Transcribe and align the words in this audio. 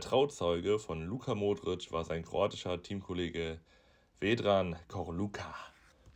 Der 0.00 0.08
Trauzeuge 0.08 0.78
von 0.78 1.04
Luka 1.04 1.34
Modric 1.34 1.92
war 1.92 2.06
sein 2.06 2.24
kroatischer 2.24 2.82
Teamkollege 2.82 3.60
Vedran 4.18 4.74
Korluka. 4.88 5.54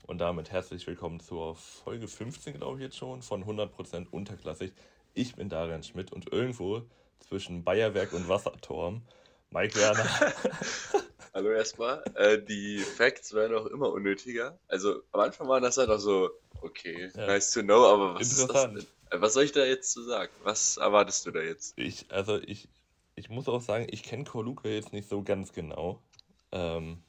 Und 0.06 0.22
damit 0.22 0.50
herzlich 0.50 0.86
willkommen 0.86 1.20
zur 1.20 1.54
Folge 1.54 2.08
15, 2.08 2.54
glaube 2.54 2.78
ich 2.78 2.84
jetzt 2.84 2.96
schon, 2.96 3.20
von 3.20 3.44
100% 3.44 4.06
unterklassig. 4.10 4.72
Ich 5.12 5.34
bin 5.34 5.50
Darian 5.50 5.82
Schmidt 5.82 6.14
und 6.14 6.32
irgendwo 6.32 6.80
zwischen 7.28 7.62
Bayerwerk 7.62 8.14
und 8.14 8.26
Wasserturm, 8.26 9.02
Mike 9.50 9.78
Werner. 9.78 10.08
Hallo 11.34 11.50
erstmal. 11.50 12.02
Äh, 12.14 12.42
die 12.42 12.78
Facts 12.78 13.34
werden 13.34 13.54
auch 13.54 13.66
immer 13.66 13.92
unnötiger. 13.92 14.58
Also 14.66 15.02
am 15.12 15.20
Anfang 15.20 15.46
waren 15.46 15.62
das 15.62 15.76
halt 15.76 15.90
auch 15.90 15.98
so, 15.98 16.30
okay, 16.62 17.10
ja. 17.14 17.26
nice 17.26 17.52
to 17.52 17.60
know, 17.60 17.84
aber 17.84 18.14
was 18.14 18.32
ist 18.32 18.48
das 18.48 18.62
denn? 18.62 18.78
Äh, 19.10 19.20
was 19.20 19.34
soll 19.34 19.44
ich 19.44 19.52
da 19.52 19.62
jetzt 19.62 19.92
zu 19.92 20.02
sagen? 20.04 20.32
Was 20.42 20.78
erwartest 20.78 21.26
du 21.26 21.32
da 21.32 21.40
jetzt? 21.40 21.74
Ich, 21.76 22.06
also 22.10 22.38
ich, 22.38 22.70
ich 23.16 23.28
muss 23.28 23.48
auch 23.48 23.60
sagen, 23.60 23.86
ich 23.90 24.02
kenne 24.02 24.24
Korluka 24.24 24.68
jetzt 24.68 24.92
nicht 24.92 25.08
so 25.08 25.22
ganz 25.22 25.52
genau. 25.52 26.02
Ähm, 26.52 27.02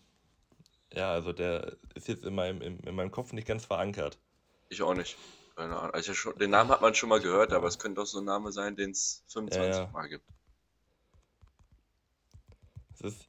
ja, 0.93 1.11
also 1.11 1.33
der 1.33 1.77
ist 1.95 2.07
jetzt 2.07 2.23
in 2.23 2.35
meinem, 2.35 2.61
in, 2.61 2.79
in 2.79 2.95
meinem 2.95 3.11
Kopf 3.11 3.33
nicht 3.33 3.47
ganz 3.47 3.65
verankert. 3.65 4.19
Ich 4.69 4.81
auch 4.81 4.93
nicht. 4.93 5.17
Keine 5.55 5.77
Ahnung. 5.77 5.93
Also 5.93 6.13
schon, 6.13 6.37
den 6.37 6.51
Namen 6.51 6.69
hat 6.69 6.81
man 6.81 6.95
schon 6.95 7.09
mal 7.09 7.21
gehört, 7.21 7.53
aber 7.53 7.67
es 7.67 7.79
könnte 7.79 8.01
auch 8.01 8.05
so 8.05 8.19
ein 8.19 8.25
Name 8.25 8.51
sein, 8.51 8.75
den 8.75 8.91
es 8.91 9.23
25 9.27 9.75
ja, 9.75 9.83
ja. 9.83 9.91
Mal 9.91 10.07
gibt. 10.09 10.25
Ist, 13.01 13.27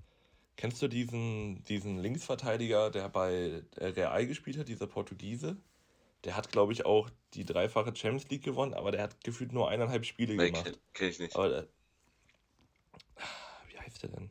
kennst 0.56 0.80
du 0.80 0.88
diesen, 0.88 1.62
diesen 1.64 1.98
Linksverteidiger, 1.98 2.90
der 2.90 3.08
bei 3.08 3.62
Real 3.76 4.26
gespielt 4.26 4.58
hat, 4.58 4.68
dieser 4.68 4.86
Portugiese? 4.86 5.56
Der 6.24 6.36
hat, 6.36 6.50
glaube 6.50 6.72
ich, 6.72 6.86
auch 6.86 7.10
die 7.34 7.44
dreifache 7.44 7.94
Champions 7.94 8.28
League 8.30 8.42
gewonnen, 8.42 8.74
aber 8.74 8.90
der 8.90 9.02
hat 9.02 9.22
gefühlt 9.22 9.52
nur 9.52 9.68
eineinhalb 9.68 10.04
Spiele 10.06 10.34
nee, 10.34 10.50
gemacht. 10.50 10.64
Kenn, 10.64 10.76
kenn 10.94 11.08
ich 11.10 11.18
nicht. 11.18 11.36
Aber 11.36 11.66
der 13.98 14.10
denn? 14.10 14.30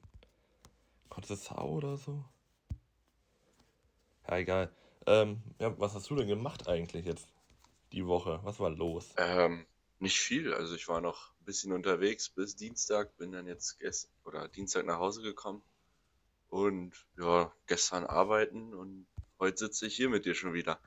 Contessau 1.10 1.70
oder 1.70 1.98
so? 1.98 2.24
Ja, 4.28 4.38
egal. 4.38 4.72
Ähm, 5.06 5.42
ja, 5.60 5.78
was 5.80 5.94
hast 5.94 6.10
du 6.10 6.16
denn 6.16 6.28
gemacht 6.28 6.68
eigentlich 6.68 7.06
jetzt 7.06 7.28
die 7.92 8.06
Woche? 8.06 8.40
Was 8.44 8.60
war 8.60 8.70
los? 8.70 9.14
Ähm, 9.18 9.66
nicht 10.00 10.20
viel. 10.20 10.54
Also 10.54 10.76
ich 10.76 10.88
war 10.88 11.02
noch 11.02 11.32
ein 11.40 11.46
bisschen 11.46 11.72
unterwegs 11.72 12.30
bis 12.30 12.56
Dienstag, 12.56 13.16
bin 13.18 13.32
dann 13.32 13.48
jetzt 13.48 13.80
gest 13.80 14.10
oder 14.26 14.48
Dienstag 14.48 14.86
nach 14.86 15.00
Hause 15.00 15.22
gekommen 15.22 15.62
und 16.50 16.94
ja, 17.18 17.52
gestern 17.68 18.06
arbeiten 18.06 18.74
und 18.74 19.06
heute 19.40 19.58
sitze 19.58 19.88
ich 19.88 19.96
hier 19.96 20.10
mit 20.10 20.26
dir 20.26 20.36
schon 20.36 20.54
wieder. 20.54 20.80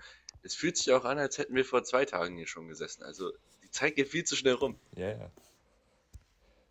Es 0.42 0.54
fühlt 0.54 0.76
sich 0.76 0.92
auch 0.92 1.04
an, 1.04 1.18
als 1.18 1.38
hätten 1.38 1.54
wir 1.54 1.64
vor 1.64 1.84
zwei 1.84 2.04
Tagen 2.04 2.36
hier 2.36 2.46
schon 2.46 2.68
gesessen. 2.68 3.02
Also 3.02 3.32
die 3.62 3.70
Zeit 3.70 3.96
geht 3.96 4.08
viel 4.08 4.24
zu 4.24 4.36
schnell 4.36 4.54
rum. 4.54 4.78
Ja, 4.96 5.10
ja. 5.10 5.30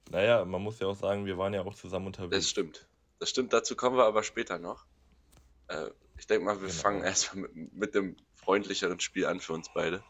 Naja, 0.09 0.45
man 0.45 0.61
muss 0.61 0.79
ja 0.79 0.87
auch 0.87 0.95
sagen, 0.95 1.25
wir 1.25 1.37
waren 1.37 1.53
ja 1.53 1.63
auch 1.63 1.75
zusammen 1.75 2.07
unterwegs. 2.07 2.35
Das 2.35 2.49
stimmt. 2.49 2.87
Das 3.19 3.29
stimmt, 3.29 3.53
dazu 3.53 3.75
kommen 3.75 3.97
wir 3.97 4.05
aber 4.05 4.23
später 4.23 4.59
noch. 4.59 4.85
Äh, 5.67 5.89
ich 6.17 6.27
denke 6.27 6.45
mal, 6.45 6.61
wir 6.61 6.67
genau. 6.67 6.81
fangen 6.81 7.03
erstmal 7.03 7.49
mit, 7.49 7.73
mit 7.73 7.95
dem 7.95 8.15
freundlicheren 8.33 8.99
Spiel 8.99 9.25
an 9.25 9.39
für 9.39 9.53
uns 9.53 9.69
beide. 9.73 10.03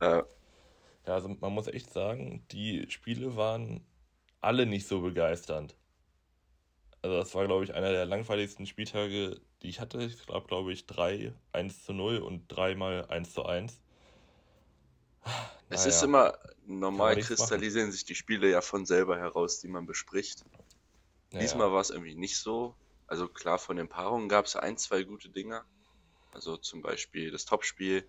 Äh, 0.00 0.22
ja, 1.06 1.14
also 1.14 1.28
man 1.28 1.52
muss 1.52 1.66
echt 1.66 1.92
sagen, 1.92 2.44
die 2.52 2.86
Spiele 2.90 3.36
waren 3.36 3.84
alle 4.40 4.66
nicht 4.66 4.86
so 4.86 5.00
begeisternd. 5.00 5.76
Also 7.02 7.16
das 7.16 7.34
war, 7.34 7.46
glaube 7.46 7.64
ich, 7.64 7.74
einer 7.74 7.92
der 7.92 8.06
langweiligsten 8.06 8.66
Spieltage, 8.66 9.40
die 9.62 9.68
ich 9.68 9.80
hatte. 9.80 10.02
Ich 10.02 10.26
glaube, 10.26 10.46
glaube 10.48 10.72
ich, 10.72 10.86
3 10.86 11.32
1 11.52 11.84
zu 11.84 11.92
0 11.92 12.18
und 12.18 12.48
dreimal 12.48 13.06
1 13.06 13.32
zu 13.32 13.44
1. 13.44 13.80
Es 15.70 15.84
naja, 15.84 15.96
ist 15.96 16.02
immer, 16.02 16.38
normal 16.66 17.16
kristallisieren 17.16 17.92
sich 17.92 18.04
die 18.04 18.14
Spiele 18.14 18.50
ja 18.50 18.60
von 18.60 18.86
selber 18.86 19.18
heraus, 19.18 19.60
die 19.60 19.68
man 19.68 19.86
bespricht. 19.86 20.44
Naja. 21.30 21.42
Diesmal 21.42 21.72
war 21.72 21.80
es 21.80 21.90
irgendwie 21.90 22.14
nicht 22.14 22.38
so. 22.38 22.74
Also 23.06 23.28
klar, 23.28 23.58
von 23.58 23.76
den 23.76 23.88
Paarungen 23.88 24.28
gab 24.28 24.46
es 24.46 24.56
ein, 24.56 24.78
zwei 24.78 25.02
gute 25.02 25.28
Dinger. 25.28 25.64
Also 26.32 26.56
zum 26.56 26.82
Beispiel 26.82 27.30
das 27.30 27.44
Topspiel 27.44 28.08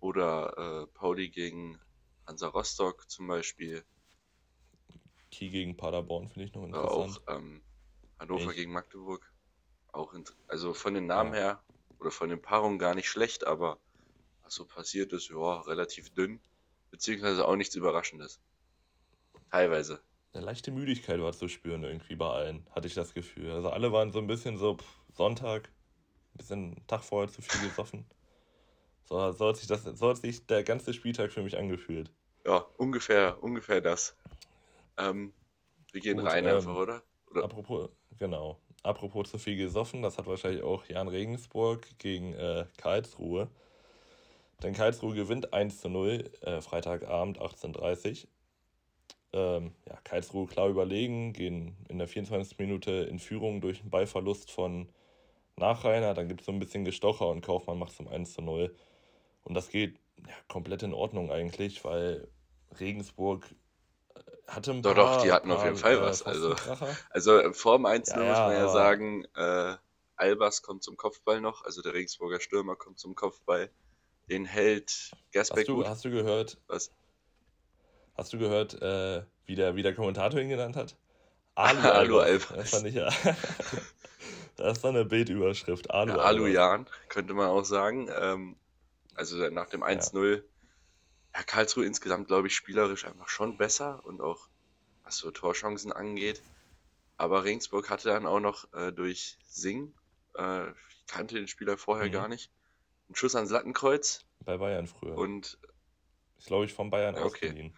oder 0.00 0.82
äh, 0.82 0.86
Pauli 0.98 1.28
gegen 1.28 1.78
Hansa 2.26 2.48
Rostock 2.48 3.08
zum 3.10 3.26
Beispiel. 3.26 3.84
Kiel 5.30 5.50
gegen 5.50 5.76
Paderborn 5.76 6.28
finde 6.28 6.46
ich 6.46 6.54
noch 6.54 6.64
interessant. 6.64 7.22
Auch 7.26 7.36
ähm, 7.36 7.62
Hannover 8.18 8.48
Echt? 8.48 8.56
gegen 8.56 8.72
Magdeburg. 8.72 9.32
Auch 9.92 10.14
also 10.46 10.74
von 10.74 10.94
den 10.94 11.06
Namen 11.06 11.34
ja. 11.34 11.40
her 11.40 11.64
oder 11.98 12.10
von 12.10 12.28
den 12.28 12.40
Paarungen 12.40 12.78
gar 12.78 12.94
nicht 12.94 13.08
schlecht, 13.08 13.46
aber 13.46 13.78
was 14.42 14.54
so 14.54 14.64
passiert 14.64 15.12
ist, 15.12 15.28
ja, 15.28 15.60
relativ 15.62 16.12
dünn, 16.14 16.40
beziehungsweise 16.92 17.48
auch 17.48 17.56
nichts 17.56 17.74
Überraschendes. 17.74 18.40
Teilweise. 19.50 20.00
Eine 20.32 20.44
leichte 20.44 20.70
Müdigkeit 20.70 21.20
war 21.20 21.32
zu 21.32 21.48
spüren 21.48 21.82
irgendwie 21.82 22.14
bei 22.14 22.28
allen, 22.28 22.66
hatte 22.70 22.86
ich 22.86 22.94
das 22.94 23.12
Gefühl. 23.12 23.50
Also 23.50 23.70
alle 23.70 23.90
waren 23.92 24.12
so 24.12 24.18
ein 24.20 24.28
bisschen 24.28 24.56
so 24.56 24.76
pff, 24.76 25.00
Sonntag, 25.12 25.68
ein 26.34 26.38
bisschen 26.38 26.86
Tag 26.86 27.02
vorher 27.02 27.30
zu 27.30 27.42
viel 27.42 27.68
gesoffen. 27.68 28.06
So, 29.04 29.32
so, 29.32 29.48
hat 29.48 29.56
sich 29.56 29.66
das, 29.66 29.82
so 29.82 30.08
hat 30.08 30.18
sich 30.18 30.46
der 30.46 30.62
ganze 30.62 30.94
Spieltag 30.94 31.32
für 31.32 31.42
mich 31.42 31.58
angefühlt. 31.58 32.10
Ja, 32.46 32.64
ungefähr, 32.76 33.42
ungefähr 33.42 33.80
das. 33.80 34.16
Ähm, 34.96 35.32
wir 35.92 36.00
gehen 36.00 36.18
Gut, 36.18 36.26
rein 36.26 36.46
ähm, 36.46 36.56
einfach, 36.56 36.76
oder? 36.76 37.02
oder? 37.30 37.44
Apropos, 37.44 37.90
genau. 38.18 38.60
Apropos 38.82 39.30
zu 39.30 39.38
viel 39.38 39.56
gesoffen, 39.56 40.02
das 40.02 40.18
hat 40.18 40.26
wahrscheinlich 40.26 40.62
auch 40.62 40.86
Jan 40.86 41.08
Regensburg 41.08 41.86
gegen 41.98 42.32
äh, 42.32 42.66
Karlsruhe. 42.78 43.50
Denn 44.62 44.74
Karlsruhe 44.74 45.14
gewinnt 45.14 45.52
1 45.52 45.80
zu 45.80 45.88
0, 45.88 46.30
äh, 46.42 46.60
Freitagabend 46.60 47.40
18.30 47.40 48.24
Uhr. 48.24 48.28
Ähm, 49.34 49.74
ja, 49.88 49.98
Karlsruhe 50.04 50.46
klar 50.46 50.68
überlegen, 50.68 51.32
gehen 51.32 51.76
in 51.88 51.98
der 51.98 52.06
24. 52.06 52.58
Minute 52.58 52.90
in 52.90 53.18
Führung 53.18 53.60
durch 53.60 53.80
einen 53.80 53.90
Ballverlust 53.90 54.50
von 54.50 54.88
Nachreiner. 55.56 56.14
Dann 56.14 56.28
gibt 56.28 56.40
es 56.40 56.46
so 56.46 56.52
ein 56.52 56.58
bisschen 56.58 56.84
Gestocher 56.84 57.28
und 57.28 57.40
Kaufmann 57.40 57.78
macht 57.78 57.94
zum 57.94 58.08
1 58.08 58.34
zu 58.34 58.42
0. 58.42 58.74
Und 59.42 59.54
das 59.54 59.68
geht 59.68 59.98
ja, 60.18 60.34
komplett 60.48 60.82
in 60.82 60.94
Ordnung 60.94 61.32
eigentlich, 61.32 61.84
weil 61.84 62.28
Regensburg 62.78 63.46
äh, 64.14 64.20
hatte 64.46 64.70
ein 64.72 64.82
doch, 64.82 64.94
paar... 64.94 65.04
Doch, 65.04 65.16
doch, 65.16 65.22
die 65.22 65.32
hatten 65.32 65.48
paar, 65.48 65.58
auf 65.58 65.64
jeden 65.64 65.76
Fall 65.76 65.94
äh, 65.94 66.02
was. 66.02 66.22
Also, 66.22 66.54
also 67.10 67.52
vor 67.52 67.78
dem 67.78 67.86
1 67.86 68.10
ja, 68.10 68.16
muss 68.18 68.38
man 68.38 68.52
ja 68.52 68.68
sagen, 68.68 69.24
äh, 69.34 69.76
Albers 70.16 70.62
kommt 70.62 70.84
zum 70.84 70.96
Kopfball 70.96 71.40
noch, 71.40 71.64
also 71.64 71.82
der 71.82 71.94
Regensburger 71.94 72.38
Stürmer 72.38 72.76
kommt 72.76 72.98
zum 72.98 73.14
Kopfball. 73.14 73.70
Den 74.32 74.46
hält 74.46 75.10
Gersbeck 75.30 75.58
hast 75.58 75.68
du, 75.68 75.74
gut. 75.76 75.86
Hast 75.86 76.04
du 76.06 76.10
gehört? 76.10 76.56
Was? 76.66 76.90
Hast 78.16 78.32
du 78.32 78.38
gehört, 78.38 78.80
äh, 78.80 79.22
wie, 79.44 79.56
der, 79.56 79.76
wie 79.76 79.82
der 79.82 79.94
Kommentator 79.94 80.40
ihn 80.40 80.48
genannt 80.48 80.74
hat? 80.74 80.96
Alu, 81.54 81.80
Alu 81.80 82.18
Albers. 82.18 82.48
Das 82.48 82.70
fand 82.70 82.86
ich 82.86 82.94
ja. 82.94 83.10
das 84.56 84.78
ist 84.78 84.84
eine 84.86 85.04
Bildüberschrift. 85.04 85.90
Alu, 85.90 86.12
ja, 86.12 86.18
Alu 86.20 86.46
Jan, 86.46 86.86
könnte 87.10 87.34
man 87.34 87.48
auch 87.48 87.66
sagen. 87.66 88.08
Ähm, 88.18 88.56
also 89.14 89.36
nach 89.50 89.68
dem 89.68 89.82
1-0, 89.82 90.36
ja. 90.36 90.42
ja, 91.34 91.42
Karlsruhe 91.42 91.84
insgesamt, 91.84 92.28
glaube 92.28 92.46
ich, 92.46 92.56
spielerisch 92.56 93.04
einfach 93.04 93.28
schon 93.28 93.58
besser 93.58 94.00
und 94.06 94.22
auch 94.22 94.48
was 95.04 95.18
so 95.18 95.30
Torchancen 95.30 95.92
angeht. 95.92 96.40
Aber 97.18 97.44
Regensburg 97.44 97.90
hatte 97.90 98.08
dann 98.08 98.24
auch 98.24 98.40
noch 98.40 98.72
äh, 98.72 98.92
durch 98.92 99.36
Sing, 99.46 99.92
äh, 100.38 100.70
ich 100.70 101.06
kannte 101.06 101.34
den 101.34 101.48
Spieler 101.48 101.76
vorher 101.76 102.06
mhm. 102.06 102.12
gar 102.12 102.28
nicht, 102.28 102.50
einen 103.12 103.16
Schuss 103.16 103.36
ans 103.36 103.50
Lattenkreuz. 103.50 104.24
Bei 104.40 104.56
Bayern 104.56 104.86
früher. 104.86 105.16
Und 105.16 105.58
ist, 106.38 106.46
glaube 106.46 106.64
ich, 106.64 106.72
von 106.72 106.90
Bayern 106.90 107.14
okay. 107.14 107.24
ausgeliehen. 107.24 107.76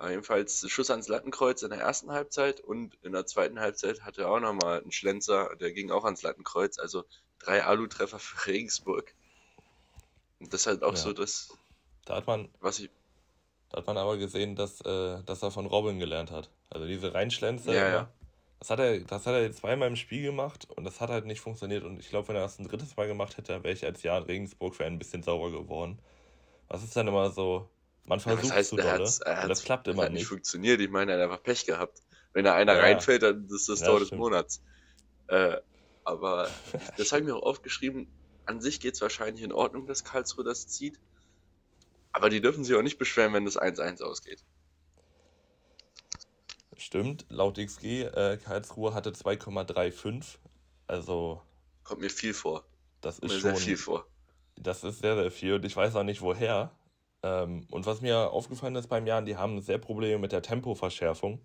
Jedenfalls 0.00 0.68
Schuss 0.68 0.90
ans 0.90 1.06
Lattenkreuz 1.06 1.62
in 1.62 1.70
der 1.70 1.78
ersten 1.78 2.10
Halbzeit 2.10 2.60
und 2.60 2.98
in 3.02 3.12
der 3.12 3.24
zweiten 3.24 3.60
Halbzeit 3.60 4.02
hatte 4.02 4.22
er 4.22 4.30
auch 4.30 4.40
nochmal 4.40 4.80
einen 4.80 4.90
Schlenzer, 4.90 5.54
der 5.60 5.70
ging 5.70 5.92
auch 5.92 6.04
ans 6.04 6.22
Lattenkreuz. 6.22 6.78
Also 6.78 7.04
drei 7.38 7.62
Alu-Treffer 7.62 8.18
für 8.18 8.46
Regensburg. 8.50 9.14
Und 10.40 10.52
das 10.52 10.62
ist 10.62 10.66
halt 10.66 10.82
auch 10.82 10.94
ja. 10.94 10.96
so 10.96 11.12
das, 11.12 11.56
da 12.04 12.16
hat 12.16 12.26
man, 12.26 12.48
was 12.60 12.80
ich. 12.80 12.90
Da 13.70 13.78
hat 13.78 13.86
man 13.86 13.96
aber 13.96 14.16
gesehen, 14.16 14.56
dass, 14.56 14.80
äh, 14.80 15.22
dass 15.22 15.42
er 15.42 15.52
von 15.52 15.66
Robin 15.66 16.00
gelernt 16.00 16.32
hat. 16.32 16.50
Also 16.68 16.86
diese 16.88 17.14
Reinschlenzer, 17.14 17.72
ja, 17.72 17.88
ja. 17.88 18.12
Das, 18.62 18.70
hat 18.70 18.78
er, 18.78 19.00
das 19.00 19.26
hat 19.26 19.34
er 19.34 19.52
zweimal 19.52 19.88
im 19.88 19.96
Spiel 19.96 20.22
gemacht 20.22 20.68
und 20.76 20.84
das 20.84 21.00
hat 21.00 21.10
halt 21.10 21.26
nicht 21.26 21.40
funktioniert. 21.40 21.82
Und 21.82 21.98
ich 21.98 22.10
glaube, 22.10 22.28
wenn 22.28 22.36
er 22.36 22.42
das 22.42 22.60
ein 22.60 22.68
drittes 22.68 22.96
Mal 22.96 23.08
gemacht 23.08 23.36
hätte, 23.36 23.64
wäre 23.64 23.74
ich 23.74 23.84
als 23.84 24.04
Jahr 24.04 24.28
Regensburg-Fan 24.28 24.92
ein 24.92 24.98
bisschen 25.00 25.24
sauer 25.24 25.50
geworden. 25.50 25.98
Was 26.68 26.84
ist 26.84 26.94
dann 26.94 27.08
immer 27.08 27.32
so, 27.32 27.68
man 28.06 28.20
versucht 28.20 28.50
ja, 28.50 28.54
heißt, 28.54 28.72
er 28.78 28.92
hat's, 28.92 29.18
er 29.18 29.48
das 29.48 29.64
klappt 29.64 29.88
immer 29.88 30.04
nicht. 30.04 30.12
nicht 30.12 30.26
funktioniert. 30.26 30.80
Ich 30.80 30.90
meine, 30.90 31.10
er 31.10 31.18
hat 31.18 31.24
einfach 31.24 31.42
Pech 31.42 31.66
gehabt. 31.66 32.02
Wenn 32.34 32.44
da 32.44 32.54
einer 32.54 32.74
ja. 32.76 32.82
reinfällt, 32.82 33.24
dann 33.24 33.48
ist 33.52 33.68
das 33.68 33.80
ja, 33.80 33.88
Tor 33.88 33.98
des 33.98 34.12
Monats. 34.12 34.62
Äh, 35.26 35.56
aber 36.04 36.48
das 36.96 37.10
habe 37.10 37.22
ich 37.22 37.26
mir 37.26 37.34
auch 37.34 37.42
aufgeschrieben. 37.42 38.06
An 38.46 38.60
sich 38.60 38.78
geht 38.78 38.94
es 38.94 39.00
wahrscheinlich 39.00 39.42
in 39.42 39.50
Ordnung, 39.50 39.88
dass 39.88 40.04
Karlsruhe 40.04 40.44
das 40.44 40.68
zieht. 40.68 41.00
Aber 42.12 42.30
die 42.30 42.40
dürfen 42.40 42.62
sich 42.62 42.76
auch 42.76 42.82
nicht 42.82 42.98
beschweren, 42.98 43.32
wenn 43.32 43.44
das 43.44 43.60
1-1 43.60 44.04
ausgeht. 44.04 44.44
Stimmt, 46.82 47.26
laut 47.28 47.58
XG, 47.58 48.02
äh, 48.02 48.36
Karlsruhe 48.38 48.92
hatte 48.92 49.12
2,35. 49.12 50.38
Also. 50.88 51.40
Kommt 51.84 52.00
mir 52.00 52.10
viel 52.10 52.34
vor. 52.34 52.64
Das 53.00 53.20
ist 53.20 53.32
schon. 53.34 53.40
Sehr 53.40 53.56
viel 53.56 53.76
vor. 53.76 54.04
Das 54.56 54.82
ist 54.82 54.98
sehr, 54.98 55.14
sehr 55.14 55.30
viel 55.30 55.54
und 55.54 55.64
ich 55.64 55.76
weiß 55.76 55.94
auch 55.94 56.02
nicht 56.02 56.22
woher. 56.22 56.72
Ähm, 57.22 57.68
und 57.70 57.86
was 57.86 58.00
mir 58.00 58.32
aufgefallen 58.32 58.74
ist 58.74 58.88
beim 58.88 59.06
Jahren, 59.06 59.26
die 59.26 59.36
haben 59.36 59.60
sehr 59.60 59.78
Probleme 59.78 60.18
mit 60.18 60.32
der 60.32 60.42
Tempoverschärfung 60.42 61.38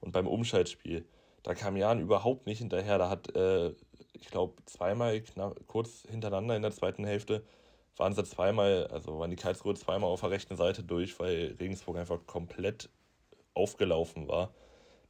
und 0.00 0.10
beim 0.10 0.26
Umschaltspiel. 0.26 1.06
da 1.44 1.54
kam 1.54 1.76
Jan 1.76 2.00
überhaupt 2.00 2.46
nicht 2.46 2.58
hinterher. 2.58 2.98
Da 2.98 3.08
hat, 3.08 3.34
äh, 3.36 3.72
ich 4.12 4.26
glaube, 4.26 4.60
zweimal 4.66 5.20
knapp, 5.20 5.56
kurz 5.68 6.02
hintereinander 6.10 6.56
in 6.56 6.62
der 6.62 6.72
zweiten 6.72 7.04
Hälfte 7.04 7.44
waren 7.96 8.12
sie 8.12 8.24
zweimal, 8.24 8.88
also 8.88 9.20
waren 9.20 9.30
die 9.30 9.36
Karlsruhe 9.36 9.74
zweimal 9.74 10.10
auf 10.10 10.20
der 10.20 10.30
rechten 10.30 10.56
Seite 10.56 10.82
durch, 10.82 11.20
weil 11.20 11.56
Regensburg 11.60 11.96
einfach 11.96 12.26
komplett 12.26 12.90
aufgelaufen 13.54 14.26
war. 14.26 14.52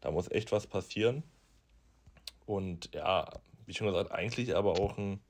Da 0.01 0.11
muss 0.11 0.31
echt 0.31 0.53
was 0.53 0.67
passieren. 0.67 1.23
Und 2.47 2.95
ja, 2.95 3.31
wie 3.67 3.75
schon 3.75 3.87
gesagt, 3.87 4.11
eigentlich 4.11 4.57
aber 4.57 4.81
auch 4.81 4.99
ein 4.99 5.21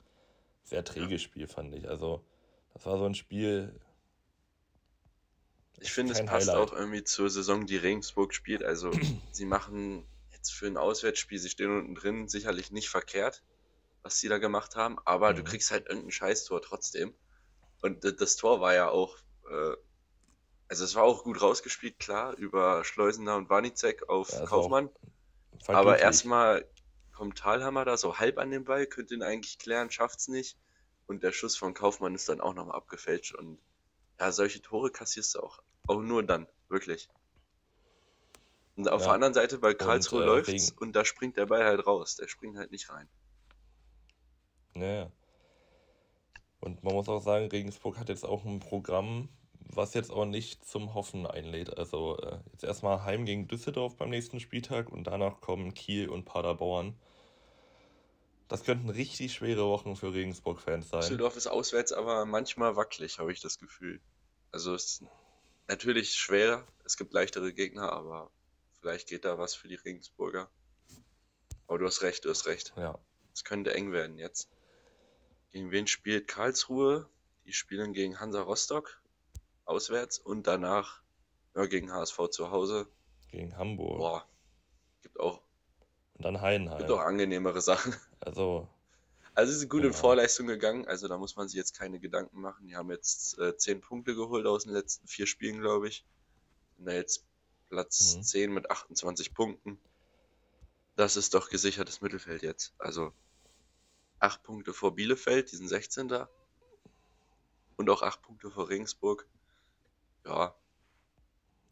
sehr 0.63 0.83
träges 0.83 1.21
Spiel, 1.21 1.47
fand 1.47 1.75
ich. 1.75 1.87
Also, 1.87 2.23
das 2.73 2.85
war 2.85 2.97
so 2.97 3.05
ein 3.05 3.15
Spiel. 3.15 3.79
Ich 5.79 5.91
finde, 5.91 6.13
es 6.13 6.25
passt 6.25 6.49
Highlight. 6.49 6.69
auch 6.69 6.73
irgendwie 6.73 7.03
zur 7.03 7.29
Saison, 7.29 7.65
die 7.65 7.77
Regensburg 7.77 8.33
spielt. 8.33 8.63
Also, 8.63 8.91
sie 9.31 9.45
machen 9.45 10.05
jetzt 10.31 10.53
für 10.53 10.67
ein 10.67 10.77
Auswärtsspiel, 10.77 11.37
sie 11.37 11.49
stehen 11.49 11.69
unten 11.71 11.95
drin, 11.95 12.27
sicherlich 12.27 12.71
nicht 12.71 12.89
verkehrt, 12.89 13.43
was 14.01 14.19
sie 14.19 14.27
da 14.27 14.39
gemacht 14.39 14.75
haben, 14.75 14.97
aber 15.05 15.31
mhm. 15.31 15.37
du 15.37 15.43
kriegst 15.43 15.69
halt 15.69 15.87
irgendein 15.87 16.11
Scheißtor 16.11 16.61
trotzdem. 16.61 17.13
Und 17.81 18.03
das 18.03 18.35
Tor 18.35 18.61
war 18.61 18.73
ja 18.73 18.89
auch, 18.89 19.17
äh, 19.49 19.75
also 20.71 20.85
es 20.85 20.95
war 20.95 21.03
auch 21.03 21.25
gut 21.25 21.41
rausgespielt, 21.41 21.99
klar, 21.99 22.33
über 22.37 22.85
Schleusener 22.85 23.35
und 23.35 23.49
Warnizek 23.49 24.07
auf 24.07 24.31
ja, 24.31 24.45
Kaufmann. 24.45 24.89
Aber 25.67 25.99
erstmal 25.99 26.65
kommt 27.11 27.37
Thalhammer 27.37 27.83
da 27.83 27.97
so 27.97 28.19
halb 28.19 28.37
an 28.37 28.51
den 28.51 28.63
Ball, 28.63 28.85
könnte 28.87 29.13
ihn 29.13 29.21
eigentlich 29.21 29.59
klären, 29.59 29.91
schafft's 29.91 30.29
nicht. 30.29 30.57
Und 31.07 31.23
der 31.23 31.33
Schuss 31.33 31.57
von 31.57 31.73
Kaufmann 31.73 32.15
ist 32.15 32.29
dann 32.29 32.39
auch 32.39 32.53
nochmal 32.53 32.77
abgefälscht. 32.77 33.35
Und 33.35 33.59
ja, 34.17 34.31
solche 34.31 34.61
Tore 34.61 34.91
kassierst 34.91 35.35
du 35.35 35.41
auch. 35.41 35.61
Auch 35.87 35.99
nur 35.99 36.23
dann, 36.23 36.47
wirklich. 36.69 37.09
Und 38.77 38.87
auf 38.87 39.01
ja. 39.01 39.07
der 39.07 39.15
anderen 39.15 39.33
Seite 39.33 39.57
bei 39.57 39.73
Karlsruhe 39.73 40.21
und, 40.21 40.23
äh, 40.23 40.51
läuft's 40.51 40.71
und 40.79 40.95
da 40.95 41.03
springt 41.03 41.35
der 41.35 41.47
Ball 41.47 41.65
halt 41.65 41.85
raus. 41.85 42.15
Der 42.15 42.29
springt 42.29 42.57
halt 42.57 42.71
nicht 42.71 42.89
rein. 42.89 43.09
Naja. 44.73 45.11
Und 46.61 46.81
man 46.81 46.93
muss 46.93 47.09
auch 47.09 47.19
sagen, 47.19 47.49
Regensburg 47.49 47.97
hat 47.97 48.07
jetzt 48.07 48.23
auch 48.23 48.45
ein 48.45 48.61
Programm, 48.61 49.27
was 49.67 49.93
jetzt 49.93 50.11
auch 50.11 50.25
nicht 50.25 50.65
zum 50.65 50.93
Hoffen 50.93 51.25
einlädt. 51.25 51.77
Also 51.77 52.17
äh, 52.17 52.39
jetzt 52.51 52.63
erstmal 52.63 53.03
heim 53.03 53.25
gegen 53.25 53.47
Düsseldorf 53.47 53.95
beim 53.95 54.09
nächsten 54.09 54.39
Spieltag 54.39 54.89
und 54.89 55.05
danach 55.05 55.41
kommen 55.41 55.73
Kiel 55.73 56.09
und 56.09 56.25
Paderborn. 56.25 56.95
Das 58.47 58.63
könnten 58.63 58.89
richtig 58.89 59.33
schwere 59.33 59.65
Wochen 59.67 59.95
für 59.95 60.13
Regensburg-Fans 60.13 60.89
sein. 60.89 61.01
Düsseldorf 61.01 61.37
ist 61.37 61.47
auswärts 61.47 61.93
aber 61.93 62.25
manchmal 62.25 62.75
wackelig, 62.75 63.19
habe 63.19 63.31
ich 63.31 63.39
das 63.39 63.59
Gefühl. 63.59 64.01
Also 64.51 64.75
es 64.75 64.83
ist 64.83 65.03
natürlich 65.67 66.15
schwer, 66.15 66.67
es 66.83 66.97
gibt 66.97 67.13
leichtere 67.13 67.53
Gegner, 67.53 67.93
aber 67.93 68.29
vielleicht 68.81 69.07
geht 69.07 69.23
da 69.23 69.37
was 69.37 69.55
für 69.55 69.69
die 69.69 69.75
Regensburger. 69.75 70.49
Aber 71.67 71.77
du 71.77 71.85
hast 71.85 72.01
recht, 72.01 72.25
du 72.25 72.29
hast 72.29 72.45
recht. 72.47 72.73
Ja. 72.75 72.99
Es 73.33 73.45
könnte 73.45 73.73
eng 73.73 73.93
werden 73.93 74.17
jetzt. 74.17 74.49
Gegen 75.51 75.71
wen 75.71 75.87
spielt 75.87 76.27
Karlsruhe? 76.27 77.09
Die 77.45 77.53
spielen 77.53 77.93
gegen 77.93 78.19
Hansa 78.19 78.41
Rostock 78.41 79.00
auswärts 79.71 80.19
und 80.19 80.45
danach 80.47 81.01
ja, 81.55 81.65
gegen 81.65 81.91
HSV 81.91 82.29
zu 82.29 82.51
Hause. 82.51 82.87
Gegen 83.29 83.57
Hamburg. 83.57 83.97
Boah, 83.97 84.25
gibt 85.01 85.19
auch. 85.19 85.41
Und 86.15 86.25
dann 86.25 86.41
Heidenheim. 86.41 86.77
Gibt 86.77 86.91
auch 86.91 86.99
angenehmere 86.99 87.61
Sachen. 87.61 87.95
Also. 88.19 88.67
Also, 89.33 89.53
sie 89.53 89.59
sind 89.59 89.69
gut 89.69 89.81
genau. 89.81 89.93
in 89.93 89.99
Vorleistung 89.99 90.45
gegangen, 90.45 90.85
also 90.85 91.07
da 91.07 91.17
muss 91.17 91.37
man 91.37 91.47
sich 91.47 91.57
jetzt 91.57 91.75
keine 91.75 91.99
Gedanken 91.99 92.41
machen. 92.41 92.67
Die 92.67 92.75
haben 92.75 92.91
jetzt 92.91 93.39
äh, 93.39 93.57
10 93.57 93.81
Punkte 93.81 94.13
geholt 94.13 94.45
aus 94.45 94.65
den 94.65 94.73
letzten 94.73 95.07
vier 95.07 95.25
Spielen, 95.25 95.61
glaube 95.61 95.87
ich. 95.87 96.05
Sind 96.75 96.85
da 96.85 96.91
jetzt 96.91 97.25
Platz 97.69 98.17
mhm. 98.17 98.23
10 98.23 98.53
mit 98.53 98.69
28 98.69 99.33
Punkten. 99.33 99.79
Das 100.97 101.15
ist 101.15 101.33
doch 101.33 101.49
gesichertes 101.49 102.01
Mittelfeld 102.01 102.43
jetzt. 102.43 102.73
Also 102.77 103.13
acht 104.19 104.43
Punkte 104.43 104.73
vor 104.73 104.93
Bielefeld, 104.93 105.51
die 105.51 105.55
sind 105.55 105.67
16. 105.67 106.09
da. 106.09 106.29
Und 107.77 107.89
auch 107.89 108.03
acht 108.03 108.21
Punkte 108.21 108.51
vor 108.51 108.69
Regensburg. 108.69 109.25
Ja. 110.25 110.55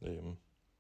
Eben. 0.02 0.38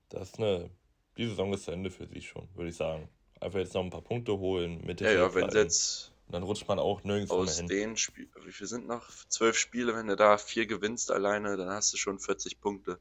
Das 0.09 0.29
ist 0.29 0.39
eine. 0.39 0.69
Die 1.17 1.27
Saison 1.27 1.53
ist 1.53 1.65
zu 1.65 1.71
Ende 1.71 1.91
für 1.91 2.07
sie 2.07 2.21
schon, 2.21 2.47
würde 2.55 2.69
ich 2.69 2.75
sagen. 2.75 3.09
Einfach 3.41 3.59
jetzt 3.59 3.73
noch 3.73 3.83
ein 3.83 3.89
paar 3.89 4.01
Punkte 4.01 4.37
holen, 4.37 4.85
mit 4.85 5.01
Ja, 5.01 5.11
ja, 5.11 5.33
wenn 5.33 5.49
jetzt. 5.49 6.13
Und 6.27 6.33
dann 6.33 6.43
rutscht 6.43 6.67
man 6.67 6.79
auch 6.79 7.03
nirgends 7.03 7.31
aus 7.31 7.57
hin. 7.57 7.67
den 7.67 7.97
Spielen, 7.97 8.29
wie 8.45 8.51
viel 8.51 8.67
sind 8.67 8.87
noch? 8.87 9.09
Zwölf 9.29 9.57
Spiele, 9.57 9.95
wenn 9.95 10.07
du 10.07 10.15
da 10.15 10.37
vier 10.37 10.67
gewinnst 10.67 11.11
alleine, 11.11 11.57
dann 11.57 11.69
hast 11.69 11.91
du 11.91 11.97
schon 11.97 12.19
40 12.19 12.61
Punkte. 12.61 12.99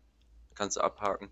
Kannst 0.55 0.77
du 0.77 0.81
abhaken. 0.81 1.29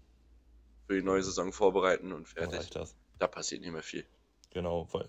Für 0.86 0.94
die 0.94 1.02
neue 1.02 1.22
Saison 1.22 1.52
vorbereiten 1.52 2.12
und 2.12 2.28
fertig. 2.28 2.70
Da 3.18 3.26
passiert 3.26 3.62
nicht 3.62 3.72
mehr 3.72 3.82
viel. 3.82 4.06
Genau, 4.50 4.86
weil 4.92 5.08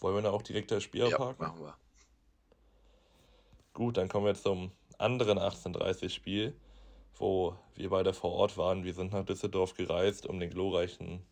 wollen 0.00 0.16
wir 0.16 0.22
da 0.22 0.30
auch 0.30 0.42
direkt 0.42 0.70
das 0.70 0.82
Spiel 0.82 1.08
ja, 1.08 1.16
abhaken? 1.16 1.46
machen 1.46 1.60
wir. 1.60 1.76
Gut, 3.72 3.96
dann 3.96 4.08
kommen 4.08 4.26
wir 4.26 4.34
zum 4.34 4.72
anderen 4.98 5.38
1830-Spiel, 5.38 6.54
wo 7.16 7.56
wir 7.74 7.90
beide 7.90 8.12
vor 8.12 8.32
Ort 8.32 8.56
waren. 8.56 8.84
Wir 8.84 8.94
sind 8.94 9.12
nach 9.12 9.24
Düsseldorf 9.24 9.74
gereist, 9.74 10.26
um 10.26 10.40
den 10.40 10.50
glorreichen 10.50 11.24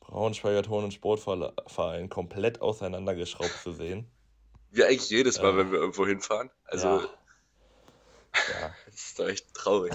Braunschweiger 0.00 0.62
Ton- 0.62 0.84
und 0.84 0.92
Sportverein 0.92 2.08
komplett 2.08 2.60
auseinandergeschraubt 2.60 3.56
zu 3.62 3.72
sehen. 3.72 4.06
Wie 4.70 4.84
eigentlich 4.84 5.10
jedes 5.10 5.40
Mal, 5.40 5.54
äh, 5.54 5.56
wenn 5.58 5.72
wir 5.72 5.78
irgendwo 5.78 6.06
hinfahren. 6.06 6.50
Also, 6.64 6.88
ja. 6.88 7.00
ja. 7.02 8.74
das 8.86 8.94
ist 8.94 9.18
doch 9.18 9.28
echt 9.28 9.54
traurig. 9.54 9.92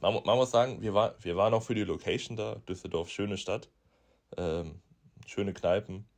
Man, 0.00 0.22
man, 0.24 0.36
muss 0.36 0.50
sagen, 0.50 0.80
wir, 0.80 0.94
war, 0.94 1.14
wir 1.20 1.36
waren 1.36 1.52
auch 1.52 1.62
für 1.62 1.74
die 1.74 1.84
Location 1.84 2.36
da. 2.36 2.56
Düsseldorf, 2.68 3.10
schöne 3.10 3.36
Stadt. 3.36 3.68
Ähm, 4.36 4.80
schöne 5.26 5.52
Kneipen. 5.52 6.08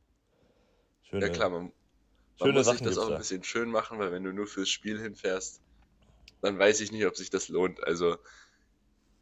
Schöne, 1.03 1.27
ja 1.27 1.31
klar, 1.31 1.49
man, 1.49 1.71
man 2.39 2.51
muss 2.51 2.67
sich 2.67 2.81
das 2.81 2.97
auch 2.97 3.11
ein 3.11 3.17
bisschen 3.17 3.43
schön 3.43 3.69
machen, 3.69 3.99
weil 3.99 4.11
wenn 4.11 4.23
du 4.23 4.31
nur 4.31 4.47
fürs 4.47 4.69
Spiel 4.69 4.99
hinfährst, 4.99 5.61
dann 6.43 6.59
weiß 6.59 6.81
ich 6.81 6.91
nicht, 6.91 7.05
ob 7.05 7.15
sich 7.15 7.29
das 7.29 7.47
lohnt. 7.47 7.83
Also 7.83 8.17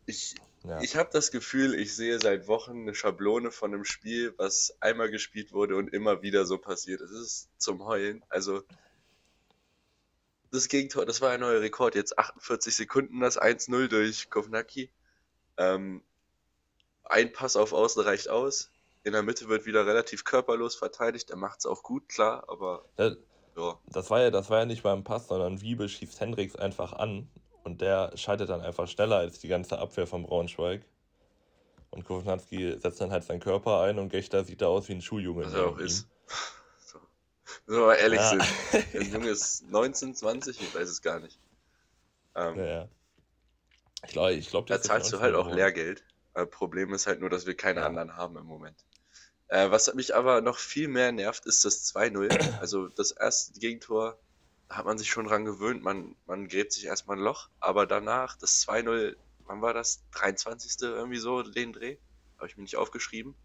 ich, 0.06 0.36
ja. 0.64 0.82
ich 0.82 0.96
habe 0.96 1.10
das 1.14 1.32
Gefühl, 1.32 1.76
ich 1.76 1.96
sehe 1.96 2.20
seit 2.20 2.48
Wochen 2.48 2.82
eine 2.82 2.96
Schablone 2.96 3.52
von 3.52 3.74
einem 3.74 3.86
Spiel, 3.86 4.34
was 4.38 4.76
einmal 4.80 5.10
gespielt 5.10 5.54
wurde 5.54 5.76
und 5.76 5.94
immer 5.94 6.22
wieder 6.22 6.46
so 6.46 6.58
passiert. 6.58 7.02
Es 7.02 7.12
ist 7.12 7.50
zum 7.58 7.86
Heulen. 7.86 8.24
Also 8.30 8.64
das 10.52 10.68
Gegentor, 10.68 11.06
das 11.06 11.22
war 11.22 11.32
ein 11.32 11.40
neuer 11.40 11.62
Rekord. 11.62 11.96
Jetzt 11.96 12.18
48 12.18 12.76
Sekunden, 12.76 13.20
das 13.20 13.40
1-0 13.40 13.88
durch 13.88 14.30
Kovnacki. 14.30 14.90
Ähm, 15.58 16.04
ein 17.04 17.32
Pass 17.32 17.56
auf 17.56 17.74
Außen 17.74 18.02
reicht 18.02 18.30
aus 18.30 18.72
in 19.04 19.14
der 19.14 19.24
Mitte 19.24 19.50
wird 19.50 19.66
wieder 19.66 19.86
relativ 19.86 20.24
körperlos 20.24 20.76
verteidigt. 20.76 21.32
Er 21.32 21.38
macht 21.38 21.60
es 21.60 21.66
auch 21.66 21.84
gut, 21.84 22.08
klar, 22.08 22.46
aber. 22.48 22.86
Das, 22.96 23.18
ja. 23.56 23.80
das, 23.88 24.10
war 24.10 24.22
ja, 24.22 24.32
das 24.32 24.50
war 24.50 24.60
ja 24.60 24.66
nicht 24.66 24.84
beim 24.84 25.04
Pass, 25.04 25.28
sondern 25.28 25.62
Wiebel 25.62 25.90
schießt 25.90 26.20
Hendricks 26.20 26.56
einfach 26.56 26.94
an 26.94 27.30
und 27.64 27.82
der 27.82 28.12
schaltet 28.16 28.50
dann 28.50 28.62
einfach 28.62 28.88
schneller 28.88 29.18
als 29.18 29.40
die 29.40 29.48
ganze 29.48 29.80
Abwehr 29.80 30.08
von 30.08 30.24
Braunschweig. 30.24 30.86
Und 31.92 32.06
Kovnatski 32.06 32.80
setzt 32.80 33.02
dann 33.02 33.12
halt 33.12 33.26
seinen 33.26 33.42
Körper 33.42 33.82
ein 33.82 34.00
und 34.00 34.10
Gechter 34.10 34.46
sieht 34.46 34.62
da 34.62 34.68
aus 34.68 34.88
wie 34.88 34.94
ein 34.94 35.02
Schuljunge. 35.02 35.46
Was 35.46 35.54
er 35.54 35.68
auch 35.68 35.78
ist. 35.78 36.08
So. 36.86 37.00
Müssen 37.66 37.82
wir 37.82 37.88
mal 37.88 37.96
ehrlich 37.96 38.20
ja. 38.20 38.30
sind. 38.30 38.44
Der 38.94 39.04
Junge 39.04 39.30
ist 39.30 39.70
19, 39.70 40.16
20, 40.16 40.62
ich 40.62 40.76
weiß 40.76 40.90
es 40.90 41.02
gar 41.02 41.20
nicht. 41.20 41.38
Ähm, 42.36 42.58
ja, 42.58 42.66
ja. 42.66 42.90
Ich 44.06 44.12
glaube, 44.12 44.34
ich 44.34 44.50
glaub, 44.50 44.68
da 44.68 44.82
zahlst 44.82 45.12
du 45.12 45.20
halt 45.20 45.36
auch 45.36 45.52
Lehrgeld. 45.52 46.04
Äh, 46.34 46.46
Problem 46.46 46.94
ist 46.94 47.08
halt 47.08 47.20
nur, 47.20 47.30
dass 47.30 47.46
wir 47.46 47.56
keine 47.56 47.82
ja. 47.82 47.86
anderen 47.86 48.16
haben 48.16 48.38
im 48.38 48.46
Moment. 48.46 48.78
Äh, 49.52 49.70
was 49.70 49.94
mich 49.94 50.16
aber 50.16 50.40
noch 50.40 50.58
viel 50.58 50.88
mehr 50.88 51.12
nervt, 51.12 51.46
ist 51.46 51.66
das 51.66 51.94
2-0. 51.94 52.60
Also 52.62 52.88
das 52.88 53.12
erste 53.12 53.60
Gegentor, 53.60 54.18
hat 54.70 54.86
man 54.86 54.98
sich 54.98 55.10
schon 55.10 55.28
dran 55.28 55.44
gewöhnt, 55.44 55.84
man, 55.84 56.16
man 56.26 56.48
gräbt 56.48 56.72
sich 56.72 56.86
erstmal 56.86 57.18
ein 57.18 57.24
Loch, 57.24 57.50
aber 57.60 57.86
danach 57.86 58.38
das 58.38 58.66
2-0, 58.66 59.18
wann 59.46 59.62
war 59.62 59.74
das? 59.74 60.04
23. 60.12 60.82
irgendwie 60.82 61.18
so, 61.18 61.44
den 61.44 61.74
Dreh? 61.74 61.98
Habe 62.38 62.48
ich 62.48 62.56
mir 62.56 62.64
nicht 62.64 62.78
aufgeschrieben. 62.78 63.36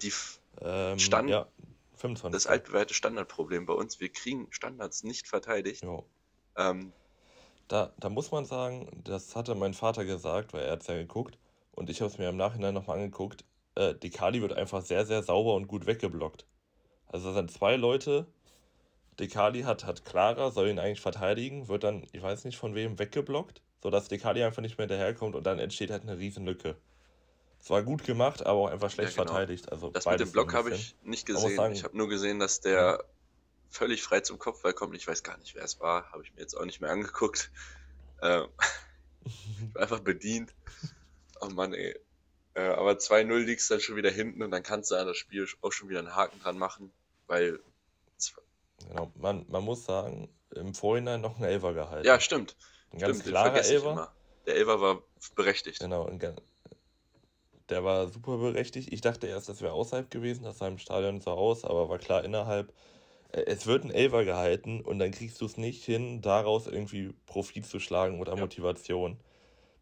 Die 0.00 0.10
ähm, 0.62 0.98
Stand, 0.98 1.28
ja, 1.28 1.46
25. 1.96 2.32
Das 2.32 2.46
altbewährte 2.46 2.94
Standardproblem 2.94 3.66
bei 3.66 3.74
uns, 3.74 4.00
wir 4.00 4.08
kriegen 4.08 4.46
Standards 4.48 5.04
nicht 5.04 5.28
verteidigt. 5.28 5.84
Ähm, 6.56 6.94
da, 7.68 7.92
da 7.98 8.08
muss 8.08 8.30
man 8.30 8.46
sagen, 8.46 9.02
das 9.04 9.36
hatte 9.36 9.54
mein 9.54 9.74
Vater 9.74 10.06
gesagt, 10.06 10.54
weil 10.54 10.64
er 10.64 10.72
hat 10.72 10.80
es 10.80 10.86
ja 10.86 10.94
geguckt 10.94 11.36
und 11.72 11.90
ich 11.90 12.00
habe 12.00 12.10
es 12.10 12.16
mir 12.16 12.30
im 12.30 12.38
Nachhinein 12.38 12.72
nochmal 12.72 12.96
angeguckt 12.96 13.44
äh, 13.74 13.94
Dekali 13.94 14.42
wird 14.42 14.52
einfach 14.52 14.82
sehr, 14.82 15.06
sehr 15.06 15.22
sauber 15.22 15.54
und 15.54 15.68
gut 15.68 15.86
weggeblockt. 15.86 16.46
Also 17.06 17.28
da 17.28 17.34
sind 17.34 17.50
zwei 17.50 17.76
Leute, 17.76 18.26
Dekali 19.18 19.62
hat, 19.62 19.84
hat 19.84 20.04
Clara, 20.04 20.50
soll 20.50 20.68
ihn 20.68 20.78
eigentlich 20.78 21.00
verteidigen, 21.00 21.68
wird 21.68 21.84
dann, 21.84 22.06
ich 22.12 22.22
weiß 22.22 22.44
nicht 22.44 22.56
von 22.56 22.74
wem, 22.74 22.98
weggeblockt, 22.98 23.62
sodass 23.82 24.08
Dekali 24.08 24.42
einfach 24.42 24.62
nicht 24.62 24.78
mehr 24.78 24.86
hinterherkommt 24.86 25.34
und 25.34 25.44
dann 25.44 25.58
entsteht 25.58 25.90
halt 25.90 26.02
eine 26.02 26.18
riesen 26.18 26.46
Lücke. 26.46 26.76
Es 27.60 27.68
war 27.68 27.82
gut 27.82 28.04
gemacht, 28.04 28.44
aber 28.46 28.58
auch 28.58 28.68
einfach 28.68 28.90
schlecht 28.90 29.16
ja, 29.16 29.22
genau. 29.22 29.32
verteidigt. 29.34 29.70
Also 29.70 29.90
das 29.90 30.06
mit 30.06 30.20
dem 30.20 30.32
Block 30.32 30.54
habe 30.54 30.70
ich 30.70 30.96
nicht 31.02 31.26
gesehen. 31.26 31.56
Sagen, 31.56 31.74
ich 31.74 31.84
habe 31.84 31.96
nur 31.96 32.08
gesehen, 32.08 32.38
dass 32.38 32.60
der 32.60 32.72
ja. 32.72 32.98
völlig 33.68 34.02
frei 34.02 34.20
zum 34.20 34.38
Kopfball 34.38 34.72
kommt. 34.72 34.96
Ich 34.96 35.06
weiß 35.06 35.22
gar 35.22 35.36
nicht, 35.36 35.54
wer 35.54 35.64
es 35.64 35.78
war. 35.78 36.10
Habe 36.10 36.22
ich 36.22 36.34
mir 36.34 36.40
jetzt 36.40 36.54
auch 36.54 36.64
nicht 36.64 36.80
mehr 36.80 36.90
angeguckt. 36.90 37.50
Ähm, 38.22 38.48
einfach 39.74 40.00
bedient. 40.00 40.54
Oh 41.42 41.50
Mann, 41.50 41.74
ey. 41.74 41.98
Äh, 42.54 42.62
aber 42.62 42.92
2-0 42.92 43.38
liegst 43.38 43.70
dann 43.70 43.80
schon 43.80 43.96
wieder 43.96 44.10
hinten 44.10 44.42
und 44.42 44.50
dann 44.50 44.62
kannst 44.62 44.90
du 44.90 44.96
an 44.96 45.06
das 45.06 45.16
Spiel 45.16 45.46
auch 45.60 45.72
schon 45.72 45.88
wieder 45.88 46.00
einen 46.00 46.14
Haken 46.14 46.40
dran 46.40 46.58
machen, 46.58 46.92
weil. 47.26 47.60
Genau, 48.88 49.12
man, 49.16 49.44
man 49.48 49.62
muss 49.62 49.84
sagen, 49.84 50.28
im 50.54 50.74
Vorhinein 50.74 51.20
noch 51.20 51.38
ein 51.38 51.44
Elfer 51.44 51.74
gehalten. 51.74 52.06
Ja, 52.06 52.18
stimmt. 52.18 52.56
Ein 52.92 52.98
ganz 52.98 53.18
stimmt, 53.18 53.30
klarer 53.30 53.64
Elfer. 53.64 54.12
Der 54.46 54.56
Elfer 54.56 54.80
war 54.80 55.02
berechtigt. 55.36 55.80
Genau, 55.80 56.08
der 57.70 57.84
war 57.84 58.08
super 58.08 58.36
berechtigt. 58.36 58.92
Ich 58.92 59.00
dachte 59.00 59.26
erst, 59.26 59.48
das 59.48 59.62
wäre 59.62 59.72
außerhalb 59.72 60.10
gewesen, 60.10 60.44
das 60.44 60.58
sah 60.58 60.68
im 60.68 60.78
Stadion 60.78 61.20
so 61.20 61.30
aus, 61.30 61.64
aber 61.64 61.88
war 61.88 61.98
klar 61.98 62.24
innerhalb. 62.24 62.72
Äh, 63.32 63.42
es 63.42 63.66
wird 63.66 63.84
ein 63.84 63.90
Elfer 63.90 64.24
gehalten 64.24 64.80
und 64.80 64.98
dann 64.98 65.12
kriegst 65.12 65.40
du 65.40 65.46
es 65.46 65.56
nicht 65.56 65.84
hin, 65.84 66.20
daraus 66.20 66.66
irgendwie 66.66 67.14
Profit 67.26 67.66
zu 67.66 67.78
schlagen 67.78 68.20
oder 68.20 68.34
ja. 68.34 68.40
Motivation. 68.40 69.18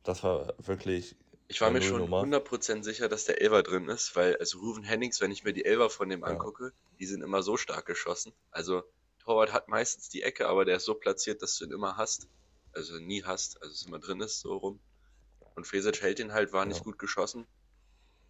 Das 0.04 0.22
war 0.22 0.54
wirklich. 0.58 1.16
Ich 1.50 1.62
war 1.62 1.70
mir 1.70 1.80
schon 1.80 2.02
100% 2.02 2.82
sicher, 2.82 3.08
dass 3.08 3.24
der 3.24 3.40
Elfer 3.40 3.62
drin 3.62 3.88
ist, 3.88 4.14
weil, 4.14 4.36
also 4.36 4.58
Ruven 4.58 4.84
Hennings, 4.84 5.22
wenn 5.22 5.30
ich 5.30 5.44
mir 5.44 5.54
die 5.54 5.64
Elfer 5.64 5.88
von 5.88 6.10
dem 6.10 6.20
ja. 6.20 6.26
angucke, 6.26 6.72
die 6.98 7.06
sind 7.06 7.22
immer 7.22 7.42
so 7.42 7.56
stark 7.56 7.86
geschossen. 7.86 8.34
Also, 8.50 8.82
Torwart 9.20 9.52
hat 9.54 9.68
meistens 9.68 10.10
die 10.10 10.22
Ecke, 10.22 10.46
aber 10.46 10.66
der 10.66 10.76
ist 10.76 10.84
so 10.84 10.94
platziert, 10.94 11.40
dass 11.40 11.56
du 11.56 11.64
ihn 11.64 11.72
immer 11.72 11.96
hast. 11.96 12.28
Also 12.72 12.98
nie 12.98 13.24
hast, 13.24 13.62
also 13.62 13.72
es 13.72 13.86
immer 13.86 13.98
drin 13.98 14.20
ist, 14.20 14.40
so 14.40 14.58
rum. 14.58 14.78
Und 15.54 15.66
Fesic 15.66 16.02
hält 16.02 16.20
ihn 16.20 16.34
halt, 16.34 16.52
war 16.52 16.64
ja. 16.64 16.68
nicht 16.68 16.84
gut 16.84 16.98
geschossen. 16.98 17.46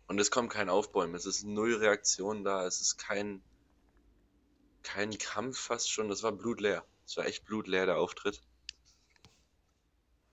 Und 0.06 0.20
es 0.20 0.30
kommt 0.30 0.50
kein 0.50 0.68
Aufbäumen, 0.68 1.14
es 1.16 1.26
ist 1.26 1.44
null 1.44 1.74
Reaktion 1.74 2.44
da, 2.44 2.66
es 2.66 2.80
ist 2.80 2.96
kein, 2.98 3.42
kein 4.82 5.18
Kampf 5.18 5.58
fast 5.58 5.90
schon, 5.90 6.08
das 6.08 6.22
war 6.22 6.32
blutleer. 6.32 6.84
Es 7.04 7.16
war 7.16 7.26
echt 7.26 7.44
blutleer, 7.44 7.84
der 7.84 7.98
Auftritt. 7.98 8.40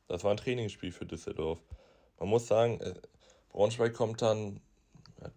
Das 0.07 0.23
war 0.23 0.31
ein 0.31 0.37
Trainingsspiel 0.37 0.91
für 0.91 1.05
Düsseldorf. 1.05 1.59
Man 2.19 2.29
muss 2.29 2.47
sagen, 2.47 2.79
äh, 2.81 2.93
Braunschweig 3.49 3.93
kommt 3.93 4.21
dann 4.21 4.59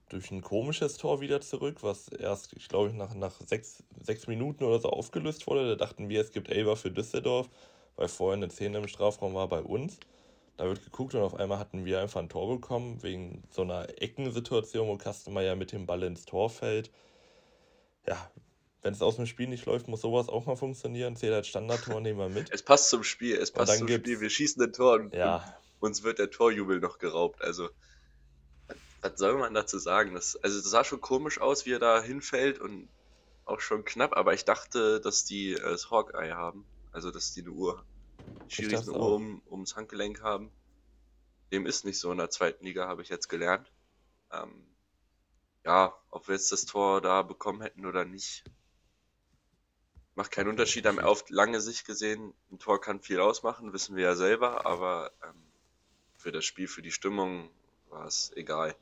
durch 0.08 0.30
ein 0.30 0.42
komisches 0.42 0.96
Tor 0.96 1.20
wieder 1.20 1.40
zurück, 1.40 1.78
was 1.82 2.08
erst, 2.08 2.52
ich 2.54 2.68
glaube, 2.68 2.92
nach, 2.92 3.14
nach 3.14 3.40
sechs, 3.46 3.82
sechs 4.00 4.26
Minuten 4.26 4.64
oder 4.64 4.80
so 4.80 4.90
aufgelöst 4.90 5.46
wurde. 5.46 5.68
Da 5.68 5.76
dachten 5.76 6.08
wir, 6.08 6.20
es 6.20 6.32
gibt 6.32 6.48
Elber 6.48 6.76
für 6.76 6.90
Düsseldorf, 6.90 7.48
weil 7.96 8.08
vorher 8.08 8.36
eine 8.36 8.50
Szene 8.50 8.78
im 8.78 8.88
Strafraum 8.88 9.34
war 9.34 9.48
bei 9.48 9.62
uns. 9.62 9.98
Da 10.56 10.64
wird 10.64 10.84
geguckt 10.84 11.14
und 11.14 11.20
auf 11.20 11.34
einmal 11.34 11.58
hatten 11.58 11.84
wir 11.84 12.00
einfach 12.00 12.20
ein 12.20 12.28
Tor 12.28 12.48
bekommen, 12.48 13.02
wegen 13.02 13.44
so 13.50 13.62
einer 13.62 13.88
Eckensituation, 14.02 14.88
wo 14.88 14.96
Kastenmeier 14.96 15.54
mit 15.54 15.72
dem 15.72 15.86
Ball 15.86 16.02
ins 16.02 16.24
Tor 16.24 16.50
fällt. 16.50 16.90
Ja, 18.06 18.30
wenn 18.82 18.92
es 18.92 19.02
aus 19.02 19.16
dem 19.16 19.26
Spiel 19.26 19.46
nicht 19.46 19.66
läuft, 19.66 19.86
muss 19.86 20.00
sowas 20.00 20.28
auch 20.28 20.46
mal 20.46 20.56
funktionieren. 20.56 21.14
Zählt 21.14 21.34
als 21.34 21.46
Standardtor, 21.46 22.00
nehmen 22.00 22.18
wir 22.18 22.28
mit. 22.28 22.50
Es 22.52 22.62
passt 22.62 22.90
zum 22.90 23.04
Spiel, 23.04 23.36
es 23.36 23.52
passt 23.52 23.78
zum 23.78 23.88
Spiel. 23.88 24.20
Wir 24.20 24.30
schießen 24.30 24.62
ein 24.62 24.72
Tor 24.72 24.94
und, 24.94 25.14
ja. 25.14 25.44
Uns 25.80 26.02
wird 26.02 26.18
der 26.18 26.30
Torjubel 26.30 26.80
noch 26.80 26.98
geraubt. 26.98 27.42
Also, 27.42 27.68
was 29.00 29.18
soll 29.18 29.38
man 29.38 29.54
dazu 29.54 29.78
sagen? 29.78 30.14
Das, 30.14 30.36
also, 30.36 30.60
das 30.60 30.70
sah 30.70 30.84
schon 30.84 31.00
komisch 31.00 31.40
aus, 31.40 31.66
wie 31.66 31.72
er 31.72 31.78
da 31.78 32.02
hinfällt 32.02 32.58
und 32.58 32.88
auch 33.44 33.60
schon 33.60 33.84
knapp, 33.84 34.16
aber 34.16 34.34
ich 34.34 34.44
dachte, 34.44 35.00
dass 35.00 35.24
die 35.24 35.52
äh, 35.52 35.60
das 35.60 35.90
Hawkeye 35.90 36.34
haben. 36.34 36.66
Also, 36.92 37.10
dass 37.10 37.32
die 37.32 37.42
eine 37.42 37.50
Uhr 37.50 37.84
Schiris 38.48 38.88
eine 38.88 38.98
Uhr 38.98 39.14
um, 39.14 39.42
ums 39.50 39.76
Handgelenk 39.76 40.22
haben. 40.22 40.50
Dem 41.52 41.66
ist 41.66 41.84
nicht 41.84 41.98
so 41.98 42.12
in 42.12 42.18
der 42.18 42.30
zweiten 42.30 42.64
Liga, 42.64 42.88
habe 42.88 43.02
ich 43.02 43.08
jetzt 43.08 43.28
gelernt. 43.28 43.70
Ähm, 44.32 44.66
ja, 45.64 45.94
ob 46.10 46.28
wir 46.28 46.34
jetzt 46.34 46.52
das 46.52 46.66
Tor 46.66 47.00
da 47.00 47.22
bekommen 47.22 47.62
hätten 47.62 47.86
oder 47.86 48.04
nicht, 48.04 48.44
macht 50.14 50.30
keinen 50.30 50.48
Unterschied. 50.48 50.86
Haben 50.86 50.98
auf 50.98 51.28
lange 51.30 51.60
Sicht 51.60 51.86
gesehen, 51.86 52.34
ein 52.50 52.58
Tor 52.58 52.80
kann 52.80 53.00
viel 53.00 53.20
ausmachen, 53.20 53.72
wissen 53.72 53.96
wir 53.96 54.04
ja 54.04 54.14
selber, 54.14 54.66
aber 54.66 55.12
ähm, 55.22 55.47
für 56.18 56.32
das 56.32 56.44
Spiel, 56.44 56.68
für 56.68 56.82
die 56.82 56.90
Stimmung 56.90 57.48
war 57.88 58.06
es 58.06 58.32
egal. 58.36 58.74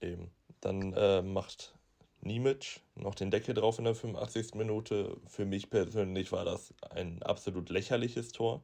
Eben. 0.00 0.30
Dann 0.60 0.92
äh, 0.94 1.22
macht 1.22 1.74
Nimic 2.22 2.80
noch 2.94 3.14
den 3.14 3.30
Deckel 3.30 3.54
drauf 3.54 3.78
in 3.78 3.84
der 3.84 3.94
85. 3.94 4.54
Minute. 4.54 5.16
Für 5.28 5.44
mich 5.44 5.70
persönlich 5.70 6.32
war 6.32 6.44
das 6.44 6.74
ein 6.90 7.22
absolut 7.22 7.68
lächerliches 7.68 8.32
Tor. 8.32 8.62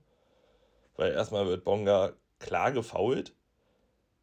Weil 0.97 1.13
erstmal 1.13 1.47
wird 1.47 1.65
Bonga 1.65 2.15
klar 2.39 2.73
gefault. 2.73 3.35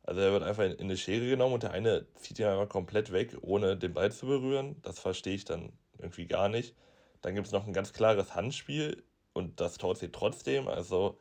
Also 0.03 0.21
er 0.21 0.31
wird 0.31 0.43
einfach 0.43 0.63
in 0.63 0.79
eine 0.79 0.97
Schere 0.97 1.29
genommen 1.29 1.53
und 1.53 1.63
der 1.63 1.71
eine 1.71 2.11
zieht 2.15 2.39
ihn 2.39 2.47
einfach 2.47 2.69
komplett 2.69 3.11
weg, 3.11 3.37
ohne 3.41 3.77
den 3.77 3.93
Ball 3.93 4.11
zu 4.11 4.25
berühren. 4.25 4.81
Das 4.81 4.99
verstehe 4.99 5.35
ich 5.35 5.45
dann 5.45 5.71
irgendwie 5.99 6.25
gar 6.25 6.49
nicht. 6.49 6.75
Dann 7.21 7.35
gibt 7.35 7.47
es 7.47 7.53
noch 7.53 7.67
ein 7.67 7.73
ganz 7.73 7.93
klares 7.93 8.33
Handspiel 8.33 9.03
und 9.33 9.59
das 9.59 9.77
Tor 9.77 9.95
zählt 9.95 10.13
trotzdem. 10.13 10.67
Also 10.67 11.19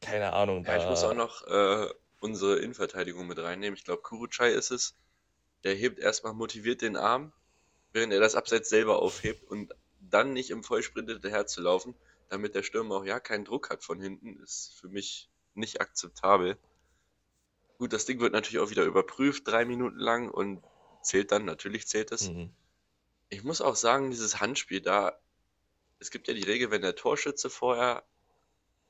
keine 0.00 0.32
Ahnung. 0.32 0.64
Ja, 0.64 0.78
ich 0.78 0.88
muss 0.88 1.04
auch 1.04 1.14
noch 1.14 1.46
äh, 1.46 1.88
unsere 2.20 2.58
Innenverteidigung 2.58 3.26
mit 3.26 3.38
reinnehmen. 3.38 3.76
Ich 3.76 3.84
glaube, 3.84 4.02
Kurucay 4.02 4.52
ist 4.52 4.70
es, 4.70 4.94
der 5.64 5.74
hebt 5.74 5.98
erstmal 5.98 6.34
motiviert 6.34 6.82
den 6.82 6.96
Arm, 6.96 7.32
während 7.92 8.12
er 8.12 8.20
das 8.20 8.34
Abseits 8.34 8.68
selber 8.68 9.00
aufhebt 9.00 9.44
und 9.44 9.74
dann 10.00 10.32
nicht 10.32 10.50
im 10.50 10.64
Vollsprint 10.64 11.08
hinterher 11.08 11.46
zu 11.46 11.60
laufen, 11.60 11.94
damit 12.28 12.54
der 12.54 12.62
Stürmer 12.62 12.96
auch 12.96 13.04
ja 13.04 13.20
keinen 13.20 13.44
Druck 13.44 13.70
hat 13.70 13.82
von 13.84 14.00
hinten, 14.00 14.40
ist 14.42 14.74
für 14.78 14.88
mich 14.88 15.28
nicht 15.54 15.80
akzeptabel. 15.80 16.56
Gut, 17.78 17.92
das 17.92 18.06
Ding 18.06 18.20
wird 18.20 18.32
natürlich 18.32 18.60
auch 18.60 18.70
wieder 18.70 18.84
überprüft, 18.84 19.46
drei 19.46 19.64
Minuten 19.64 19.98
lang 19.98 20.30
und 20.30 20.62
zählt 21.02 21.32
dann, 21.32 21.44
natürlich 21.44 21.86
zählt 21.86 22.12
es. 22.12 22.30
Mhm. 22.30 22.52
Ich 23.28 23.42
muss 23.42 23.60
auch 23.60 23.76
sagen, 23.76 24.10
dieses 24.10 24.40
Handspiel 24.40 24.80
da, 24.80 25.18
es 25.98 26.10
gibt 26.10 26.28
ja 26.28 26.34
die 26.34 26.42
Regel, 26.42 26.70
wenn 26.70 26.82
der 26.82 26.96
Torschütze 26.96 27.48
vorher 27.48 28.04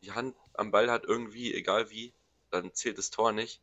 die 0.03 0.13
Hand 0.13 0.37
am 0.55 0.71
Ball 0.71 0.91
hat, 0.91 1.05
irgendwie, 1.05 1.55
egal 1.55 1.91
wie, 1.91 2.13
dann 2.51 2.75
zählt 2.75 2.99
das 2.99 3.11
Tor 3.11 3.33
nicht. 3.33 3.61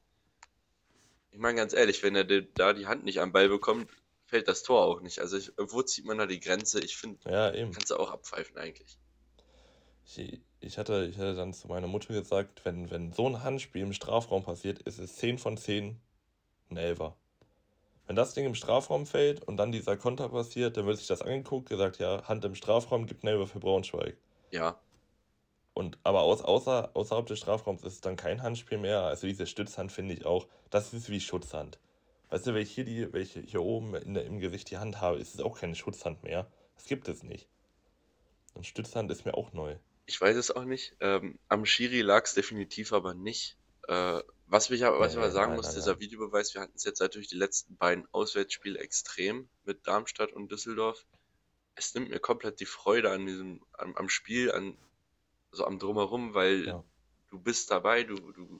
Ich 1.31 1.39
meine 1.39 1.57
ganz 1.57 1.73
ehrlich, 1.73 2.01
wenn 2.03 2.15
er 2.15 2.23
da 2.23 2.73
die 2.73 2.87
Hand 2.87 3.03
nicht 3.03 3.19
am 3.19 3.31
Ball 3.31 3.49
bekommt, 3.49 3.89
fällt 4.25 4.47
das 4.47 4.63
Tor 4.63 4.85
auch 4.85 5.01
nicht. 5.01 5.19
Also 5.19 5.37
ich, 5.37 5.51
wo 5.57 5.81
zieht 5.81 6.05
man 6.05 6.17
da 6.17 6.25
die 6.25 6.39
Grenze? 6.39 6.79
Ich 6.79 6.97
finde, 6.97 7.19
ja, 7.29 7.51
kannst 7.51 7.91
du 7.91 7.97
auch 7.97 8.11
abpfeifen 8.11 8.57
eigentlich. 8.57 8.97
Ich, 10.05 10.41
ich, 10.59 10.77
hatte, 10.77 11.05
ich 11.09 11.17
hatte 11.17 11.35
dann 11.35 11.53
zu 11.53 11.67
meiner 11.67 11.87
Mutter 11.87 12.13
gesagt, 12.13 12.63
wenn, 12.65 12.89
wenn 12.91 13.11
so 13.11 13.27
ein 13.27 13.43
Handspiel 13.43 13.81
im 13.81 13.93
Strafraum 13.93 14.43
passiert, 14.43 14.81
ist 14.83 14.99
es 14.99 15.15
10 15.17 15.37
von 15.37 15.57
10 15.57 15.99
ein 16.69 16.77
Elfer. 16.77 17.15
Wenn 18.05 18.15
das 18.15 18.33
Ding 18.33 18.45
im 18.45 18.55
Strafraum 18.55 19.05
fällt 19.05 19.43
und 19.43 19.57
dann 19.57 19.73
dieser 19.73 19.97
Konter 19.97 20.29
passiert, 20.29 20.77
dann 20.77 20.85
wird 20.85 20.97
sich 20.97 21.07
das 21.07 21.21
angeguckt, 21.21 21.67
gesagt, 21.67 21.99
ja, 21.99 22.25
Hand 22.27 22.45
im 22.45 22.55
Strafraum 22.55 23.05
gibt 23.05 23.23
ein 23.23 23.27
Elfer 23.27 23.47
für 23.47 23.59
Braunschweig. 23.59 24.17
Ja. 24.51 24.79
Und, 25.77 25.99
aber 26.01 26.21
aus, 26.21 26.41
außer, 26.41 26.89
außerhalb 26.95 27.27
des 27.27 27.37
Strafraums 27.37 27.83
ist 27.83 27.93
es 27.93 28.01
dann 28.01 28.15
kein 28.15 28.41
Handspiel 28.41 28.79
mehr. 28.79 29.01
Also 29.01 29.27
diese 29.27 29.45
Stützhand 29.45 29.91
finde 29.91 30.15
ich 30.15 30.25
auch, 30.25 30.47
das 30.71 30.91
ist 30.91 31.11
wie 31.11 31.21
Schutzhand. 31.21 31.77
Weißt 32.31 32.47
du, 32.47 32.55
wenn 32.55 32.63
ich 32.63 32.71
hier, 32.71 32.83
die, 32.83 33.13
welche 33.13 33.41
hier 33.41 33.61
oben 33.61 33.93
in 33.93 34.15
der, 34.15 34.25
im 34.25 34.39
Gesicht 34.39 34.71
die 34.71 34.79
Hand 34.79 35.01
habe, 35.01 35.19
ist 35.19 35.35
es 35.35 35.39
auch 35.39 35.59
keine 35.59 35.75
Schutzhand 35.75 36.23
mehr. 36.23 36.51
Das 36.77 36.85
gibt 36.85 37.07
es 37.07 37.21
nicht. 37.21 37.47
Und 38.55 38.65
Stützhand 38.65 39.11
ist 39.11 39.23
mir 39.23 39.35
auch 39.35 39.53
neu. 39.53 39.75
Ich 40.07 40.19
weiß 40.19 40.35
es 40.35 40.49
auch 40.49 40.63
nicht. 40.63 40.95
Ähm, 40.99 41.37
am 41.47 41.63
Schiri 41.63 42.01
lag 42.01 42.25
es 42.25 42.33
definitiv 42.33 42.91
aber 42.91 43.13
nicht. 43.13 43.55
Äh, 43.87 44.23
was, 44.47 44.71
mich, 44.71 44.81
was 44.81 45.11
ich 45.11 45.17
aber 45.19 45.29
sagen 45.29 45.51
nein, 45.51 45.57
muss, 45.57 45.67
nein, 45.67 45.75
dieser 45.75 45.91
nein. 45.91 46.01
Videobeweis, 46.01 46.55
wir 46.55 46.61
hatten 46.61 46.73
es 46.75 46.85
jetzt 46.85 47.01
natürlich 47.01 47.27
die 47.27 47.37
letzten 47.37 47.77
beiden 47.77 48.07
Auswärtsspiele 48.11 48.79
extrem 48.79 49.47
mit 49.63 49.85
Darmstadt 49.85 50.33
und 50.33 50.51
Düsseldorf. 50.51 51.05
Es 51.75 51.93
nimmt 51.93 52.09
mir 52.09 52.19
komplett 52.19 52.59
die 52.61 52.65
Freude 52.65 53.11
an 53.11 53.27
diesem, 53.27 53.61
am, 53.73 53.95
am 53.95 54.09
Spiel, 54.09 54.51
an 54.51 54.75
so 55.51 55.65
am 55.65 55.79
Drumherum, 55.79 56.33
weil 56.33 56.65
ja. 56.65 56.83
du 57.29 57.39
bist 57.39 57.71
dabei, 57.71 58.03
du, 58.03 58.15
du 58.15 58.59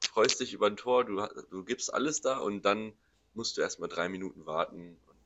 freust 0.00 0.40
dich 0.40 0.52
über 0.52 0.66
ein 0.66 0.76
Tor, 0.76 1.04
du, 1.04 1.26
du 1.50 1.64
gibst 1.64 1.92
alles 1.92 2.20
da 2.20 2.38
und 2.38 2.62
dann 2.64 2.92
musst 3.34 3.56
du 3.56 3.60
erstmal 3.60 3.88
drei 3.88 4.08
Minuten 4.08 4.46
warten 4.46 4.96
und 5.06 5.16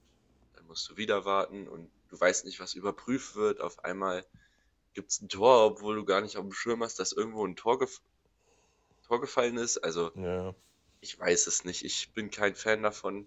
dann 0.55 0.67
musst 0.67 0.89
du 0.91 0.97
wieder 0.97 1.25
warten 1.25 1.69
und 1.69 1.91
du 2.09 2.21
weißt 2.21 2.45
nicht, 2.45 2.61
was 2.61 2.75
überprüft 2.75 3.37
wird. 3.37 3.61
Auf 3.61 3.85
einmal 3.85 4.27
gibt 4.95 5.11
es 5.11 5.21
ein 5.21 5.29
Tor, 5.29 5.65
obwohl 5.65 5.97
du 5.97 6.05
gar 6.05 6.21
nicht 6.21 6.37
auf 6.37 6.45
dem 6.45 6.53
Schirm 6.53 6.83
hast, 6.83 6.99
dass 6.99 7.13
irgendwo 7.13 7.47
ein 7.47 7.57
Tor, 7.57 7.79
gef 7.79 8.01
Tor 9.07 9.21
gefallen 9.21 9.57
ist. 9.57 9.79
Also 9.79 10.13
ja. 10.15 10.55
ich 11.01 11.19
weiß 11.19 11.47
es 11.47 11.65
nicht. 11.65 11.85
Ich 11.85 12.13
bin 12.13 12.31
kein 12.31 12.55
Fan 12.55 12.83
davon. 12.83 13.27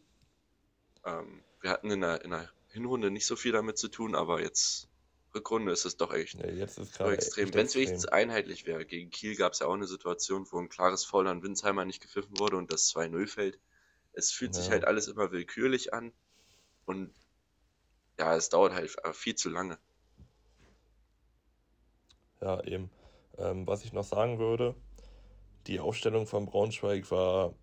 Ähm, 1.05 1.43
wir 1.61 1.69
hatten 1.69 1.91
in 1.91 2.01
der, 2.01 2.23
in 2.23 2.31
der 2.31 2.49
Hinrunde 2.69 3.11
nicht 3.11 3.25
so 3.25 3.35
viel 3.35 3.51
damit 3.51 3.77
zu 3.77 3.87
tun, 3.87 4.15
aber 4.15 4.41
jetzt 4.41 4.89
Rückrunde 5.35 5.71
ist 5.71 5.85
es 5.85 5.97
doch 5.97 6.13
echt, 6.13 6.35
ja, 6.35 6.47
jetzt 6.47 6.77
ist 6.77 6.95
so 6.95 7.09
extrem. 7.09 7.53
Wenn 7.53 7.65
es 7.65 7.75
wenigstens 7.75 8.05
einheitlich 8.05 8.65
wäre. 8.65 8.85
Gegen 8.85 9.09
Kiel 9.09 9.35
gab 9.35 9.53
es 9.53 9.59
ja 9.59 9.67
auch 9.67 9.73
eine 9.73 9.87
Situation, 9.87 10.47
wo 10.51 10.59
ein 10.59 10.69
klares 10.69 11.03
Foul 11.05 11.27
an 11.27 11.41
Winsheimer 11.41 11.85
nicht 11.85 12.01
gepfiffen 12.01 12.39
wurde 12.39 12.57
und 12.57 12.71
das 12.71 12.93
2-0 12.93 13.27
fällt. 13.27 13.59
Es 14.13 14.31
fühlt 14.31 14.55
ja. 14.55 14.61
sich 14.61 14.71
halt 14.71 14.85
alles 14.85 15.07
immer 15.07 15.31
willkürlich 15.31 15.93
an 15.93 16.13
und 16.85 17.13
ja, 18.19 18.35
es 18.35 18.49
dauert 18.49 18.73
halt 18.73 18.95
viel 19.13 19.35
zu 19.35 19.49
lange. 19.49 19.79
Ja, 22.41 22.63
eben. 22.63 22.91
Ähm, 23.37 23.65
was 23.65 23.83
ich 23.83 23.93
noch 23.93 24.03
sagen 24.03 24.37
würde, 24.37 24.75
die 25.65 25.79
Aufstellung 25.79 26.27
von 26.27 26.45
Braunschweig 26.45 27.09
war 27.09 27.55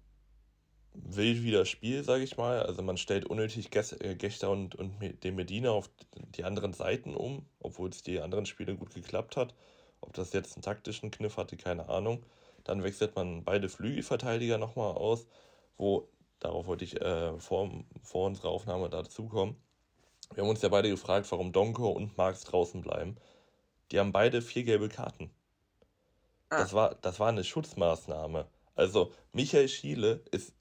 wild 1.04 1.42
wie 1.42 1.50
das 1.50 1.68
Spiel, 1.68 2.04
sage 2.04 2.24
ich 2.24 2.36
mal. 2.36 2.62
Also 2.62 2.82
man 2.82 2.96
stellt 2.96 3.26
unnötig 3.26 3.70
äh, 3.74 4.14
Gechter 4.14 4.50
und, 4.50 4.74
und 4.74 4.92
den 5.24 5.34
Medina 5.34 5.70
auf 5.70 5.90
die 6.36 6.44
anderen 6.44 6.72
Seiten 6.72 7.14
um, 7.14 7.46
obwohl 7.60 7.90
es 7.90 8.02
die 8.02 8.20
anderen 8.20 8.46
Spiele 8.46 8.76
gut 8.76 8.94
geklappt 8.94 9.36
hat. 9.36 9.54
Ob 10.00 10.12
das 10.14 10.32
jetzt 10.32 10.54
einen 10.54 10.62
taktischen 10.62 11.10
Kniff 11.10 11.36
hatte, 11.36 11.56
keine 11.56 11.88
Ahnung. 11.88 12.24
Dann 12.64 12.82
wechselt 12.82 13.16
man 13.16 13.44
beide 13.44 13.68
Flügelverteidiger 13.68 14.58
nochmal 14.58 14.94
aus, 14.94 15.26
wo, 15.76 16.08
darauf 16.38 16.66
wollte 16.66 16.84
ich 16.84 17.00
äh, 17.00 17.38
vor, 17.38 17.70
vor 18.02 18.26
unserer 18.26 18.50
Aufnahme 18.50 18.88
dazukommen. 18.88 19.56
Wir 20.34 20.42
haben 20.42 20.50
uns 20.50 20.62
ja 20.62 20.68
beide 20.68 20.88
gefragt, 20.88 21.30
warum 21.30 21.52
Donko 21.52 21.90
und 21.90 22.16
Marx 22.16 22.44
draußen 22.44 22.82
bleiben. 22.82 23.16
Die 23.90 23.98
haben 23.98 24.12
beide 24.12 24.42
vier 24.42 24.62
gelbe 24.62 24.88
Karten. 24.88 25.30
Ah. 26.50 26.58
Das, 26.58 26.72
war, 26.72 26.94
das 26.96 27.18
war 27.18 27.28
eine 27.28 27.44
Schutzmaßnahme. 27.44 28.46
Also 28.76 29.12
Michael 29.32 29.68
Schiele 29.68 30.22
ist, 30.30 30.52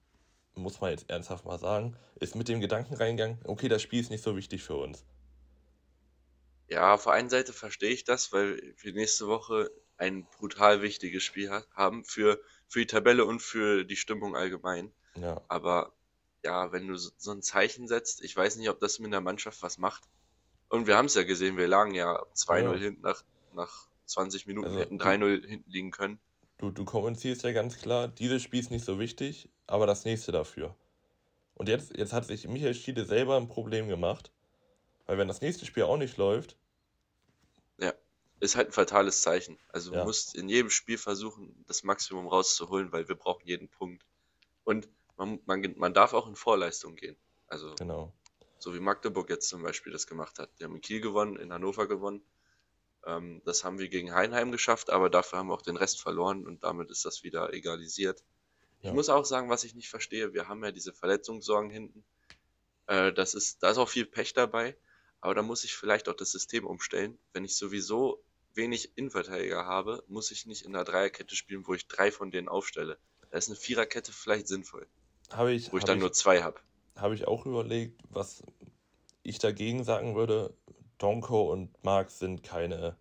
muss 0.59 0.81
man 0.81 0.91
jetzt 0.91 1.09
ernsthaft 1.09 1.45
mal 1.45 1.59
sagen, 1.59 1.95
ist 2.19 2.35
mit 2.35 2.47
dem 2.47 2.59
Gedanken 2.59 2.93
reingegangen, 2.95 3.39
okay, 3.45 3.67
das 3.67 3.81
Spiel 3.81 3.99
ist 3.99 4.11
nicht 4.11 4.23
so 4.23 4.35
wichtig 4.35 4.63
für 4.63 4.75
uns. 4.75 5.03
Ja, 6.67 6.93
auf 6.93 7.03
der 7.03 7.13
einen 7.13 7.29
Seite 7.29 7.51
verstehe 7.51 7.89
ich 7.89 8.03
das, 8.03 8.31
weil 8.31 8.61
wir 8.77 8.93
nächste 8.93 9.27
Woche 9.27 9.71
ein 9.97 10.25
brutal 10.37 10.81
wichtiges 10.81 11.23
Spiel 11.23 11.49
haben 11.73 12.05
für, 12.05 12.39
für 12.67 12.79
die 12.79 12.87
Tabelle 12.87 13.25
und 13.25 13.41
für 13.41 13.83
die 13.83 13.95
Stimmung 13.95 14.35
allgemein. 14.35 14.93
Ja. 15.15 15.41
Aber 15.47 15.93
ja, 16.43 16.71
wenn 16.71 16.87
du 16.87 16.95
so 16.95 17.31
ein 17.31 17.41
Zeichen 17.41 17.87
setzt, 17.87 18.23
ich 18.23 18.35
weiß 18.35 18.57
nicht, 18.57 18.69
ob 18.69 18.79
das 18.79 18.99
mit 18.99 19.11
der 19.11 19.21
Mannschaft 19.21 19.61
was 19.61 19.77
macht. 19.77 20.03
Und 20.69 20.87
wir 20.87 20.95
haben 20.95 21.07
es 21.07 21.15
ja 21.15 21.23
gesehen, 21.23 21.57
wir 21.57 21.67
lagen 21.67 21.95
ja 21.95 22.23
2-0 22.35 22.61
ja. 22.61 22.73
hinten 22.73 23.01
nach, 23.01 23.23
nach 23.53 23.87
20 24.05 24.45
Minuten, 24.45 24.67
also, 24.67 24.79
hätten 24.79 25.01
3-0 25.01 25.45
hinten 25.45 25.69
liegen 25.69 25.91
können. 25.91 26.19
Du, 26.59 26.71
du 26.71 26.83
kommunizierst 26.83 27.43
ja 27.43 27.53
ganz 27.53 27.77
klar, 27.77 28.09
dieses 28.09 28.43
Spiel 28.43 28.59
ist 28.59 28.69
nicht 28.69 28.83
so 28.83 28.99
wichtig, 28.99 29.49
aber 29.65 29.87
das 29.87 30.03
nächste 30.03 30.33
dafür. 30.33 30.75
Und 31.55 31.69
jetzt, 31.69 31.95
jetzt 31.95 32.11
hat 32.11 32.25
sich 32.25 32.47
Michael 32.47 32.73
Schiede 32.73 33.05
selber 33.05 33.37
ein 33.37 33.47
Problem 33.47 33.87
gemacht, 33.87 34.33
weil 35.05 35.17
wenn 35.17 35.29
das 35.29 35.39
nächste 35.41 35.65
Spiel 35.65 35.83
auch 35.83 35.95
nicht 35.95 36.17
läuft. 36.17 36.57
Ja, 37.77 37.93
ist 38.41 38.57
halt 38.57 38.67
ein 38.67 38.73
fatales 38.73 39.21
Zeichen. 39.21 39.57
Also 39.69 39.93
ja. 39.93 39.99
du 39.99 40.05
musst 40.05 40.35
in 40.35 40.49
jedem 40.49 40.69
Spiel 40.69 40.97
versuchen, 40.97 41.63
das 41.65 41.83
Maximum 41.83 42.27
rauszuholen, 42.27 42.91
weil 42.91 43.07
wir 43.07 43.15
brauchen 43.15 43.47
jeden 43.47 43.69
Punkt. 43.69 44.05
Und 44.65 44.89
man, 45.15 45.39
man, 45.45 45.63
man 45.77 45.93
darf 45.93 46.13
auch 46.13 46.27
in 46.27 46.35
Vorleistung 46.35 46.97
gehen. 46.97 47.15
Also 47.47 47.73
genau. 47.75 48.11
so 48.57 48.73
wie 48.73 48.81
Magdeburg 48.81 49.29
jetzt 49.29 49.47
zum 49.47 49.63
Beispiel 49.63 49.93
das 49.93 50.07
gemacht 50.07 50.39
hat. 50.39 50.49
Die 50.59 50.65
haben 50.65 50.75
in 50.75 50.81
Kiel 50.81 50.99
gewonnen, 50.99 51.37
in 51.37 51.53
Hannover 51.53 51.87
gewonnen. 51.87 52.21
Ähm, 53.05 53.41
das 53.45 53.63
haben 53.63 53.79
wir 53.79 53.89
gegen 53.89 54.13
Heinheim 54.13 54.51
geschafft, 54.51 54.89
aber 54.89 55.09
dafür 55.09 55.39
haben 55.39 55.47
wir 55.47 55.53
auch 55.53 55.61
den 55.61 55.77
Rest 55.77 56.01
verloren 56.01 56.45
und 56.45 56.63
damit 56.63 56.91
ist 56.91 57.05
das 57.05 57.23
wieder 57.23 57.53
egalisiert. 57.53 58.23
Ja. 58.81 58.89
Ich 58.89 58.95
muss 58.95 59.09
auch 59.09 59.25
sagen, 59.25 59.49
was 59.49 59.63
ich 59.63 59.75
nicht 59.75 59.89
verstehe, 59.89 60.33
wir 60.33 60.47
haben 60.47 60.63
ja 60.63 60.71
diese 60.71 60.93
Verletzungssorgen 60.93 61.69
hinten. 61.69 62.03
Äh, 62.87 63.13
das 63.13 63.33
ist, 63.33 63.63
da 63.63 63.71
ist 63.71 63.77
auch 63.77 63.89
viel 63.89 64.05
Pech 64.05 64.33
dabei, 64.33 64.75
aber 65.21 65.35
da 65.35 65.41
muss 65.41 65.63
ich 65.63 65.75
vielleicht 65.75 66.09
auch 66.09 66.15
das 66.15 66.31
System 66.31 66.65
umstellen. 66.65 67.17
Wenn 67.33 67.45
ich 67.45 67.55
sowieso 67.55 68.23
wenig 68.53 68.97
Innenverteidiger 68.97 69.65
habe, 69.65 70.03
muss 70.07 70.31
ich 70.31 70.45
nicht 70.45 70.65
in 70.65 70.75
einer 70.75 70.85
Dreierkette 70.85 71.35
spielen, 71.35 71.67
wo 71.67 71.73
ich 71.73 71.87
drei 71.87 72.11
von 72.11 72.31
denen 72.31 72.47
aufstelle. 72.47 72.97
Da 73.31 73.37
ist 73.37 73.47
eine 73.47 73.55
Viererkette 73.55 74.11
vielleicht 74.11 74.47
sinnvoll. 74.47 74.87
Habe 75.31 75.53
ich, 75.53 75.71
wo 75.71 75.77
ich 75.77 75.83
dann 75.83 75.97
ich, 75.97 76.01
nur 76.01 76.13
zwei 76.13 76.41
habe. 76.41 76.59
Habe 76.95 77.15
ich 77.15 77.27
auch 77.27 77.45
überlegt, 77.45 78.01
was 78.09 78.43
ich 79.23 79.39
dagegen 79.39 79.83
sagen 79.83 80.15
würde. 80.15 80.53
Donko 80.99 81.51
und 81.51 81.83
Marx 81.83 82.19
sind 82.19 82.43
keine, 82.43 82.95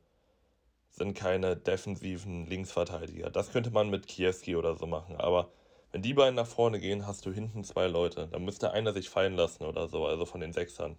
sind 0.90 1.14
keine 1.14 1.57
defensiven 1.57 2.47
Linksverteidiger. 2.47 3.31
Das 3.31 3.52
könnte 3.52 3.71
man 3.71 3.90
mit 3.90 4.07
Kieski 4.07 4.57
oder 4.57 4.76
so 4.76 4.87
machen. 4.87 5.17
Aber 5.17 5.52
wenn 5.93 6.02
die 6.02 6.14
beiden 6.14 6.35
nach 6.35 6.47
vorne 6.47 6.81
gehen, 6.81 7.07
hast 7.07 7.26
du 7.26 7.33
hinten 7.33 7.64
zwei 7.64 7.87
Leute. 7.87 8.28
Dann 8.28 8.45
müsste 8.45 8.73
einer 8.73 8.93
sich 8.93 9.11
fallen 9.11 9.35
lassen 9.35 9.64
oder 9.64 9.88
so, 9.88 10.07
also 10.07 10.26
von 10.26 10.40
den 10.40 10.52
Sechsern. 10.52 10.99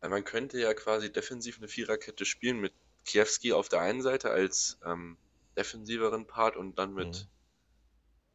Man 0.00 0.24
könnte 0.24 0.60
ja 0.60 0.74
quasi 0.74 1.12
defensiv 1.12 1.58
eine 1.58 1.68
Viererkette 1.68 2.24
spielen 2.24 2.60
mit 2.60 2.72
Kiewski 3.04 3.52
auf 3.52 3.68
der 3.68 3.80
einen 3.80 4.02
Seite 4.02 4.30
als 4.30 4.78
ähm, 4.84 5.16
defensiveren 5.56 6.26
Part 6.26 6.56
und 6.56 6.78
dann 6.78 6.94
mit 6.94 7.08
mhm. 7.08 7.28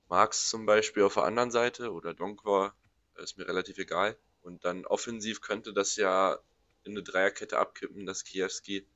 Marx 0.09 0.49
zum 0.49 0.65
Beispiel 0.65 1.03
auf 1.03 1.13
der 1.13 1.23
anderen 1.23 1.51
Seite 1.51 1.93
oder 1.93 2.13
Donkor, 2.13 2.75
ist 3.15 3.37
mir 3.37 3.47
relativ 3.47 3.77
egal. 3.77 4.17
Und 4.41 4.65
dann 4.65 4.85
offensiv 4.85 5.39
könnte 5.39 5.73
das 5.73 5.95
ja 5.95 6.37
in 6.83 6.93
eine 6.93 7.03
Dreierkette 7.03 7.57
abkippen, 7.57 8.05
dass 8.05 8.23
Kiewski 8.23 8.87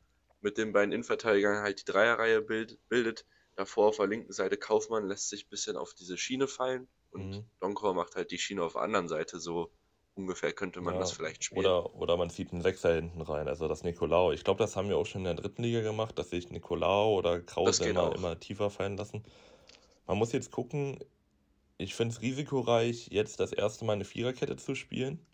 mit 0.41 0.57
den 0.57 0.73
beiden 0.73 0.91
Innenverteidigern 0.91 1.63
halt 1.63 1.81
die 1.81 1.91
Dreierreihe 1.91 2.41
bild, 2.41 2.77
bildet. 2.89 3.25
Davor 3.55 3.87
auf 3.87 3.97
der 3.97 4.07
linken 4.07 4.33
Seite 4.33 4.57
Kaufmann 4.57 5.07
lässt 5.07 5.29
sich 5.29 5.45
ein 5.45 5.49
bisschen 5.49 5.77
auf 5.77 5.93
diese 5.93 6.17
Schiene 6.17 6.47
fallen 6.47 6.87
und 7.11 7.29
mhm. 7.29 7.45
Donkor 7.59 7.93
macht 7.93 8.15
halt 8.15 8.31
die 8.31 8.37
Schiene 8.37 8.63
auf 8.63 8.73
der 8.73 8.83
anderen 8.83 9.07
Seite. 9.07 9.39
So 9.39 9.71
ungefähr 10.17 10.51
könnte 10.51 10.81
man 10.81 10.95
ja, 10.95 10.99
das 10.99 11.11
vielleicht 11.11 11.43
spielen. 11.43 11.65
Oder, 11.65 11.95
oder 11.95 12.17
man 12.17 12.29
zieht 12.29 12.51
einen 12.51 12.61
Sechser 12.61 12.93
hinten 12.93 13.21
rein, 13.21 13.47
also 13.47 13.67
das 13.67 13.83
Nicolau. 13.83 14.31
Ich 14.31 14.43
glaube, 14.43 14.59
das 14.59 14.75
haben 14.75 14.89
wir 14.89 14.97
auch 14.97 15.05
schon 15.05 15.21
in 15.21 15.35
der 15.35 15.35
dritten 15.35 15.63
Liga 15.63 15.81
gemacht, 15.81 16.17
dass 16.19 16.29
sich 16.29 16.49
Nicolau 16.49 17.15
oder 17.15 17.41
Krause 17.41 17.87
immer, 17.87 18.15
immer 18.15 18.39
tiefer 18.39 18.69
fallen 18.69 18.97
lassen. 18.97 19.23
Man 20.05 20.17
muss 20.17 20.31
jetzt 20.31 20.51
gucken, 20.51 20.99
ich 21.77 21.95
finde 21.95 22.15
es 22.15 22.21
risikoreich, 22.21 23.07
jetzt 23.11 23.39
das 23.39 23.53
erste 23.53 23.85
Mal 23.85 23.93
eine 23.93 24.05
Viererkette 24.05 24.55
zu 24.55 24.75
spielen. 24.75 25.25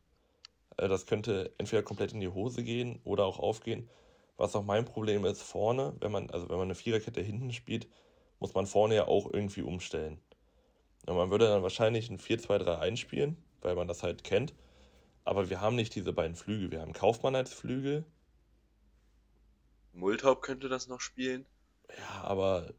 Äh, 0.78 0.88
das 0.88 1.06
könnte 1.06 1.54
entweder 1.58 1.84
komplett 1.84 2.14
in 2.14 2.20
die 2.20 2.30
Hose 2.30 2.64
gehen 2.64 3.00
oder 3.04 3.26
auch 3.26 3.40
aufgehen. 3.40 3.90
Was 4.38 4.56
auch 4.56 4.64
mein 4.64 4.86
Problem 4.86 5.26
ist, 5.26 5.42
vorne, 5.42 5.96
wenn 6.00 6.12
man, 6.12 6.30
also 6.30 6.50
wenn 6.50 6.58
man 6.58 6.68
eine 6.68 6.76
Viererkette 6.76 7.22
hinten 7.22 7.52
spielt, 7.54 7.88
muss 8.40 8.54
man 8.54 8.66
vorne 8.66 8.96
ja 8.96 9.08
auch 9.08 9.32
irgendwie 9.32 9.62
umstellen. 9.62 10.20
Und 11.06 11.16
man 11.16 11.30
würde 11.32 11.48
dann 11.48 11.64
wahrscheinlich 11.64 12.10
ein 12.10 12.20
4-2-3 12.20 12.80
einspielen, 12.80 13.38
weil 13.62 13.76
man 13.76 13.88
das 13.88 14.04
halt 14.04 14.24
kennt. 14.24 14.54
Aber 15.26 15.50
wir 15.50 15.62
haben 15.62 15.76
nicht 15.76 15.96
diese 15.96 16.14
beiden 16.14 16.36
Flügel. 16.36 16.72
Wir 16.72 16.82
haben 16.82 16.94
Kaufmann 16.94 17.36
als 17.36 17.54
Flügel. 17.54 18.06
Multhaupt 19.94 20.42
könnte 20.42 20.70
das 20.70 20.88
noch 20.88 21.00
spielen. 21.00 21.46
Ja, 21.90 22.24
aber. 22.24 22.74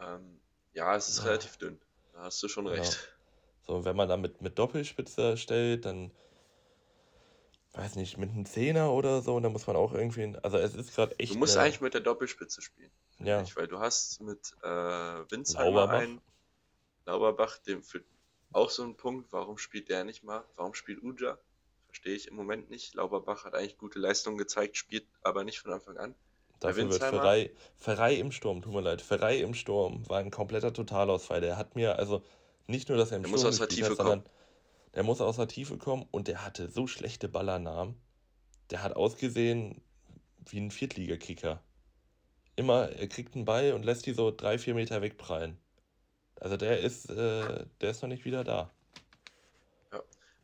Ähm, 0.00 0.40
ja, 0.74 0.96
es 0.96 1.08
ist 1.08 1.18
ja. 1.18 1.24
relativ 1.24 1.56
dünn. 1.56 1.80
Da 2.12 2.22
hast 2.22 2.42
du 2.42 2.48
schon 2.48 2.66
recht. 2.66 3.14
So, 3.62 3.84
wenn 3.84 3.96
man 3.96 4.08
da 4.08 4.16
mit, 4.16 4.42
mit 4.42 4.58
Doppelspitze 4.58 5.36
stellt, 5.36 5.84
dann 5.84 6.10
weiß 7.72 7.96
nicht, 7.96 8.18
mit 8.18 8.30
einem 8.30 8.46
Zehner 8.46 8.92
oder 8.92 9.22
so, 9.22 9.36
und 9.36 9.42
dann 9.42 9.52
muss 9.52 9.66
man 9.66 9.76
auch 9.76 9.92
irgendwie, 9.92 10.36
also 10.42 10.58
es 10.58 10.74
ist 10.74 10.94
gerade 10.94 11.18
echt. 11.18 11.34
Du 11.34 11.38
musst 11.38 11.56
eine, 11.56 11.66
eigentlich 11.66 11.80
mit 11.80 11.94
der 11.94 12.00
Doppelspitze 12.00 12.62
spielen. 12.62 12.90
Ja. 13.18 13.40
Nicht, 13.40 13.56
weil 13.56 13.68
du 13.68 13.78
hast 13.78 14.20
mit 14.20 14.54
äh, 14.62 14.68
Winsheimer 14.68 15.88
einen, 15.90 16.20
Lauberbach, 17.06 17.58
dem 17.58 17.82
für 17.82 18.02
auch 18.52 18.70
so 18.70 18.82
einen 18.82 18.96
Punkt, 18.96 19.32
warum 19.32 19.58
spielt 19.58 19.88
der 19.88 20.04
nicht 20.04 20.24
mal? 20.24 20.44
Warum 20.56 20.74
spielt 20.74 21.02
Uja? 21.02 21.38
Verstehe 21.86 22.14
ich 22.14 22.28
im 22.28 22.36
Moment 22.36 22.70
nicht. 22.70 22.94
Lauberbach 22.94 23.44
hat 23.44 23.54
eigentlich 23.54 23.78
gute 23.78 23.98
Leistungen 23.98 24.38
gezeigt, 24.38 24.76
spielt 24.76 25.06
aber 25.22 25.44
nicht 25.44 25.60
von 25.60 25.72
Anfang 25.72 25.96
an. 25.98 26.14
Dafür 26.60 26.90
wird 26.90 27.02
Ferrei, 27.02 27.50
Ferrei 27.76 28.14
im 28.14 28.32
Sturm, 28.32 28.60
tut 28.60 28.74
mir 28.74 28.82
leid, 28.82 29.00
Ferrei 29.00 29.38
im 29.38 29.54
Sturm 29.54 30.06
war 30.08 30.18
ein 30.18 30.30
kompletter 30.30 30.72
Totalausfall. 30.72 31.40
Der 31.40 31.56
hat 31.56 31.74
mir, 31.74 31.98
also 31.98 32.22
nicht 32.66 32.88
nur, 32.88 32.98
dass 32.98 33.10
er 33.10 33.16
im 33.16 33.22
der 33.22 33.28
Sturm 33.28 33.42
muss 33.42 33.48
aus 33.48 33.58
der 33.58 33.68
Tiefe 33.68 33.90
hat, 33.90 33.96
sondern 33.96 34.24
der 34.94 35.02
muss 35.02 35.20
aus 35.20 35.36
der 35.36 35.48
Tiefe 35.48 35.78
kommen 35.78 36.06
und 36.10 36.28
der 36.28 36.44
hatte 36.44 36.70
so 36.70 36.86
schlechte 36.86 37.28
Ballernamen. 37.28 38.00
Der 38.70 38.82
hat 38.82 38.96
ausgesehen 38.96 39.82
wie 40.46 40.60
ein 40.60 40.70
Viertligakicker. 40.70 41.62
Immer, 42.56 42.90
er 42.90 43.08
kriegt 43.08 43.34
einen 43.34 43.44
Ball 43.44 43.72
und 43.72 43.84
lässt 43.84 44.06
die 44.06 44.12
so 44.12 44.30
drei, 44.30 44.58
vier 44.58 44.74
Meter 44.74 45.02
wegprallen. 45.02 45.58
Also 46.36 46.56
der 46.56 46.80
ist, 46.80 47.08
äh, 47.10 47.66
der 47.80 47.90
ist 47.90 48.02
noch 48.02 48.08
nicht 48.08 48.24
wieder 48.24 48.44
da. 48.44 48.70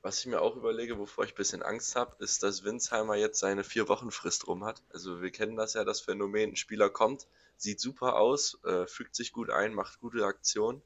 Was 0.02 0.20
ich 0.20 0.26
mir 0.26 0.40
auch 0.40 0.54
überlege, 0.54 0.98
wovor 0.98 1.24
ich 1.24 1.32
ein 1.32 1.36
bisschen 1.36 1.62
Angst 1.64 1.96
habe, 1.96 2.14
ist, 2.22 2.44
dass 2.44 2.62
Winsheimer 2.62 3.16
jetzt 3.16 3.40
seine 3.40 3.64
vier 3.64 3.88
Wochen 3.88 4.12
Frist 4.12 4.46
rum 4.46 4.64
hat. 4.64 4.80
Also 4.92 5.20
wir 5.20 5.32
kennen 5.32 5.56
das 5.56 5.74
ja, 5.74 5.82
das 5.82 6.00
Phänomen, 6.00 6.50
ein 6.50 6.56
Spieler 6.56 6.88
kommt, 6.90 7.26
sieht 7.56 7.80
super 7.80 8.16
aus, 8.16 8.62
äh, 8.62 8.86
fügt 8.86 9.16
sich 9.16 9.32
gut 9.32 9.50
ein, 9.50 9.74
macht 9.74 9.98
gute 9.98 10.24
Aktionen 10.24 10.80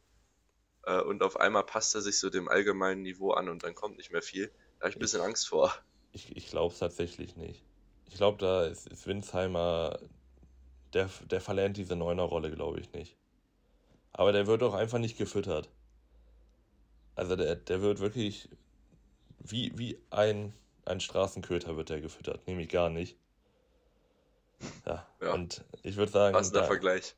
äh, 0.84 1.00
und 1.00 1.22
auf 1.22 1.38
einmal 1.38 1.64
passt 1.64 1.94
er 1.94 2.00
sich 2.00 2.18
so 2.18 2.30
dem 2.30 2.48
allgemeinen 2.48 3.02
Niveau 3.02 3.32
an 3.32 3.48
und 3.48 3.62
dann 3.62 3.74
kommt 3.74 3.96
nicht 3.96 4.12
mehr 4.12 4.22
viel. 4.22 4.50
Da 4.78 4.84
habe 4.84 4.90
ich 4.90 4.96
ein 4.96 5.00
bisschen 5.00 5.20
Angst 5.20 5.48
vor. 5.48 5.74
Ich, 6.12 6.36
ich 6.36 6.48
glaube 6.48 6.72
es 6.72 6.80
tatsächlich 6.80 7.36
nicht. 7.36 7.64
Ich 8.08 8.16
glaube, 8.16 8.38
da 8.38 8.66
ist, 8.66 8.88
ist 8.88 9.06
Winsheimer, 9.06 9.98
der, 10.92 11.08
der 11.30 11.40
verlernt 11.40 11.76
diese 11.76 11.96
Neuner-Rolle, 11.96 12.50
glaube 12.50 12.80
ich 12.80 12.92
nicht. 12.92 13.16
Aber 14.12 14.32
der 14.32 14.46
wird 14.46 14.62
auch 14.62 14.74
einfach 14.74 14.98
nicht 14.98 15.16
gefüttert. 15.16 15.70
Also 17.14 17.36
der, 17.36 17.54
der 17.54 17.82
wird 17.82 18.00
wirklich 18.00 18.48
wie, 19.38 19.72
wie 19.76 20.00
ein, 20.10 20.52
ein 20.84 21.00
Straßenköter 21.00 21.76
wird 21.76 21.90
der 21.90 22.00
gefüttert, 22.00 22.46
nämlich 22.46 22.68
gar 22.68 22.90
nicht. 22.90 23.16
Ja, 24.86 25.06
ja. 25.20 25.32
und 25.32 25.64
ich 25.82 25.96
würde 25.96 26.12
sagen. 26.12 26.34
Passender 26.34 26.60
da, 26.60 26.66
Vergleich. 26.66 27.14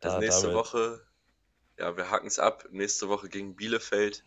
Also 0.00 0.18
nächste 0.18 0.48
damit, 0.48 0.56
Woche, 0.56 1.00
ja, 1.78 1.96
wir 1.96 2.10
hacken 2.10 2.28
es 2.28 2.38
ab. 2.38 2.68
Nächste 2.70 3.08
Woche 3.08 3.28
gegen 3.28 3.56
Bielefeld. 3.56 4.24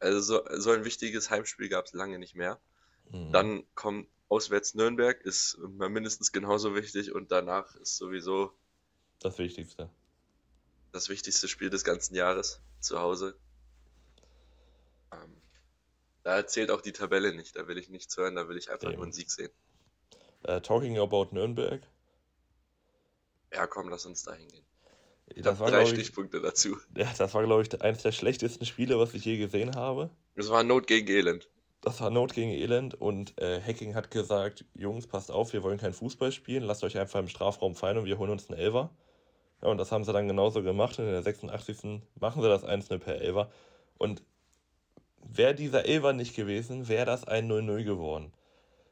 Also 0.00 0.20
so, 0.20 0.42
so 0.60 0.70
ein 0.70 0.84
wichtiges 0.84 1.30
Heimspiel 1.30 1.68
gab 1.68 1.86
es 1.86 1.92
lange 1.92 2.18
nicht 2.18 2.34
mehr. 2.34 2.60
Mhm. 3.10 3.32
Dann 3.32 3.74
kommt 3.74 4.08
auswärts 4.28 4.74
Nürnberg, 4.74 5.20
ist 5.22 5.58
mindestens 5.58 6.32
genauso 6.32 6.74
wichtig 6.74 7.12
und 7.12 7.32
danach 7.32 7.74
ist 7.76 7.96
sowieso 7.96 8.52
das 9.20 9.38
Wichtigste. 9.38 9.90
Das 10.92 11.08
wichtigste 11.08 11.48
Spiel 11.48 11.70
des 11.70 11.84
ganzen 11.84 12.14
Jahres 12.14 12.60
zu 12.80 13.00
Hause. 13.00 13.36
Ähm, 15.12 15.40
da 16.22 16.46
zählt 16.46 16.70
auch 16.70 16.80
die 16.80 16.92
Tabelle 16.92 17.34
nicht, 17.34 17.56
da 17.56 17.66
will 17.66 17.78
ich 17.78 17.88
nichts 17.88 18.16
hören, 18.16 18.36
da 18.36 18.48
will 18.48 18.56
ich 18.56 18.70
einfach 18.70 18.88
Eben. 18.88 18.96
nur 18.96 19.04
einen 19.04 19.12
Sieg 19.12 19.30
sehen. 19.30 19.50
Uh, 20.46 20.60
talking 20.60 20.98
about 20.98 21.28
Nürnberg. 21.32 21.82
Ja, 23.52 23.66
komm, 23.66 23.88
lass 23.88 24.06
uns 24.06 24.22
da 24.22 24.34
hingehen. 24.34 24.64
Das 25.36 25.60
war, 25.60 25.70
drei 25.70 25.86
Stichpunkte 25.86 26.40
dazu. 26.40 26.76
Ja, 26.96 27.06
das 27.16 27.34
war, 27.34 27.44
glaube 27.44 27.62
ich, 27.62 27.82
eines 27.82 28.02
der 28.02 28.12
schlechtesten 28.12 28.64
Spiele, 28.64 28.98
was 28.98 29.14
ich 29.14 29.24
je 29.24 29.36
gesehen 29.36 29.76
habe. 29.76 30.10
Das 30.34 30.48
war 30.48 30.62
Not 30.62 30.86
gegen 30.86 31.08
Elend. 31.08 31.48
Das 31.80 32.00
war 32.00 32.10
Not 32.10 32.34
gegen 32.34 32.50
Elend 32.50 32.94
und 32.94 33.38
äh, 33.38 33.60
Hacking 33.60 33.94
hat 33.94 34.10
gesagt, 34.10 34.64
Jungs, 34.74 35.06
passt 35.06 35.30
auf, 35.30 35.52
wir 35.52 35.62
wollen 35.62 35.78
kein 35.78 35.92
Fußball 35.92 36.32
spielen, 36.32 36.64
lasst 36.64 36.82
euch 36.82 36.98
einfach 36.98 37.20
im 37.20 37.28
Strafraum 37.28 37.74
fallen 37.74 37.98
und 37.98 38.04
wir 38.04 38.18
holen 38.18 38.30
uns 38.30 38.50
einen 38.50 38.58
Elfer. 38.58 38.90
Ja, 39.62 39.68
und 39.68 39.78
das 39.78 39.92
haben 39.92 40.04
sie 40.04 40.12
dann 40.12 40.28
genauso 40.28 40.62
gemacht 40.62 40.98
und 40.98 41.06
in 41.06 41.12
der 41.12 41.22
86. 41.22 42.02
machen 42.18 42.42
sie 42.42 42.48
das 42.48 42.64
1-0 42.64 42.98
per 42.98 43.20
Elfer. 43.20 43.50
Und 43.96 44.22
wäre 45.22 45.54
dieser 45.54 45.84
Elfer 45.86 46.12
nicht 46.12 46.34
gewesen, 46.34 46.88
wäre 46.88 47.06
das 47.06 47.24
ein 47.24 47.50
0-0 47.50 47.84
geworden. 47.84 48.32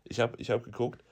Ich 0.04 0.20
habe 0.20 0.36
ich 0.38 0.50
hab 0.50 0.62
geguckt, 0.62 1.04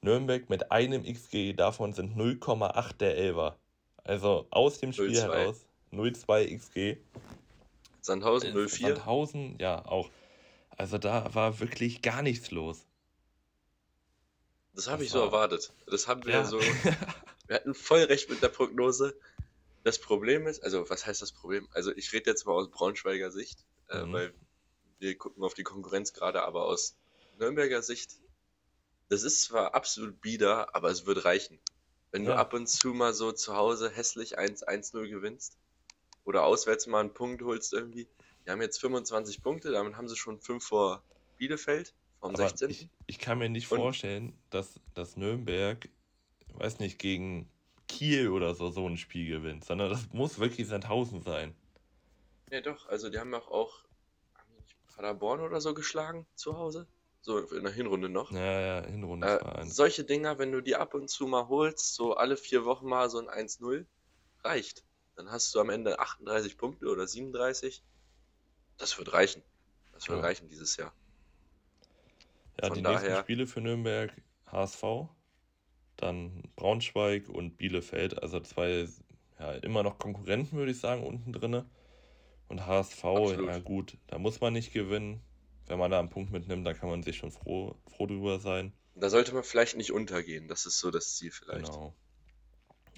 Nürnberg 0.00 0.50
mit 0.50 0.70
einem 0.70 1.04
XG, 1.04 1.54
davon 1.54 1.92
sind 1.92 2.16
0,8 2.16 2.98
der 2.98 3.16
Elfer. 3.16 3.56
Also 4.04 4.46
aus 4.50 4.78
dem 4.78 4.92
Spiel 4.92 5.14
02. 5.14 5.22
heraus 5.22 5.66
0,2 5.92 6.56
XG. 6.58 6.96
Sandhausen 8.00 8.52
04. 8.52 8.64
Äh, 8.64 8.68
Sandhausen, 8.68 9.58
ja, 9.58 9.84
auch. 9.84 10.10
Also 10.76 10.98
da 10.98 11.34
war 11.34 11.60
wirklich 11.60 12.02
gar 12.02 12.22
nichts 12.22 12.50
los. 12.50 12.84
Das 14.74 14.88
habe 14.88 15.04
ich 15.04 15.10
so 15.10 15.20
erwartet. 15.20 15.72
Das 15.86 16.08
haben 16.08 16.24
wir 16.24 16.32
ja. 16.32 16.44
so. 16.44 16.60
Wir 17.46 17.56
hatten 17.56 17.74
voll 17.74 18.02
recht 18.02 18.30
mit 18.30 18.42
der 18.42 18.48
Prognose. 18.48 19.14
Das 19.82 19.98
Problem 19.98 20.46
ist, 20.46 20.64
also 20.64 20.88
was 20.88 21.06
heißt 21.06 21.20
das 21.20 21.32
Problem? 21.32 21.68
Also 21.72 21.94
ich 21.94 22.12
rede 22.14 22.30
jetzt 22.30 22.46
mal 22.46 22.54
aus 22.54 22.70
Braunschweiger 22.70 23.30
Sicht, 23.30 23.66
äh, 23.90 24.02
mhm. 24.02 24.10
äh, 24.10 24.12
weil 24.12 24.34
wir 24.98 25.18
gucken 25.18 25.44
auf 25.44 25.52
die 25.52 25.62
Konkurrenz 25.62 26.14
gerade, 26.14 26.42
aber 26.42 26.64
aus 26.64 26.96
Nürnberger 27.38 27.82
Sicht, 27.82 28.16
das 29.10 29.22
ist 29.22 29.42
zwar 29.42 29.74
absolut 29.74 30.20
bieder, 30.22 30.74
aber 30.74 30.88
es 30.90 31.04
wird 31.04 31.26
reichen. 31.26 31.60
Wenn 32.14 32.22
ja. 32.26 32.34
du 32.34 32.38
ab 32.38 32.54
und 32.54 32.68
zu 32.68 32.94
mal 32.94 33.12
so 33.12 33.32
zu 33.32 33.56
Hause 33.56 33.90
hässlich 33.90 34.38
1-1-0 34.38 35.08
gewinnst 35.08 35.58
oder 36.24 36.44
auswärts 36.44 36.86
mal 36.86 37.00
einen 37.00 37.12
Punkt 37.12 37.42
holst 37.42 37.72
irgendwie, 37.72 38.06
die 38.46 38.50
haben 38.52 38.62
jetzt 38.62 38.78
25 38.78 39.42
Punkte, 39.42 39.72
damit 39.72 39.96
haben 39.96 40.08
sie 40.08 40.14
schon 40.14 40.38
5 40.38 40.64
vor 40.64 41.02
Bielefeld 41.38 41.92
vom 42.20 42.36
Aber 42.36 42.48
16. 42.48 42.70
Ich, 42.70 42.88
ich, 43.08 43.18
kann 43.18 43.38
mir 43.38 43.48
nicht 43.48 43.68
Und 43.72 43.78
vorstellen, 43.78 44.38
dass, 44.50 44.78
dass 44.94 45.16
Nürnberg, 45.16 45.88
weiß 46.52 46.78
nicht, 46.78 47.00
gegen 47.00 47.50
Kiel 47.88 48.28
oder 48.28 48.54
so 48.54 48.70
so 48.70 48.88
ein 48.88 48.96
Spiel 48.96 49.28
gewinnt, 49.28 49.64
sondern 49.64 49.90
das 49.90 50.12
muss 50.12 50.38
wirklich 50.38 50.68
Sandhausen 50.68 51.20
sein. 51.20 51.52
Ja, 52.52 52.60
doch, 52.60 52.86
also 52.86 53.10
die 53.10 53.18
haben 53.18 53.34
auch, 53.34 53.48
auch 53.48 53.80
haben 54.36 54.54
Paderborn 54.94 55.40
oder 55.40 55.60
so 55.60 55.74
geschlagen 55.74 56.26
zu 56.36 56.56
Hause. 56.56 56.86
So 57.24 57.38
in 57.38 57.64
der 57.64 57.72
Hinrunde 57.72 58.10
noch. 58.10 58.30
Ja, 58.32 58.60
ja, 58.60 58.86
Hinrunde. 58.86 59.40
Äh, 59.40 59.64
solche 59.64 60.04
Dinger, 60.04 60.38
wenn 60.38 60.52
du 60.52 60.60
die 60.60 60.76
ab 60.76 60.92
und 60.92 61.08
zu 61.08 61.26
mal 61.26 61.48
holst, 61.48 61.94
so 61.94 62.14
alle 62.14 62.36
vier 62.36 62.66
Wochen 62.66 62.86
mal 62.86 63.08
so 63.08 63.18
ein 63.18 63.28
1-0, 63.28 63.86
reicht. 64.42 64.84
Dann 65.16 65.30
hast 65.30 65.54
du 65.54 65.60
am 65.60 65.70
Ende 65.70 65.98
38 65.98 66.58
Punkte 66.58 66.86
oder 66.86 67.06
37. 67.06 67.82
Das 68.76 68.98
wird 68.98 69.14
reichen. 69.14 69.42
Das 69.94 70.06
wird 70.10 70.18
ja. 70.18 70.24
reichen 70.26 70.50
dieses 70.50 70.76
Jahr. 70.76 70.92
Ja, 72.60 72.68
Von 72.68 72.76
die 72.76 72.82
daher... 72.82 73.00
nächsten 73.00 73.20
Spiele 73.22 73.46
für 73.46 73.62
Nürnberg 73.62 74.12
HSV, 74.48 74.82
dann 75.96 76.42
Braunschweig 76.56 77.30
und 77.30 77.56
Bielefeld. 77.56 78.22
Also 78.22 78.40
zwei 78.40 78.86
ja, 79.38 79.52
immer 79.52 79.82
noch 79.82 79.98
Konkurrenten, 79.98 80.58
würde 80.58 80.72
ich 80.72 80.78
sagen, 80.78 81.06
unten 81.06 81.32
drinne. 81.32 81.64
Und 82.48 82.66
HSV, 82.66 83.02
Absolut. 83.02 83.48
ja 83.48 83.58
gut, 83.60 83.96
da 84.08 84.18
muss 84.18 84.42
man 84.42 84.52
nicht 84.52 84.74
gewinnen. 84.74 85.22
Wenn 85.66 85.78
man 85.78 85.90
da 85.90 85.98
einen 85.98 86.10
Punkt 86.10 86.32
mitnimmt, 86.32 86.66
dann 86.66 86.76
kann 86.76 86.88
man 86.88 87.02
sich 87.02 87.16
schon 87.16 87.30
froh, 87.30 87.76
froh 87.86 88.06
drüber 88.06 88.38
sein. 88.38 88.72
Da 88.94 89.10
sollte 89.10 89.34
man 89.34 89.42
vielleicht 89.42 89.76
nicht 89.76 89.92
untergehen, 89.92 90.46
das 90.48 90.66
ist 90.66 90.78
so 90.78 90.90
das 90.90 91.16
Ziel 91.16 91.30
vielleicht. 91.30 91.66
Genau. 91.66 91.94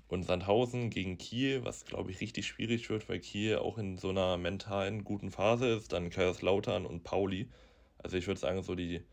Und 0.09 0.25
Sandhausen 0.25 0.91
gegen 0.91 1.19
Kiel, 1.19 1.65
was 1.65 1.85
glaube 1.85 2.11
ich 2.11 2.21
richtig 2.21 2.47
schwierig 2.47 2.89
wird, 2.91 3.09
weil 3.09 3.19
Kiel 3.19 3.57
auch 3.59 3.77
in 3.77 3.99
so 3.99 4.11
einer 4.11 4.37
mentalen 4.37 5.03
guten 5.03 5.33
Phase 5.33 5.69
ist. 5.69 5.93
Dann 5.93 6.11
Kaiserslautern 6.11 6.87
und 6.87 7.03
Pauli. 7.03 7.51
Also 7.99 8.17
ich 8.17 8.27
würde 8.29 8.39
sagen, 8.39 8.63
so 8.63 8.77
die 8.77 9.05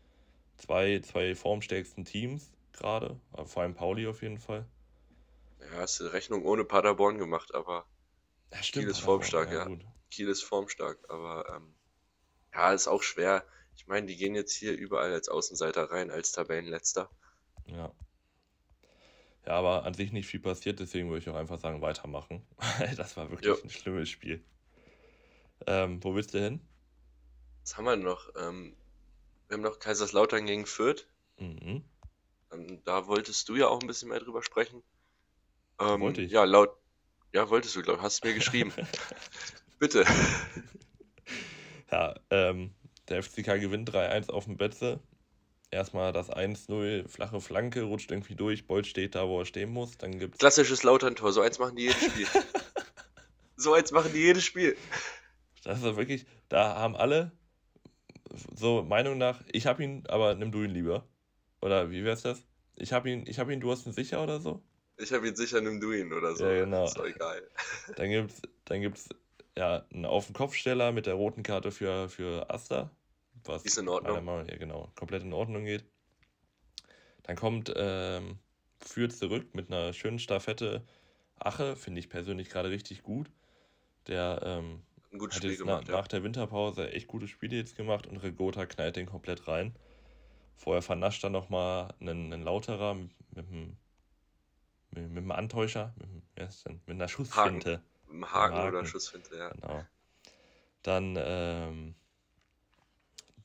zwei, 0.56 1.00
zwei 1.00 1.34
formstärksten 1.34 2.04
Teams 2.04 2.52
gerade. 2.72 3.18
Vor 3.44 3.62
allem 3.62 3.74
Pauli 3.74 4.06
auf 4.06 4.22
jeden 4.22 4.38
Fall. 4.38 4.66
Ja, 5.60 5.78
hast 5.78 6.00
du 6.00 6.04
Rechnung 6.12 6.44
ohne 6.44 6.64
Paderborn 6.64 7.18
gemacht, 7.18 7.54
aber 7.54 7.86
ja, 8.52 8.62
stimmt, 8.62 8.84
Kiel 8.84 8.90
ist 8.90 9.00
formstark, 9.00 9.50
ja. 9.50 9.68
ja. 9.68 9.78
Kiel 10.10 10.28
ist 10.28 10.42
formstark, 10.42 10.98
aber 11.08 11.56
ähm, 11.56 11.73
ja, 12.54 12.72
ist 12.72 12.88
auch 12.88 13.02
schwer. 13.02 13.44
Ich 13.76 13.86
meine, 13.86 14.06
die 14.06 14.16
gehen 14.16 14.34
jetzt 14.34 14.54
hier 14.54 14.72
überall 14.72 15.12
als 15.12 15.28
Außenseiter 15.28 15.90
rein, 15.90 16.10
als 16.10 16.32
Tabellenletzter. 16.32 17.10
Ja. 17.66 17.92
Ja, 19.46 19.52
aber 19.52 19.84
an 19.84 19.92
sich 19.92 20.12
nicht 20.12 20.26
viel 20.26 20.40
passiert, 20.40 20.80
deswegen 20.80 21.08
würde 21.10 21.20
ich 21.20 21.28
auch 21.28 21.34
einfach 21.34 21.60
sagen, 21.60 21.82
weitermachen. 21.82 22.46
das 22.96 23.16
war 23.16 23.30
wirklich 23.30 23.46
jo. 23.46 23.62
ein 23.62 23.70
schlimmes 23.70 24.08
Spiel. 24.08 24.42
Ähm, 25.66 26.02
wo 26.02 26.14
willst 26.14 26.32
du 26.34 26.40
hin? 26.40 26.60
Was 27.62 27.76
haben 27.76 27.84
wir 27.84 27.96
noch? 27.96 28.30
Ähm, 28.36 28.76
wir 29.48 29.56
haben 29.56 29.62
noch 29.62 29.78
Kaiserslautern 29.78 30.46
gegen 30.46 30.66
Fürth. 30.66 31.06
Mhm. 31.38 31.84
Ähm, 32.52 32.82
da 32.84 33.06
wolltest 33.06 33.48
du 33.48 33.56
ja 33.56 33.68
auch 33.68 33.80
ein 33.80 33.86
bisschen 33.86 34.08
mehr 34.08 34.20
drüber 34.20 34.42
sprechen. 34.42 34.82
Ähm, 35.78 36.00
Wollte 36.00 36.22
ich. 36.22 36.32
Ja, 36.32 36.44
laut. 36.44 36.76
Ja, 37.32 37.50
wolltest 37.50 37.74
du, 37.76 37.82
glaube 37.82 37.98
ich. 37.98 38.04
Hast 38.04 38.22
du 38.22 38.28
mir 38.28 38.34
geschrieben. 38.34 38.72
Bitte. 39.78 40.04
Ja, 41.94 42.12
ähm, 42.30 42.74
der 43.08 43.22
FCK 43.22 43.60
gewinnt 43.60 43.88
3-1 43.88 44.28
auf 44.28 44.46
dem 44.46 44.56
Betze 44.56 44.98
erstmal 45.70 46.12
das 46.12 46.28
1-0, 46.28 47.06
flache 47.06 47.40
Flanke, 47.40 47.82
rutscht 47.82 48.10
irgendwie 48.10 48.34
durch, 48.34 48.66
Bolt 48.66 48.88
steht 48.88 49.14
da, 49.14 49.28
wo 49.28 49.38
er 49.38 49.46
stehen 49.46 49.70
muss. 49.70 49.96
Dann 49.96 50.18
gibt's 50.18 50.38
Klassisches 50.38 50.82
Lautern-Tor, 50.82 51.32
so 51.32 51.40
eins 51.40 51.60
machen 51.60 51.76
die 51.76 51.82
jedes 51.82 52.04
Spiel. 52.04 52.26
so 53.56 53.74
eins 53.74 53.92
machen 53.92 54.10
die 54.12 54.18
jedes 54.18 54.44
Spiel. 54.44 54.76
Das 55.62 55.78
ist 55.78 55.96
wirklich, 55.96 56.26
da 56.48 56.74
haben 56.74 56.96
alle, 56.96 57.30
so 58.56 58.82
Meinung 58.82 59.16
nach, 59.16 59.44
ich 59.52 59.68
hab 59.68 59.78
ihn, 59.78 60.04
aber 60.08 60.34
nimm 60.34 60.50
du 60.50 60.64
ihn 60.64 60.72
lieber. 60.72 61.06
Oder 61.60 61.92
wie 61.92 62.02
wär's 62.02 62.22
das? 62.22 62.44
Ich 62.74 62.92
hab 62.92 63.06
ihn, 63.06 63.24
ich 63.28 63.38
hab 63.38 63.48
ihn, 63.50 63.60
du 63.60 63.70
hast 63.70 63.86
ihn 63.86 63.92
sicher 63.92 64.20
oder 64.20 64.40
so? 64.40 64.64
Ich 64.96 65.12
hab 65.12 65.24
ihn 65.24 65.36
sicher, 65.36 65.60
nimm 65.60 65.80
du 65.80 65.92
ihn 65.92 66.12
oder 66.12 66.34
so. 66.34 66.44
Ja, 66.44 66.64
genau. 66.64 66.86
Ist 66.86 66.98
doch 66.98 67.06
egal. 67.06 67.48
Dann 67.94 68.10
gibt's, 68.10 68.42
dann 68.64 68.80
gibt's 68.80 69.08
ja, 69.56 69.84
einen 69.92 70.04
Auf 70.06 70.26
den 70.26 70.34
Kopfsteller 70.34 70.92
mit 70.92 71.06
der 71.06 71.14
roten 71.14 71.42
Karte 71.42 71.70
für, 71.70 72.08
für 72.08 72.50
Asta 72.50 72.90
was 73.44 73.64
ist 73.64 73.78
in 73.78 73.88
Ordnung. 73.88 74.24
Meinung, 74.24 74.48
ja, 74.48 74.56
genau, 74.56 74.90
komplett 74.94 75.22
in 75.22 75.32
Ordnung 75.32 75.64
geht. 75.64 75.84
Dann 77.24 77.36
kommt 77.36 77.72
ähm, 77.76 78.38
Führt 78.80 79.12
zurück 79.12 79.54
mit 79.54 79.70
einer 79.70 79.92
schönen 79.92 80.18
Staffette. 80.18 80.84
Ache 81.38 81.74
finde 81.74 82.00
ich 82.00 82.10
persönlich 82.10 82.50
gerade 82.50 82.70
richtig 82.70 83.02
gut. 83.02 83.30
Der 84.06 84.40
ähm, 84.44 84.82
Ein 85.10 85.18
gutes 85.18 85.36
hat 85.36 85.44
Spiel 85.44 85.56
gemacht, 85.56 85.84
na, 85.86 85.92
ja. 85.92 85.98
nach 85.98 86.08
der 86.08 86.22
Winterpause 86.22 86.92
echt 86.92 87.06
gute 87.06 87.26
Spiele 87.26 87.56
jetzt 87.56 87.76
gemacht 87.76 88.06
und 88.06 88.18
Regota 88.18 88.66
knallt 88.66 88.96
den 88.96 89.06
komplett 89.06 89.48
rein. 89.48 89.74
Vorher 90.56 90.82
vernascht 90.82 91.24
er 91.24 91.30
nochmal 91.30 91.94
einen, 91.98 92.32
einen 92.32 92.42
Lauterer 92.42 92.94
mit, 92.94 93.10
mit, 93.34 93.48
einem, 93.48 93.76
mit, 94.90 95.08
mit 95.08 95.18
einem 95.18 95.32
Antäuscher, 95.32 95.94
mit, 95.96 96.10
mit, 96.10 96.86
mit 96.86 96.94
einer 96.96 97.08
Schussfinte. 97.08 97.72
Haken, 97.72 97.84
Haken, 98.22 98.56
Haken 98.56 98.68
oder 98.68 98.84
Schussfinte, 98.86 99.36
ja. 99.36 99.48
Genau. 99.50 99.84
Dann 100.82 101.16
ähm, 101.18 101.94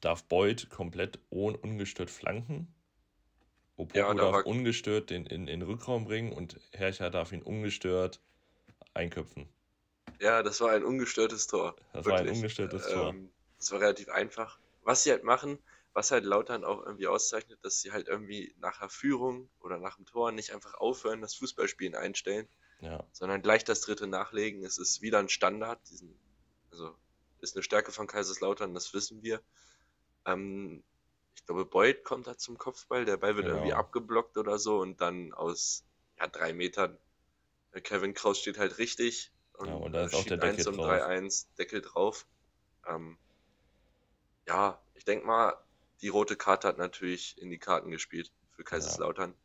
darf 0.01 0.23
Boyd 0.25 0.69
komplett 0.69 1.19
un 1.29 1.55
ungestört 1.55 2.09
flanken. 2.09 2.73
Opoko 3.77 3.97
ja, 3.97 4.13
darf 4.13 4.33
war... 4.33 4.45
ungestört 4.45 5.09
den 5.09 5.25
in, 5.25 5.47
in 5.47 5.59
den 5.59 5.61
Rückraum 5.61 6.05
bringen 6.05 6.33
und 6.33 6.59
Herrscher 6.73 7.09
darf 7.09 7.31
ihn 7.31 7.41
ungestört 7.41 8.19
einköpfen. 8.93 9.47
Ja, 10.19 10.43
das 10.43 10.59
war 10.59 10.71
ein 10.71 10.83
ungestörtes 10.83 11.47
Tor. 11.47 11.75
Das 11.93 12.05
Wirklich. 12.05 12.13
war 12.13 12.19
ein 12.19 12.35
ungestörtes 12.35 12.87
ähm, 12.87 12.93
Tor. 12.93 13.15
Das 13.57 13.71
war 13.71 13.79
relativ 13.79 14.09
einfach. 14.09 14.59
Was 14.83 15.03
sie 15.03 15.11
halt 15.11 15.23
machen, 15.23 15.59
was 15.93 16.11
halt 16.11 16.25
Lautern 16.25 16.63
auch 16.63 16.85
irgendwie 16.85 17.07
auszeichnet, 17.07 17.59
dass 17.63 17.81
sie 17.81 17.91
halt 17.91 18.07
irgendwie 18.07 18.53
nach 18.59 18.79
der 18.79 18.89
Führung 18.89 19.49
oder 19.61 19.77
nach 19.79 19.95
dem 19.95 20.05
Tor 20.05 20.31
nicht 20.31 20.51
einfach 20.53 20.73
aufhören, 20.75 21.21
das 21.21 21.35
Fußballspielen 21.35 21.95
einstellen, 21.95 22.47
ja. 22.79 23.03
sondern 23.11 23.41
gleich 23.41 23.63
das 23.63 23.81
dritte 23.81 24.07
nachlegen. 24.07 24.63
Es 24.63 24.77
ist 24.77 25.01
wieder 25.01 25.19
ein 25.19 25.29
Standard. 25.29 25.79
Diesen, 25.89 26.17
also 26.71 26.95
ist 27.41 27.55
eine 27.55 27.63
Stärke 27.63 27.91
von 27.91 28.07
Kaiserslautern, 28.07 28.73
das 28.73 28.93
wissen 28.93 29.23
wir. 29.23 29.41
Ähm, 30.25 30.83
ich 31.35 31.45
glaube, 31.45 31.65
Boyd 31.65 32.03
kommt 32.03 32.27
da 32.27 32.37
zum 32.37 32.57
Kopfball, 32.57 33.05
der 33.05 33.17
Ball 33.17 33.35
wird 33.35 33.45
genau. 33.45 33.59
irgendwie 33.59 33.73
abgeblockt 33.73 34.37
oder 34.37 34.59
so 34.59 34.79
und 34.79 34.99
dann 35.01 35.33
aus 35.33 35.85
ja, 36.17 36.27
drei 36.27 36.53
Metern. 36.53 36.97
Äh, 37.71 37.81
Kevin 37.81 38.13
Kraus 38.13 38.39
steht 38.39 38.57
halt 38.57 38.77
richtig 38.77 39.31
und, 39.53 39.67
ja, 39.67 39.75
und 39.75 39.93
da 39.93 40.05
ist 40.05 40.15
auch 40.15 40.25
der 40.25 40.37
Deckel 40.37 40.59
1 40.59 40.67
und 40.67 40.79
3-1, 40.79 41.47
Deckel 41.57 41.81
drauf. 41.81 42.25
Ähm, 42.87 43.17
ja, 44.47 44.81
ich 44.95 45.05
denke 45.05 45.25
mal, 45.25 45.57
die 46.01 46.07
rote 46.07 46.35
Karte 46.35 46.67
hat 46.67 46.77
natürlich 46.77 47.37
in 47.41 47.49
die 47.49 47.59
Karten 47.59 47.91
gespielt 47.91 48.31
für 48.51 48.63
Kaiserslautern. 48.63 49.31
Ja. 49.31 49.35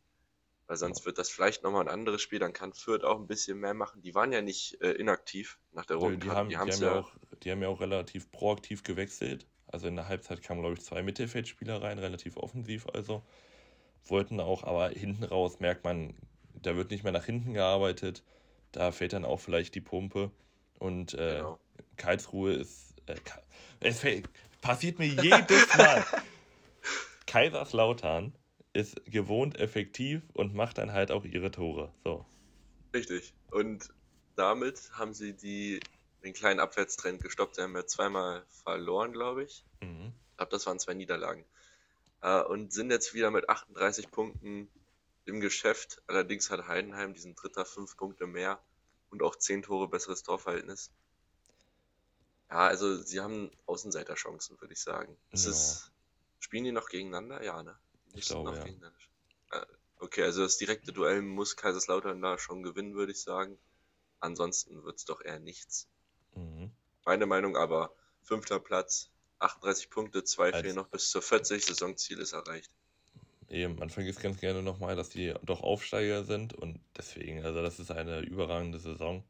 Weil 0.67 0.77
sonst 0.77 1.05
wird 1.05 1.19
das 1.19 1.29
vielleicht 1.29 1.63
nochmal 1.63 1.83
ein 1.83 1.93
anderes 1.93 2.21
Spiel, 2.21 2.39
dann 2.39 2.53
kann 2.53 2.73
Fürth 2.73 3.03
auch 3.03 3.19
ein 3.19 3.27
bisschen 3.27 3.59
mehr 3.59 3.75
machen. 3.75 4.01
Die 4.01 4.15
waren 4.15 4.31
ja 4.31 4.41
nicht 4.41 4.81
äh, 4.81 4.91
inaktiv 4.93 5.59
nach 5.73 5.85
der 5.85 5.97
roten 5.97 6.19
die. 6.19 6.29
Haben, 6.29 6.49
die, 6.49 6.55
die, 6.55 6.59
haben 6.59 6.71
ja 6.71 6.99
auch, 6.99 7.11
die 7.43 7.51
haben 7.51 7.61
ja 7.61 7.67
auch 7.67 7.81
relativ 7.81 8.31
proaktiv 8.31 8.83
gewechselt. 8.83 9.45
Also 9.67 9.87
in 9.87 9.95
der 9.95 10.07
Halbzeit 10.07 10.41
kamen, 10.41 10.61
glaube 10.61 10.75
ich, 10.75 10.81
zwei 10.81 11.03
Mittelfeldspieler 11.03 11.81
rein, 11.81 11.99
relativ 11.99 12.37
offensiv 12.37 12.87
also. 12.93 13.21
Wollten 14.07 14.39
auch, 14.39 14.63
aber 14.63 14.89
hinten 14.89 15.23
raus 15.23 15.59
merkt 15.59 15.83
man, 15.83 16.15
da 16.53 16.75
wird 16.75 16.91
nicht 16.91 17.03
mehr 17.03 17.13
nach 17.13 17.25
hinten 17.25 17.53
gearbeitet. 17.53 18.23
Da 18.71 18.91
fehlt 18.91 19.13
dann 19.13 19.25
auch 19.25 19.39
vielleicht 19.39 19.75
die 19.75 19.81
Pumpe. 19.81 20.31
Und 20.79 21.13
äh, 21.13 21.37
genau. 21.37 21.59
Karlsruhe 21.97 22.53
ist. 22.53 22.95
Äh, 23.05 23.15
es 23.79 23.99
fällt, 23.99 24.29
passiert 24.61 24.99
mir 24.99 25.07
jedes 25.07 25.77
Mal. 25.77 26.03
Kaiserslautern 27.27 28.33
ist 28.75 29.01
gewohnt 29.05 29.57
effektiv 29.57 30.21
und 30.33 30.53
macht 30.53 30.77
dann 30.77 30.91
halt 30.91 31.11
auch 31.11 31.23
ihre 31.23 31.51
Tore. 31.51 31.93
So. 32.03 32.25
Richtig. 32.93 33.33
Und 33.51 33.89
damit 34.35 34.91
haben 34.93 35.13
sie 35.13 35.33
die, 35.33 35.79
den 36.23 36.33
kleinen 36.33 36.59
Abwärtstrend 36.59 37.21
gestoppt. 37.21 37.55
Sie 37.55 37.61
haben 37.61 37.75
ja 37.75 37.85
zweimal 37.85 38.45
verloren, 38.63 39.13
glaube 39.13 39.43
ich. 39.43 39.63
Mhm. 39.81 40.11
Ich 40.31 40.37
glaube, 40.37 40.51
das 40.51 40.65
waren 40.65 40.79
zwei 40.79 40.93
Niederlagen. 40.93 41.45
Äh, 42.21 42.41
und 42.41 42.73
sind 42.73 42.91
jetzt 42.91 43.13
wieder 43.13 43.31
mit 43.31 43.49
38 43.49 44.11
Punkten 44.11 44.67
im 45.25 45.39
Geschäft. 45.39 46.01
Allerdings 46.07 46.49
hat 46.49 46.67
Heidenheim 46.67 47.13
diesen 47.13 47.35
Dritter 47.35 47.65
fünf 47.65 47.95
Punkte 47.95 48.27
mehr 48.27 48.59
und 49.09 49.23
auch 49.23 49.37
zehn 49.37 49.63
Tore 49.63 49.87
besseres 49.87 50.23
Torverhältnis. 50.23 50.91
Ja, 52.49 52.67
also 52.67 52.95
sie 53.01 53.21
haben 53.21 53.51
Außenseiterchancen, 53.65 54.59
würde 54.59 54.73
ich 54.73 54.81
sagen. 54.81 55.15
Es 55.31 55.45
ja. 55.45 55.51
ist, 55.51 55.91
spielen 56.39 56.65
die 56.65 56.71
noch 56.71 56.89
gegeneinander? 56.89 57.41
Ja, 57.43 57.63
ne? 57.63 57.77
Ich 58.15 58.25
glaube, 58.25 58.57
ja. 58.57 59.59
Äh, 59.59 59.65
okay, 59.99 60.23
also 60.23 60.43
das 60.43 60.57
direkte 60.57 60.93
Duell 60.93 61.21
muss 61.21 61.55
Kaiserslautern 61.55 62.21
da 62.21 62.37
schon 62.37 62.63
gewinnen, 62.63 62.95
würde 62.95 63.11
ich 63.11 63.21
sagen. 63.21 63.57
Ansonsten 64.19 64.83
wird 64.83 64.97
es 64.97 65.05
doch 65.05 65.21
eher 65.21 65.39
nichts. 65.39 65.87
Mhm. 66.35 66.71
Meine 67.05 67.25
Meinung 67.25 67.55
aber, 67.57 67.93
fünfter 68.23 68.59
Platz, 68.59 69.11
38 69.39 69.89
Punkte, 69.89 70.23
zwei 70.23 70.51
Als, 70.51 70.61
fehlen 70.61 70.75
noch 70.75 70.87
bis 70.87 71.09
zur 71.09 71.21
40, 71.21 71.65
Saisonziel 71.65 72.19
ist 72.19 72.33
erreicht. 72.33 72.71
Eben, 73.49 73.75
man 73.75 73.89
vergisst 73.89 74.21
ganz 74.21 74.39
gerne 74.39 74.63
nochmal, 74.63 74.95
dass 74.95 75.09
die 75.09 75.33
doch 75.43 75.61
Aufsteiger 75.61 76.23
sind 76.23 76.53
und 76.53 76.79
deswegen, 76.97 77.45
also 77.45 77.61
das 77.61 77.79
ist 77.79 77.91
eine 77.91 78.21
überragende 78.21 78.79
Saison. 78.79 79.23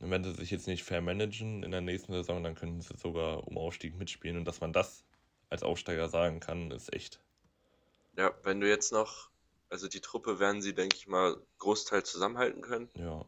Und 0.00 0.10
wenn 0.10 0.24
sie 0.24 0.32
sich 0.32 0.50
jetzt 0.50 0.66
nicht 0.66 0.82
fair 0.82 1.00
managen 1.00 1.62
in 1.62 1.70
der 1.70 1.80
nächsten 1.80 2.12
Saison, 2.12 2.42
dann 2.42 2.56
könnten 2.56 2.80
sie 2.80 2.96
sogar 2.96 3.46
um 3.46 3.56
Aufstieg 3.56 3.96
mitspielen 3.96 4.36
und 4.38 4.44
dass 4.44 4.60
man 4.60 4.72
das 4.72 5.04
als 5.48 5.62
Aufsteiger 5.62 6.08
sagen 6.08 6.40
kann, 6.40 6.72
ist 6.72 6.92
echt. 6.92 7.20
Ja, 8.16 8.34
wenn 8.42 8.60
du 8.60 8.68
jetzt 8.68 8.92
noch, 8.92 9.30
also 9.68 9.88
die 9.88 10.00
Truppe 10.00 10.38
werden 10.38 10.60
sie, 10.60 10.74
denke 10.74 10.96
ich 10.96 11.06
mal, 11.06 11.40
Großteil 11.58 12.04
zusammenhalten 12.04 12.60
können. 12.60 12.90
Ja. 12.94 13.24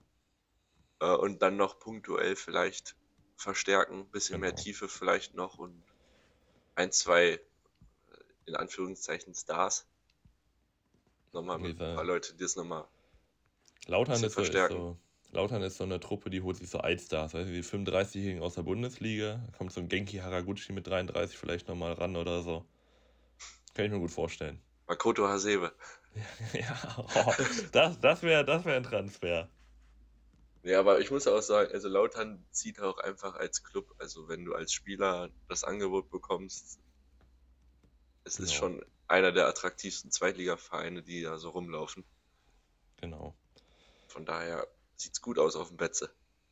Äh, 1.01 1.17
und 1.17 1.43
dann 1.43 1.57
noch 1.57 1.79
punktuell 1.79 2.37
vielleicht 2.37 2.97
verstärken, 3.37 4.11
bisschen 4.11 4.41
genau. 4.41 4.53
mehr 4.53 4.55
Tiefe 4.55 4.89
vielleicht 4.89 5.35
noch 5.35 5.59
und 5.59 5.85
ein, 6.75 6.93
zwei, 6.93 7.33
äh, 7.33 7.41
in 8.47 8.57
Anführungszeichen, 8.57 9.35
Stars. 9.35 9.87
Nochmal 11.33 11.59
mit 11.59 11.81
ein 11.81 11.97
paar 11.97 12.05
Leute, 12.05 12.35
die 12.35 12.45
es 12.45 12.55
nochmal 12.55 12.87
Lautern 13.87 14.23
ist, 14.23 14.35
verstärken. 14.35 14.77
So, 14.77 14.99
Lautern 15.33 15.63
ist 15.63 15.79
so 15.79 15.85
eine 15.85 15.99
Truppe, 15.99 16.31
die 16.31 16.43
holt 16.43 16.57
sich 16.57 16.71
so 16.71 16.79
weißt 16.79 17.13
du, 17.13 17.45
die 17.45 17.65
35-Jährigen 17.65 18.41
aus 18.41 18.55
der 18.55 18.63
Bundesliga, 18.63 19.43
da 19.45 19.59
kommt 19.59 19.73
so 19.73 19.81
ein 19.81 19.89
Genki 19.89 20.19
Haraguchi 20.19 20.73
mit 20.73 20.87
33 20.87 21.37
vielleicht 21.37 21.67
nochmal 21.67 21.95
ran 21.95 22.15
oder 22.15 22.43
so. 22.43 22.65
Kann 23.75 23.87
ich 23.87 23.91
mir 23.91 23.99
gut 23.99 24.13
vorstellen. 24.13 24.63
Makoto 24.87 25.29
Hasebe. 25.29 25.73
ja, 26.53 26.79
oh, 26.97 27.33
das, 27.73 28.01
das 28.01 28.23
wäre 28.23 28.45
das 28.45 28.65
wär 28.65 28.77
ein 28.77 28.85
Transfer. 28.85 29.49
Ja, 30.63 30.81
aber 30.81 31.01
ich 31.01 31.11
muss 31.11 31.27
auch 31.27 31.43
sagen, 31.43 31.71
also 31.73 31.89
Lautern 31.89 32.43
zieht 32.51 32.81
auch 32.81 32.99
einfach 32.99 33.35
als 33.35 33.65
Club, 33.65 33.95
also 33.99 34.29
wenn 34.29 34.45
du 34.45 34.55
als 34.55 34.73
Spieler 34.73 35.29
das 35.49 35.63
Angebot 35.63 36.11
bekommst, 36.11 36.79
es 38.25 38.37
genau. 38.37 38.47
ist 38.47 38.55
schon 38.55 38.85
einer 39.07 39.33
der 39.33 39.47
attraktivsten 39.47 40.11
Zweitligavereine, 40.11 41.03
die 41.03 41.21
da 41.21 41.37
so 41.37 41.51
rumlaufen. 41.51 42.05
Genau. 43.01 43.35
Von 44.09 44.25
daher 44.25 44.67
sieht's 44.97 45.21
gut 45.21 45.39
aus 45.39 45.57
auf 45.57 45.69
dem 45.69 45.77
Betze. 45.77 46.11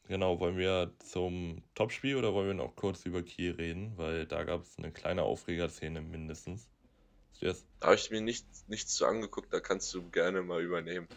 Genau, 0.08 0.40
wollen 0.40 0.58
wir 0.58 0.92
zum 0.98 1.62
Topspiel 1.74 2.16
oder 2.16 2.34
wollen 2.34 2.48
wir 2.48 2.54
noch 2.54 2.76
kurz 2.76 3.06
über 3.06 3.22
Kiel 3.22 3.52
reden? 3.52 3.96
Weil 3.96 4.26
da 4.26 4.44
gab 4.44 4.62
es 4.62 4.76
eine 4.76 4.92
kleine 4.92 5.22
Aufregerszene 5.22 6.02
mindestens. 6.02 6.68
Yes. 7.42 7.66
Da 7.80 7.88
habe 7.88 7.96
ich 7.96 8.10
mir 8.10 8.20
nichts, 8.20 8.64
nichts 8.68 8.94
zu 8.94 9.04
angeguckt, 9.04 9.52
da 9.52 9.58
kannst 9.58 9.92
du 9.92 10.08
gerne 10.10 10.42
mal 10.42 10.62
übernehmen. 10.62 11.08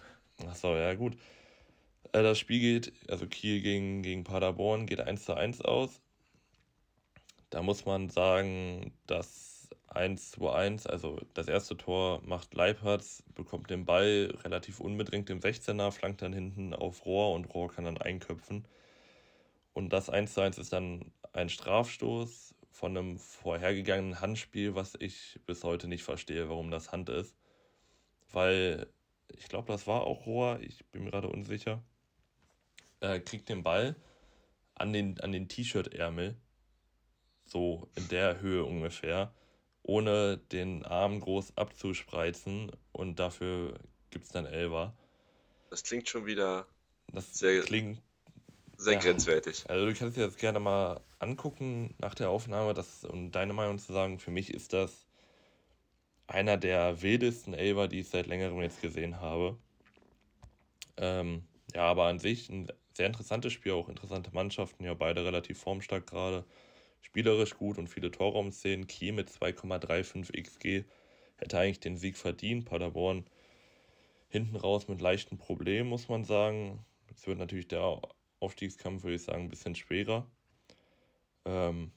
Achso, 0.48 0.76
ja 0.76 0.96
gut. 0.96 1.16
Äh, 2.14 2.24
das 2.24 2.40
Spiel 2.40 2.60
geht, 2.60 2.94
also 3.08 3.28
Kiel 3.28 3.62
gegen, 3.62 4.02
gegen 4.02 4.24
Paderborn, 4.24 4.88
geht 4.88 5.00
1 5.00 5.26
zu 5.26 5.36
1 5.36 5.62
aus. 5.62 6.02
Da 7.52 7.62
muss 7.62 7.86
man 7.86 8.10
sagen, 8.10 8.92
dass 9.06 9.70
1 9.90 10.32
zu 10.32 10.50
1, 10.50 10.88
also 10.88 11.22
das 11.36 11.48
erste 11.48 11.78
Tor 11.78 12.22
macht 12.26 12.56
Leipherz, 12.56 13.24
bekommt 13.36 13.70
den 13.70 13.86
Ball 13.86 14.36
relativ 14.44 14.80
unbedingt 14.80 15.30
im 15.30 15.40
16er, 15.40 15.92
flankt 15.92 16.24
dann 16.24 16.34
hinten 16.34 16.74
auf 16.74 17.06
Rohr 17.06 17.36
und 17.36 17.46
Rohr 17.54 17.72
kann 17.72 17.86
dann 17.86 18.00
einköpfen. 18.00 18.68
Und 19.74 19.94
das 19.94 20.10
1 20.10 20.34
zu 20.34 20.42
1 20.42 20.58
ist 20.58 20.74
dann 20.74 21.12
ein 21.34 21.50
Strafstoß 21.50 22.55
von 22.76 22.98
einem 22.98 23.18
vorhergegangenen 23.18 24.22
Handspiel, 24.22 24.76
was 24.76 24.96
ich 25.00 25.40
bis 25.46 25.64
heute 25.64 25.88
nicht 25.88 26.04
verstehe, 26.04 26.50
warum 26.50 26.72
das 26.72 26.92
Hand 26.92 27.10
ist. 27.10 27.36
Weil 28.32 28.88
ich 29.28 29.48
glaube, 29.48 29.72
das 29.72 29.88
war 29.88 30.02
auch 30.02 30.26
Rohr, 30.26 30.60
ich 30.62 30.86
bin 30.88 31.06
mir 31.06 31.12
gerade 31.12 31.30
unsicher 31.30 31.84
äh, 33.06 33.20
kriegt 33.20 33.50
den 33.50 33.64
Ball 33.64 33.96
an 34.76 34.94
den, 34.94 35.20
an 35.22 35.32
den 35.32 35.48
T-Shirt-Ärmel, 35.48 36.36
so 37.46 37.90
in 37.96 38.08
der 38.10 38.42
Höhe 38.42 38.66
ungefähr, 38.66 39.34
ohne 39.84 40.38
den 40.38 40.84
Arm 40.84 41.20
groß 41.20 41.58
abzuspreizen 41.58 42.72
und 42.92 43.20
dafür 43.20 43.80
gibt 44.10 44.26
es 44.26 44.32
dann 44.32 44.46
Elva. 44.46 44.94
Das 45.70 45.84
klingt 45.84 46.10
schon 46.10 46.26
wieder 46.26 46.68
das 47.08 47.38
sehr, 47.38 47.62
klingt, 47.62 48.02
sehr 48.78 48.94
ja, 48.94 49.00
grenzwertig. 49.00 49.64
Also 49.68 49.86
du 49.86 49.94
kannst 49.94 50.18
dir 50.18 50.26
das 50.26 50.38
gerne 50.38 50.60
mal 50.60 51.02
angucken 51.20 51.94
nach 52.00 52.16
der 52.16 52.30
Aufnahme 52.30 52.74
das, 52.74 53.04
und 53.04 53.32
deine 53.32 53.54
Meinung 53.54 53.80
zu 53.80 53.94
sagen. 53.94 54.20
Für 54.20 54.32
mich 54.32 54.54
ist 54.54 54.74
das 54.74 55.06
einer 56.28 56.58
der 56.58 57.02
wildesten 57.02 57.54
Elva, 57.54 57.88
die 57.88 58.00
ich 58.00 58.10
seit 58.10 58.28
längerem 58.28 58.62
jetzt 58.62 58.82
gesehen 58.82 59.20
habe. 59.20 59.58
Ähm, 60.98 61.44
ja, 61.74 61.84
aber 61.84 62.06
an 62.06 62.20
sich 62.20 62.50
ein 62.50 62.68
sehr 62.94 63.08
interessantes 63.08 63.54
Spiel, 63.54 63.74
auch 63.74 63.90
interessante 63.90 64.32
Mannschaften, 64.34 64.86
ja 64.86 64.94
beide 64.94 65.26
relativ 65.26 65.60
formstark 65.60 66.08
gerade. 66.08 66.46
Spielerisch 67.02 67.56
gut 67.58 67.78
und 67.78 67.88
viele 67.88 68.10
Torraumszenen. 68.10 68.88
Kiel 68.88 69.14
mit 69.14 69.30
2,35 69.30 70.34
XG 70.34 70.86
hätte 71.38 71.60
eigentlich 71.60 71.80
den 71.80 71.98
Sieg 71.98 72.18
verdient. 72.18 72.66
Paderborn 72.66 73.26
hinten 74.30 74.56
raus 74.56 74.88
mit 74.88 75.02
leichten 75.02 75.38
Problemen, 75.38 75.90
muss 75.90 76.10
man 76.10 76.24
sagen. 76.24 76.84
Es 77.14 77.28
wird 77.28 77.38
natürlich 77.38 77.68
der 77.68 78.02
Aufstiegskampf, 78.40 79.04
würde 79.04 79.16
ich 79.16 79.24
sagen, 79.24 79.44
ein 79.44 79.50
bisschen 79.50 79.76
schwerer. 79.76 80.28
Ähm, 81.46 81.92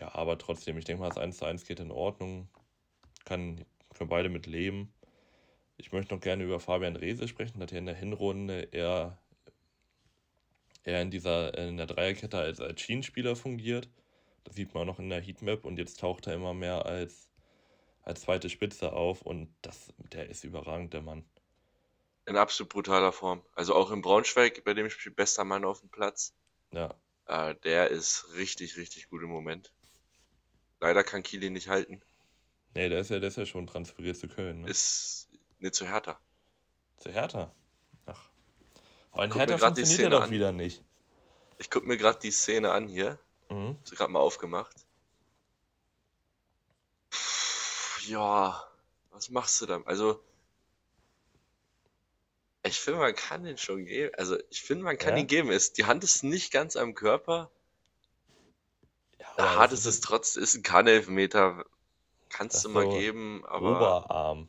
ja, 0.00 0.14
aber 0.14 0.38
trotzdem, 0.38 0.78
ich 0.78 0.84
denke 0.84 1.02
mal, 1.02 1.08
das 1.08 1.18
1 1.18 1.38
zu 1.38 1.44
1 1.44 1.64
geht 1.64 1.80
in 1.80 1.90
Ordnung. 1.90 2.48
Kann, 3.24 3.64
können 3.94 4.10
beide 4.10 4.28
mit 4.28 4.46
leben. 4.46 4.92
Ich 5.76 5.92
möchte 5.92 6.14
noch 6.14 6.20
gerne 6.20 6.44
über 6.44 6.60
Fabian 6.60 6.96
Rehse 6.96 7.28
sprechen, 7.28 7.60
hat 7.62 7.72
er 7.72 7.78
in 7.78 7.86
der 7.86 7.94
Hinrunde 7.94 8.68
eher 8.72 9.18
er 10.84 11.02
in 11.02 11.10
dieser 11.10 11.56
in 11.56 11.76
der 11.76 11.86
Dreierkette 11.86 12.38
als, 12.38 12.60
als 12.60 12.80
Schienenspieler 12.80 13.36
fungiert. 13.36 13.88
Das 14.44 14.56
sieht 14.56 14.74
man 14.74 14.86
noch 14.86 14.98
in 14.98 15.10
der 15.10 15.20
Heatmap 15.20 15.64
und 15.64 15.78
jetzt 15.78 16.00
taucht 16.00 16.26
er 16.26 16.34
immer 16.34 16.54
mehr 16.54 16.86
als, 16.86 17.30
als 18.02 18.22
zweite 18.22 18.48
Spitze 18.48 18.92
auf 18.92 19.22
und 19.22 19.54
das, 19.62 19.92
der 20.12 20.28
ist 20.30 20.44
überragend, 20.44 20.94
der 20.94 21.02
Mann. 21.02 21.24
In 22.28 22.36
absolut 22.36 22.70
brutaler 22.70 23.12
Form. 23.12 23.42
Also 23.54 23.74
auch 23.74 23.90
in 23.90 24.02
Braunschweig, 24.02 24.62
bei 24.64 24.74
dem 24.74 24.90
Spiel 24.90 25.12
bester 25.12 25.44
Mann 25.44 25.64
auf 25.64 25.80
dem 25.80 25.88
Platz. 25.88 26.34
Ja. 26.72 26.94
Äh, 27.26 27.54
der 27.64 27.88
ist 27.88 28.34
richtig, 28.34 28.76
richtig 28.76 29.08
gut 29.08 29.22
im 29.22 29.30
Moment. 29.30 29.72
Leider 30.78 31.02
kann 31.04 31.22
Kili 31.22 31.48
nicht 31.48 31.68
halten. 31.68 32.02
Nee, 32.74 32.90
der 32.90 33.00
ist 33.00 33.10
ja, 33.10 33.18
der 33.18 33.28
ist 33.28 33.38
ja 33.38 33.46
schon 33.46 33.66
transferiert 33.66 34.18
zu 34.18 34.28
Köln. 34.28 34.60
Ne? 34.60 34.68
Ist 34.68 35.28
nicht 35.58 35.74
zu 35.74 35.86
Hertha. 35.86 36.20
Zu 36.98 37.10
Hertha? 37.10 37.50
Aber 39.12 39.24
in 39.24 39.32
Hertha 39.32 39.56
funktioniert 39.58 40.00
er 40.00 40.10
doch 40.10 40.24
an. 40.24 40.30
wieder 40.30 40.52
nicht. 40.52 40.84
Ich 41.56 41.70
gucke 41.70 41.86
mir 41.86 41.96
gerade 41.96 42.18
die 42.20 42.30
Szene 42.30 42.72
an 42.72 42.88
hier. 42.88 43.18
Mhm. 43.50 43.78
Hast 43.80 43.90
du 43.90 43.96
gerade 43.96 44.12
mal 44.12 44.20
aufgemacht? 44.20 44.76
Puh, 47.10 48.06
ja, 48.06 48.62
was 49.10 49.30
machst 49.30 49.60
du 49.62 49.66
dann? 49.66 49.86
Also, 49.86 50.22
ich 52.62 52.80
finde, 52.80 53.00
man 53.00 53.14
kann 53.14 53.44
den 53.44 53.58
schon 53.58 53.84
geben. 53.84 54.14
Also, 54.16 54.36
ich 54.50 54.62
finde, 54.62 54.84
man 54.84 54.98
kann 54.98 55.14
ja? 55.14 55.20
ihn 55.20 55.26
geben. 55.26 55.50
Ist, 55.50 55.78
die 55.78 55.84
Hand 55.84 56.04
ist 56.04 56.24
nicht 56.24 56.52
ganz 56.52 56.76
am 56.76 56.94
Körper. 56.94 57.50
Ja, 59.18 59.56
Hart 59.56 59.72
ist 59.72 59.86
es 59.86 60.00
trotzdem, 60.00 60.42
ist 60.42 60.54
ein 60.54 60.62
Kann-Elfmeter. 60.62 61.64
Kannst 62.28 62.64
du 62.64 62.68
mal 62.68 62.84
so 62.84 62.90
geben, 62.90 63.44
aber. 63.46 63.76
Oberarm. 63.76 64.48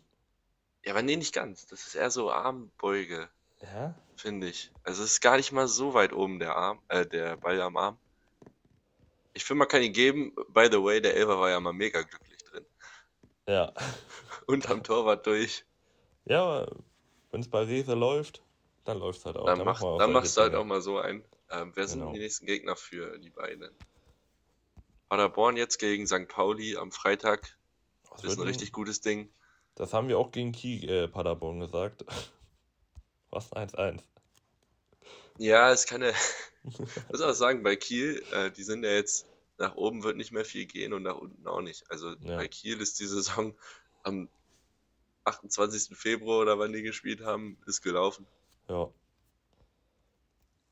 Ja, 0.83 0.93
aber 0.93 1.01
nee, 1.01 1.15
nicht 1.15 1.33
ganz. 1.33 1.67
Das 1.67 1.87
ist 1.87 1.95
eher 1.95 2.11
so 2.11 2.31
Armbeuge. 2.31 3.29
Ja? 3.61 3.93
Finde 4.15 4.47
ich. 4.47 4.71
Also 4.83 5.03
es 5.03 5.13
ist 5.13 5.21
gar 5.21 5.37
nicht 5.37 5.51
mal 5.51 5.67
so 5.67 5.93
weit 5.93 6.13
oben 6.13 6.39
der 6.39 6.55
Arm, 6.55 6.81
äh, 6.87 7.05
der 7.05 7.37
Ball 7.37 7.61
am 7.61 7.77
Arm. 7.77 7.97
Ich 9.33 9.45
finde, 9.45 9.59
man 9.59 9.67
kann 9.67 9.81
ihn 9.81 9.93
geben. 9.93 10.33
By 10.49 10.67
the 10.71 10.81
way, 10.83 11.01
der 11.01 11.15
Elfer 11.15 11.39
war 11.39 11.49
ja 11.49 11.59
mal 11.59 11.73
mega 11.73 12.01
glücklich 12.01 12.43
drin. 12.43 12.65
Ja. 13.47 13.73
Und 14.47 14.69
am 14.69 14.83
Torwart 14.83 15.25
durch. 15.27 15.65
Ja, 16.25 16.67
wenn 17.31 17.41
es 17.41 17.49
bei 17.49 17.63
Rese 17.63 17.93
läuft, 17.93 18.41
dann 18.85 18.99
läuft 18.99 19.19
es 19.19 19.25
halt 19.25 19.37
auch. 19.37 19.45
Dann, 19.45 19.59
dann, 19.59 19.65
mach, 19.65 19.81
dann 19.97 20.11
machst 20.11 20.37
du 20.37 20.41
halt 20.41 20.55
auch 20.55 20.65
mal 20.65 20.81
so 20.81 20.97
ein. 20.97 21.23
Ähm, 21.51 21.71
wer 21.75 21.85
genau. 21.85 21.87
sind 21.87 22.13
die 22.13 22.19
nächsten 22.19 22.45
Gegner 22.45 22.75
für 22.75 23.17
die 23.19 23.29
beiden? 23.29 23.69
Paderborn 25.09 25.57
jetzt 25.57 25.79
gegen 25.79 26.05
St. 26.05 26.27
Pauli 26.27 26.77
am 26.77 26.91
Freitag. 26.91 27.57
Das 28.11 28.23
ist 28.23 28.39
ein 28.39 28.47
richtig 28.47 28.71
gutes 28.71 29.01
Ding. 29.01 29.29
Das 29.75 29.93
haben 29.93 30.07
wir 30.07 30.19
auch 30.19 30.31
gegen 30.31 30.51
Kiel 30.51 30.89
äh, 30.89 31.07
Paderborn 31.07 31.59
gesagt. 31.59 32.05
Was 33.31 33.51
1-1. 33.51 34.01
Ja, 35.37 35.71
es 35.71 35.85
kann 35.85 36.01
ja. 36.01 36.11
Ich 36.63 37.09
muss 37.09 37.21
auch 37.21 37.33
sagen, 37.33 37.63
bei 37.63 37.77
Kiel, 37.77 38.21
äh, 38.33 38.51
die 38.51 38.63
sind 38.63 38.83
ja 38.83 38.91
jetzt, 38.91 39.25
nach 39.57 39.75
oben 39.75 40.03
wird 40.03 40.17
nicht 40.17 40.31
mehr 40.31 40.43
viel 40.43 40.65
gehen 40.65 40.91
und 40.91 41.03
nach 41.03 41.15
unten 41.15 41.47
auch 41.47 41.61
nicht. 41.61 41.89
Also 41.89 42.09
ja. 42.19 42.35
bei 42.35 42.47
Kiel 42.49 42.81
ist 42.81 42.99
die 42.99 43.05
Saison 43.05 43.55
am 44.03 44.27
28. 45.29 45.97
Februar 45.97 46.41
oder 46.41 46.59
wann 46.59 46.73
die 46.73 46.81
gespielt 46.81 47.21
haben, 47.21 47.57
ist 47.65 47.81
gelaufen. 47.81 48.27
Ja. 48.67 48.89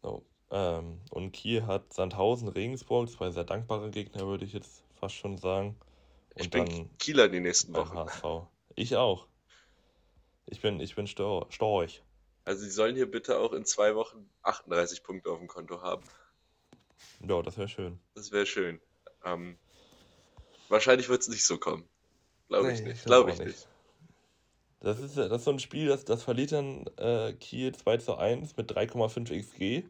So. 0.02 0.26
Ähm, 0.50 1.00
und 1.10 1.32
Kiel 1.32 1.66
hat 1.66 1.94
Sandhausen, 1.94 2.48
Regensburg, 2.48 3.10
zwei 3.10 3.32
sehr 3.32 3.44
dankbare 3.44 3.90
Gegner, 3.92 4.28
würde 4.28 4.46
ich 4.46 4.54
jetzt 4.54 4.84
fast 5.00 5.16
schon 5.16 5.38
sagen. 5.38 5.78
Und 6.36 6.42
ich 6.42 6.50
bin 6.50 6.66
dann 6.66 6.98
Kieler 6.98 7.28
die 7.30 7.40
nächsten 7.40 7.74
Wochen. 7.74 7.98
HSV. 7.98 8.48
Ich 8.76 8.96
auch. 8.96 9.28
Ich 10.46 10.62
bin, 10.62 10.80
ich 10.80 10.96
bin 10.96 11.08
storch. 11.08 12.04
Also 12.46 12.64
sie 12.64 12.72
sollen 12.72 12.96
hier 12.96 13.12
bitte 13.12 13.40
auch 13.40 13.52
in 13.52 13.66
zwei 13.66 13.96
Wochen 13.96 14.30
38 14.44 15.04
Punkte 15.04 15.30
auf 15.30 15.40
dem 15.40 15.48
Konto 15.48 15.82
haben. 15.82 16.04
Ja, 17.28 17.42
das 17.42 17.58
wäre 17.58 17.68
schön. 17.68 18.00
Das 18.16 18.32
wäre 18.32 18.46
schön. 18.46 18.80
Ähm, 19.26 19.58
wahrscheinlich 20.70 21.10
wird 21.10 21.22
es 21.22 21.28
nicht 21.28 21.46
so 21.46 21.58
kommen. 21.58 21.88
Glaube 22.48 22.68
nee, 22.68 22.74
ich 22.76 22.82
nicht. 22.82 23.06
Glaube 23.06 23.32
ich 23.32 23.40
nicht. 23.40 23.68
Das 24.80 25.00
ist, 25.00 25.18
das 25.18 25.32
ist 25.32 25.44
so 25.44 25.52
ein 25.52 25.60
Spiel, 25.60 25.88
das, 25.88 26.06
das 26.06 26.24
verliert 26.24 26.52
dann 26.52 26.86
äh, 26.98 27.34
Kiel 27.34 27.74
2 27.74 27.98
zu 27.98 28.16
1 28.16 28.58
mit 28.58 28.72
3,5 28.72 29.42
XG. 29.42 29.88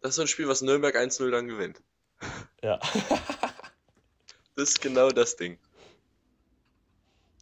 Das 0.00 0.10
ist 0.10 0.16
so 0.16 0.22
ein 0.22 0.28
Spiel, 0.28 0.48
was 0.48 0.62
Nürnberg 0.62 0.96
1-0 0.96 1.30
dann 1.30 1.46
gewinnt. 1.46 1.80
Ja. 2.62 2.78
das 4.56 4.70
ist 4.70 4.80
genau 4.80 5.10
das 5.10 5.36
Ding. 5.36 5.58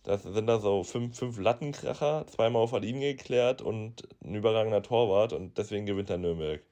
Das 0.04 0.22
sind 0.22 0.46
da 0.46 0.60
so 0.60 0.84
fünf, 0.84 1.18
fünf 1.18 1.38
Lattenkracher, 1.38 2.26
zweimal 2.28 2.62
auf 2.62 2.70
der 2.70 2.80
Linie 2.80 3.16
geklärt 3.16 3.60
und 3.60 4.06
ein 4.22 4.34
überragender 4.34 4.82
Torwart 4.82 5.32
und 5.32 5.58
deswegen 5.58 5.86
gewinnt 5.86 6.10
er 6.10 6.18
Nürnberg. 6.18 6.62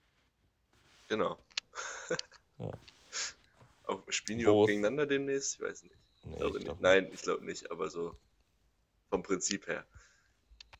Genau. 1.09 1.37
ja. 2.59 2.71
Auch, 3.87 4.03
spielen 4.09 4.39
die 4.39 4.47
auch 4.47 4.67
gegeneinander 4.67 5.07
demnächst? 5.07 5.57
Ich 5.57 5.61
weiß 5.61 5.83
nicht. 5.83 5.97
Nee, 6.25 6.37
ich 6.37 6.55
ich 6.55 6.65
nicht. 6.65 6.81
Nein, 6.81 7.11
ich 7.13 7.23
glaube 7.23 7.45
nicht, 7.45 7.71
aber 7.71 7.91
so 7.91 8.15
vom 9.15 9.23
Prinzip 9.23 9.69
her. 9.69 9.85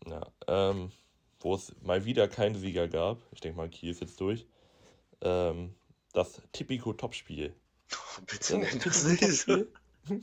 Ja, 0.07 0.27
ähm, 0.49 0.91
wo 1.39 1.55
es 1.55 1.73
mal 1.83 2.05
wieder 2.05 2.27
keinen 2.27 2.57
Sieger 2.57 2.89
gab, 2.89 3.23
ich 3.31 3.41
denke 3.41 3.57
mal, 3.57 3.69
Kiel 3.69 3.93
ist 3.93 4.01
jetzt 4.01 4.21
durch, 4.21 4.45
ähm, 5.21 5.73
das 6.13 6.43
Tipico-Topspiel. 6.51 7.55
Oh, 7.93 8.23
bitte 8.27 8.59
nenn 8.59 8.81
das 8.83 9.05
nicht 9.05 9.23
so. 9.23 9.67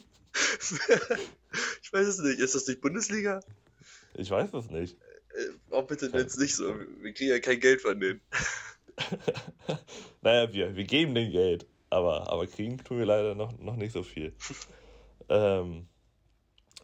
ich 1.81 1.93
weiß 1.93 2.05
es 2.05 2.19
nicht. 2.19 2.39
Ist 2.39 2.53
das 2.53 2.67
nicht 2.67 2.81
Bundesliga? 2.81 3.39
Ich 4.15 4.29
weiß 4.29 4.53
es 4.55 4.69
nicht. 4.69 4.97
Äh, 5.33 5.51
oh, 5.69 5.83
bitte 5.83 6.09
nenn 6.09 6.25
es 6.25 6.37
nicht 6.37 6.55
so. 6.55 6.75
Wir 7.01 7.13
kriegen 7.13 7.29
ja 7.29 7.39
kein 7.39 7.61
Geld 7.61 7.81
von 7.81 7.97
denen. 7.97 8.19
naja, 10.21 10.51
wir, 10.51 10.75
wir 10.75 10.83
geben 10.83 11.15
den 11.15 11.31
Geld. 11.31 11.65
Aber, 11.89 12.29
aber 12.29 12.45
kriegen 12.45 12.77
tun 12.77 12.99
wir 12.99 13.05
leider 13.05 13.35
noch, 13.35 13.57
noch 13.57 13.77
nicht 13.77 13.93
so 13.93 14.03
viel. 14.03 14.33
ähm, 15.29 15.87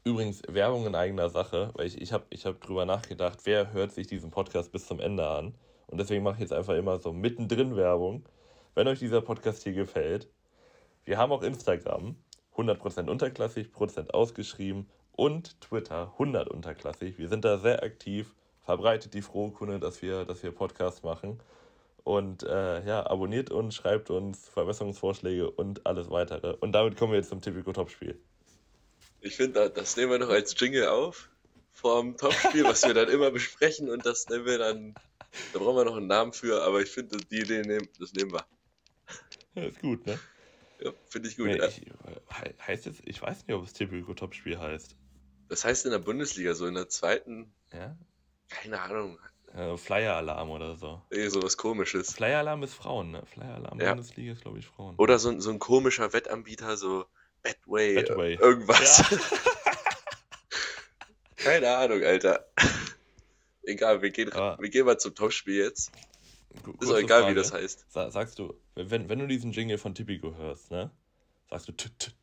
übrigens, 0.08 0.42
Werbung 0.48 0.86
in 0.86 0.96
eigener 0.96 1.30
Sache, 1.30 1.72
weil 1.74 1.88
ich, 1.88 2.02
ich 2.02 2.14
habe 2.14 2.26
ich 2.30 2.46
hab 2.46 2.60
drüber 2.62 2.86
nachgedacht, 2.86 3.40
wer 3.44 3.74
hört 3.74 3.92
sich 3.92 4.08
diesen 4.08 4.32
Podcast 4.32 4.72
bis 4.72 4.88
zum 4.88 5.00
Ende 5.00 5.28
an. 5.28 5.54
Und 5.88 6.00
deswegen 6.00 6.24
mache 6.24 6.36
ich 6.36 6.42
jetzt 6.42 6.54
einfach 6.54 6.76
immer 6.76 7.00
so 7.00 7.14
mittendrin 7.14 7.76
Werbung. 7.76 8.24
Wenn 8.76 8.88
euch 8.88 9.00
dieser 9.00 9.22
Podcast 9.22 9.64
hier 9.64 9.74
gefällt, 9.74 10.30
wir 11.06 11.18
haben 11.18 11.32
auch 11.32 11.44
Instagram, 11.44 12.16
100% 12.56 13.10
unterklassig, 13.10 13.72
Prozent 13.72 14.14
ausgeschrieben 14.14 14.90
und 15.14 15.60
Twitter 15.62 16.12
100 16.14 16.50
unterklassig. 16.50 17.18
Wir 17.18 17.30
sind 17.30 17.46
da 17.46 17.58
sehr 17.58 17.84
aktiv, 17.84 18.34
verbreitet 18.64 19.14
die 19.14 19.22
frohe 19.22 19.52
Kunde, 19.52 19.80
dass 19.80 20.02
wir, 20.02 20.26
dass 20.26 20.44
wir 20.44 20.52
Podcasts 20.52 21.04
machen. 21.04 21.40
Und 22.04 22.44
äh, 22.44 22.86
ja, 22.86 23.06
abonniert 23.06 23.52
uns, 23.52 23.76
schreibt 23.76 24.10
uns 24.10 24.48
Verbesserungsvorschläge 24.50 25.50
und 25.50 25.86
alles 25.86 26.10
weitere. 26.10 26.56
Und 26.60 26.72
damit 26.72 26.98
kommen 26.98 27.12
wir 27.12 27.20
jetzt 27.20 27.30
zum 27.30 27.42
Typico 27.42 27.74
Topspiel. 27.74 28.20
Ich 29.22 29.36
finde, 29.36 29.70
das 29.70 29.98
nehmen 29.98 30.12
wir 30.12 30.20
noch 30.20 30.30
als 30.30 30.56
Jingle 30.60 30.88
auf 30.88 31.30
vor 31.74 32.02
dem 32.02 32.18
Topspiel, 32.18 32.64
was 32.64 32.84
wir 32.84 32.94
dann 32.94 33.10
immer 33.10 33.32
besprechen 33.32 33.90
und 33.90 34.06
das 34.06 34.28
nehmen 34.30 34.46
wir 34.46 34.58
dann 34.58 34.96
da 35.54 35.60
brauchen 35.60 35.78
wir 35.78 35.86
noch 35.86 35.98
einen 35.98 36.08
Namen 36.08 36.34
für, 36.34 36.64
aber 36.64 36.82
ich 36.82 36.90
finde, 36.90 37.18
die 37.18 37.42
Idee 37.42 37.62
nehmen, 37.62 37.88
das 38.00 38.14
nehmen 38.14 38.32
wir. 38.32 38.46
Ja, 39.56 39.64
ist 39.64 39.82
gut, 39.82 40.06
ne? 40.06 40.20
Ja, 40.80 40.92
finde 41.08 41.30
ich 41.30 41.38
gut. 41.38 41.48
Nee, 41.48 41.56
ich, 41.56 42.68
heißt 42.68 42.86
jetzt, 42.86 43.02
ich 43.06 43.22
weiß 43.22 43.48
nicht, 43.48 43.56
ob 43.56 43.64
es 43.64 43.74
Typico 43.74 44.14
Topspiel 44.14 44.60
heißt. 44.60 44.96
Das 45.50 45.66
heißt 45.66 45.86
in 45.86 45.92
der 45.92 46.00
Bundesliga, 46.00 46.54
so 46.54 46.68
in 46.68 46.76
der 46.76 46.90
zweiten. 46.90 47.52
Ja? 47.74 47.98
Keine 48.50 48.82
Ahnung. 48.82 49.18
Äh, 49.54 49.78
Flyer-Alarm 49.78 50.50
oder 50.50 50.76
so. 50.76 51.02
Nee, 51.10 51.28
sowas 51.30 51.58
komisches. 51.58 52.14
Flyer-Alarm 52.14 52.64
ist 52.64 52.74
Frauen, 52.74 53.12
ne? 53.12 53.26
Flyer-Alarm 53.26 53.80
ja. 53.80 53.94
Bundesliga 53.94 54.34
ist, 54.34 54.42
glaube 54.42 54.60
ich, 54.60 54.68
Frauen. 54.68 54.96
Oder 54.98 55.20
so, 55.20 55.40
so 55.40 55.50
ein 55.50 55.60
komischer 55.60 56.14
Wettanbieter, 56.14 56.78
so 56.78 57.06
Betway, 57.48 57.96
Betway. 57.96 58.36
irgendwas. 58.36 59.04
Ja. 59.10 59.18
Keine 61.38 61.78
Ahnung, 61.78 62.04
Alter. 62.04 62.46
Egal, 63.64 64.02
wir 64.02 64.10
gehen, 64.10 64.32
Aber 64.34 64.62
wir 64.62 64.70
gehen 64.70 64.86
mal 64.86 64.98
zum 64.98 65.14
Topspiel 65.14 65.56
jetzt. 65.56 65.92
Ist 66.80 66.90
auch 66.90 66.98
egal, 66.98 67.22
Frage. 67.22 67.36
wie 67.36 67.36
das 67.36 67.54
heißt. 67.54 67.86
Sagst 67.92 68.40
du, 68.40 68.60
wenn, 68.76 69.10
wenn 69.10 69.20
du 69.20 69.28
diesen 69.28 69.52
Jingle 69.52 69.78
von 69.78 69.94
Tipico 69.94 70.36
hörst, 70.36 70.72
ne? 70.72 70.92
Sagst 71.50 71.68
du 71.68 71.74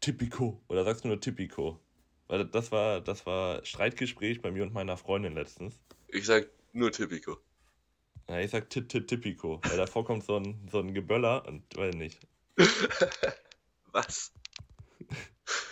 Tipico 0.00 0.60
oder 0.68 0.84
sagst 0.84 1.04
du 1.04 1.08
nur 1.08 1.20
Tipico? 1.20 1.80
Weil 2.26 2.44
das 2.46 2.72
war, 2.72 3.00
das 3.00 3.26
war 3.26 3.64
Streitgespräch 3.64 4.42
bei 4.42 4.50
mir 4.50 4.62
und 4.62 4.72
meiner 4.72 4.96
Freundin 4.96 5.34
letztens. 5.34 5.78
Ich 6.08 6.26
sag 6.26 6.48
nur 6.72 6.90
Tipico. 6.90 7.38
Ja, 8.28 8.40
ich 8.40 8.50
sag 8.50 8.70
Tipico, 8.70 9.60
weil 9.64 9.76
davor 9.76 10.04
kommt 10.04 10.24
so 10.24 10.36
ein, 10.36 10.66
so 10.70 10.80
ein 10.80 10.94
Geböller 10.94 11.46
und 11.46 11.62
weil 11.76 11.90
nicht. 11.90 12.26
Was? 13.92 14.32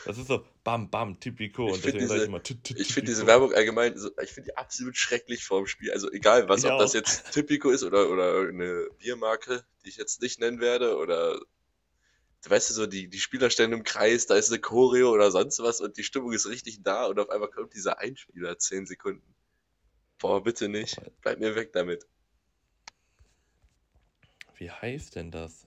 Das 0.04 0.18
ist 0.18 0.28
so 0.28 0.44
Bam, 0.64 0.90
Bam, 0.90 1.18
Typico. 1.18 1.74
Ich 1.74 1.80
finde 1.80 2.00
diese, 2.00 2.84
find 2.92 3.08
diese 3.08 3.26
Werbung 3.26 3.52
allgemein, 3.54 3.94
ich 4.22 4.30
finde 4.30 4.50
die 4.50 4.56
absolut 4.56 4.96
schrecklich 4.96 5.44
vorm 5.44 5.66
Spiel. 5.66 5.92
Also 5.92 6.10
egal 6.10 6.48
was, 6.48 6.64
ob 6.64 6.78
das 6.78 6.92
jetzt 6.92 7.32
Typico 7.32 7.70
ist 7.70 7.82
oder, 7.82 8.10
oder 8.10 8.48
eine 8.48 8.88
Biermarke, 8.98 9.64
die 9.84 9.88
ich 9.88 9.96
jetzt 9.96 10.20
nicht 10.20 10.40
nennen 10.40 10.60
werde, 10.60 10.96
oder 10.96 11.40
weißt 12.48 12.70
du 12.70 12.74
so, 12.74 12.86
die, 12.86 13.08
die 13.08 13.20
Spieler 13.20 13.50
stehen 13.50 13.72
im 13.72 13.84
Kreis, 13.84 14.26
da 14.26 14.34
ist 14.34 14.50
eine 14.50 14.60
Choreo 14.60 15.10
oder 15.10 15.30
sonst 15.30 15.60
was 15.60 15.80
und 15.80 15.96
die 15.96 16.04
Stimmung 16.04 16.32
ist 16.32 16.48
richtig 16.48 16.82
da 16.82 17.06
und 17.06 17.18
auf 17.18 17.30
einmal 17.30 17.48
kommt 17.48 17.74
dieser 17.74 17.98
Einspieler, 17.98 18.58
10 18.58 18.86
Sekunden. 18.86 19.34
Boah, 20.18 20.42
bitte 20.42 20.68
nicht. 20.68 20.96
Bleib 21.20 21.38
mir 21.38 21.54
weg 21.54 21.72
damit. 21.72 22.06
Wie 24.56 24.70
heißt 24.70 25.16
denn 25.16 25.30
das? 25.30 25.66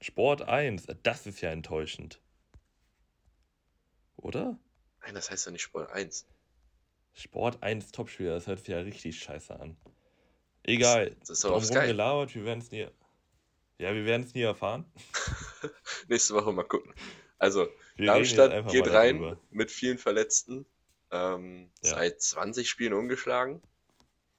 Sport 0.00 0.42
1, 0.42 0.86
das 1.02 1.26
ist 1.26 1.40
ja 1.40 1.50
enttäuschend. 1.50 2.20
Oder? 4.16 4.58
Nein, 5.02 5.14
das 5.14 5.30
heißt 5.30 5.46
ja 5.46 5.52
nicht 5.52 5.62
Sport 5.62 5.90
1. 5.90 6.26
Sport 7.12 7.62
1 7.62 7.92
Topspieler, 7.92 8.34
das 8.34 8.46
hört 8.46 8.58
sich 8.58 8.68
ja 8.68 8.78
richtig 8.78 9.18
scheiße 9.18 9.58
an. 9.58 9.76
Egal. 10.64 11.10
Das, 11.20 11.28
das 11.28 11.38
ist 11.38 11.44
auf 11.44 11.64
Sky. 11.64 11.86
gelabert, 11.86 12.34
wir 12.34 12.44
werden 12.44 12.58
es 12.58 12.70
nie. 12.70 12.88
Ja, 13.78 13.94
wir 13.94 14.04
werden 14.04 14.22
es 14.22 14.34
nie 14.34 14.42
erfahren. 14.42 14.84
Nächste 16.08 16.34
Woche 16.34 16.52
mal 16.52 16.64
gucken. 16.64 16.94
Also, 17.38 17.68
wir 17.96 18.06
Darmstadt 18.06 18.68
geht 18.70 18.88
rein 18.88 19.20
darüber. 19.20 19.40
mit 19.50 19.70
vielen 19.70 19.98
Verletzten. 19.98 20.66
Ähm, 21.10 21.70
ja. 21.82 21.90
Seit 21.90 22.20
20 22.20 22.68
Spielen 22.68 22.94
ungeschlagen, 22.94 23.62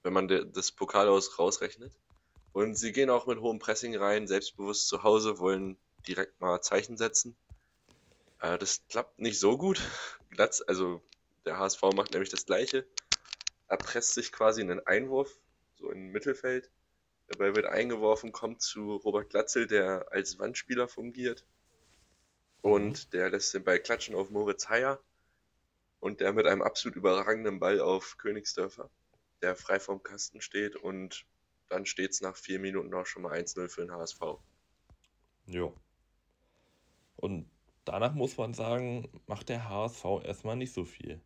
wenn 0.02 0.12
man 0.12 0.28
das 0.28 0.72
Pokal 0.72 1.08
aus 1.08 1.38
rausrechnet. 1.38 1.92
Und 2.52 2.74
sie 2.74 2.92
gehen 2.92 3.10
auch 3.10 3.26
mit 3.26 3.40
hohem 3.40 3.58
Pressing 3.58 3.96
rein, 3.96 4.26
selbstbewusst 4.26 4.88
zu 4.88 5.02
Hause, 5.02 5.38
wollen 5.38 5.78
direkt 6.06 6.40
mal 6.40 6.60
Zeichen 6.60 6.96
setzen. 6.96 7.36
Äh, 8.40 8.58
das 8.58 8.82
klappt 8.88 9.18
nicht 9.18 9.38
so 9.38 9.58
gut. 9.58 9.80
Glatz, 10.30 10.62
also 10.66 11.02
der 11.44 11.58
HSV 11.58 11.82
macht 11.94 12.12
nämlich 12.12 12.30
das 12.30 12.46
gleiche. 12.46 12.86
Er 13.68 13.76
presst 13.76 14.14
sich 14.14 14.32
quasi 14.32 14.60
einen 14.60 14.86
Einwurf, 14.86 15.38
so 15.76 15.90
im 15.90 16.10
Mittelfeld. 16.10 16.70
Der 17.30 17.36
Ball 17.36 17.54
wird 17.54 17.66
eingeworfen, 17.66 18.32
kommt 18.32 18.62
zu 18.62 18.96
Robert 18.96 19.30
Glatzel, 19.30 19.66
der 19.66 20.10
als 20.10 20.38
Wandspieler 20.38 20.88
fungiert. 20.88 21.44
Und 22.62 23.06
mhm. 23.06 23.10
der 23.10 23.30
lässt 23.30 23.54
den 23.54 23.64
Ball 23.64 23.78
klatschen 23.78 24.14
auf 24.14 24.30
Moritz 24.30 24.68
Heyer. 24.68 25.00
Und 26.00 26.20
der 26.20 26.32
mit 26.32 26.46
einem 26.46 26.62
absolut 26.62 26.96
überragenden 26.96 27.58
Ball 27.58 27.80
auf 27.80 28.16
Königsdörfer, 28.18 28.88
der 29.42 29.56
frei 29.56 29.80
vorm 29.80 30.02
Kasten 30.02 30.40
steht. 30.40 30.76
Und 30.76 31.26
dann 31.68 31.86
steht 31.86 32.12
es 32.12 32.20
nach 32.20 32.36
vier 32.36 32.58
Minuten 32.58 32.94
auch 32.94 33.06
schon 33.06 33.22
mal 33.22 33.38
1-0 33.38 33.68
für 33.68 33.82
den 33.82 33.92
HSV. 33.92 34.20
Ja. 35.46 35.72
Und 37.16 37.50
danach 37.88 38.14
muss 38.14 38.36
man 38.36 38.54
sagen, 38.54 39.08
macht 39.26 39.48
der 39.48 39.68
HSV 39.68 40.04
erstmal 40.24 40.56
nicht 40.56 40.72
so 40.72 40.84
viel. 40.84 41.20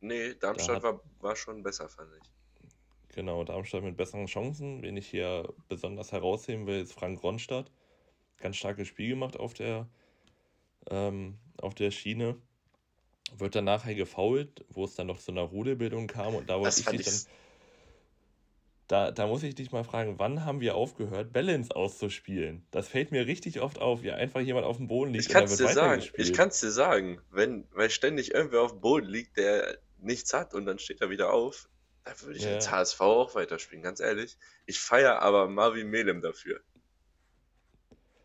Nee, 0.00 0.34
Darmstadt 0.34 0.82
da 0.82 0.88
hat, 0.88 0.94
war, 0.94 1.00
war 1.20 1.36
schon 1.36 1.62
besser, 1.62 1.88
fand 1.88 2.10
ich. 2.14 2.30
Genau, 3.14 3.42
Darmstadt 3.42 3.82
mit 3.82 3.96
besseren 3.96 4.26
Chancen. 4.26 4.82
Wen 4.82 4.96
ich 4.96 5.08
hier 5.08 5.52
besonders 5.68 6.12
herausheben 6.12 6.66
will, 6.66 6.80
ist 6.80 6.92
Frank 6.92 7.22
Ronstadt. 7.22 7.70
Ganz 8.36 8.56
starkes 8.56 8.86
Spiel 8.86 9.10
gemacht 9.10 9.36
auf 9.36 9.54
der, 9.54 9.88
ähm, 10.90 11.38
auf 11.60 11.74
der 11.74 11.90
Schiene. 11.90 12.36
Wird 13.36 13.56
dann 13.56 13.64
nachher 13.64 13.94
gefault, 13.94 14.64
wo 14.68 14.84
es 14.84 14.94
dann 14.94 15.08
noch 15.08 15.18
zu 15.18 15.32
einer 15.32 15.42
Rudelbildung 15.42 16.06
kam 16.06 16.34
und 16.34 16.48
da 16.48 16.60
wollte 16.60 16.80
ich 16.80 16.86
dich 16.86 17.04
dann. 17.04 17.32
Da, 18.88 19.10
da 19.10 19.26
muss 19.26 19.42
ich 19.42 19.54
dich 19.54 19.70
mal 19.70 19.84
fragen, 19.84 20.18
wann 20.18 20.46
haben 20.46 20.60
wir 20.60 20.74
aufgehört, 20.74 21.30
Balance 21.30 21.76
auszuspielen? 21.76 22.66
Das 22.70 22.88
fällt 22.88 23.12
mir 23.12 23.26
richtig 23.26 23.60
oft 23.60 23.78
auf, 23.78 24.00
wie 24.02 24.10
einfach 24.12 24.40
jemand 24.40 24.64
auf 24.64 24.78
dem 24.78 24.88
Boden 24.88 25.12
liegt. 25.12 25.26
Ich 25.26 25.30
kann 25.30 25.44
es 25.44 25.58
dir 25.58 25.68
sagen, 25.68 26.02
ich 26.14 26.32
kann 26.32 26.48
es 26.48 26.60
dir 26.60 26.70
sagen, 26.70 27.20
wenn, 27.30 27.68
weil 27.72 27.90
ständig 27.90 28.32
irgendwer 28.32 28.62
auf 28.62 28.72
dem 28.72 28.80
Boden 28.80 29.06
liegt, 29.06 29.36
der 29.36 29.76
nichts 29.98 30.32
hat 30.32 30.54
und 30.54 30.64
dann 30.64 30.78
steht 30.78 31.02
er 31.02 31.10
wieder 31.10 31.34
auf, 31.34 31.68
da 32.04 32.12
würde 32.22 32.38
ich 32.38 32.44
ja. 32.44 32.54
als 32.54 32.70
HSV 32.70 33.00
auch 33.02 33.34
weiterspielen, 33.34 33.82
ganz 33.82 34.00
ehrlich. 34.00 34.38
Ich 34.64 34.80
feiere 34.80 35.20
aber 35.20 35.48
Marvin 35.48 35.90
Melem 35.90 36.22
dafür. 36.22 36.60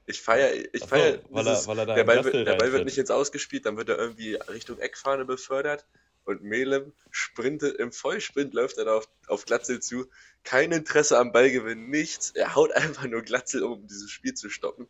Ich 0.06 0.22
feiere, 0.22 0.54
ich 0.72 0.86
feiere, 0.86 1.18
so, 1.18 1.24
weil 1.30 1.48
er, 1.48 1.68
weil 1.68 1.80
er 1.80 1.86
der 1.88 2.04
Ball, 2.06 2.24
wird, 2.24 2.48
der 2.48 2.56
Ball 2.56 2.72
wird 2.72 2.86
nicht 2.86 2.96
jetzt 2.96 3.12
ausgespielt, 3.12 3.66
dann 3.66 3.76
wird 3.76 3.90
er 3.90 3.98
irgendwie 3.98 4.36
Richtung 4.36 4.80
Eckfahne 4.80 5.26
befördert 5.26 5.86
und 6.26 6.44
Melem 6.44 6.94
sprintet 7.12 7.78
im 7.78 7.92
Vollsprint, 7.92 8.54
läuft 8.54 8.78
er 8.78 8.86
da 8.86 8.98
auf, 8.98 9.10
auf 9.28 9.46
Glatzel 9.46 9.80
zu. 9.80 10.06
Kein 10.44 10.72
Interesse 10.72 11.18
am 11.18 11.32
Ballgewinn, 11.32 11.90
nichts. 11.90 12.32
Er 12.32 12.56
haut 12.56 12.72
einfach 12.72 13.06
nur 13.06 13.22
Glatzel, 13.22 13.64
um 13.64 13.88
dieses 13.88 14.12
Spiel 14.12 14.34
zu 14.34 14.50
stoppen. 14.50 14.88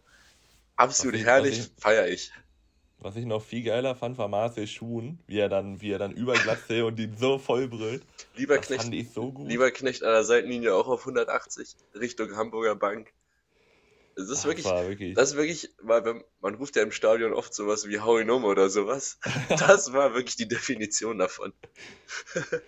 Absolut 0.76 1.16
ich, 1.16 1.26
herrlich, 1.26 1.72
feiere 1.78 2.08
ich. 2.08 2.32
Was 3.00 3.18
ich 3.18 3.26
noch 3.26 3.44
viel 3.44 3.64
geiler 3.64 3.96
fand, 3.96 4.18
war 4.18 4.30
Marcel 4.30 4.66
Schuhen, 4.66 5.20
wie 5.28 5.38
er 5.38 5.50
dann, 5.50 5.82
wie 5.82 5.92
er 5.92 6.00
dann 6.00 6.14
über 6.14 6.34
Glatze 6.34 6.86
und 6.86 6.98
ihn 7.00 7.18
so 7.18 7.38
voll 7.38 7.68
brüllt. 7.68 8.04
Lieber 8.36 8.58
das 8.58 8.68
Knecht, 8.68 9.14
so. 9.14 9.34
Lieber 9.46 9.72
Knecht 9.72 10.04
an 10.04 10.14
der 10.14 10.24
Seitenlinie 10.24 10.74
auch 10.74 10.88
auf 10.88 11.02
180 11.02 11.76
Richtung 11.96 12.36
Hamburger 12.38 12.76
Bank. 12.76 13.14
Das 14.16 14.30
ist 14.30 14.42
Ach, 14.42 14.46
wirklich, 14.46 14.66
wirklich, 14.66 15.16
das 15.16 15.32
ist 15.32 15.38
wirklich, 15.38 15.70
weil 15.82 16.24
man 16.40 16.56
ruft 16.56 16.76
ja 16.76 16.84
im 16.84 16.92
Stadion 16.92 17.34
oft 17.34 17.54
sowas 17.54 17.88
wie 17.88 18.00
Hau 18.00 18.20
ihn 18.20 18.30
um 18.30 18.46
oder 18.46 18.70
sowas. 18.70 19.20
Das 19.50 19.92
war 19.94 20.14
wirklich 20.14 20.36
die 20.36 20.48
Definition 20.48 21.18
davon. 21.18 21.54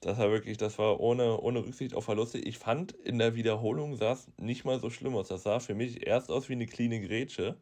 das 0.00 0.18
war 0.18 0.30
wirklich, 0.30 0.56
das 0.58 0.78
war 0.78 0.98
ohne, 0.98 1.40
ohne 1.40 1.64
Rücksicht 1.64 1.94
auf 1.94 2.06
Verluste. 2.06 2.38
Ich 2.38 2.58
fand, 2.58 2.92
in 2.92 3.18
der 3.18 3.36
Wiederholung 3.36 3.96
sah 3.96 4.12
es 4.12 4.26
nicht 4.36 4.64
mal 4.64 4.80
so 4.80 4.90
schlimm 4.90 5.14
aus. 5.14 5.28
Das 5.28 5.44
sah 5.44 5.60
für 5.60 5.74
mich 5.74 6.06
erst 6.06 6.30
aus 6.30 6.48
wie 6.48 6.54
eine 6.54 6.66
cleane 6.66 7.00
Grätsche. 7.00 7.60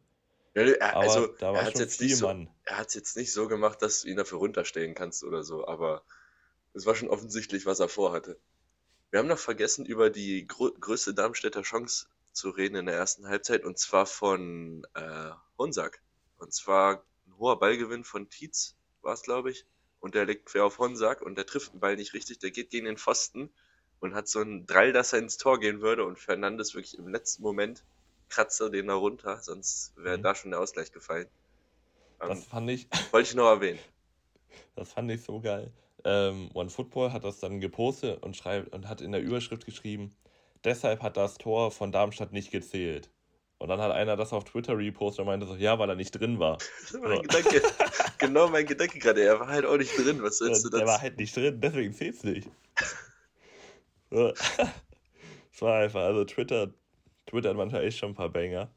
Ja, 0.55 0.63
er, 0.63 0.95
also, 0.95 1.27
da 1.39 1.53
war 1.53 1.59
er 1.59 1.65
hat 1.65 1.79
jetzt 1.79 2.01
nicht 2.01 2.15
so, 2.15 2.27
Er 2.27 2.77
hat 2.77 2.87
es 2.87 2.93
jetzt 2.95 3.17
nicht 3.17 3.31
so 3.31 3.47
gemacht, 3.47 3.81
dass 3.81 4.01
du 4.01 4.07
ihn 4.07 4.17
dafür 4.17 4.39
runterstellen 4.39 4.95
kannst 4.95 5.23
oder 5.23 5.43
so, 5.43 5.67
aber 5.67 6.03
es 6.73 6.85
war 6.85 6.95
schon 6.95 7.09
offensichtlich, 7.09 7.65
was 7.65 7.79
er 7.79 7.89
vorhatte. 7.89 8.39
Wir 9.11 9.19
haben 9.19 9.27
noch 9.27 9.37
vergessen, 9.37 9.85
über 9.85 10.09
die 10.09 10.47
gr 10.47 10.71
größte 10.79 11.13
Darmstädter 11.13 11.61
Chance 11.61 12.07
zu 12.35 12.49
reden 12.49 12.75
in 12.75 12.85
der 12.85 12.95
ersten 12.95 13.27
Halbzeit 13.27 13.63
und 13.63 13.79
zwar 13.79 14.05
von 14.05 14.85
äh, 14.93 15.31
Honsack. 15.57 16.01
Und 16.37 16.53
zwar 16.53 17.03
ein 17.27 17.37
hoher 17.37 17.59
Ballgewinn 17.59 18.03
von 18.03 18.29
Tietz, 18.29 18.75
war 19.01 19.13
es, 19.13 19.23
glaube 19.23 19.51
ich. 19.51 19.65
Und 19.99 20.15
der 20.15 20.25
liegt 20.25 20.45
quer 20.45 20.65
auf 20.65 20.77
Honsack 20.77 21.21
und 21.21 21.35
der 21.35 21.45
trifft 21.45 21.73
den 21.73 21.79
Ball 21.79 21.95
nicht 21.95 22.13
richtig, 22.13 22.39
der 22.39 22.51
geht 22.51 22.69
gegen 22.69 22.85
den 22.85 22.97
Pfosten 22.97 23.49
und 23.99 24.13
hat 24.13 24.27
so 24.27 24.39
einen 24.39 24.65
Drall, 24.67 24.93
dass 24.93 25.13
er 25.13 25.19
ins 25.19 25.37
Tor 25.37 25.59
gehen 25.59 25.81
würde 25.81 26.05
und 26.05 26.19
Fernandes 26.19 26.75
wirklich 26.75 26.97
im 26.97 27.07
letzten 27.07 27.41
Moment 27.41 27.83
kratze 28.29 28.69
den 28.69 28.87
da 28.87 28.95
runter, 28.95 29.39
sonst 29.41 29.93
wäre 29.97 30.17
mhm. 30.17 30.23
da 30.23 30.35
schon 30.35 30.51
der 30.51 30.59
Ausgleich 30.59 30.91
gefallen. 30.91 31.27
Das 32.19 32.39
ähm, 32.39 32.43
fand 32.43 32.69
ich. 32.69 32.87
Wollte 33.11 33.29
ich 33.29 33.35
noch 33.35 33.47
erwähnen. 33.47 33.79
Das 34.75 34.91
fand 34.91 35.11
ich 35.11 35.21
so 35.23 35.39
geil. 35.39 35.71
Ähm, 36.03 36.49
OneFootball 36.53 37.13
hat 37.13 37.23
das 37.23 37.39
dann 37.39 37.59
gepostet 37.59 38.21
und, 38.21 38.35
schreibt, 38.35 38.73
und 38.73 38.87
hat 38.87 39.01
in 39.01 39.11
der 39.11 39.21
Überschrift 39.21 39.65
geschrieben, 39.65 40.15
deshalb 40.65 41.01
hat 41.01 41.17
das 41.17 41.37
Tor 41.37 41.71
von 41.71 41.91
Darmstadt 41.91 42.31
nicht 42.31 42.51
gezählt. 42.51 43.09
Und 43.57 43.69
dann 43.69 43.79
hat 43.79 43.91
einer 43.91 44.17
das 44.17 44.33
auf 44.33 44.43
Twitter 44.43 44.77
repostet 44.77 45.21
und 45.21 45.27
meinte 45.27 45.45
so, 45.45 45.55
ja, 45.55 45.79
weil 45.79 45.89
er 45.89 45.95
nicht 45.95 46.11
drin 46.11 46.39
war. 46.39 46.57
mein 47.01 47.21
Gedanke, 47.21 47.61
genau 48.17 48.49
mein 48.49 48.65
Gedanke 48.65 48.99
gerade, 48.99 49.23
er 49.23 49.39
war 49.39 49.47
halt 49.47 49.65
auch 49.65 49.77
nicht 49.77 49.97
drin, 49.97 50.21
was 50.21 50.39
sollst 50.39 50.65
ja, 50.65 50.69
du 50.69 50.77
das? 50.77 50.81
Er 50.81 50.87
war 50.87 51.01
halt 51.01 51.17
nicht 51.17 51.35
drin, 51.35 51.61
deswegen 51.61 51.93
zählt's 51.93 52.23
nicht. 52.23 52.49
Es 55.51 55.61
war 55.61 55.79
einfach, 55.79 56.01
also 56.01 56.25
Twitter 56.25 56.73
Twitter 57.25 57.49
hat 57.49 57.57
manchmal 57.57 57.83
echt 57.83 57.97
schon 57.97 58.11
ein 58.11 58.15
paar 58.15 58.29
Banger. 58.29 58.71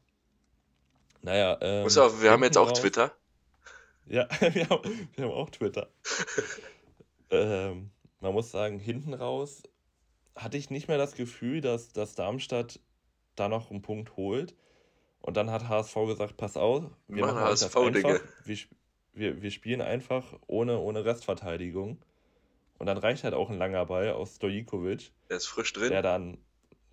Naja, 1.21 1.57
ähm, 1.61 1.83
Muss 1.83 1.97
auch, 1.97 2.21
wir 2.21 2.31
haben 2.31 2.43
jetzt 2.43 2.57
auch 2.57 2.69
raus, 2.69 2.79
Twitter. 2.79 3.13
Ja, 4.05 4.27
wir 4.39 4.69
haben, 4.69 5.09
wir 5.15 5.25
haben 5.25 5.33
auch 5.33 5.49
Twitter. 5.49 5.89
ähm, 7.29 7.91
man 8.21 8.33
muss 8.33 8.51
sagen, 8.51 8.79
hinten 8.79 9.13
raus 9.13 9.63
hatte 10.35 10.57
ich 10.57 10.69
nicht 10.69 10.87
mehr 10.87 10.97
das 10.97 11.15
Gefühl, 11.15 11.61
dass, 11.61 11.93
dass 11.93 12.15
Darmstadt 12.15 12.79
da 13.35 13.47
noch 13.49 13.71
einen 13.71 13.81
Punkt 13.81 14.15
holt. 14.15 14.55
Und 15.21 15.35
dann 15.35 15.51
hat 15.51 15.67
HSV 15.67 15.95
gesagt, 16.07 16.37
pass 16.37 16.55
auf, 16.55 16.85
wir 17.07 17.25
machen 17.25 17.39
HSV, 17.39 17.75
einfach. 17.75 18.19
Wir, 18.45 18.57
wir, 19.13 19.41
wir 19.41 19.51
spielen 19.51 19.81
einfach 19.81 20.23
ohne, 20.47 20.79
ohne 20.79 21.03
Restverteidigung. 21.03 21.99
Und 22.77 22.85
dann 22.85 22.97
reicht 22.97 23.25
halt 23.25 23.33
auch 23.33 23.49
ein 23.49 23.57
langer 23.57 23.85
Ball 23.85 24.11
aus 24.11 24.37
Stojikovic. 24.37 25.11
Der 25.29 25.37
ist 25.37 25.47
frisch 25.47 25.73
drin. 25.73 25.89
Der 25.89 26.01
dann 26.01 26.37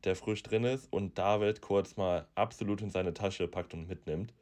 der 0.05 0.17
frisch 0.17 0.43
drin 0.43 0.65
ist 0.65 0.93
und 0.93 1.19
David 1.19 1.61
kurz 1.61 1.97
mal 1.97 2.27
absolut 2.35 2.81
in 2.81 2.91
seine 2.91 3.13
Tasche 3.13 3.49
packt 3.49 3.75
und 3.75 3.89
mitnimmt. 3.89 4.33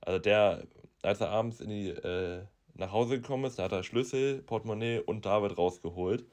Also 0.00 0.18
der, 0.18 0.66
als 1.02 1.20
er 1.20 1.28
abends 1.28 1.60
in 1.60 1.68
die, 1.68 1.88
äh, 1.88 2.42
nach 2.74 2.90
Hause 2.90 3.20
gekommen 3.20 3.44
ist, 3.44 3.58
da 3.58 3.64
hat 3.64 3.72
er 3.72 3.82
Schlüssel, 3.82 4.42
Portemonnaie 4.42 5.00
und 5.00 5.26
David 5.26 5.58
rausgeholt. 5.58 6.24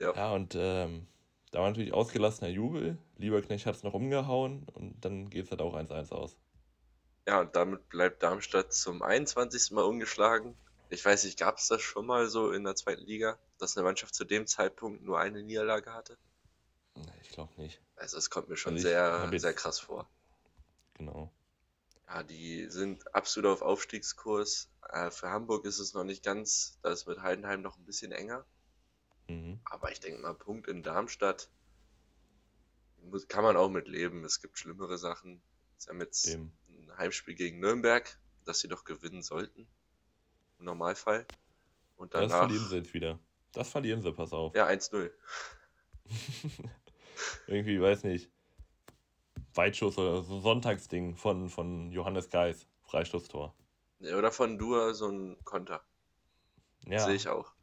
Ja. 0.00 0.14
Ja, 0.14 0.32
und 0.32 0.54
ähm, 0.56 1.06
da 1.50 1.60
war 1.60 1.68
natürlich 1.68 1.92
ausgelassener 1.92 2.50
Jubel. 2.50 2.98
Lieberknecht 3.16 3.66
hat 3.66 3.76
es 3.76 3.82
noch 3.82 3.94
umgehauen 3.94 4.66
und 4.74 5.04
dann 5.04 5.30
geht 5.30 5.46
es 5.46 5.50
halt 5.50 5.62
auch 5.62 5.74
1-1 5.74 6.12
aus. 6.12 6.36
Ja, 7.26 7.40
und 7.40 7.56
damit 7.56 7.88
bleibt 7.88 8.22
Darmstadt 8.22 8.72
zum 8.72 9.02
21. 9.02 9.72
Mal 9.72 9.82
ungeschlagen. 9.82 10.56
Ich 10.90 11.04
weiß 11.04 11.24
nicht, 11.24 11.38
gab 11.38 11.58
es 11.58 11.66
das 11.66 11.82
schon 11.82 12.06
mal 12.06 12.28
so 12.28 12.52
in 12.52 12.62
der 12.62 12.76
zweiten 12.76 13.04
Liga, 13.04 13.38
dass 13.58 13.76
eine 13.76 13.84
Mannschaft 13.84 14.14
zu 14.14 14.24
dem 14.24 14.46
Zeitpunkt 14.46 15.02
nur 15.02 15.18
eine 15.18 15.42
Niederlage 15.42 15.92
hatte? 15.92 16.16
Ich 17.22 17.30
glaube 17.30 17.52
nicht. 17.60 17.80
Also 17.96 18.18
es 18.18 18.30
kommt 18.30 18.48
mir 18.48 18.56
schon 18.56 18.74
also 18.74 18.86
sehr, 18.86 19.30
sehr 19.38 19.54
krass 19.54 19.80
vor. 19.80 20.08
Genau. 20.94 21.32
Ja, 22.06 22.22
die 22.22 22.66
sind 22.70 23.14
absolut 23.14 23.50
auf 23.50 23.62
Aufstiegskurs. 23.62 24.70
Äh, 24.88 25.10
für 25.10 25.28
Hamburg 25.28 25.64
ist 25.64 25.80
es 25.80 25.92
noch 25.92 26.04
nicht 26.04 26.24
ganz, 26.24 26.78
da 26.82 26.92
ist 26.92 27.06
mit 27.06 27.20
Heidenheim 27.20 27.62
noch 27.62 27.76
ein 27.76 27.84
bisschen 27.84 28.12
enger. 28.12 28.44
Mhm. 29.28 29.60
Aber 29.64 29.90
ich 29.90 30.00
denke 30.00 30.20
mal, 30.20 30.34
Punkt 30.34 30.68
in 30.68 30.82
Darmstadt 30.82 31.50
muss, 33.02 33.28
kann 33.28 33.44
man 33.44 33.56
auch 33.56 33.70
mit 33.70 33.88
leben. 33.88 34.24
Es 34.24 34.40
gibt 34.40 34.58
schlimmere 34.58 34.98
Sachen. 34.98 35.40
Sie 35.76 35.88
haben 35.90 36.00
jetzt 36.00 36.26
Dem. 36.26 36.52
ein 36.68 36.96
Heimspiel 36.96 37.34
gegen 37.34 37.60
Nürnberg, 37.60 38.18
das 38.44 38.60
sie 38.60 38.68
doch 38.68 38.84
gewinnen 38.84 39.22
sollten. 39.22 39.66
Im 40.58 40.64
Normalfall. 40.64 41.26
Und 41.96 42.14
danach, 42.14 42.28
das 42.28 42.38
verlieren 42.38 42.68
sie 42.68 42.76
jetzt 42.76 42.94
wieder. 42.94 43.18
Das 43.52 43.70
verlieren 43.70 44.02
sie, 44.02 44.12
pass 44.12 44.32
auf. 44.32 44.54
Ja, 44.54 44.66
1-0. 44.66 45.10
Irgendwie, 47.46 47.80
weiß 47.80 48.04
nicht, 48.04 48.30
Weitschuss 49.54 49.96
oder 49.96 50.22
so 50.22 50.40
Sonntagsding 50.40 51.16
von, 51.16 51.48
von 51.48 51.90
Johannes 51.90 52.28
Geis, 52.28 52.66
Freistoßtor. 52.82 53.54
Ja, 54.00 54.16
oder 54.16 54.30
von 54.30 54.58
Dua 54.58 54.92
so 54.92 55.08
ein 55.08 55.42
Konter. 55.44 55.82
Ja. 56.86 57.00
Sehe 57.00 57.14
ich 57.14 57.28
auch. 57.28 57.55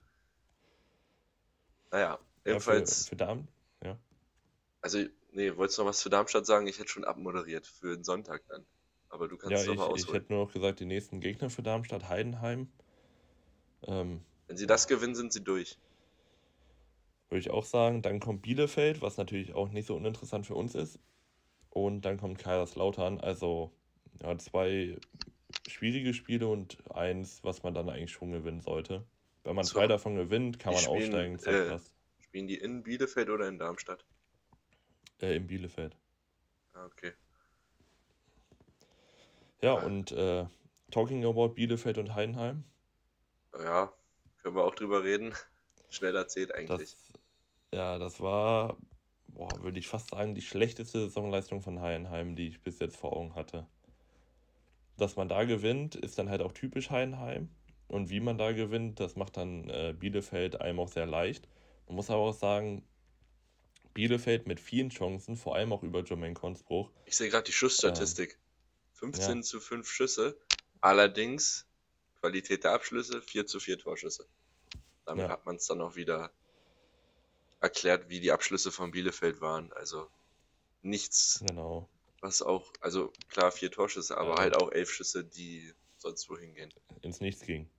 Naja, 1.94 2.20
ebenfalls. 2.44 2.90
Ja, 2.90 3.04
für, 3.04 3.10
für 3.10 3.16
Darm, 3.16 3.48
ja. 3.86 3.98
Also, 4.82 5.00
nee, 5.32 5.56
wolltest 5.56 5.78
du 5.78 5.84
noch 5.84 5.90
was 5.90 6.00
zu 6.00 6.10
Darmstadt 6.10 6.46
sagen? 6.46 6.68
Ich 6.68 6.78
hätte 6.80 6.90
schon 6.90 7.06
abmoderiert 7.06 7.66
für 7.66 7.96
den 7.96 8.04
Sonntag 8.04 8.44
dann. 8.50 8.66
Aber 9.08 9.30
du 9.30 9.38
kannst 9.38 9.52
ja, 9.52 9.60
es 9.60 9.68
nochmal 9.68 9.88
ausholen. 9.88 10.08
Ich 10.08 10.14
hätte 10.14 10.34
nur 10.34 10.46
noch 10.46 10.52
gesagt, 10.52 10.82
die 10.82 10.86
nächsten 10.86 11.22
Gegner 11.22 11.50
für 11.50 11.64
Darmstadt, 11.64 12.10
Heidenheim. 12.10 12.70
Ähm, 13.84 14.26
Wenn 14.48 14.58
sie 14.58 14.68
das 14.68 14.88
gewinnen, 14.88 15.16
sind 15.16 15.32
sie 15.32 15.42
durch 15.42 15.78
würde 17.34 17.42
ich 17.42 17.50
auch 17.50 17.66
sagen. 17.66 18.02
Dann 18.02 18.20
kommt 18.20 18.44
Bielefeld, 18.44 19.02
was 19.02 19.18
natürlich 19.18 19.54
auch 19.54 19.70
nicht 19.70 19.88
so 19.88 19.96
uninteressant 19.96 20.46
für 20.46 20.56
uns 20.56 20.76
ist. 20.76 21.00
Und 21.70 22.02
dann 22.06 22.18
kommt 22.18 22.38
Kaiserslautern. 22.38 23.20
Also 23.20 23.72
ja, 24.22 24.38
zwei 24.38 24.98
schwierige 25.68 26.14
Spiele 26.14 26.48
und 26.48 26.78
eins, 26.92 27.44
was 27.44 27.64
man 27.64 27.74
dann 27.74 27.90
eigentlich 27.90 28.12
schon 28.12 28.32
gewinnen 28.32 28.62
sollte. 28.62 29.04
Wenn 29.44 29.56
man 29.56 29.66
so. 29.66 29.74
zwei 29.74 29.88
davon 29.88 30.16
gewinnt, 30.16 30.60
kann 30.60 30.74
man 30.74 30.84
spielen, 30.84 31.36
aufsteigen. 31.38 31.76
Äh, 31.76 31.80
spielen 32.20 32.48
die 32.48 32.58
in 32.58 32.84
Bielefeld 32.84 33.30
oder 33.30 33.48
in 33.48 33.60
Darmstadt? 33.60 34.06
Äh, 35.22 35.36
in 35.36 35.48
Bielefeld. 35.48 35.96
Ah, 36.74 36.86
okay. 36.86 37.14
Ja, 39.62 39.78
ah. 39.78 39.86
und 39.86 40.12
äh, 40.12 40.46
talking 40.92 41.26
about 41.26 41.50
Bielefeld 41.50 41.98
und 41.98 42.16
Heidenheim. 42.16 42.64
Ja, 43.54 43.94
können 44.42 44.56
wir 44.56 44.64
auch 44.64 44.76
drüber 44.76 45.04
reden. 45.04 45.34
Schnell 45.90 46.16
erzählt 46.16 46.54
eigentlich. 46.54 46.92
Das 46.92 47.14
ja, 47.74 47.98
das 47.98 48.22
war, 48.22 48.78
boah, 49.28 49.50
würde 49.64 49.80
ich 49.80 49.88
fast 49.88 50.12
sagen, 50.12 50.36
die 50.36 50.44
schlechteste 50.44 51.00
Saisonleistung 51.00 51.64
von 51.64 51.82
Heidenheim, 51.82 52.36
die 52.36 52.48
ich 52.48 52.62
bis 52.62 52.78
jetzt 52.78 52.98
vor 52.98 53.18
Augen 53.18 53.34
hatte. 53.34 53.66
Dass 54.98 55.16
man 55.16 55.28
da 55.28 55.44
gewinnt, 55.44 55.96
ist 55.96 56.20
dann 56.20 56.30
halt 56.30 56.42
auch 56.42 56.52
typisch 56.52 56.92
Heidenheim. 56.92 57.50
Und 57.94 58.10
wie 58.10 58.22
man 58.22 58.40
da 58.40 58.54
gewinnt, 58.54 59.00
das 59.00 59.16
macht 59.16 59.38
dann 59.38 59.70
äh, 59.70 59.94
Bielefeld 59.96 60.60
einem 60.60 60.80
auch 60.80 60.88
sehr 60.88 61.06
leicht. 61.06 61.48
Man 61.86 61.96
muss 61.96 62.10
aber 62.10 62.22
auch 62.22 62.34
sagen, 62.34 62.84
Bielefeld 63.94 64.48
mit 64.48 64.60
vielen 64.60 64.90
Chancen, 64.90 65.38
vor 65.38 65.56
allem 65.56 65.72
auch 65.72 65.84
über 65.84 66.04
Jermaine 66.04 66.34
Konsbruch. 66.34 66.90
Ich 67.06 67.16
sehe 67.16 67.30
gerade 67.30 67.44
die 67.44 67.52
Schussstatistik. 67.52 68.32
Ähm, 68.32 68.94
15 68.94 69.36
ja. 69.36 69.42
zu 69.44 69.60
5 69.60 69.88
Schüsse. 69.88 70.36
Allerdings 70.82 71.68
Qualität 72.20 72.64
der 72.64 72.72
Abschlüsse 72.72 73.22
4 73.22 73.46
zu 73.46 73.60
4 73.60 73.78
Torschüsse. 73.78 74.26
Damit 75.06 75.26
ja. 75.26 75.30
hat 75.30 75.46
man 75.46 75.58
es 75.58 75.68
dann 75.68 75.80
auch 75.80 75.96
wieder 75.96 76.32
erklärt, 77.60 78.10
wie 78.10 78.20
die 78.20 78.32
Abschlüsse 78.32 78.72
von 78.72 78.90
Bielefeld 78.90 79.40
waren. 79.40 79.72
Also 79.74 80.08
nichts, 80.82 81.44
genau. 81.48 81.88
was 82.22 82.42
auch, 82.42 82.74
also 82.82 83.14
klar 83.30 83.52
vier 83.52 83.70
Torschüsse, 83.70 84.18
aber 84.18 84.32
ja. 84.32 84.40
halt 84.40 84.56
auch 84.56 84.72
elf 84.72 84.90
Schüsse, 84.90 85.24
die 85.24 85.72
sonst 86.00 86.28
wohin 86.28 86.56
gehen. 86.56 86.74
Ins 87.04 87.22
Nichts 87.22 87.42
ging. 87.46 87.70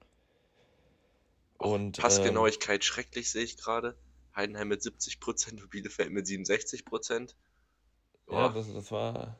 Und 1.58 1.98
Passgenauigkeit 1.98 2.80
ähm, 2.80 2.82
schrecklich 2.82 3.30
sehe 3.30 3.44
ich 3.44 3.56
gerade. 3.56 3.96
Heidenheim 4.34 4.68
mit 4.68 4.82
70% 4.82 5.62
und 5.62 5.70
Bielefeld 5.70 6.10
mit 6.10 6.26
67%. 6.26 7.34
Ja, 8.30 8.48
das, 8.48 8.72
das, 8.72 8.90
war, 8.90 9.38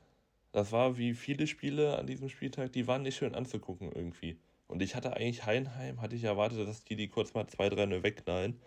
das 0.53 0.73
war 0.73 0.99
wie 0.99 1.15
viele 1.15 1.47
Spiele 1.47 1.99
an 1.99 2.07
diesem 2.07 2.29
Spieltag, 2.29 2.73
die 2.73 2.87
waren 2.87 3.03
nicht 3.03 3.17
schön 3.17 3.35
anzugucken 3.35 3.91
irgendwie. 3.93 4.39
Und 4.67 4.83
ich 4.83 4.95
hatte 4.95 5.15
eigentlich 5.15 5.45
Heidenheim, 5.47 6.01
hatte 6.01 6.17
ich 6.17 6.25
erwartet, 6.25 6.67
dass 6.67 6.85
die 6.85 6.97
die 6.97 7.09
kurz 7.09 7.35
mal 7.35 7.45
2-3 7.45 8.03
wegknallen. 8.03 8.61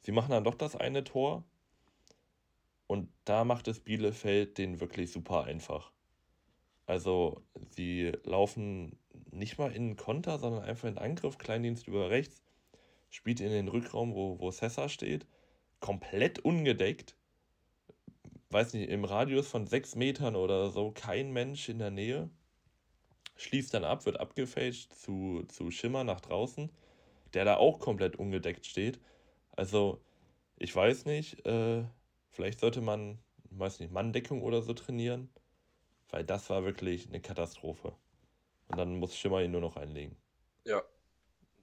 Sie 0.00 0.12
machen 0.12 0.30
dann 0.30 0.44
doch 0.44 0.54
das 0.54 0.76
eine 0.76 1.04
Tor. 1.04 1.44
Und 2.86 3.10
da 3.24 3.44
macht 3.44 3.68
es 3.68 3.80
Bielefeld 3.80 4.56
den 4.56 4.80
wirklich 4.80 5.12
super 5.12 5.44
einfach. 5.44 5.92
Also, 6.86 7.42
sie 7.70 8.12
laufen 8.24 8.98
nicht 9.30 9.58
mal 9.58 9.72
in 9.72 9.88
den 9.88 9.96
Konter, 9.96 10.38
sondern 10.38 10.62
einfach 10.62 10.88
in 10.88 10.96
Angriff, 10.96 11.36
Kleindienst 11.36 11.86
über 11.86 12.08
rechts, 12.08 12.42
spielt 13.10 13.40
in 13.40 13.50
den 13.50 13.68
Rückraum, 13.68 14.14
wo, 14.14 14.38
wo 14.38 14.50
Sessa 14.50 14.88
steht, 14.88 15.26
komplett 15.80 16.38
ungedeckt. 16.40 17.16
Weiß 18.50 18.72
nicht, 18.74 18.88
im 18.88 19.04
Radius 19.04 19.48
von 19.48 19.66
sechs 19.66 19.94
Metern 19.94 20.36
oder 20.36 20.70
so, 20.70 20.90
kein 20.92 21.32
Mensch 21.32 21.68
in 21.68 21.78
der 21.78 21.90
Nähe. 21.90 22.30
Schließt 23.36 23.72
dann 23.74 23.84
ab, 23.84 24.04
wird 24.06 24.18
abgefälscht 24.18 24.92
zu, 24.94 25.44
zu 25.48 25.70
Schimmer 25.70 26.02
nach 26.04 26.20
draußen, 26.20 26.70
der 27.34 27.44
da 27.44 27.56
auch 27.56 27.78
komplett 27.78 28.16
ungedeckt 28.16 28.66
steht. 28.66 29.00
Also, 29.52 30.02
ich 30.56 30.74
weiß 30.74 31.04
nicht, 31.04 31.46
äh, 31.46 31.84
vielleicht 32.30 32.60
sollte 32.60 32.80
man, 32.80 33.18
weiß 33.50 33.80
nicht, 33.80 33.92
Manndeckung 33.92 34.42
oder 34.42 34.62
so 34.62 34.74
trainieren, 34.74 35.30
weil 36.10 36.24
das 36.24 36.50
war 36.50 36.64
wirklich 36.64 37.08
eine 37.08 37.20
Katastrophe. 37.20 37.94
Und 38.68 38.78
dann 38.78 38.98
muss 38.98 39.16
Schimmer 39.16 39.42
ihn 39.42 39.52
nur 39.52 39.60
noch 39.60 39.76
einlegen. 39.76 40.16
Ja, 40.64 40.82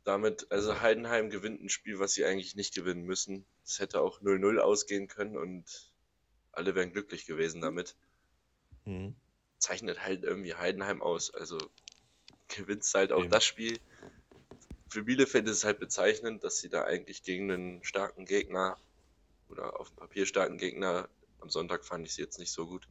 damit, 0.05 0.47
also 0.51 0.81
Heidenheim 0.81 1.29
gewinnt 1.29 1.61
ein 1.61 1.69
Spiel, 1.69 1.99
was 1.99 2.13
sie 2.13 2.25
eigentlich 2.25 2.55
nicht 2.55 2.73
gewinnen 2.73 3.03
müssen. 3.03 3.45
Es 3.65 3.79
hätte 3.79 4.01
auch 4.01 4.21
0-0 4.21 4.59
ausgehen 4.59 5.07
können 5.07 5.37
und 5.37 5.91
alle 6.51 6.75
wären 6.75 6.93
glücklich 6.93 7.25
gewesen 7.25 7.61
damit. 7.61 7.95
Mhm. 8.85 9.15
Zeichnet 9.59 10.03
halt 10.03 10.23
irgendwie 10.23 10.55
Heidenheim 10.55 11.01
aus. 11.01 11.33
Also 11.33 11.57
gewinnt 12.47 12.83
halt 12.93 13.11
auch 13.11 13.23
Eben. 13.23 13.31
das 13.31 13.43
Spiel 13.43 13.79
für 14.95 15.03
Bielefeld 15.03 15.45
ist 15.47 15.57
es 15.57 15.65
halt 15.65 15.79
bezeichnend, 15.79 16.45
dass 16.45 16.59
sie 16.59 16.69
da 16.69 16.85
eigentlich 16.85 17.21
gegen 17.23 17.51
einen 17.51 17.83
starken 17.83 18.23
Gegner 18.23 18.77
oder 19.49 19.79
auf 19.79 19.89
dem 19.89 19.97
Papier 19.97 20.25
starken 20.25 20.57
Gegner, 20.57 21.09
am 21.41 21.49
Sonntag 21.49 21.83
fand 21.83 22.07
ich 22.07 22.13
sie 22.13 22.21
jetzt 22.21 22.39
nicht 22.39 22.51
so 22.51 22.65
gut, 22.65 22.87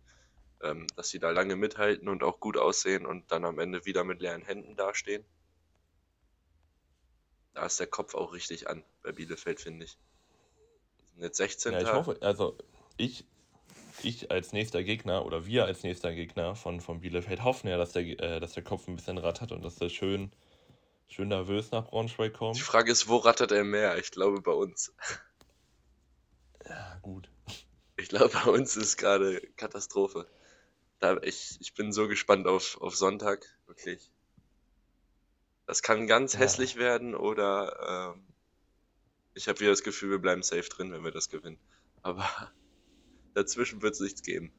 ähm, 0.62 0.86
dass 0.96 1.08
sie 1.08 1.18
da 1.18 1.30
lange 1.30 1.56
mithalten 1.56 2.08
und 2.08 2.22
auch 2.22 2.40
gut 2.40 2.58
aussehen 2.58 3.06
und 3.06 3.32
dann 3.32 3.46
am 3.46 3.58
Ende 3.58 3.86
wieder 3.86 4.04
mit 4.04 4.20
leeren 4.20 4.42
Händen 4.42 4.76
dastehen. 4.76 5.24
Da 7.54 7.66
ist 7.66 7.80
der 7.80 7.86
Kopf 7.86 8.14
auch 8.14 8.32
richtig 8.32 8.68
an 8.68 8.84
bei 9.02 9.12
Bielefeld, 9.12 9.60
finde 9.60 9.84
ich. 9.86 9.96
Jetzt 11.16 11.36
16. 11.36 11.72
Ja, 11.72 11.80
ich 11.80 11.92
hoffe, 11.92 12.18
also 12.20 12.58
ich, 12.96 13.24
ich 14.02 14.30
als 14.30 14.52
nächster 14.52 14.82
Gegner 14.82 15.24
oder 15.24 15.46
wir 15.46 15.64
als 15.64 15.84
nächster 15.84 16.12
Gegner 16.12 16.56
von, 16.56 16.80
von 16.80 17.00
Bielefeld 17.00 17.44
hoffen 17.44 17.68
ja, 17.68 17.78
dass 17.78 17.92
der, 17.92 18.02
äh, 18.02 18.40
dass 18.40 18.52
der 18.52 18.64
Kopf 18.64 18.88
ein 18.88 18.96
bisschen 18.96 19.18
rattert 19.18 19.52
und 19.52 19.62
dass 19.62 19.76
der 19.76 19.88
schön 19.88 20.32
schön 21.08 21.28
nervös 21.28 21.70
nach 21.70 21.86
Braunschweig 21.86 22.34
kommt. 22.34 22.56
Die 22.56 22.62
Frage 22.62 22.90
ist, 22.90 23.08
wo 23.08 23.18
rattert 23.18 23.52
er 23.52 23.64
mehr? 23.64 23.98
Ich 23.98 24.10
glaube 24.10 24.40
bei 24.40 24.52
uns. 24.52 24.92
Ja, 26.68 26.98
gut. 27.02 27.28
Ich 27.96 28.08
glaube, 28.08 28.30
bei 28.30 28.50
uns 28.50 28.76
ist 28.76 28.96
gerade 28.96 29.40
Katastrophe. 29.56 30.26
Da, 30.98 31.18
ich, 31.22 31.58
ich 31.60 31.74
bin 31.74 31.92
so 31.92 32.08
gespannt 32.08 32.46
auf, 32.46 32.80
auf 32.80 32.96
Sonntag, 32.96 33.46
wirklich. 33.66 34.10
Das 35.66 35.82
kann 35.82 36.06
ganz 36.06 36.34
ja. 36.34 36.40
hässlich 36.40 36.76
werden 36.76 37.14
oder 37.14 38.14
ähm, 38.14 38.24
ich 39.34 39.48
habe 39.48 39.60
wieder 39.60 39.70
das 39.70 39.82
Gefühl, 39.82 40.10
wir 40.10 40.18
bleiben 40.18 40.42
safe 40.42 40.68
drin, 40.68 40.92
wenn 40.92 41.04
wir 41.04 41.10
das 41.10 41.28
gewinnen. 41.28 41.58
Aber 42.02 42.28
dazwischen 43.34 43.82
wird 43.82 43.94
es 43.94 44.00
nichts 44.00 44.22
geben. 44.22 44.52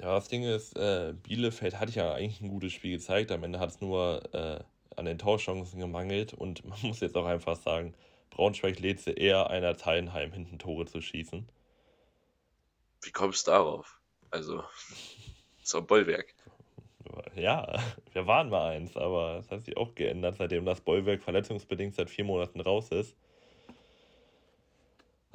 Ja, 0.00 0.14
das 0.14 0.28
Ding 0.28 0.44
ist, 0.44 0.76
äh, 0.76 1.14
Bielefeld 1.22 1.78
hat 1.80 1.90
ja 1.94 2.12
eigentlich 2.12 2.40
ein 2.40 2.48
gutes 2.48 2.72
Spiel 2.72 2.98
gezeigt. 2.98 3.32
Am 3.32 3.42
Ende 3.42 3.58
hat 3.58 3.70
es 3.70 3.80
nur 3.80 4.22
äh, 4.32 4.62
an 4.96 5.04
den 5.04 5.18
Torchancen 5.18 5.80
gemangelt 5.80 6.34
und 6.34 6.64
man 6.68 6.78
muss 6.82 7.00
jetzt 7.00 7.16
auch 7.16 7.26
einfach 7.26 7.56
sagen, 7.56 7.94
Braunschweig 8.30 8.78
lädt 8.78 9.00
sie 9.00 9.12
eher 9.12 9.50
einer 9.50 9.76
Teilenheim 9.76 10.32
hinten 10.32 10.58
Tore 10.58 10.86
zu 10.86 11.00
schießen. 11.00 11.48
Wie 13.02 13.10
kommst 13.10 13.46
du 13.46 13.52
darauf? 13.52 14.00
Also, 14.30 14.62
so 15.62 15.78
ein 15.78 15.86
Bollwerk. 15.86 16.34
Ja, 17.34 17.78
wir 18.12 18.26
waren 18.26 18.50
mal 18.50 18.72
eins, 18.72 18.96
aber 18.96 19.36
das 19.36 19.50
hat 19.50 19.64
sich 19.64 19.76
auch 19.76 19.94
geändert, 19.94 20.36
seitdem 20.38 20.64
das 20.64 20.80
Bollwerk 20.80 21.22
verletzungsbedingt 21.22 21.94
seit 21.94 22.10
vier 22.10 22.24
Monaten 22.24 22.60
raus 22.60 22.88
ist. 22.90 23.16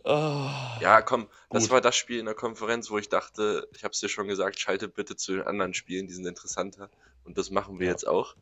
Oh, 0.05 0.49
ja, 0.82 1.01
komm, 1.01 1.30
das 1.49 1.69
war 1.69 1.80
das 1.80 1.95
Spiel 1.95 2.19
in 2.19 2.26
der 2.26 2.36
Konferenz, 2.36 2.91
wo 2.91 2.97
ich 2.97 3.07
dachte, 3.07 3.69
ich 3.74 3.86
habe 3.86 3.93
es 3.93 4.01
dir 4.01 4.09
schon 4.09 4.28
gesagt, 4.28 4.59
schalte 4.59 4.89
bitte 4.89 5.15
zu 5.15 5.32
den 5.32 5.43
anderen 5.43 5.74
Spielen, 5.74 6.07
die 6.07 6.13
sind 6.13 6.26
interessanter. 6.26 6.89
Und 7.24 7.38
das 7.38 7.51
machen 7.51 7.80
wir 7.80 7.86
ja. 7.86 7.93
jetzt 7.93 8.05
auch. 8.05 8.36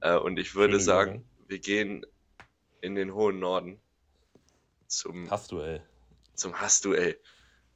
Äh, 0.00 0.16
und 0.16 0.38
ich 0.38 0.54
würde 0.54 0.78
sagen, 0.78 1.24
wir 1.48 1.58
gehen 1.58 2.06
in 2.80 2.94
den 2.94 3.12
hohen 3.12 3.40
Norden 3.40 3.80
zum 4.86 5.28
Hassduell. 5.28 5.82
Zum 6.34 6.60
Hassduell. 6.60 7.18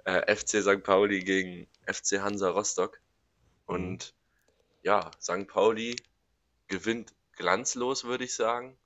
Äh, 0.04 0.36
FC 0.36 0.62
St. 0.62 0.84
Pauli 0.84 1.20
gegen 1.20 1.66
FC 1.86 2.20
Hansa 2.20 2.50
Rostock. 2.50 3.00
Und 3.66 4.12
mhm. 4.12 4.23
Ja, 4.84 5.10
St. 5.20 5.48
Pauli 5.48 5.96
gewinnt 6.68 7.12
glanzlos, 7.32 8.04
würde 8.04 8.24
ich 8.24 8.34
sagen, 8.34 8.78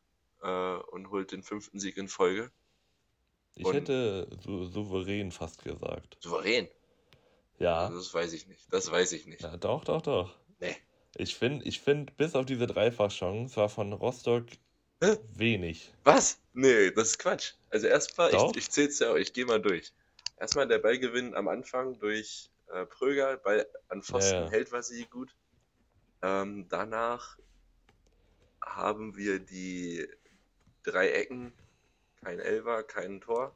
äh, 0.43 0.49
und 0.49 1.11
holt 1.11 1.33
den 1.33 1.43
fünften 1.43 1.79
Sieg 1.79 1.97
in 1.97 2.09
Folge. 2.09 2.51
Ich 3.55 3.67
und 3.67 3.75
hätte 3.75 4.29
so, 4.43 4.65
souverän 4.65 5.33
fast 5.33 5.65
gesagt. 5.65 6.17
Souverän? 6.21 6.69
Ja. 7.59 7.87
Also 7.87 7.99
das 7.99 8.15
weiß 8.15 8.33
ich 8.33 8.47
nicht. 8.47 8.73
Das 8.73 8.91
weiß 8.91 9.13
ich 9.13 9.27
nicht. 9.27 9.43
Ja, 9.43 9.57
doch, 9.57 9.85
doch, 9.85 10.01
doch. 10.01 10.35
Nee. 10.61 10.77
Ich 11.17 11.35
finde, 11.35 11.67
ich 11.67 11.81
find, 11.81 12.17
bis 12.17 12.37
auf 12.37 12.47
diese 12.47 12.69
Dreifachchance 12.69 13.57
war 13.57 13.69
von 13.69 13.93
Rostock 13.93 14.47
Hä? 15.03 15.17
wenig. 15.35 15.93
Was? 16.05 16.41
Nee, 16.53 16.93
das 16.93 17.11
ist 17.11 17.19
Quatsch. 17.19 17.55
Also 17.71 17.89
erstmal, 17.89 18.33
ich, 18.33 18.57
ich 18.57 18.71
zähl's 18.71 19.01
ja 19.01 19.11
auch, 19.11 19.17
ich 19.17 19.33
gehe 19.33 19.47
mal 19.47 19.61
durch. 19.61 19.93
Erstmal 20.39 20.69
der 20.69 20.79
Ballgewinn 20.79 21.35
am 21.35 21.49
Anfang 21.49 21.99
durch 21.99 22.51
äh, 22.73 22.87
Pröger, 22.87 23.37
Ball 23.39 23.67
an 23.89 24.03
Pfosten 24.03 24.35
ja, 24.35 24.45
ja. 24.45 24.51
hält 24.51 24.71
Vasili 24.71 25.05
gut. 25.11 25.35
Ähm, 26.23 26.67
danach 26.69 27.39
haben 28.61 29.17
wir 29.17 29.39
die 29.39 30.07
drei 30.83 31.11
Ecken, 31.11 31.53
kein 32.23 32.41
Elfer, 32.41 32.83
kein 32.83 33.21
Tor. 33.21 33.55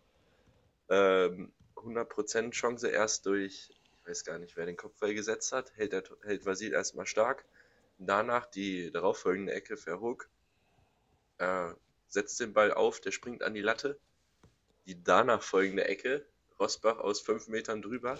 Ähm, 0.88 1.52
100% 1.76 2.50
Chance 2.50 2.88
erst 2.88 3.26
durch, 3.26 3.70
ich 3.70 4.08
weiß 4.08 4.24
gar 4.24 4.38
nicht, 4.38 4.56
wer 4.56 4.66
den 4.66 4.76
Kopfball 4.76 5.14
gesetzt 5.14 5.52
hat, 5.52 5.72
hält, 5.76 5.92
der, 5.92 6.04
hält 6.24 6.46
Vasil 6.46 6.72
erstmal 6.72 7.06
stark. 7.06 7.44
Danach 7.98 8.46
die 8.46 8.90
darauffolgende 8.90 9.52
Ecke 9.52 9.76
für 9.76 10.00
Hook. 10.00 10.28
Äh, 11.38 11.70
setzt 12.08 12.40
den 12.40 12.52
Ball 12.52 12.72
auf, 12.72 13.00
der 13.00 13.10
springt 13.10 13.42
an 13.42 13.54
die 13.54 13.60
Latte. 13.60 13.98
Die 14.86 15.02
danach 15.02 15.42
folgende 15.42 15.84
Ecke, 15.84 16.24
Rosbach 16.58 16.98
aus 16.98 17.20
fünf 17.20 17.48
Metern 17.48 17.82
drüber. 17.82 18.18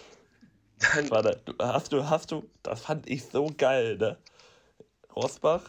Dann 0.79 1.11
Warte, 1.11 1.41
hast 1.59 1.93
du, 1.93 2.09
hast 2.09 2.31
du, 2.31 2.49
das 2.63 2.83
fand 2.83 3.09
ich 3.09 3.25
so 3.25 3.53
geil, 3.57 3.97
ne? 3.99 4.19
Rosbach, 5.15 5.69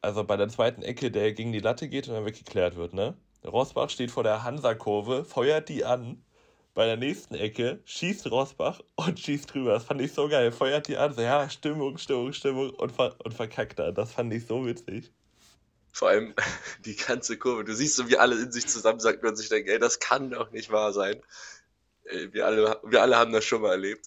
also 0.00 0.24
bei 0.24 0.36
der 0.36 0.48
zweiten 0.48 0.82
Ecke, 0.82 1.10
der 1.10 1.32
gegen 1.32 1.52
die 1.52 1.60
Latte 1.60 1.88
geht 1.88 2.08
und 2.08 2.14
dann 2.14 2.24
weggeklärt 2.24 2.76
wird, 2.76 2.94
ne? 2.94 3.16
Rosbach 3.44 3.90
steht 3.90 4.10
vor 4.10 4.22
der 4.22 4.42
Hansa-Kurve, 4.42 5.24
feuert 5.24 5.68
die 5.68 5.84
an. 5.84 6.22
Bei 6.74 6.86
der 6.86 6.96
nächsten 6.96 7.34
Ecke 7.34 7.80
schießt 7.84 8.30
Rosbach 8.30 8.80
und 8.94 9.18
schießt 9.18 9.52
drüber. 9.52 9.72
Das 9.72 9.84
fand 9.84 10.00
ich 10.00 10.12
so 10.12 10.28
geil. 10.28 10.52
Feuert 10.52 10.88
die 10.88 10.96
an, 10.96 11.14
so 11.14 11.20
ja, 11.20 11.48
Stimmung, 11.50 11.98
Stimmung, 11.98 12.32
Stimmung 12.32 12.70
und, 12.70 12.92
ver 12.92 13.16
und 13.24 13.34
verkackt 13.34 13.78
dann. 13.78 13.94
Das 13.94 14.12
fand 14.12 14.32
ich 14.32 14.46
so 14.46 14.64
witzig. 14.66 15.10
Vor 15.92 16.08
allem 16.08 16.34
die 16.84 16.96
ganze 16.96 17.38
Kurve. 17.38 17.64
Du 17.64 17.74
siehst 17.74 17.96
so, 17.96 18.08
wie 18.08 18.18
alle 18.18 18.40
in 18.40 18.52
sich 18.52 18.68
zusammensacken 18.68 19.28
und 19.28 19.36
sich 19.36 19.48
denken, 19.48 19.70
ey, 19.70 19.78
das 19.78 19.98
kann 19.98 20.30
doch 20.30 20.50
nicht 20.52 20.70
wahr 20.70 20.92
sein. 20.92 21.20
Wir 22.32 22.46
alle, 22.46 22.80
wir 22.84 23.02
alle 23.02 23.16
haben 23.16 23.32
das 23.32 23.44
schon 23.44 23.62
mal 23.62 23.72
erlebt. 23.72 24.06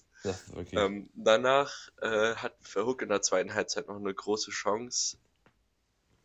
Okay. 0.56 0.76
Ähm, 0.76 1.10
danach 1.14 1.90
äh, 2.00 2.34
hat 2.36 2.54
Verhook 2.62 3.02
in 3.02 3.08
der 3.08 3.22
zweiten 3.22 3.54
Halbzeit 3.54 3.88
noch 3.88 3.96
eine 3.96 4.14
große 4.14 4.50
Chance 4.50 5.18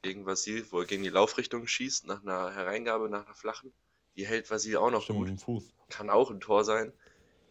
gegen 0.02 0.26
Vasil, 0.26 0.66
wo 0.72 0.80
er 0.80 0.86
gegen 0.86 1.04
die 1.04 1.10
Laufrichtung 1.10 1.68
schießt, 1.68 2.08
nach 2.08 2.22
einer 2.22 2.54
Hereingabe, 2.54 3.10
nach 3.10 3.26
einer 3.26 3.36
flachen. 3.36 3.74
Die 4.16 4.26
hält 4.26 4.50
Vasil 4.50 4.78
auch 4.78 4.92
noch 4.92 5.04
Stimmt, 5.04 5.30
gut. 5.30 5.42
Fuß. 5.42 5.74
Kann 5.90 6.10
auch 6.10 6.32
ein 6.32 6.40
Tor 6.40 6.64
sein. 6.64 6.94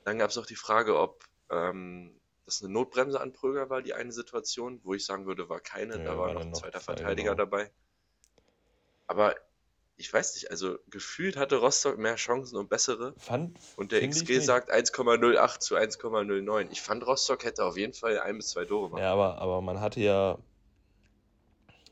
Dann 0.04 0.18
gab 0.18 0.30
es 0.30 0.38
auch 0.38 0.46
die 0.46 0.56
Frage, 0.56 0.98
ob 0.98 1.24
ähm, 1.50 2.18
das 2.46 2.62
eine 2.62 2.72
Notbremse 2.72 3.20
an 3.20 3.32
Pröger 3.32 3.68
war, 3.68 3.82
die 3.82 3.92
eine 3.92 4.12
Situation, 4.12 4.80
wo 4.82 4.94
ich 4.94 5.04
sagen 5.04 5.26
würde, 5.26 5.48
war 5.48 5.60
keine. 5.60 5.98
Ja, 5.98 6.04
da 6.04 6.18
war, 6.18 6.32
noch 6.32 6.40
ein 6.40 6.54
zweiter 6.54 6.80
Verteidiger 6.80 7.32
genau. 7.32 7.44
dabei. 7.44 7.70
Aber 9.06 9.36
ich 9.98 10.12
weiß 10.12 10.36
nicht, 10.36 10.50
also 10.52 10.78
gefühlt 10.88 11.36
hatte 11.36 11.56
Rostock 11.56 11.98
mehr 11.98 12.14
Chancen 12.14 12.56
und 12.56 12.68
bessere. 12.68 13.14
Fand, 13.18 13.58
und 13.76 13.90
der 13.90 14.08
XG 14.08 14.38
sagt 14.38 14.72
1,08 14.72 15.58
zu 15.58 15.74
1,09. 15.74 16.68
Ich 16.70 16.80
fand, 16.80 17.04
Rostock 17.04 17.44
hätte 17.44 17.64
auf 17.64 17.76
jeden 17.76 17.92
Fall 17.92 18.20
ein 18.20 18.36
bis 18.36 18.50
zwei 18.50 18.64
Tore 18.64 18.90
machen. 18.90 19.02
Ja, 19.02 19.12
aber, 19.12 19.38
aber 19.38 19.60
man 19.60 19.80
hatte 19.80 20.00
ja, 20.00 20.38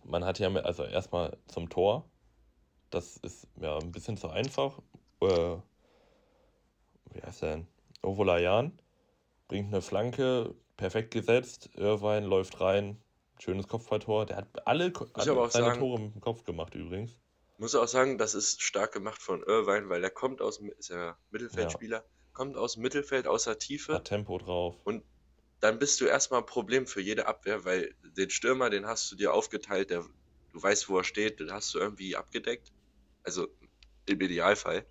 man 0.05 0.25
hatte 0.25 0.45
ja, 0.45 0.55
also 0.55 0.85
erstmal 0.85 1.37
zum 1.49 1.69
Tor, 1.69 2.09
das 2.91 3.17
ist 3.17 3.49
ja 3.61 3.77
ein 3.77 3.91
bisschen 3.91 4.17
zu 4.17 4.29
einfach. 4.29 4.79
Äh, 5.21 5.57
wie 7.13 7.23
heißt 7.23 7.43
der 7.43 7.57
denn? 7.57 7.67
Ovolayan 8.03 8.79
bringt 9.49 9.73
eine 9.73 9.83
Flanke, 9.83 10.55
perfekt 10.77 11.11
gesetzt. 11.11 11.71
Irvine 11.75 12.25
läuft 12.25 12.61
rein, 12.61 13.03
schönes 13.41 13.67
Kopfballtor. 13.67 14.27
Der 14.27 14.37
hat 14.37 14.67
alle, 14.67 14.93
alle 15.15 15.51
seine 15.51 15.67
sagen, 15.67 15.81
Tore 15.81 16.01
mit 16.01 16.15
dem 16.15 16.21
Kopf 16.21 16.45
gemacht 16.45 16.77
übrigens. 16.77 17.19
Muss 17.59 17.75
auch 17.75 17.89
sagen, 17.89 18.19
das 18.19 18.35
ist 18.35 18.63
stark 18.63 18.93
gemacht 18.93 19.23
von 19.23 19.43
Irvine, 19.43 19.89
weil 19.89 20.05
er 20.05 20.11
kommt 20.11 20.43
aus, 20.43 20.61
ist 20.79 20.91
ja 20.91 21.17
Mittelfeldspieler, 21.31 21.99
ja. 21.99 22.05
kommt 22.33 22.57
aus 22.57 22.75
dem 22.75 22.83
Mittelfeld, 22.83 23.27
aus 23.27 23.45
der 23.45 23.59
Tiefe. 23.59 23.95
Hat 23.95 24.05
Tempo 24.05 24.39
drauf. 24.39 24.77
Und 24.85 25.03
dann 25.61 25.79
bist 25.79 26.01
du 26.01 26.05
erstmal 26.05 26.41
ein 26.41 26.47
Problem 26.47 26.87
für 26.87 27.01
jede 27.01 27.27
Abwehr, 27.27 27.65
weil 27.65 27.95
den 28.03 28.31
Stürmer, 28.31 28.69
den 28.69 28.87
hast 28.87 29.11
du 29.11 29.17
dir 29.17 29.33
aufgeteilt, 29.33 29.91
der, 29.91 30.05
du 30.53 30.63
weißt, 30.63 30.89
wo 30.89 30.99
er 30.99 31.05
steht, 31.05 31.41
den 31.41 31.51
hast 31.51 31.73
du 31.73 31.79
irgendwie 31.79 32.15
abgedeckt. 32.15 32.73
Also 33.23 33.49
im 34.05 34.21
Idealfall. 34.21 34.87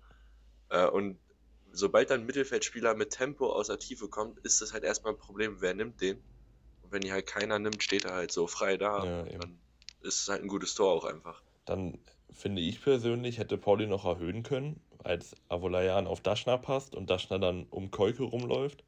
Äh, 0.68 0.86
und 0.86 1.18
sobald 1.72 2.10
dann 2.10 2.26
Mittelfeldspieler 2.26 2.94
mit 2.94 3.10
Tempo 3.10 3.52
aus 3.52 3.68
der 3.68 3.78
Tiefe 3.78 4.08
kommt, 4.08 4.38
ist 4.40 4.60
das 4.60 4.72
halt 4.72 4.84
erstmal 4.84 5.12
ein 5.12 5.18
Problem, 5.18 5.60
wer 5.60 5.74
nimmt 5.74 6.00
den. 6.00 6.16
Und 6.82 6.92
wenn 6.92 7.00
die 7.00 7.12
halt 7.12 7.26
keiner 7.26 7.58
nimmt, 7.58 7.82
steht 7.82 8.04
er 8.04 8.14
halt 8.14 8.32
so 8.32 8.46
frei 8.46 8.76
da. 8.76 9.04
Ja, 9.04 9.38
dann 9.38 9.58
ist 10.02 10.22
es 10.22 10.28
halt 10.28 10.42
ein 10.42 10.48
gutes 10.48 10.74
Tor 10.74 10.92
auch 10.92 11.04
einfach. 11.04 11.42
Dann 11.64 11.98
finde 12.32 12.62
ich 12.62 12.82
persönlich, 12.82 13.38
hätte 13.38 13.58
Pauli 13.58 13.86
noch 13.86 14.04
erhöhen 14.04 14.42
können, 14.42 14.80
als 15.04 15.34
Avolayan 15.48 16.06
auf 16.06 16.20
Daschner 16.20 16.58
passt 16.58 16.94
und 16.94 17.10
Daschner 17.10 17.38
dann 17.38 17.66
um 17.70 17.90
Keuke 17.90 18.24
rumläuft 18.24 18.84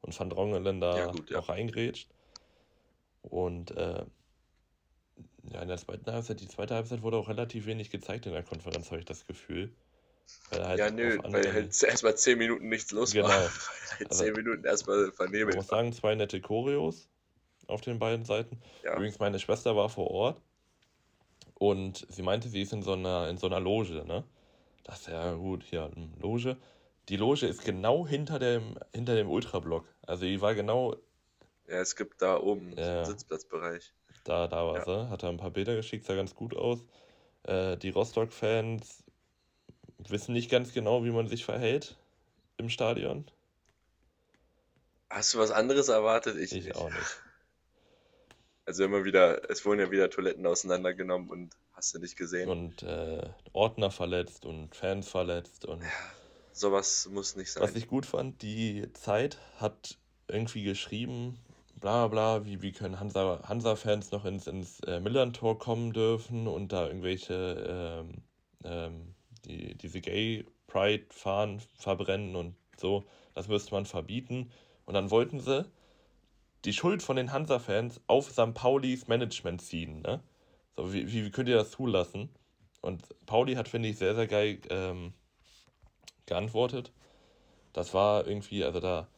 und 0.00 0.18
Van 0.18 0.30
Drongelen 0.30 0.80
da 0.80 0.96
ja, 0.96 1.06
gut, 1.06 1.30
ja. 1.30 1.38
noch 1.38 1.48
reingrätscht. 1.48 2.08
Und 3.22 3.76
äh, 3.76 4.04
ja, 5.52 5.62
in 5.62 5.68
der 5.68 5.76
zweiten 5.76 6.10
Halbzeit, 6.10 6.40
die 6.40 6.48
zweite 6.48 6.74
Halbzeit 6.74 7.02
wurde 7.02 7.16
auch 7.16 7.28
relativ 7.28 7.66
wenig 7.66 7.90
gezeigt 7.90 8.26
in 8.26 8.32
der 8.32 8.42
Konferenz, 8.42 8.90
habe 8.90 9.00
ich 9.00 9.06
das 9.06 9.26
Gefühl. 9.26 9.72
Weil 10.50 10.66
halt 10.66 10.78
ja, 10.78 10.90
nö, 10.90 11.18
weil 11.24 11.52
halt 11.52 11.82
erstmal 11.82 12.16
10 12.16 12.38
Minuten 12.38 12.68
nichts 12.68 12.92
los 12.92 13.12
genau. 13.12 13.28
war. 13.28 13.40
halt 13.40 13.52
10 13.98 14.06
also, 14.08 14.24
Minuten 14.32 14.64
erstmal 14.64 15.12
vernebelt. 15.12 15.50
Ich 15.50 15.56
muss 15.56 15.66
sagen, 15.68 15.92
zwei 15.92 16.14
nette 16.14 16.40
Choreos 16.40 17.08
auf 17.66 17.80
den 17.80 17.98
beiden 17.98 18.24
Seiten. 18.24 18.60
Ja. 18.84 18.94
Übrigens, 18.94 19.18
meine 19.18 19.38
Schwester 19.38 19.76
war 19.76 19.88
vor 19.88 20.10
Ort 20.10 20.40
und 21.60 22.06
sie 22.08 22.22
meinte, 22.22 22.48
sie 22.48 22.62
ist 22.62 22.72
in 22.72 22.82
so 22.82 22.94
einer, 22.94 23.28
in 23.28 23.36
so 23.36 23.46
einer 23.46 23.60
Loge, 23.60 24.02
ne? 24.06 24.24
Das 24.82 25.02
ist 25.02 25.08
ja 25.08 25.34
gut, 25.34 25.62
hier, 25.62 25.90
Loge. 26.18 26.56
Die 27.10 27.18
Loge 27.18 27.46
ist 27.46 27.66
genau 27.66 28.06
hinter 28.06 28.38
dem, 28.38 28.78
hinter 28.94 29.14
dem 29.14 29.28
Ultrablock. 29.28 29.84
Also 30.06 30.24
die 30.24 30.40
war 30.40 30.54
genau. 30.54 30.96
Ja, 31.68 31.80
es 31.80 31.96
gibt 31.96 32.22
da 32.22 32.40
oben 32.40 32.72
ja, 32.78 32.96
einen 32.96 33.04
Sitzplatzbereich. 33.04 33.92
Da, 34.24 34.48
da 34.48 34.64
war 34.66 34.78
ja. 34.78 34.84
sie. 34.84 35.10
Hat 35.10 35.22
er 35.22 35.28
ein 35.28 35.36
paar 35.36 35.50
Bilder 35.50 35.76
geschickt, 35.76 36.06
sah 36.06 36.14
ganz 36.14 36.34
gut 36.34 36.56
aus. 36.56 36.78
Äh, 37.42 37.76
die 37.76 37.90
Rostock-Fans 37.90 39.04
wissen 40.08 40.32
nicht 40.32 40.50
ganz 40.50 40.72
genau, 40.72 41.04
wie 41.04 41.10
man 41.10 41.28
sich 41.28 41.44
verhält 41.44 41.98
im 42.56 42.70
Stadion. 42.70 43.26
Hast 45.10 45.34
du 45.34 45.38
was 45.38 45.50
anderes 45.50 45.88
erwartet? 45.88 46.38
Ich, 46.38 46.54
ich 46.54 46.64
nicht. 46.64 46.76
auch 46.76 46.88
nicht. 46.88 47.22
Also 48.66 48.84
immer 48.84 49.04
wieder, 49.04 49.50
es 49.50 49.64
wurden 49.64 49.80
ja 49.80 49.90
wieder 49.90 50.10
Toiletten 50.10 50.46
auseinandergenommen 50.46 51.28
und 51.28 51.50
hast 51.72 51.94
du 51.94 51.98
nicht 51.98 52.16
gesehen. 52.16 52.48
Und 52.48 52.82
äh, 52.82 53.28
Ordner 53.52 53.90
verletzt 53.90 54.44
und 54.44 54.74
Fans 54.74 55.08
verletzt 55.08 55.64
und. 55.64 55.82
Ja, 55.82 55.88
sowas 56.52 57.08
muss 57.10 57.36
nicht 57.36 57.52
sein. 57.52 57.62
Was 57.62 57.74
ich 57.74 57.88
gut 57.88 58.06
fand, 58.06 58.42
die 58.42 58.92
Zeit 58.92 59.38
hat 59.56 59.98
irgendwie 60.28 60.62
geschrieben, 60.62 61.38
bla 61.80 62.06
bla, 62.08 62.44
wie, 62.44 62.62
wie 62.62 62.72
können 62.72 63.00
Hansa, 63.00 63.40
Hansa-Fans 63.48 64.12
noch 64.12 64.24
ins, 64.24 64.46
ins 64.46 64.80
äh, 64.80 65.00
Millantor 65.00 65.58
kommen 65.58 65.92
dürfen 65.92 66.46
und 66.46 66.72
da 66.72 66.86
irgendwelche 66.86 68.04
ähm, 68.04 68.22
ähm, 68.64 69.14
die, 69.46 69.74
diese 69.74 70.00
Gay 70.00 70.46
Pride 70.66 71.06
fahren, 71.10 71.60
verbrennen 71.78 72.36
und 72.36 72.54
so. 72.76 73.04
Das 73.34 73.48
müsste 73.48 73.72
man 73.72 73.86
verbieten. 73.86 74.52
Und 74.84 74.94
dann 74.94 75.10
wollten 75.10 75.40
sie 75.40 75.64
die 76.64 76.72
Schuld 76.72 77.02
von 77.02 77.16
den 77.16 77.32
Hansa-Fans 77.32 78.00
auf 78.06 78.30
St. 78.30 78.54
Paulis 78.54 79.08
Management 79.08 79.62
ziehen. 79.62 80.02
Ne? 80.02 80.22
So, 80.76 80.92
wie, 80.92 81.10
wie 81.12 81.30
könnt 81.30 81.48
ihr 81.48 81.56
das 81.56 81.72
zulassen? 81.72 82.28
Und 82.80 83.14
Pauli 83.26 83.54
hat, 83.54 83.68
finde 83.68 83.88
ich, 83.88 83.98
sehr, 83.98 84.14
sehr 84.14 84.26
geil 84.26 84.60
ähm, 84.70 85.12
geantwortet. 86.26 86.92
Das 87.72 87.94
war 87.94 88.26
irgendwie, 88.26 88.64
also 88.64 88.80
da 88.80 89.08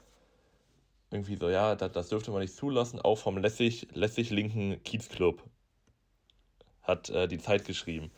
irgendwie 1.10 1.36
so, 1.36 1.48
ja, 1.48 1.74
das, 1.74 1.92
das 1.92 2.08
dürfte 2.08 2.30
man 2.30 2.40
nicht 2.40 2.54
zulassen, 2.54 3.00
auch 3.00 3.18
vom 3.18 3.38
lässig, 3.38 3.88
lässig 3.92 4.30
linken 4.30 4.82
Kiezclub 4.82 5.42
hat 6.82 7.10
äh, 7.10 7.28
die 7.28 7.38
Zeit 7.38 7.64
geschrieben. 7.64 8.10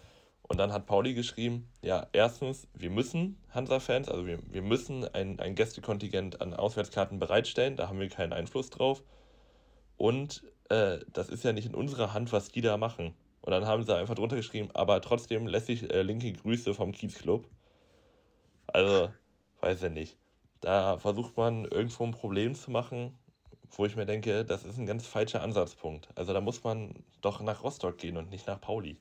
Und 0.46 0.58
dann 0.58 0.72
hat 0.72 0.86
Pauli 0.86 1.14
geschrieben, 1.14 1.68
ja, 1.80 2.06
erstens, 2.12 2.68
wir 2.74 2.90
müssen 2.90 3.38
Hansa-Fans, 3.50 4.08
also 4.08 4.26
wir, 4.26 4.38
wir 4.52 4.60
müssen 4.60 5.04
ein, 5.14 5.40
ein 5.40 5.54
Gästekontingent 5.54 6.42
an 6.42 6.52
Auswärtskarten 6.52 7.18
bereitstellen, 7.18 7.76
da 7.76 7.88
haben 7.88 7.98
wir 7.98 8.10
keinen 8.10 8.34
Einfluss 8.34 8.68
drauf. 8.68 9.02
Und 9.96 10.44
äh, 10.68 10.98
das 11.12 11.30
ist 11.30 11.44
ja 11.44 11.52
nicht 11.52 11.66
in 11.66 11.74
unserer 11.74 12.12
Hand, 12.12 12.32
was 12.32 12.50
die 12.50 12.60
da 12.60 12.76
machen. 12.76 13.14
Und 13.40 13.52
dann 13.52 13.66
haben 13.66 13.84
sie 13.84 13.96
einfach 13.96 14.14
drunter 14.14 14.36
geschrieben, 14.36 14.68
aber 14.74 15.00
trotzdem 15.00 15.46
lässig 15.46 15.90
äh, 15.90 16.02
linke 16.02 16.32
Grüße 16.32 16.74
vom 16.74 16.92
Kiezclub. 16.92 17.48
Also, 18.66 19.10
weiß 19.60 19.82
ich 19.84 19.92
nicht. 19.92 20.16
Da 20.60 20.98
versucht 20.98 21.36
man 21.36 21.64
irgendwo 21.64 22.04
ein 22.04 22.12
Problem 22.12 22.54
zu 22.54 22.70
machen, 22.70 23.18
wo 23.70 23.86
ich 23.86 23.96
mir 23.96 24.06
denke, 24.06 24.44
das 24.44 24.64
ist 24.64 24.78
ein 24.78 24.86
ganz 24.86 25.06
falscher 25.06 25.42
Ansatzpunkt. 25.42 26.08
Also 26.14 26.32
da 26.32 26.40
muss 26.40 26.64
man 26.64 26.94
doch 27.20 27.40
nach 27.40 27.62
Rostock 27.62 27.98
gehen 27.98 28.16
und 28.16 28.30
nicht 28.30 28.46
nach 28.46 28.60
Pauli. 28.60 28.98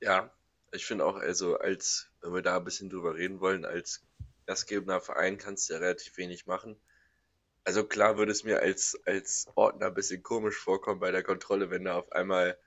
Ja, 0.00 0.32
ich 0.72 0.86
finde 0.86 1.04
auch, 1.04 1.16
also 1.16 1.58
als, 1.58 2.10
wenn 2.20 2.34
wir 2.34 2.42
da 2.42 2.56
ein 2.56 2.64
bisschen 2.64 2.90
drüber 2.90 3.14
reden 3.14 3.40
wollen, 3.40 3.64
als 3.64 4.02
gastgebender 4.46 5.00
Verein 5.00 5.38
kannst 5.38 5.68
du 5.68 5.74
ja 5.74 5.80
relativ 5.80 6.16
wenig 6.16 6.46
machen. 6.46 6.80
Also 7.64 7.84
klar 7.84 8.16
würde 8.16 8.32
es 8.32 8.42
mir 8.42 8.60
als, 8.60 8.98
als 9.04 9.46
Ordner 9.54 9.86
ein 9.86 9.94
bisschen 9.94 10.22
komisch 10.22 10.56
vorkommen 10.56 11.00
bei 11.00 11.10
der 11.10 11.22
Kontrolle, 11.22 11.70
wenn 11.70 11.84
da 11.84 11.96
auf 11.96 12.10
einmal 12.12 12.58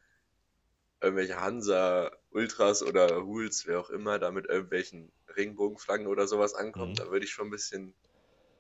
irgendwelche 1.01 1.41
Hansa, 1.41 2.11
Ultras 2.31 2.83
oder 2.83 3.25
Huls, 3.25 3.67
wer 3.67 3.79
auch 3.79 3.89
immer, 3.89 4.19
da 4.19 4.31
mit 4.31 4.45
irgendwelchen 4.45 5.11
Regenbogenflaggen 5.35 6.07
oder 6.07 6.27
sowas 6.27 6.53
ankommt. 6.53 6.91
Mhm. 6.91 7.03
Da 7.03 7.11
würde 7.11 7.25
ich 7.25 7.31
schon 7.31 7.47
ein 7.47 7.51
bisschen 7.51 7.93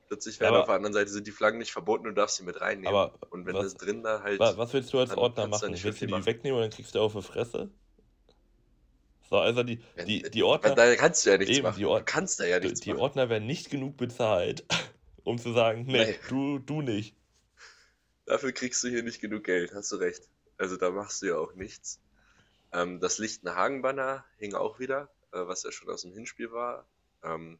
plötzlich 0.07 0.39
werden. 0.39 0.55
Auf 0.55 0.65
der 0.65 0.75
anderen 0.75 0.93
Seite 0.93 1.09
sind 1.09 1.27
die 1.27 1.31
Flaggen 1.31 1.59
nicht 1.59 1.71
verboten, 1.71 2.05
du 2.05 2.11
darfst 2.11 2.37
sie 2.37 2.43
mit 2.43 2.59
reinnehmen. 2.59 2.93
Aber 2.93 3.17
und 3.29 3.45
wenn 3.45 3.55
was, 3.55 3.65
das 3.65 3.75
drin 3.75 4.03
da 4.03 4.21
halt. 4.21 4.39
Was 4.39 4.73
willst 4.73 4.91
du 4.91 4.99
als 4.99 5.15
Ordner 5.15 5.47
machen? 5.47 5.71
Willst 5.71 6.01
du 6.01 6.05
die 6.05 6.11
machen. 6.11 6.25
wegnehmen 6.25 6.57
und 6.57 6.63
dann 6.63 6.71
kriegst 6.71 6.95
du 6.95 6.99
auf 6.99 7.13
die 7.13 7.21
Fresse? 7.21 7.71
So, 9.33 9.39
also 9.39 9.63
die, 9.63 9.79
die, 10.05 10.21
die 10.21 10.43
Ordner. 10.43 10.75
Da 10.75 10.95
kannst 10.95 11.25
du 11.25 11.31
ja 11.31 11.39
nichts 11.39 11.57
eben, 11.57 11.63
machen. 11.63 11.79
Die 11.79 11.85
Ord 11.87 12.01
du 12.01 12.05
kannst 12.05 12.39
da 12.39 12.45
ja 12.45 12.59
nichts 12.59 12.81
die, 12.81 12.89
machen. 12.89 12.97
Die 12.97 13.01
Ordner 13.01 13.29
werden 13.29 13.47
nicht 13.47 13.71
genug 13.71 13.97
bezahlt, 13.97 14.63
um 15.23 15.39
zu 15.39 15.53
sagen, 15.53 15.85
nee, 15.87 16.19
Du, 16.29 16.59
du 16.59 16.83
nicht. 16.83 17.15
Dafür 18.27 18.51
kriegst 18.51 18.83
du 18.83 18.89
hier 18.89 19.01
nicht 19.01 19.21
genug 19.21 19.43
Geld, 19.43 19.73
hast 19.73 19.91
du 19.91 19.95
recht. 19.95 20.29
Also 20.59 20.77
da 20.77 20.91
machst 20.91 21.23
du 21.23 21.29
ja 21.29 21.37
auch 21.37 21.55
nichts. 21.55 21.99
Ähm, 22.73 22.99
das 22.99 23.17
Lichtenhagen-Banner 23.17 24.23
hing 24.37 24.53
auch 24.53 24.77
wieder, 24.77 25.09
äh, 25.31 25.39
was 25.47 25.63
ja 25.63 25.71
schon 25.71 25.89
aus 25.89 26.03
dem 26.03 26.13
Hinspiel 26.13 26.51
war. 26.51 26.85
Ähm, 27.23 27.57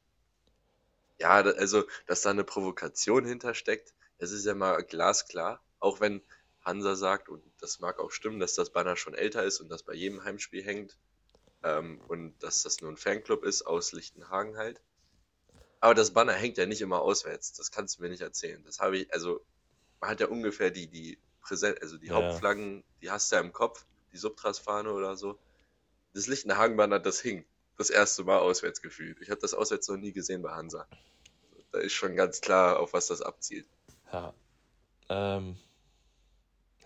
ja, 1.17 1.41
also, 1.41 1.85
dass 2.05 2.21
da 2.21 2.29
eine 2.29 2.43
Provokation 2.43 3.25
hintersteckt, 3.25 3.95
das 4.19 4.29
ist 4.29 4.45
ja 4.45 4.53
mal 4.53 4.83
glasklar. 4.83 5.59
Auch 5.79 6.01
wenn 6.01 6.21
Hansa 6.63 6.93
sagt, 6.93 7.29
und 7.29 7.41
das 7.59 7.79
mag 7.79 7.97
auch 7.97 8.11
stimmen, 8.11 8.39
dass 8.39 8.53
das 8.53 8.69
Banner 8.69 8.95
schon 8.95 9.15
älter 9.15 9.43
ist 9.43 9.59
und 9.59 9.69
das 9.69 9.81
bei 9.81 9.95
jedem 9.95 10.23
Heimspiel 10.23 10.63
hängt, 10.63 10.95
ähm, 11.63 12.01
und 12.07 12.37
dass 12.39 12.63
das 12.63 12.81
nur 12.81 12.91
ein 12.91 12.97
Fanclub 12.97 13.43
ist 13.43 13.63
aus 13.63 13.91
Lichtenhagen 13.91 14.57
halt. 14.57 14.81
Aber 15.79 15.93
das 15.93 16.11
Banner 16.11 16.33
hängt 16.33 16.57
ja 16.57 16.65
nicht 16.65 16.81
immer 16.81 17.01
auswärts. 17.01 17.53
Das 17.53 17.71
kannst 17.71 17.97
du 17.97 18.03
mir 18.03 18.09
nicht 18.09 18.21
erzählen. 18.21 18.63
Das 18.65 18.79
habe 18.79 18.99
ich, 18.99 19.13
also, 19.13 19.45
man 19.99 20.11
hat 20.11 20.19
ja 20.21 20.27
ungefähr 20.27 20.71
die, 20.71 20.87
die 20.87 21.17
Präsent, 21.41 21.81
also 21.81 21.97
die 21.97 22.07
ja. 22.07 22.13
Hauptflaggen, 22.13 22.83
die 23.01 23.11
hast 23.11 23.31
du 23.31 23.35
ja 23.35 23.41
im 23.41 23.51
Kopf, 23.51 23.85
die 24.13 24.17
Subtras-Fahne 24.17 24.93
oder 24.93 25.17
so. 25.17 25.37
Das 26.13 26.27
Lichtenhagen-Banner, 26.27 26.99
das 26.99 27.19
hing. 27.19 27.45
Das 27.77 27.89
erste 27.89 28.23
Mal 28.23 28.37
auswärts 28.37 28.81
gefühlt. 28.81 29.19
Ich 29.19 29.29
habe 29.31 29.41
das 29.41 29.53
auswärts 29.53 29.87
noch 29.87 29.97
nie 29.97 30.11
gesehen 30.11 30.41
bei 30.41 30.51
Hansa. 30.51 30.87
Da 31.71 31.79
ist 31.79 31.93
schon 31.93 32.15
ganz 32.15 32.39
klar, 32.39 32.79
auf 32.79 32.93
was 32.93 33.07
das 33.07 33.21
abzielt. 33.21 33.65
Ja. 34.11 34.33
Ähm, 35.09 35.57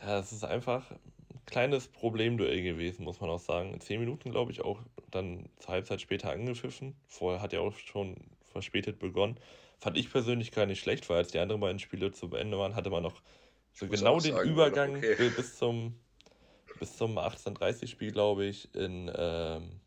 ja, 0.01 0.19
es 0.19 0.31
ist 0.31 0.45
einfach, 0.45 0.89
kleines 1.47 1.87
Problemduell 1.87 2.61
gewesen, 2.61 3.03
muss 3.03 3.21
man 3.21 3.29
auch 3.31 3.39
sagen. 3.39 3.73
In 3.73 3.81
zehn 3.81 3.99
Minuten, 3.99 4.31
glaube 4.31 4.51
ich, 4.51 4.61
auch 4.61 4.81
dann 5.09 5.49
zur 5.59 5.69
Halbzeit 5.73 6.01
später 6.01 6.31
angepfiffen. 6.31 6.95
Vorher 7.07 7.41
hat 7.41 7.53
ja 7.53 7.61
auch 7.61 7.73
schon 7.73 8.15
verspätet 8.43 8.99
begonnen. 8.99 9.39
Fand 9.79 9.97
ich 9.97 10.11
persönlich 10.11 10.51
gar 10.51 10.65
nicht 10.67 10.79
schlecht, 10.79 11.09
weil 11.09 11.17
als 11.17 11.29
die 11.29 11.39
anderen 11.39 11.61
beiden 11.61 11.79
Spiele 11.79 12.11
zu 12.11 12.27
Ende 12.35 12.59
waren, 12.59 12.75
hatte 12.75 12.89
man 12.91 13.03
noch 13.03 13.21
so 13.73 13.87
genau 13.87 14.19
den 14.19 14.35
sagen, 14.35 14.49
Übergang 14.51 14.95
okay. 14.97 15.29
bis 15.35 15.57
zum 15.57 15.95
bis 16.79 16.97
zum 16.97 17.17
18:30-Spiel, 17.17 18.11
glaube 18.11 18.45
ich, 18.45 18.73
in 18.75 19.11
ähm, 19.15 19.81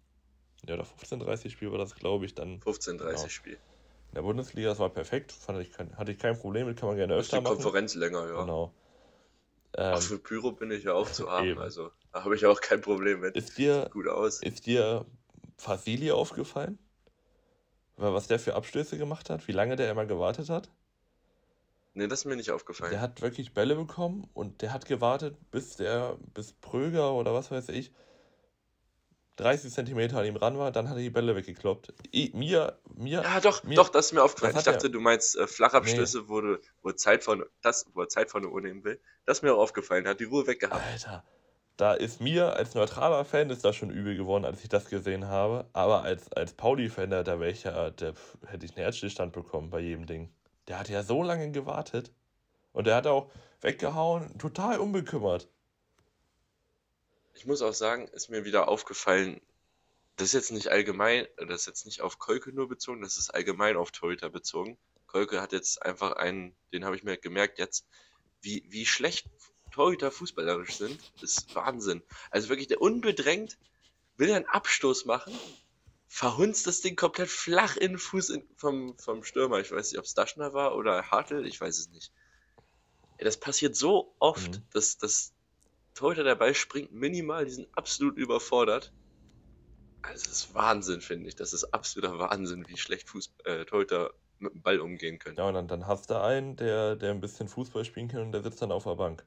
ja, 0.66 0.74
oder 0.74 0.84
15:30-Spiel 0.84 1.70
war 1.70 1.78
das, 1.78 1.94
glaube 1.94 2.26
ich, 2.26 2.34
dann. 2.34 2.60
15:30-Spiel. 2.60 3.54
Genau. 3.54 3.70
In 4.10 4.14
der 4.16 4.22
Bundesliga, 4.22 4.68
das 4.70 4.78
war 4.80 4.90
perfekt, 4.90 5.32
fand 5.32 5.60
ich 5.60 5.72
kein, 5.72 5.96
hatte 5.96 6.12
ich 6.12 6.18
kein 6.18 6.38
Problem 6.38 6.66
mit, 6.66 6.78
kann 6.78 6.88
man 6.88 6.96
gerne 6.96 7.14
öfter 7.14 7.40
machen. 7.40 7.58
die 7.58 7.62
Konferenz 7.62 7.94
länger, 7.94 8.26
ja. 8.26 8.42
Genau. 8.42 8.72
Ähm, 9.76 9.94
Ach, 9.96 10.02
für 10.02 10.18
Pyro 10.18 10.52
bin 10.52 10.70
ich 10.70 10.84
ja 10.84 10.94
auch 10.94 11.10
zu 11.10 11.30
haben, 11.30 11.46
eben. 11.46 11.60
also 11.60 11.90
da 12.12 12.24
habe 12.24 12.34
ich 12.34 12.44
auch 12.46 12.60
kein 12.60 12.80
Problem 12.80 13.20
mit. 13.20 13.36
Ist 13.36 13.56
dir, 13.56 13.82
Sieht 13.82 13.92
gut 13.92 14.08
aus. 14.08 14.42
Ist 14.42 14.66
dir 14.66 15.06
Fasili 15.56 16.10
aufgefallen? 16.10 16.78
Was 17.96 18.28
der 18.28 18.38
für 18.38 18.54
Abstöße 18.54 18.96
gemacht 18.96 19.28
hat? 19.28 19.46
Wie 19.46 19.52
lange 19.52 19.76
der 19.76 19.90
immer 19.90 20.06
gewartet 20.06 20.48
hat? 20.48 20.70
Nee, 21.92 22.06
das 22.06 22.20
ist 22.20 22.24
mir 22.24 22.36
nicht 22.36 22.50
aufgefallen. 22.50 22.92
Der 22.92 23.00
hat 23.00 23.20
wirklich 23.20 23.52
Bälle 23.52 23.76
bekommen 23.76 24.28
und 24.32 24.62
der 24.62 24.72
hat 24.72 24.86
gewartet, 24.86 25.36
bis 25.50 25.76
der, 25.76 26.16
bis 26.34 26.52
Pröger 26.52 27.12
oder 27.12 27.34
was 27.34 27.50
weiß 27.50 27.68
ich, 27.70 27.92
30 29.40 29.72
Zentimeter 29.72 30.18
an 30.18 30.26
ihm 30.26 30.36
ran 30.36 30.58
war, 30.58 30.70
dann 30.70 30.88
hat 30.88 30.96
er 30.96 31.02
die 31.02 31.10
Bälle 31.10 31.34
weggekloppt. 31.34 31.92
I, 32.14 32.30
mir, 32.34 32.78
mir. 32.94 33.22
Ja, 33.22 33.40
doch, 33.40 33.64
mir, 33.64 33.74
doch, 33.74 33.88
das 33.88 34.06
ist 34.06 34.12
mir 34.12 34.22
aufgefallen. 34.22 34.56
Ich 34.56 34.64
dachte, 34.64 34.86
er, 34.86 34.90
du 34.90 35.00
meinst 35.00 35.36
äh, 35.36 35.46
Flachabstöße, 35.46 36.18
nee. 36.18 36.24
wo, 36.28 36.40
du, 36.40 36.60
wo, 36.82 36.92
Zeit 36.92 37.24
von, 37.24 37.44
das, 37.62 37.86
wo 37.94 38.02
er 38.02 38.08
Zeit 38.08 38.30
von 38.30 38.44
ohne 38.44 38.84
will. 38.84 39.00
Das 39.24 39.38
ist 39.38 39.42
mir 39.42 39.54
auch 39.54 39.58
aufgefallen, 39.58 40.06
hat 40.06 40.20
die 40.20 40.24
Ruhe 40.24 40.46
weggehabt. 40.46 40.82
Alter, 40.84 41.24
da 41.76 41.94
ist 41.94 42.20
mir 42.20 42.54
als 42.54 42.74
neutraler 42.74 43.24
Fan 43.24 43.48
ist 43.48 43.64
das 43.64 43.74
schon 43.74 43.90
übel 43.90 44.16
geworden, 44.16 44.44
als 44.44 44.62
ich 44.62 44.68
das 44.68 44.90
gesehen 44.90 45.28
habe. 45.28 45.66
Aber 45.72 46.02
als, 46.02 46.30
als 46.32 46.52
Pauli-Fan, 46.52 47.10
da 47.10 47.24
wäre 47.26 47.50
ich 47.50 47.64
ja, 47.64 47.90
da 47.90 48.12
hätte 48.46 48.66
ich 48.66 48.72
einen 48.72 48.84
Herzstillstand 48.84 49.32
bekommen 49.32 49.70
bei 49.70 49.80
jedem 49.80 50.06
Ding. 50.06 50.30
Der 50.68 50.78
hat 50.78 50.88
ja 50.90 51.02
so 51.02 51.22
lange 51.22 51.50
gewartet. 51.50 52.12
Und 52.72 52.86
der 52.86 52.96
hat 52.96 53.06
auch 53.06 53.30
weggehauen, 53.62 54.38
total 54.38 54.78
unbekümmert. 54.78 55.48
Ich 57.34 57.46
muss 57.46 57.62
auch 57.62 57.72
sagen, 57.72 58.08
ist 58.08 58.30
mir 58.30 58.44
wieder 58.44 58.68
aufgefallen, 58.68 59.40
das 60.16 60.28
ist 60.28 60.34
jetzt 60.34 60.52
nicht 60.52 60.68
allgemein, 60.68 61.26
das 61.36 61.62
ist 61.62 61.66
jetzt 61.66 61.86
nicht 61.86 62.02
auf 62.02 62.18
Kolke 62.18 62.52
nur 62.52 62.68
bezogen, 62.68 63.00
das 63.00 63.16
ist 63.16 63.30
allgemein 63.30 63.76
auf 63.76 63.90
Torhüter 63.90 64.28
bezogen. 64.28 64.76
Kolke 65.06 65.40
hat 65.40 65.52
jetzt 65.52 65.82
einfach 65.82 66.12
einen, 66.12 66.54
den 66.72 66.84
habe 66.84 66.96
ich 66.96 67.02
mir 67.02 67.16
gemerkt 67.16 67.58
jetzt, 67.58 67.86
wie, 68.42 68.64
wie 68.68 68.86
schlecht 68.86 69.26
Torhüter 69.70 70.10
fußballerisch 70.10 70.76
sind, 70.76 71.00
ist 71.22 71.54
Wahnsinn. 71.54 72.02
Also 72.30 72.48
wirklich, 72.48 72.68
der 72.68 72.82
unbedrängt 72.82 73.58
will 74.16 74.32
einen 74.32 74.46
Abstoß 74.46 75.06
machen, 75.06 75.32
verhunzt 76.06 76.66
das 76.66 76.80
Ding 76.80 76.96
komplett 76.96 77.30
flach 77.30 77.76
in 77.76 77.92
den 77.92 77.98
Fuß 77.98 78.30
in, 78.30 78.48
vom, 78.56 78.98
vom 78.98 79.24
Stürmer. 79.24 79.60
Ich 79.60 79.70
weiß 79.70 79.90
nicht, 79.90 79.98
ob 79.98 80.04
es 80.04 80.14
Daschner 80.14 80.52
war 80.52 80.76
oder 80.76 81.10
Hartl, 81.10 81.46
ich 81.46 81.60
weiß 81.60 81.78
es 81.78 81.88
nicht. 81.90 82.12
Das 83.18 83.38
passiert 83.38 83.76
so 83.76 84.14
oft, 84.18 84.56
mhm. 84.56 84.62
dass 84.72 84.98
das 84.98 85.32
Torhüter 85.94 86.24
dabei 86.24 86.54
springt 86.54 86.92
minimal, 86.92 87.44
die 87.44 87.50
sind 87.50 87.68
absolut 87.76 88.16
überfordert. 88.16 88.92
Also 90.02 90.24
das 90.24 90.32
ist 90.32 90.54
Wahnsinn, 90.54 91.00
finde 91.00 91.28
ich. 91.28 91.36
Das 91.36 91.52
ist 91.52 91.64
absoluter 91.74 92.18
Wahnsinn, 92.18 92.66
wie 92.68 92.76
schlecht 92.76 93.08
Fußball, 93.08 93.60
äh, 93.60 93.64
Torhüter 93.64 94.12
mit 94.38 94.54
dem 94.54 94.62
Ball 94.62 94.80
umgehen 94.80 95.18
können. 95.18 95.36
Ja, 95.36 95.46
und 95.46 95.54
dann, 95.54 95.68
dann 95.68 95.86
hast 95.86 96.10
du 96.10 96.20
einen, 96.20 96.56
der, 96.56 96.96
der 96.96 97.10
ein 97.10 97.20
bisschen 97.20 97.48
Fußball 97.48 97.84
spielen 97.84 98.08
kann 98.08 98.22
und 98.22 98.32
der 98.32 98.42
sitzt 98.42 98.62
dann 98.62 98.72
auf 98.72 98.84
der 98.84 98.94
Bank. 98.94 99.24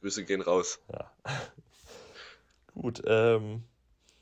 Grüße 0.00 0.24
gehen 0.24 0.42
raus. 0.42 0.80
Ja. 0.92 1.10
Gut, 2.74 3.02
ähm, 3.06 3.64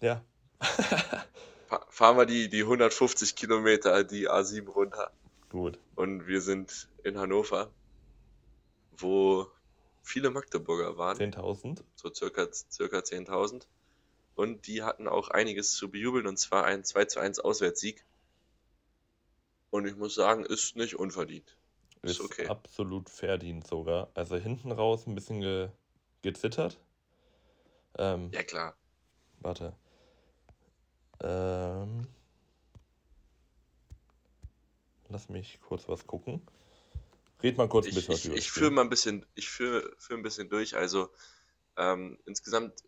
ja. 0.00 0.22
Fahren 1.88 2.16
wir 2.16 2.26
die, 2.26 2.48
die 2.48 2.62
150 2.62 3.34
Kilometer, 3.34 4.04
die 4.04 4.28
A7 4.28 4.68
runter. 4.68 5.10
Gut. 5.50 5.78
Und 5.96 6.26
wir 6.26 6.40
sind 6.40 6.88
in 7.02 7.18
Hannover, 7.18 7.70
wo 8.96 9.48
viele 10.02 10.30
Magdeburger 10.30 10.98
waren. 10.98 11.16
10.000. 11.16 11.82
So 11.94 12.12
circa, 12.12 12.48
circa 12.52 12.98
10.000. 12.98 13.66
Und 14.34 14.66
die 14.66 14.82
hatten 14.82 15.08
auch 15.08 15.28
einiges 15.28 15.72
zu 15.72 15.90
bejubeln, 15.90 16.26
und 16.26 16.38
zwar 16.38 16.64
ein 16.64 16.84
2 16.84 17.04
zu 17.06 17.20
1 17.20 17.40
Auswärtssieg. 17.40 18.04
Und 19.70 19.86
ich 19.86 19.96
muss 19.96 20.14
sagen, 20.14 20.44
ist 20.44 20.76
nicht 20.76 20.96
unverdient. 20.96 21.56
Ist, 22.02 22.18
ist 22.18 22.20
okay. 22.20 22.46
absolut 22.48 23.08
verdient 23.08 23.66
sogar. 23.66 24.10
Also 24.14 24.36
hinten 24.36 24.72
raus 24.72 25.06
ein 25.06 25.14
bisschen 25.14 25.40
ge 25.40 25.68
gezittert. 26.22 26.78
Ähm, 27.98 28.30
ja, 28.32 28.42
klar. 28.42 28.76
Warte. 29.40 29.74
Ähm, 31.20 32.06
lass 35.08 35.28
mich 35.28 35.60
kurz 35.60 35.88
was 35.88 36.06
gucken. 36.06 36.42
Red 37.42 37.58
mal 37.58 37.68
kurz 37.68 37.86
ein 37.86 37.94
bisschen 37.94 38.14
ich, 38.14 38.24
was 38.24 38.24
Ich, 38.24 38.32
ich 38.32 38.50
führe 38.50 38.70
mal 38.70 38.82
ein 38.82 38.90
bisschen, 38.90 39.26
ich 39.34 39.48
führe, 39.48 39.94
führe 39.98 40.18
ein 40.18 40.22
bisschen 40.22 40.48
durch. 40.48 40.76
Also 40.76 41.10
ähm, 41.76 42.18
insgesamt 42.26 42.84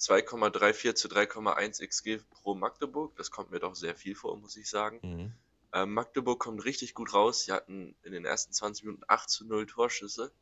2,34 0.00 0.94
zu 0.94 1.08
3,1 1.08 1.86
XG 1.86 2.20
pro 2.30 2.54
Magdeburg. 2.54 3.16
Das 3.16 3.30
kommt 3.30 3.50
mir 3.50 3.58
doch 3.58 3.74
sehr 3.74 3.94
viel 3.94 4.14
vor, 4.14 4.36
muss 4.36 4.56
ich 4.56 4.70
sagen. 4.70 5.00
Mhm. 5.02 5.32
Ähm, 5.72 5.92
Magdeburg 5.92 6.38
kommt 6.38 6.64
richtig 6.64 6.94
gut 6.94 7.12
raus. 7.12 7.44
Sie 7.44 7.52
hatten 7.52 7.94
in 8.02 8.12
den 8.12 8.24
ersten 8.24 8.52
20 8.52 8.84
Minuten 8.84 9.04
8 9.06 9.28
zu 9.28 9.46
0 9.46 9.66
Torschüsse. 9.66 10.32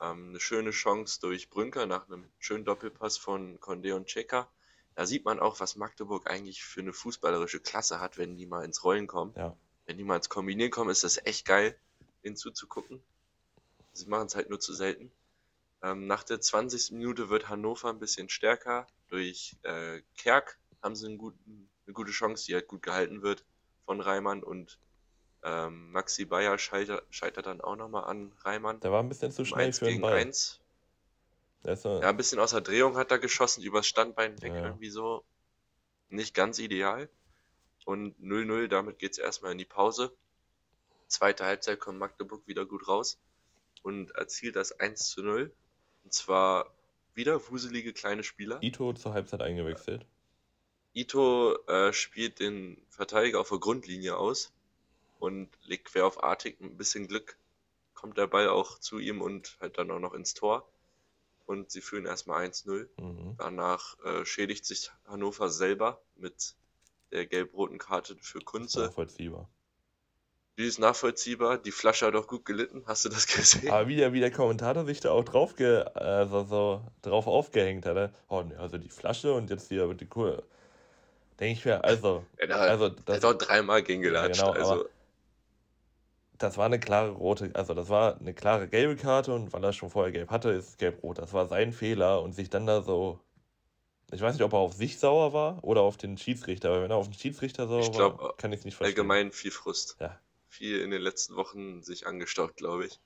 Ähm, 0.00 0.28
eine 0.30 0.40
schöne 0.40 0.70
Chance 0.70 1.20
durch 1.20 1.50
Brünker 1.50 1.86
nach 1.86 2.08
einem 2.08 2.28
schönen 2.38 2.64
Doppelpass 2.64 3.16
von 3.16 3.58
Condé 3.58 3.94
und 3.94 4.06
Checker. 4.06 4.48
Da 4.94 5.06
sieht 5.06 5.24
man 5.24 5.40
auch, 5.40 5.58
was 5.58 5.76
Magdeburg 5.76 6.30
eigentlich 6.30 6.62
für 6.62 6.80
eine 6.80 6.92
fußballerische 6.92 7.60
Klasse 7.60 7.98
hat, 7.98 8.16
wenn 8.16 8.36
die 8.36 8.46
mal 8.46 8.64
ins 8.64 8.84
Rollen 8.84 9.08
kommen. 9.08 9.34
Ja. 9.36 9.56
Wenn 9.86 9.98
die 9.98 10.04
mal 10.04 10.16
ins 10.16 10.28
Kombinieren 10.28 10.70
kommen, 10.70 10.90
ist 10.90 11.04
das 11.04 11.18
echt 11.24 11.46
geil, 11.46 11.76
ihnen 12.24 12.36
zuzugucken. 12.36 13.02
Sie 13.92 14.06
machen 14.06 14.26
es 14.26 14.34
halt 14.34 14.50
nur 14.50 14.60
zu 14.60 14.74
selten. 14.74 15.10
Ähm, 15.82 16.06
nach 16.06 16.24
der 16.24 16.40
20. 16.40 16.92
Minute 16.92 17.28
wird 17.28 17.48
Hannover 17.48 17.90
ein 17.90 17.98
bisschen 17.98 18.28
stärker. 18.28 18.86
Durch 19.08 19.56
äh, 19.62 20.00
Kerk 20.16 20.58
haben 20.82 20.96
sie 20.96 21.16
guten, 21.16 21.68
eine 21.86 21.94
gute 21.94 22.10
Chance, 22.10 22.46
die 22.46 22.54
halt 22.54 22.68
gut 22.68 22.82
gehalten 22.82 23.22
wird 23.22 23.44
von 23.84 24.00
Reimann 24.00 24.42
und 24.42 24.78
ähm, 25.42 25.92
Maxi 25.92 26.24
Bayer 26.24 26.58
scheitert, 26.58 27.04
scheitert 27.10 27.46
dann 27.46 27.60
auch 27.60 27.76
nochmal 27.76 28.04
an 28.04 28.32
Reimann. 28.40 28.80
Der 28.80 28.92
war 28.92 29.02
ein 29.02 29.08
bisschen 29.08 29.30
zu 29.30 29.44
schnell 29.44 29.72
für 29.72 29.84
den 29.84 30.00
Ball. 30.00 30.14
1. 30.14 30.60
So. 31.74 32.00
Ja, 32.00 32.08
ein 32.10 32.16
bisschen 32.16 32.38
aus 32.40 32.50
der 32.50 32.60
Drehung 32.60 32.96
hat 32.96 33.10
er 33.10 33.18
geschossen, 33.18 33.62
übers 33.62 33.86
Standbein 33.86 34.40
weg, 34.42 34.52
ja. 34.52 34.64
irgendwie 34.64 34.90
so. 34.90 35.24
Nicht 36.08 36.34
ganz 36.34 36.58
ideal. 36.58 37.08
Und 37.86 38.18
0-0, 38.20 38.68
damit 38.68 38.98
geht 38.98 39.12
es 39.12 39.18
erstmal 39.18 39.52
in 39.52 39.58
die 39.58 39.64
Pause. 39.64 40.14
Zweite 41.14 41.46
Halbzeit 41.46 41.78
kommt 41.78 42.00
Magdeburg 42.00 42.44
wieder 42.48 42.66
gut 42.66 42.88
raus 42.88 43.20
und 43.84 44.10
erzielt 44.16 44.56
das 44.56 44.72
1 44.80 45.10
zu 45.10 45.22
0. 45.22 45.54
Und 46.02 46.12
zwar 46.12 46.74
wieder 47.14 47.40
wuselige 47.50 47.92
kleine 47.92 48.24
Spieler. 48.24 48.60
Ito 48.60 48.92
zur 48.94 49.14
Halbzeit 49.14 49.40
eingewechselt. 49.40 50.06
Ito 50.92 51.56
äh, 51.68 51.92
spielt 51.92 52.40
den 52.40 52.84
Verteidiger 52.88 53.38
auf 53.38 53.48
der 53.48 53.58
Grundlinie 53.58 54.16
aus 54.16 54.52
und 55.20 55.50
legt 55.62 55.84
quer 55.84 56.04
auf 56.04 56.24
Artig. 56.24 56.60
Ein 56.60 56.76
bisschen 56.76 57.06
Glück 57.06 57.38
kommt 57.94 58.18
der 58.18 58.26
Ball 58.26 58.48
auch 58.48 58.80
zu 58.80 58.98
ihm 58.98 59.22
und 59.22 59.56
halt 59.60 59.78
dann 59.78 59.92
auch 59.92 60.00
noch 60.00 60.14
ins 60.14 60.34
Tor. 60.34 60.68
Und 61.46 61.70
sie 61.70 61.80
führen 61.80 62.06
erstmal 62.06 62.44
1-0. 62.44 62.88
Mhm. 63.00 63.36
Danach 63.38 63.96
äh, 64.04 64.24
schädigt 64.24 64.64
sich 64.64 64.90
Hannover 65.06 65.48
selber 65.48 66.02
mit 66.16 66.56
der 67.12 67.24
gelb-roten 67.24 67.78
Karte 67.78 68.16
für 68.16 68.40
Kunze. 68.40 68.80
Nachvollziehbar. 68.80 69.48
Die 70.56 70.64
ist 70.64 70.78
nachvollziehbar. 70.78 71.58
Die 71.58 71.72
Flasche 71.72 72.06
hat 72.06 72.14
auch 72.14 72.28
gut 72.28 72.44
gelitten. 72.44 72.84
Hast 72.86 73.04
du 73.04 73.08
das 73.08 73.26
gesehen? 73.34 73.70
Aber 73.70 73.88
wie 73.88 73.96
der, 73.96 74.12
wie 74.12 74.20
der 74.20 74.30
Kommentator 74.30 74.84
sich 74.84 75.00
da 75.00 75.10
auch 75.10 75.24
drauf, 75.24 75.56
ge, 75.56 75.82
also 75.94 76.44
so, 76.44 76.82
drauf 77.02 77.26
aufgehängt 77.26 77.86
hat. 77.86 77.94
Ne? 77.94 78.12
Oh, 78.28 78.42
ne, 78.42 78.58
also 78.58 78.78
die 78.78 78.88
Flasche 78.88 79.32
und 79.32 79.50
jetzt 79.50 79.68
hier 79.68 79.92
die 79.94 80.06
Kur. 80.06 80.44
Denke 81.40 81.58
ich 81.58 81.64
mir, 81.64 81.82
also. 81.82 82.24
Ja, 82.40 82.46
da, 82.46 82.56
also 82.56 82.88
das, 82.88 83.16
hat 83.16 83.24
auch 83.24 83.34
dreimal 83.34 83.82
gegen 83.82 84.02
gelatscht. 84.02 84.40
Ja, 84.40 84.52
genau, 84.52 84.58
also. 84.58 84.88
Das 86.38 86.58
war 86.58 86.66
eine 86.66 86.80
klare 86.80 87.10
rote, 87.10 87.50
also 87.54 87.74
das 87.74 87.88
war 87.88 88.20
eine 88.20 88.34
klare 88.34 88.68
gelbe 88.68 88.96
Karte 88.96 89.32
und 89.32 89.52
weil 89.52 89.62
er 89.62 89.72
schon 89.72 89.88
vorher 89.88 90.12
gelb 90.12 90.30
hatte, 90.30 90.50
ist 90.50 90.68
es 90.68 90.76
gelb-rot. 90.76 91.18
Das 91.18 91.32
war 91.32 91.46
sein 91.46 91.72
Fehler 91.72 92.22
und 92.22 92.32
sich 92.32 92.50
dann 92.50 92.66
da 92.66 92.82
so. 92.82 93.20
Ich 94.12 94.20
weiß 94.20 94.34
nicht, 94.34 94.42
ob 94.42 94.52
er 94.52 94.58
auf 94.58 94.74
sich 94.74 94.98
sauer 94.98 95.32
war 95.32 95.62
oder 95.62 95.80
auf 95.80 95.96
den 95.96 96.18
Schiedsrichter, 96.18 96.70
aber 96.70 96.82
wenn 96.82 96.90
er 96.90 96.96
auf 96.96 97.08
den 97.08 97.14
Schiedsrichter 97.14 97.66
sauer 97.66 97.80
ich 97.80 97.92
glaub, 97.92 98.20
war, 98.20 98.36
kann 98.36 98.52
ich 98.52 98.60
es 98.60 98.64
nicht 98.64 98.76
verstehen. 98.76 98.98
Allgemein 98.98 99.32
viel 99.32 99.52
Frust. 99.52 99.96
Ja. 100.00 100.20
Viel 100.54 100.82
in 100.82 100.92
den 100.92 101.02
letzten 101.02 101.34
Wochen 101.34 101.82
sich 101.82 102.06
angestaut, 102.06 102.56
glaube 102.56 102.86
ich. 102.86 103.00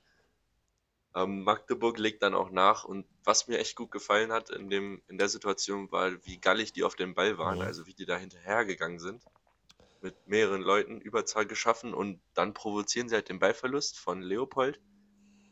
Ähm, 1.15 1.45
Magdeburg 1.45 1.99
legt 1.99 2.23
dann 2.23 2.35
auch 2.35 2.51
nach 2.51 2.85
und 2.85 3.07
was 3.25 3.49
mir 3.49 3.59
echt 3.59 3.75
gut 3.75 3.91
gefallen 3.91 4.33
hat 4.33 4.51
in, 4.51 4.69
dem, 4.69 5.01
in 5.09 5.17
der 5.17 5.31
Situation 5.31 5.91
war, 5.91 6.13
wie 6.27 6.39
gallig 6.39 6.75
die 6.75 6.85
auf 6.85 6.95
dem 6.95 7.15
Ball 7.15 7.39
waren, 7.39 7.61
mhm. 7.61 7.65
also 7.65 7.87
wie 7.87 7.95
die 7.95 8.05
da 8.05 8.19
hinterhergegangen 8.19 8.99
sind. 8.99 9.25
Mit 10.03 10.29
mehreren 10.29 10.61
Leuten 10.61 11.01
Überzahl 11.01 11.47
geschaffen 11.47 11.95
und 11.95 12.21
dann 12.35 12.53
provozieren 12.53 13.09
sie 13.09 13.15
halt 13.15 13.31
den 13.31 13.39
Ballverlust 13.39 13.99
von 13.99 14.21
Leopold. 14.21 14.79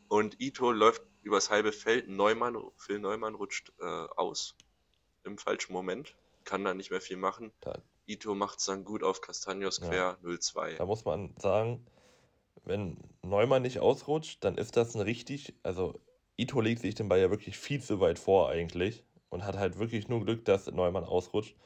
Und 0.08 0.38
Ito 0.38 0.72
läuft 0.72 1.02
übers 1.22 1.48
halbe 1.48 1.72
Feld. 1.72 2.08
Neumann, 2.08 2.58
Phil 2.76 2.98
Neumann 2.98 3.34
rutscht 3.34 3.72
äh, 3.80 3.84
aus 3.84 4.54
im 5.24 5.38
falschen 5.38 5.72
Moment, 5.72 6.14
kann 6.44 6.62
da 6.62 6.74
nicht 6.74 6.90
mehr 6.90 7.00
viel 7.00 7.16
machen. 7.16 7.52
Da, 7.62 7.82
Ito 8.06 8.34
macht 8.34 8.60
es 8.60 8.66
dann 8.66 8.84
gut 8.84 9.02
auf 9.02 9.20
Castagnos 9.20 9.80
quer 9.80 10.18
ja. 10.22 10.28
0-2. 10.28 10.76
Da 10.76 10.86
muss 10.86 11.04
man 11.04 11.34
sagen, 11.38 11.84
wenn 12.64 12.98
Neumann 13.22 13.62
nicht 13.62 13.80
ausrutscht, 13.80 14.44
dann 14.44 14.56
ist 14.58 14.76
das 14.76 14.94
ein 14.94 15.00
richtig, 15.00 15.54
also 15.62 16.00
Ito 16.36 16.60
legt 16.60 16.82
sich 16.82 16.94
den 16.94 17.08
Ball 17.08 17.20
ja 17.20 17.30
wirklich 17.30 17.58
viel 17.58 17.82
zu 17.82 18.00
weit 18.00 18.18
vor 18.18 18.48
eigentlich 18.48 19.04
und 19.30 19.44
hat 19.44 19.56
halt 19.56 19.78
wirklich 19.78 20.08
nur 20.08 20.24
Glück, 20.24 20.44
dass 20.44 20.66
Neumann 20.66 21.04
ausrutscht. 21.04 21.56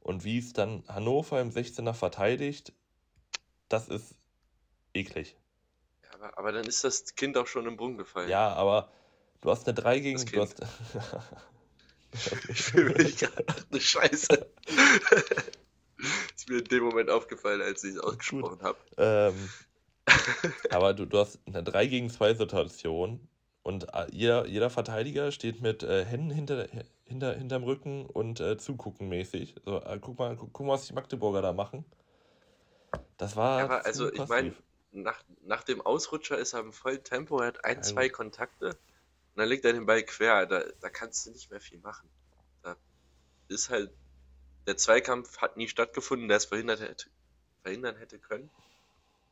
Und 0.00 0.24
wie 0.24 0.38
es 0.38 0.52
dann 0.52 0.84
Hannover 0.88 1.40
im 1.40 1.50
16er 1.50 1.94
verteidigt, 1.94 2.72
das 3.68 3.88
ist 3.88 4.16
eklig. 4.94 5.36
Ja, 6.02 6.14
aber, 6.14 6.38
aber 6.38 6.52
dann 6.52 6.64
ist 6.64 6.84
das 6.84 7.14
Kind 7.14 7.36
auch 7.36 7.46
schon 7.46 7.66
im 7.66 7.76
Brunnen 7.76 7.98
gefallen. 7.98 8.28
Ja, 8.28 8.52
aber 8.52 8.90
du 9.40 9.50
hast 9.50 9.66
eine 9.66 9.74
3 9.74 10.00
gegen. 10.00 10.24
Du 10.24 10.40
hast, 10.40 10.60
ich 12.48 12.62
fühle 12.62 12.94
mich 12.94 13.16
gerade 13.18 13.46
eine 13.70 13.80
Scheiße. 13.80 14.50
ist 16.42 16.48
mir 16.48 16.58
in 16.58 16.64
dem 16.64 16.84
Moment 16.84 17.10
aufgefallen, 17.10 17.62
als 17.62 17.84
ich 17.84 17.94
es 17.94 18.00
ausgesprochen 18.00 18.60
habe. 18.62 18.78
Ähm, 18.96 19.48
aber 20.70 20.94
du, 20.94 21.06
du 21.06 21.18
hast 21.18 21.38
eine 21.46 21.62
3 21.62 21.86
gegen 21.86 22.10
2 22.10 22.34
Situation 22.34 23.28
und 23.62 23.94
äh, 23.94 24.06
jeder, 24.10 24.46
jeder 24.46 24.70
Verteidiger 24.70 25.30
steht 25.30 25.60
mit 25.60 25.82
äh, 25.82 26.04
Händen 26.04 26.30
hinter, 26.30 26.66
hinter, 27.04 27.34
hinterm 27.34 27.62
Rücken 27.62 28.06
und 28.06 28.40
äh, 28.40 28.58
zugucken 28.58 29.08
mäßig. 29.08 29.54
So, 29.64 29.80
äh, 29.80 29.98
guck, 30.00 30.18
mal, 30.18 30.36
guck, 30.36 30.52
guck, 30.52 30.66
mal, 30.66 30.72
was 30.72 30.86
die 30.86 30.94
Magdeburger 30.94 31.42
da 31.42 31.52
machen. 31.52 31.84
Das 33.16 33.36
war. 33.36 33.60
Ja, 33.60 33.64
aber 33.66 33.86
also, 33.86 34.12
ich 34.12 34.26
meine, 34.26 34.54
nach, 34.90 35.22
nach 35.44 35.62
dem 35.62 35.80
Ausrutscher 35.80 36.38
ist 36.38 36.54
er 36.54 36.60
im 36.60 36.72
vollen 36.72 37.04
Tempo, 37.04 37.38
er 37.38 37.48
hat 37.48 37.64
ein, 37.64 37.78
also, 37.78 37.94
zwei 37.94 38.08
Kontakte 38.08 38.70
und 38.70 38.76
dann 39.36 39.48
legt 39.48 39.64
er 39.64 39.72
den 39.72 39.86
Ball 39.86 40.02
quer. 40.02 40.46
Da, 40.46 40.64
da 40.80 40.90
kannst 40.90 41.24
du 41.26 41.30
nicht 41.30 41.50
mehr 41.50 41.60
viel 41.60 41.78
machen. 41.78 42.08
Da 42.62 42.76
ist 43.48 43.70
halt. 43.70 43.92
Der 44.66 44.76
Zweikampf 44.76 45.38
hat 45.38 45.56
nie 45.56 45.68
stattgefunden, 45.68 46.28
der 46.28 46.36
es 46.36 46.44
verhindert 46.44 46.80
hätte, 46.80 47.08
verhindern 47.62 47.96
hätte 47.96 48.18
können. 48.18 48.50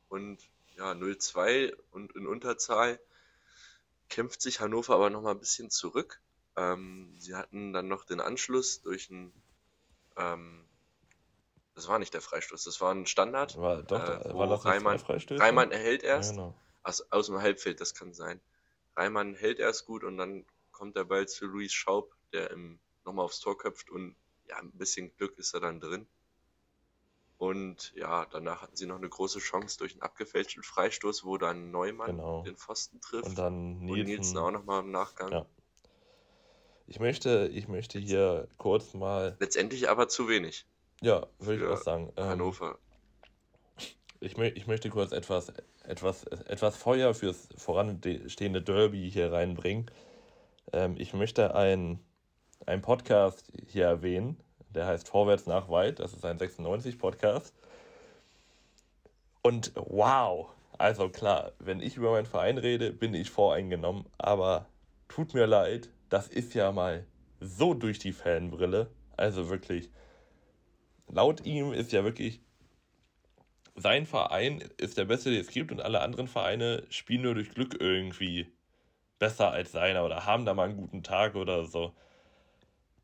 Und 0.08 0.38
ja, 0.76 0.92
0-2 0.92 1.76
und 1.92 2.16
in 2.16 2.26
Unterzahl 2.26 2.98
kämpft 4.08 4.42
sich 4.42 4.60
Hannover 4.60 4.94
aber 4.94 5.10
noch 5.10 5.22
mal 5.22 5.30
ein 5.30 5.38
bisschen 5.38 5.70
zurück. 5.70 6.20
Ähm, 6.56 7.14
sie 7.18 7.36
hatten 7.36 7.72
dann 7.72 7.86
noch 7.86 8.04
den 8.04 8.20
Anschluss 8.20 8.82
durch 8.82 9.08
einen, 9.10 9.32
ähm, 10.16 10.64
das 11.74 11.86
war 11.86 12.00
nicht 12.00 12.12
der 12.12 12.20
Freistoß, 12.20 12.64
das 12.64 12.80
war 12.80 12.92
ein 12.92 13.06
Standard. 13.06 13.56
War, 13.56 13.82
doch, 13.82 14.02
äh, 14.02 14.34
war 14.34 14.48
das 14.48 14.64
Reimann, 14.64 14.98
Reimann 14.98 15.70
erhält 15.70 16.02
erst, 16.02 16.30
ja, 16.30 16.36
genau. 16.36 16.54
aus, 16.82 17.02
aus 17.12 17.26
dem 17.26 17.40
Halbfeld, 17.40 17.80
das 17.80 17.94
kann 17.94 18.12
sein. 18.12 18.40
Reimann 18.96 19.34
hält 19.34 19.60
erst 19.60 19.86
gut 19.86 20.02
und 20.02 20.18
dann 20.18 20.44
kommt 20.72 20.96
der 20.96 21.04
Ball 21.04 21.28
zu 21.28 21.46
Luis 21.46 21.72
Schaub, 21.72 22.16
der 22.32 22.54
nochmal 23.04 23.24
aufs 23.24 23.38
Tor 23.40 23.56
köpft 23.56 23.90
und 23.90 24.16
ja, 24.50 24.58
ein 24.58 24.72
bisschen 24.72 25.14
Glück 25.16 25.38
ist 25.38 25.54
er 25.54 25.60
dann 25.60 25.80
drin. 25.80 26.06
Und 27.38 27.94
ja, 27.96 28.26
danach 28.30 28.60
hatten 28.60 28.76
sie 28.76 28.84
noch 28.84 28.96
eine 28.96 29.08
große 29.08 29.38
Chance 29.38 29.78
durch 29.78 29.92
einen 29.92 30.02
abgefälschten 30.02 30.62
Freistoß, 30.62 31.24
wo 31.24 31.38
dann 31.38 31.70
Neumann 31.70 32.16
genau. 32.16 32.42
den 32.42 32.56
Pfosten 32.56 33.00
trifft. 33.00 33.28
Und 33.28 33.38
dann 33.38 33.78
Nielsen, 33.78 34.00
und 34.00 34.06
Nielsen 34.06 34.38
auch 34.38 34.50
nochmal 34.50 34.82
im 34.82 34.90
Nachgang. 34.90 35.32
Ja. 35.32 35.46
Ich 36.86 37.00
möchte, 37.00 37.50
ich 37.54 37.66
möchte 37.66 37.98
hier 37.98 38.48
kurz 38.58 38.92
mal. 38.92 39.36
Letztendlich 39.40 39.88
aber 39.88 40.08
zu 40.08 40.28
wenig. 40.28 40.66
Ja, 41.00 41.26
würde 41.38 41.62
ich 41.62 41.66
auch 41.66 41.82
sagen. 41.82 42.12
Ähm, 42.16 42.24
Hannover. 42.24 42.78
Ich, 44.20 44.36
ich 44.36 44.66
möchte 44.66 44.90
kurz 44.90 45.12
etwas, 45.12 45.50
etwas, 45.84 46.24
etwas 46.24 46.76
Feuer 46.76 47.14
fürs 47.14 47.48
voranstehende 47.56 48.60
Derby 48.60 49.10
hier 49.10 49.32
reinbringen. 49.32 49.90
Ähm, 50.74 50.96
ich 50.98 51.14
möchte 51.14 51.54
einen 52.66 52.82
Podcast 52.82 53.52
hier 53.68 53.86
erwähnen, 53.86 54.38
der 54.70 54.86
heißt 54.86 55.08
Vorwärts 55.08 55.46
nach 55.46 55.68
weit. 55.68 55.98
Das 55.98 56.12
ist 56.12 56.24
ein 56.24 56.38
96-Podcast. 56.38 57.54
Und 59.42 59.72
wow, 59.74 60.50
also 60.78 61.08
klar, 61.08 61.52
wenn 61.58 61.80
ich 61.80 61.96
über 61.96 62.12
meinen 62.12 62.26
Verein 62.26 62.58
rede, 62.58 62.92
bin 62.92 63.14
ich 63.14 63.30
voreingenommen. 63.30 64.04
Aber 64.18 64.66
tut 65.08 65.34
mir 65.34 65.46
leid, 65.46 65.90
das 66.08 66.28
ist 66.28 66.54
ja 66.54 66.72
mal 66.72 67.06
so 67.40 67.74
durch 67.74 67.98
die 67.98 68.12
Fanbrille. 68.12 68.90
Also 69.16 69.48
wirklich, 69.48 69.90
laut 71.08 71.44
ihm 71.44 71.72
ist 71.72 71.92
ja 71.92 72.04
wirklich, 72.04 72.40
sein 73.76 74.06
Verein 74.06 74.62
ist 74.76 74.98
der 74.98 75.06
beste, 75.06 75.30
den 75.30 75.40
es 75.40 75.48
gibt 75.48 75.72
und 75.72 75.80
alle 75.80 76.00
anderen 76.00 76.28
Vereine 76.28 76.84
spielen 76.90 77.22
nur 77.22 77.34
durch 77.34 77.50
Glück 77.50 77.76
irgendwie 77.80 78.52
besser 79.18 79.50
als 79.50 79.72
seiner 79.72 80.04
oder 80.04 80.26
haben 80.26 80.44
da 80.44 80.54
mal 80.54 80.68
einen 80.68 80.76
guten 80.76 81.02
Tag 81.02 81.34
oder 81.34 81.64
so 81.64 81.94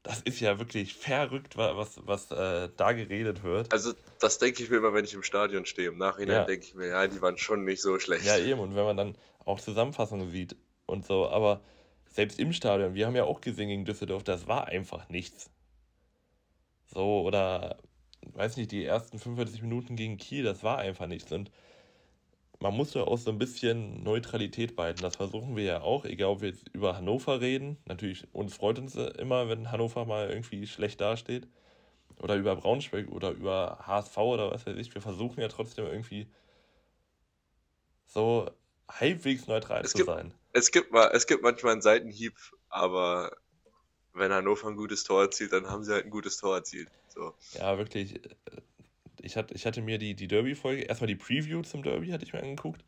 das 0.07 0.20
ist 0.20 0.38
ja 0.38 0.61
wirklich 0.61 0.94
verrückt, 0.94 1.57
was, 1.57 2.00
was 2.07 2.30
äh, 2.30 2.68
da 2.76 2.92
geredet 2.92 3.42
wird. 3.42 3.72
Also, 3.72 3.92
das 4.20 4.38
denke 4.38 4.62
ich 4.62 4.70
mir 4.70 4.76
immer, 4.76 4.94
wenn 4.94 5.04
ich 5.04 5.14
im 5.14 5.24
Stadion 5.24 5.66
stehe. 5.66 5.88
Im 5.88 5.98
Nachhinein 5.98 6.36
ja. 6.36 6.44
denke 6.44 6.64
ich 6.64 6.74
mir, 6.76 6.86
ja, 6.86 7.07
die 7.09 7.20
waren 7.20 7.36
schon 7.38 7.64
nicht 7.64 7.82
so 7.82 7.98
schlecht. 7.98 8.24
Ja, 8.24 8.38
eben. 8.38 8.61
Und 8.61 8.76
wenn 8.76 8.84
man 8.84 8.96
dann 8.96 9.16
auch 9.44 9.61
Zusammenfassungen 9.61 10.30
sieht 10.30 10.54
und 10.86 11.04
so, 11.04 11.28
aber 11.28 11.61
selbst 12.09 12.38
im 12.38 12.52
Stadion, 12.52 12.94
wir 12.94 13.07
haben 13.07 13.16
ja 13.16 13.24
auch 13.24 13.40
gesehen 13.40 13.68
gegen 13.68 13.84
Düsseldorf, 13.84 14.22
das 14.22 14.46
war 14.46 14.68
einfach 14.68 15.09
nichts. 15.09 15.50
So, 16.86 17.22
oder, 17.22 17.78
weiß 18.34 18.57
nicht, 18.59 18.70
die 18.70 18.84
ersten 18.84 19.18
45 19.18 19.61
Minuten 19.62 19.96
gegen 19.96 20.18
Kiel, 20.18 20.44
das 20.44 20.62
war 20.62 20.78
einfach 20.78 21.09
nichts. 21.09 21.32
Und 21.32 21.50
man 22.61 22.74
muss 22.74 22.94
ja 22.94 23.02
auch 23.02 23.18
so 23.18 23.30
ein 23.30 23.38
bisschen 23.38 24.02
Neutralität 24.02 24.76
behalten. 24.76 25.02
Das 25.02 25.16
versuchen 25.16 25.57
wir 25.57 25.64
ja 25.64 25.80
auch, 25.82 26.04
egal 26.04 26.28
ob 26.28 26.40
wir 26.40 26.48
jetzt 26.48 26.68
über 26.72 26.96
Hannover 26.96 27.40
reden. 27.40 27.76
Natürlich, 27.86 28.26
uns 28.32 28.54
freut 28.54 28.78
uns 28.78 28.94
immer, 28.94 29.48
wenn 29.48 29.70
Hannover 29.70 30.04
mal 30.04 30.28
irgendwie 30.28 30.66
schlecht 30.66 31.00
dasteht. 31.00 31.46
Oder 32.18 32.36
über 32.36 32.57
Braunschweig 32.57 33.11
oder 33.11 33.30
über 33.32 33.78
HSV 33.86 34.16
oder 34.16 34.50
was 34.50 34.66
weiß 34.66 34.76
ich. 34.78 34.94
Wir 34.94 35.02
versuchen 35.02 35.40
ja 35.40 35.48
trotzdem 35.48 35.84
irgendwie 35.86 36.26
so 38.07 38.50
halbwegs 38.88 39.46
neutral 39.46 39.82
es 39.84 39.90
zu 39.90 39.98
gibt, 39.98 40.07
sein. 40.07 40.32
Es 40.52 40.70
gibt, 40.70 40.92
mal, 40.92 41.11
es 41.12 41.26
gibt 41.26 41.42
manchmal 41.42 41.72
einen 41.72 41.82
Seitenhieb, 41.82 42.34
aber 42.70 43.36
wenn 44.14 44.32
Hannover 44.32 44.68
ein 44.68 44.76
gutes 44.76 45.04
Tor 45.04 45.22
erzielt, 45.22 45.52
dann 45.52 45.68
haben 45.68 45.84
sie 45.84 45.92
halt 45.92 46.07
ein 46.07 46.11
gutes 46.11 46.38
Tor 46.38 46.57
erzielt. 46.57 46.88
So. 47.09 47.34
Ja, 47.52 47.76
wirklich 47.76 48.18
ich, 49.23 49.37
hatte, 49.37 49.55
ich 49.55 49.67
hatte 49.67 49.83
mir 49.83 49.99
die, 49.99 50.14
die 50.14 50.29
Derby-Folge, 50.29 50.83
erstmal 50.83 51.09
die 51.09 51.17
Preview 51.17 51.62
zum 51.62 51.83
Derby 51.83 52.09
hatte 52.09 52.25
ich 52.25 52.33
mir 52.33 52.43
angeguckt, 52.43 52.85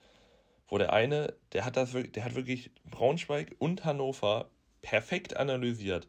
wo 0.69 0.79
der 0.79 0.93
eine, 0.93 1.35
der 1.53 1.65
hat 1.65 1.77
das 1.77 1.93
der 1.93 2.25
hat 2.25 2.35
wirklich 2.35 2.71
Braunschweig 2.85 3.55
und 3.59 3.85
Hannover 3.85 4.51
perfekt 4.83 5.37
analysiert, 5.37 6.09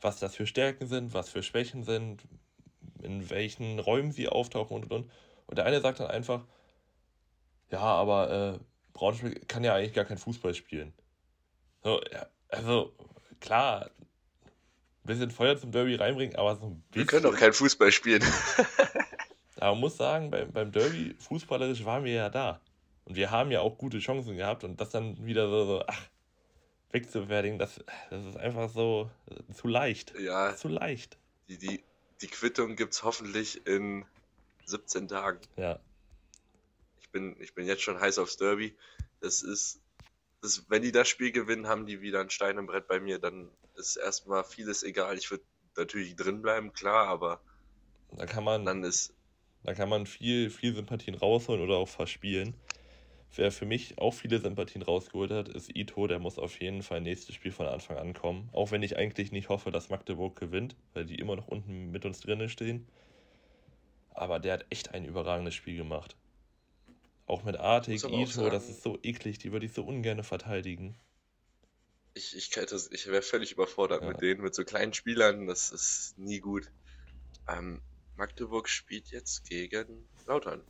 was 0.00 0.18
das 0.18 0.34
für 0.34 0.46
Stärken 0.46 0.86
sind, 0.86 1.14
was 1.14 1.28
für 1.28 1.42
Schwächen 1.42 1.84
sind, 1.84 2.22
in 3.02 3.30
welchen 3.30 3.78
Räumen 3.78 4.12
sie 4.12 4.28
auftauchen 4.28 4.76
und 4.76 4.84
und 4.84 4.92
und. 4.92 5.10
Und 5.46 5.58
der 5.58 5.66
eine 5.66 5.80
sagt 5.80 6.00
dann 6.00 6.08
einfach, 6.08 6.44
ja, 7.70 7.80
aber 7.80 8.58
äh, 8.58 8.58
Braunschweig 8.92 9.48
kann 9.48 9.64
ja 9.64 9.74
eigentlich 9.74 9.94
gar 9.94 10.04
kein 10.04 10.18
Fußball 10.18 10.54
spielen. 10.54 10.92
So, 11.82 12.00
ja, 12.12 12.26
also 12.48 12.92
klar, 13.40 13.90
ein 15.06 15.06
bisschen 15.06 15.30
Feuer 15.30 15.56
zum 15.56 15.70
Derby 15.70 15.94
reinbringen, 15.94 16.36
aber 16.36 16.56
so 16.56 16.66
ein 16.66 16.82
bisschen. 16.90 16.94
Wir 16.94 17.06
können 17.06 17.22
doch 17.22 17.38
kein 17.38 17.52
Fußball 17.52 17.92
spielen. 17.92 18.22
Aber 19.56 19.72
man 19.72 19.80
muss 19.80 19.96
sagen, 19.96 20.30
beim, 20.30 20.52
beim 20.52 20.72
Derby, 20.72 21.14
fußballerisch 21.18 21.84
waren 21.84 22.04
wir 22.04 22.12
ja 22.12 22.28
da. 22.28 22.60
Und 23.04 23.16
wir 23.16 23.30
haben 23.30 23.50
ja 23.50 23.60
auch 23.60 23.78
gute 23.78 23.98
Chancen 23.98 24.36
gehabt 24.36 24.64
und 24.64 24.80
das 24.80 24.90
dann 24.90 25.24
wieder 25.24 25.48
so, 25.48 25.64
so 25.64 25.84
ach, 25.86 26.02
wegzufertigen, 26.90 27.58
das, 27.58 27.84
das 28.10 28.24
ist 28.24 28.36
einfach 28.36 28.68
so 28.68 29.10
äh, 29.30 29.52
zu 29.54 29.68
leicht. 29.68 30.14
Ja. 30.18 30.54
Zu 30.56 30.68
leicht. 30.68 31.18
Die, 31.48 31.58
die, 31.58 31.84
die 32.20 32.26
Quittung 32.26 32.76
gibt 32.76 32.94
es 32.94 33.02
hoffentlich 33.02 33.66
in 33.66 34.04
17 34.66 35.08
Tagen. 35.08 35.40
Ja. 35.56 35.78
Ich 37.00 37.10
bin, 37.10 37.36
ich 37.40 37.54
bin 37.54 37.66
jetzt 37.66 37.82
schon 37.82 38.00
heiß 38.00 38.18
aufs 38.18 38.36
Derby. 38.36 38.76
Das 39.20 39.42
ist, 39.42 39.80
das, 40.42 40.64
wenn 40.68 40.82
die 40.82 40.92
das 40.92 41.08
Spiel 41.08 41.32
gewinnen, 41.32 41.68
haben 41.68 41.86
die 41.86 42.00
wieder 42.00 42.20
ein 42.20 42.30
Stein 42.30 42.58
im 42.58 42.66
Brett 42.66 42.88
bei 42.88 43.00
mir, 43.00 43.18
dann 43.18 43.50
ist 43.76 43.96
erstmal 43.96 44.44
vieles 44.44 44.82
egal. 44.82 45.16
Ich 45.16 45.30
würde 45.30 45.44
natürlich 45.76 46.16
drin 46.16 46.42
bleiben, 46.42 46.72
klar, 46.72 47.06
aber 47.06 47.40
da 48.12 48.26
kann 48.26 48.44
man, 48.44 48.64
dann 48.64 48.82
ist 48.84 49.12
da 49.66 49.74
kann 49.74 49.88
man 49.88 50.06
viel, 50.06 50.48
viel 50.48 50.76
Sympathien 50.76 51.16
rausholen 51.16 51.60
oder 51.60 51.76
auch 51.76 51.88
verspielen. 51.88 52.54
Wer 53.34 53.50
für 53.50 53.66
mich 53.66 53.98
auch 53.98 54.14
viele 54.14 54.38
Sympathien 54.38 54.82
rausgeholt 54.82 55.32
hat, 55.32 55.48
ist 55.48 55.76
Ito. 55.76 56.06
Der 56.06 56.20
muss 56.20 56.38
auf 56.38 56.60
jeden 56.60 56.84
Fall 56.84 57.00
nächstes 57.00 57.34
Spiel 57.34 57.50
von 57.50 57.66
Anfang 57.66 57.96
an 57.96 58.14
kommen. 58.14 58.48
Auch 58.52 58.70
wenn 58.70 58.84
ich 58.84 58.96
eigentlich 58.96 59.32
nicht 59.32 59.48
hoffe, 59.48 59.72
dass 59.72 59.90
Magdeburg 59.90 60.38
gewinnt, 60.38 60.76
weil 60.94 61.04
die 61.04 61.16
immer 61.16 61.34
noch 61.34 61.48
unten 61.48 61.90
mit 61.90 62.04
uns 62.04 62.20
drinnen 62.20 62.48
stehen. 62.48 62.86
Aber 64.10 64.38
der 64.38 64.52
hat 64.52 64.66
echt 64.70 64.94
ein 64.94 65.04
überragendes 65.04 65.56
Spiel 65.56 65.76
gemacht. 65.76 66.16
Auch 67.26 67.42
mit 67.42 67.56
Artig, 67.56 68.04
Ito, 68.04 68.48
das 68.48 68.68
ist 68.68 68.84
so 68.84 69.00
eklig, 69.02 69.38
die 69.38 69.50
würde 69.50 69.66
ich 69.66 69.72
so 69.72 69.82
ungern 69.82 70.22
verteidigen. 70.22 70.96
Ich, 72.14 72.36
ich, 72.36 72.56
ich 72.56 73.06
wäre 73.08 73.22
völlig 73.22 73.50
überfordert 73.50 74.02
ja. 74.02 74.08
mit 74.08 74.20
denen, 74.20 74.42
mit 74.42 74.54
so 74.54 74.62
kleinen 74.62 74.94
Spielern, 74.94 75.48
das 75.48 75.72
ist 75.72 76.16
nie 76.18 76.38
gut. 76.38 76.70
Ähm, 77.48 77.82
Magdeburg 78.16 78.68
spielt 78.68 79.08
jetzt 79.08 79.44
gegen 79.48 80.08
Lautern. 80.26 80.62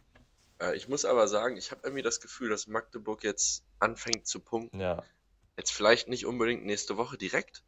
Äh, 0.60 0.76
ich 0.76 0.88
muss 0.88 1.04
aber 1.04 1.28
sagen, 1.28 1.56
ich 1.56 1.70
habe 1.70 1.82
irgendwie 1.84 2.02
das 2.02 2.20
Gefühl, 2.20 2.48
dass 2.50 2.66
Magdeburg 2.66 3.22
jetzt 3.22 3.64
anfängt 3.78 4.26
zu 4.26 4.40
punkten. 4.40 4.80
Ja. 4.80 5.04
Jetzt 5.56 5.72
vielleicht 5.72 6.08
nicht 6.08 6.26
unbedingt 6.26 6.64
nächste 6.64 6.96
Woche 6.96 7.16
direkt, 7.16 7.62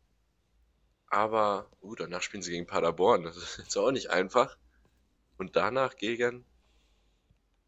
aber 1.10 1.70
uh, 1.80 1.94
danach 1.94 2.22
spielen 2.22 2.42
sie 2.42 2.50
gegen 2.50 2.66
Paderborn. 2.66 3.22
Das 3.22 3.36
ist 3.36 3.58
jetzt 3.58 3.76
auch 3.76 3.90
nicht 3.90 4.10
einfach. 4.10 4.56
Und 5.38 5.56
danach 5.56 5.96
gegen 5.96 6.44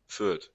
Fürth. 0.06 0.50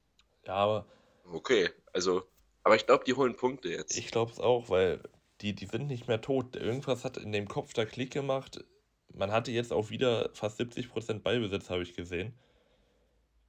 Ja, 0.46 0.56
aber. 0.56 0.86
Okay, 1.24 1.70
also. 1.94 2.28
Aber 2.64 2.76
ich 2.76 2.86
glaube, 2.86 3.06
die 3.06 3.14
holen 3.14 3.36
Punkte 3.36 3.70
jetzt. 3.70 3.98
Ich 3.98 4.08
glaube 4.08 4.32
es 4.32 4.40
auch, 4.40 4.70
weil 4.70 5.02
die, 5.42 5.54
die 5.54 5.68
sind 5.68 5.88
nicht 5.88 6.08
mehr 6.08 6.22
tot. 6.22 6.56
Irgendwas 6.56 7.04
hat 7.04 7.18
in 7.18 7.32
dem 7.32 7.48
Kopf 7.48 7.74
da 7.74 7.86
Klick 7.86 8.12
gemacht. 8.12 8.64
Man 9.18 9.32
hatte 9.32 9.52
jetzt 9.52 9.72
auch 9.72 9.90
wieder 9.90 10.30
fast 10.34 10.60
70% 10.60 11.20
Ballbesitz, 11.20 11.70
habe 11.70 11.84
ich 11.84 11.96
gesehen. 11.96 12.34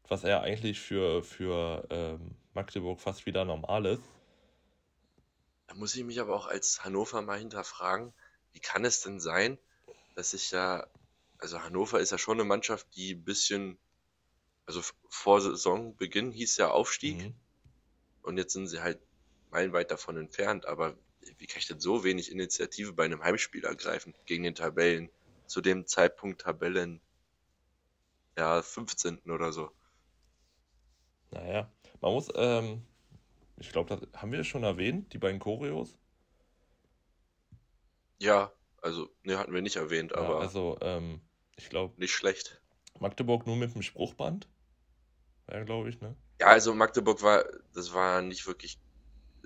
Was 0.08 0.22
ja 0.22 0.40
eigentlich 0.40 0.80
für, 0.80 1.24
für 1.24 1.84
ähm, 1.90 2.36
Magdeburg 2.54 3.00
fast 3.00 3.26
wieder 3.26 3.44
normal 3.44 3.86
ist. 3.86 4.02
Da 5.66 5.74
muss 5.74 5.96
ich 5.96 6.04
mich 6.04 6.20
aber 6.20 6.36
auch 6.36 6.46
als 6.46 6.84
Hannover 6.84 7.20
mal 7.22 7.38
hinterfragen, 7.38 8.12
wie 8.52 8.60
kann 8.60 8.84
es 8.84 9.00
denn 9.00 9.18
sein, 9.18 9.58
dass 10.14 10.32
ich 10.32 10.52
ja, 10.52 10.86
also 11.38 11.60
Hannover 11.60 11.98
ist 11.98 12.12
ja 12.12 12.18
schon 12.18 12.38
eine 12.38 12.48
Mannschaft, 12.48 12.86
die 12.94 13.14
ein 13.14 13.24
bisschen, 13.24 13.76
also 14.66 14.82
vor 15.08 15.40
Saisonbeginn 15.40 16.30
hieß 16.30 16.56
ja 16.58 16.70
Aufstieg 16.70 17.18
mhm. 17.18 17.34
und 18.22 18.38
jetzt 18.38 18.52
sind 18.52 18.68
sie 18.68 18.80
halt 18.80 19.00
meilenweit 19.50 19.90
davon 19.90 20.16
entfernt, 20.16 20.66
aber 20.66 20.96
wie 21.38 21.46
kann 21.48 21.58
ich 21.58 21.66
denn 21.66 21.80
so 21.80 22.04
wenig 22.04 22.30
Initiative 22.30 22.92
bei 22.92 23.04
einem 23.04 23.24
Heimspiel 23.24 23.64
ergreifen 23.64 24.14
gegen 24.26 24.44
den 24.44 24.54
Tabellen? 24.54 25.10
Zu 25.46 25.60
dem 25.60 25.86
Zeitpunkt 25.86 26.42
Tabellen, 26.42 27.00
ja, 28.36 28.62
15. 28.62 29.30
oder 29.30 29.52
so. 29.52 29.70
Naja, 31.30 31.70
man 32.00 32.12
muss, 32.12 32.28
ähm, 32.34 32.82
ich 33.58 33.72
glaube, 33.72 33.96
das 33.96 34.20
haben 34.20 34.32
wir 34.32 34.44
schon 34.44 34.62
erwähnt, 34.62 35.12
die 35.12 35.18
beiden 35.18 35.40
Choreos. 35.40 35.96
Ja, 38.18 38.52
also, 38.82 39.10
ne, 39.22 39.38
hatten 39.38 39.52
wir 39.52 39.62
nicht 39.62 39.76
erwähnt, 39.76 40.12
ja, 40.12 40.18
aber. 40.18 40.40
Also, 40.40 40.78
ähm, 40.80 41.20
ich 41.56 41.68
glaube. 41.68 41.94
Nicht 41.98 42.12
schlecht. 42.12 42.60
Magdeburg 42.98 43.46
nur 43.46 43.56
mit 43.56 43.74
dem 43.74 43.82
Spruchband. 43.82 44.48
Ja, 45.50 45.62
glaube 45.64 45.88
ich, 45.90 46.00
ne? 46.00 46.16
Ja, 46.40 46.48
also 46.48 46.74
Magdeburg 46.74 47.22
war, 47.22 47.44
das 47.72 47.92
war 47.92 48.22
nicht 48.22 48.46
wirklich 48.46 48.78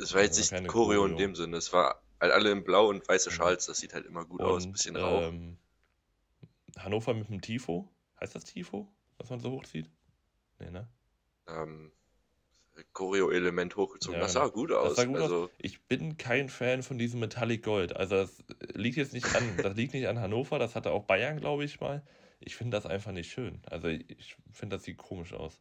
es 0.02 0.14
war 0.14 0.22
jetzt 0.22 0.38
nicht 0.38 0.50
Choreo, 0.50 1.02
Choreo 1.02 1.06
in 1.06 1.16
dem 1.16 1.34
Sinne. 1.34 1.56
Es 1.56 1.72
war 1.72 2.02
halt 2.20 2.32
alle 2.32 2.50
in 2.50 2.64
blau 2.64 2.88
und 2.88 3.06
weiße 3.06 3.30
Schals. 3.30 3.66
Das 3.66 3.78
sieht 3.78 3.94
halt 3.94 4.06
immer 4.06 4.24
gut 4.24 4.40
und, 4.40 4.46
aus. 4.46 4.70
Bisschen 4.70 4.96
rau. 4.96 5.22
Ähm, 5.22 5.58
Hannover 6.78 7.14
mit 7.14 7.28
dem 7.28 7.40
Tifo. 7.40 7.88
Heißt 8.20 8.34
das 8.34 8.44
Tifo? 8.44 8.88
Was 9.18 9.30
man 9.30 9.40
so 9.40 9.50
hochzieht? 9.52 9.90
Nee, 10.58 10.70
ne? 10.70 10.88
Ähm, 11.48 11.92
Choreo-Element 12.92 13.76
hochgezogen. 13.76 14.18
Ja, 14.18 14.24
das 14.24 14.32
sah 14.32 14.48
gut 14.48 14.72
aus. 14.72 14.96
Sah 14.96 15.04
gut 15.04 15.16
also, 15.16 15.44
aus. 15.44 15.50
Ich 15.58 15.82
bin 15.82 16.16
kein 16.16 16.48
Fan 16.48 16.82
von 16.82 16.98
diesem 16.98 17.20
Metallic 17.20 17.62
Gold. 17.62 17.96
Also 17.96 18.16
das 18.16 18.42
liegt 18.74 18.96
jetzt 18.96 19.12
nicht 19.12 19.34
an, 19.34 19.56
das 19.62 19.76
liegt 19.76 19.94
nicht 19.94 20.08
an 20.08 20.18
Hannover, 20.18 20.58
das 20.58 20.74
hatte 20.74 20.90
auch 20.90 21.04
Bayern, 21.04 21.40
glaube 21.40 21.64
ich 21.64 21.80
mal. 21.80 22.02
Ich 22.40 22.56
finde 22.56 22.76
das 22.76 22.86
einfach 22.86 23.12
nicht 23.12 23.30
schön. 23.30 23.60
Also 23.66 23.88
ich 23.88 24.36
finde, 24.52 24.76
das 24.76 24.84
sieht 24.84 24.96
komisch 24.96 25.34
aus. 25.34 25.60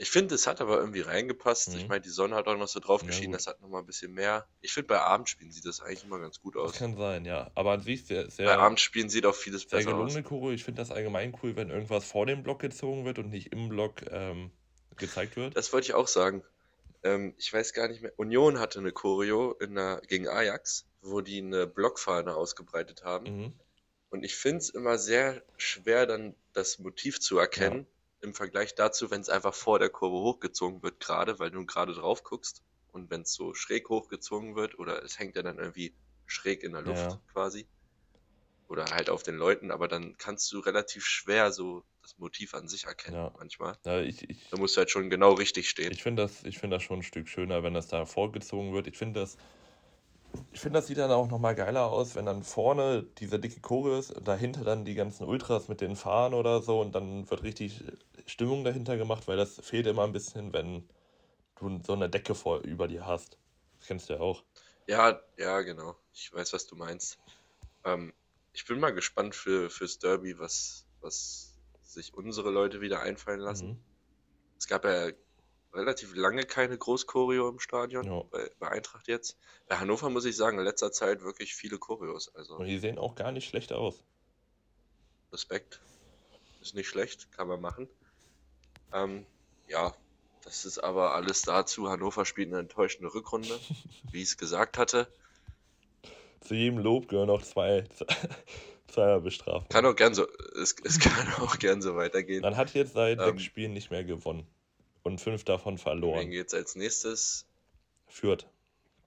Ich 0.00 0.10
finde, 0.10 0.36
es 0.36 0.46
hat 0.46 0.60
aber 0.60 0.78
irgendwie 0.78 1.00
reingepasst. 1.00 1.70
Mhm. 1.70 1.78
Ich 1.78 1.88
meine, 1.88 2.00
die 2.00 2.08
Sonne 2.08 2.36
hat 2.36 2.46
auch 2.46 2.56
noch 2.56 2.68
so 2.68 2.78
drauf 2.78 3.04
geschienen, 3.04 3.32
ja, 3.32 3.38
das 3.38 3.48
hat 3.48 3.60
nochmal 3.60 3.82
ein 3.82 3.86
bisschen 3.86 4.12
mehr. 4.12 4.46
Ich 4.60 4.72
finde, 4.72 4.86
bei 4.86 5.00
Abendspielen 5.00 5.50
sieht 5.50 5.66
das 5.66 5.80
eigentlich 5.80 6.04
immer 6.04 6.20
ganz 6.20 6.40
gut 6.40 6.56
aus. 6.56 6.70
Das 6.70 6.78
kann 6.78 6.96
sein, 6.96 7.24
ja. 7.24 7.50
Aber 7.56 7.72
an 7.72 7.82
sich 7.82 8.06
sehr, 8.06 8.30
sehr. 8.30 8.46
Bei 8.46 8.58
Abendspielen 8.58 9.10
sieht 9.10 9.26
auch 9.26 9.34
vieles 9.34 9.62
sehr 9.62 9.78
besser 9.78 9.90
gelungene 9.90 10.20
aus. 10.20 10.24
Choreo. 10.24 10.52
Ich 10.52 10.62
finde 10.62 10.80
das 10.80 10.92
allgemein 10.92 11.36
cool, 11.42 11.56
wenn 11.56 11.70
irgendwas 11.70 12.04
vor 12.04 12.26
dem 12.26 12.44
Block 12.44 12.60
gezogen 12.60 13.04
wird 13.04 13.18
und 13.18 13.30
nicht 13.30 13.52
im 13.52 13.68
Block 13.68 14.02
ähm, 14.08 14.52
gezeigt 14.96 15.34
wird. 15.34 15.56
Das 15.56 15.72
wollte 15.72 15.86
ich 15.86 15.94
auch 15.94 16.08
sagen. 16.08 16.44
Ähm, 17.02 17.34
ich 17.36 17.52
weiß 17.52 17.72
gar 17.72 17.88
nicht 17.88 18.00
mehr. 18.00 18.12
Union 18.16 18.60
hatte 18.60 18.78
eine 18.78 18.92
Choreo 18.92 19.52
in 19.54 19.74
der, 19.74 20.00
gegen 20.06 20.28
Ajax, 20.28 20.86
wo 21.02 21.22
die 21.22 21.38
eine 21.38 21.66
Blockfahne 21.66 22.36
ausgebreitet 22.36 23.02
haben. 23.02 23.36
Mhm. 23.36 23.52
Und 24.10 24.22
ich 24.22 24.36
finde 24.36 24.58
es 24.58 24.70
immer 24.70 24.96
sehr 24.96 25.42
schwer, 25.56 26.06
dann 26.06 26.36
das 26.52 26.78
Motiv 26.78 27.18
zu 27.18 27.36
erkennen. 27.36 27.80
Ja 27.80 27.97
im 28.20 28.34
Vergleich 28.34 28.74
dazu, 28.74 29.10
wenn 29.10 29.20
es 29.20 29.28
einfach 29.28 29.54
vor 29.54 29.78
der 29.78 29.90
Kurve 29.90 30.16
hochgezogen 30.16 30.82
wird, 30.82 31.00
gerade, 31.00 31.38
weil 31.38 31.50
du 31.50 31.64
gerade 31.64 31.94
drauf 31.94 32.24
guckst 32.24 32.62
und 32.92 33.10
wenn 33.10 33.22
es 33.22 33.32
so 33.32 33.54
schräg 33.54 33.88
hochgezogen 33.88 34.56
wird 34.56 34.78
oder 34.78 35.02
es 35.04 35.18
hängt 35.18 35.36
ja 35.36 35.42
dann 35.42 35.58
irgendwie 35.58 35.94
schräg 36.26 36.62
in 36.62 36.72
der 36.72 36.82
Luft 36.82 37.10
ja. 37.10 37.20
quasi 37.32 37.66
oder 38.66 38.84
halt 38.86 39.08
auf 39.08 39.22
den 39.22 39.36
Leuten, 39.36 39.70
aber 39.70 39.88
dann 39.88 40.16
kannst 40.18 40.52
du 40.52 40.58
relativ 40.58 41.04
schwer 41.04 41.52
so 41.52 41.84
das 42.02 42.18
Motiv 42.18 42.54
an 42.54 42.68
sich 42.68 42.84
erkennen 42.84 43.16
ja. 43.16 43.34
manchmal. 43.38 43.78
Ja, 43.84 44.00
ich, 44.00 44.28
ich, 44.28 44.48
da 44.50 44.58
musst 44.58 44.76
du 44.76 44.78
halt 44.78 44.90
schon 44.90 45.10
genau 45.10 45.32
richtig 45.32 45.68
stehen. 45.68 45.92
Ich 45.92 46.02
finde 46.02 46.22
das, 46.22 46.40
find 46.56 46.72
das 46.72 46.82
schon 46.82 47.00
ein 47.00 47.02
Stück 47.02 47.28
schöner, 47.28 47.62
wenn 47.62 47.74
das 47.74 47.88
da 47.88 48.04
vorgezogen 48.04 48.74
wird. 48.74 48.86
Ich 48.86 48.98
finde 48.98 49.20
das 49.20 49.38
ich 50.52 50.60
finde, 50.60 50.78
das 50.78 50.86
sieht 50.86 50.98
dann 50.98 51.10
auch 51.10 51.28
nochmal 51.28 51.54
geiler 51.54 51.90
aus, 51.90 52.14
wenn 52.14 52.26
dann 52.26 52.42
vorne 52.42 53.04
dieser 53.18 53.38
dicke 53.38 53.60
Choreo 53.60 53.98
ist, 53.98 54.14
dahinter 54.24 54.64
dann 54.64 54.84
die 54.84 54.94
ganzen 54.94 55.24
Ultras 55.24 55.68
mit 55.68 55.80
den 55.80 55.96
Fahnen 55.96 56.34
oder 56.34 56.62
so 56.62 56.80
und 56.80 56.94
dann 56.94 57.28
wird 57.30 57.42
richtig 57.42 57.82
Stimmung 58.28 58.64
dahinter 58.64 58.96
gemacht, 58.96 59.26
weil 59.26 59.36
das 59.36 59.60
fehlt 59.60 59.86
immer 59.86 60.04
ein 60.04 60.12
bisschen, 60.12 60.52
wenn 60.52 60.88
du 61.58 61.80
so 61.84 61.94
eine 61.94 62.08
Decke 62.08 62.34
vor 62.34 62.60
über 62.60 62.86
dir 62.88 63.06
hast. 63.06 63.38
Das 63.78 63.88
kennst 63.88 64.08
du 64.08 64.14
ja 64.14 64.20
auch. 64.20 64.44
Ja, 64.86 65.20
ja, 65.36 65.60
genau. 65.62 65.96
Ich 66.12 66.32
weiß, 66.32 66.52
was 66.52 66.66
du 66.66 66.76
meinst. 66.76 67.18
Ähm, 67.84 68.12
ich 68.52 68.64
bin 68.66 68.80
mal 68.80 68.90
gespannt 68.90 69.34
für, 69.34 69.70
fürs 69.70 69.98
Derby, 69.98 70.38
was, 70.38 70.86
was 71.00 71.54
sich 71.82 72.14
unsere 72.14 72.50
Leute 72.50 72.80
wieder 72.80 73.00
einfallen 73.00 73.40
lassen. 73.40 73.68
Mhm. 73.68 73.78
Es 74.58 74.66
gab 74.66 74.84
ja 74.84 75.10
relativ 75.72 76.14
lange 76.14 76.44
keine 76.44 76.76
Großchoreo 76.76 77.48
im 77.48 77.60
Stadion, 77.60 78.04
ja. 78.04 78.22
bei, 78.30 78.50
bei, 78.58 78.68
Eintracht 78.68 79.08
jetzt. 79.08 79.36
Bei 79.68 79.76
Hannover 79.76 80.10
muss 80.10 80.24
ich 80.24 80.36
sagen, 80.36 80.58
in 80.58 80.64
letzter 80.64 80.92
Zeit 80.92 81.22
wirklich 81.22 81.54
viele 81.54 81.78
Choreos. 81.78 82.34
Also 82.34 82.56
Und 82.56 82.66
die 82.66 82.78
sehen 82.78 82.98
auch 82.98 83.14
gar 83.14 83.32
nicht 83.32 83.48
schlecht 83.48 83.72
aus. 83.72 84.02
Respekt. 85.32 85.80
Ist 86.60 86.74
nicht 86.74 86.88
schlecht, 86.88 87.30
kann 87.32 87.48
man 87.48 87.60
machen. 87.60 87.88
Ähm, 88.92 89.26
ja, 89.68 89.94
das 90.44 90.64
ist 90.64 90.78
aber 90.78 91.14
alles 91.14 91.42
dazu. 91.42 91.90
Hannover 91.90 92.24
spielt 92.24 92.48
eine 92.48 92.60
enttäuschende 92.60 93.12
Rückrunde, 93.12 93.58
wie 94.12 94.22
ich 94.22 94.30
es 94.30 94.36
gesagt 94.38 94.78
hatte. 94.78 95.12
Zu 96.40 96.54
jedem 96.54 96.78
Lob 96.78 97.08
gehören 97.08 97.30
auch 97.30 97.42
zwei, 97.42 97.84
zweier 98.88 99.20
Bestrafungen. 99.20 99.68
Kann 99.68 99.84
auch 99.86 99.96
gern 99.96 100.14
so, 100.14 100.26
es, 100.60 100.76
es 100.84 101.00
kann 101.00 101.32
auch 101.42 101.58
gern 101.58 101.82
so 101.82 101.96
weitergehen. 101.96 102.42
Man 102.42 102.56
hat 102.56 102.72
jetzt 102.74 102.94
seit 102.94 103.18
ähm, 103.18 103.24
sechs 103.24 103.42
Spielen 103.42 103.72
nicht 103.72 103.90
mehr 103.90 104.04
gewonnen 104.04 104.46
und 105.02 105.20
fünf 105.20 105.44
davon 105.44 105.78
verloren. 105.78 106.20
Wen 106.20 106.30
geht's 106.30 106.54
als 106.54 106.76
nächstes? 106.76 107.46
Fürth. 108.06 108.46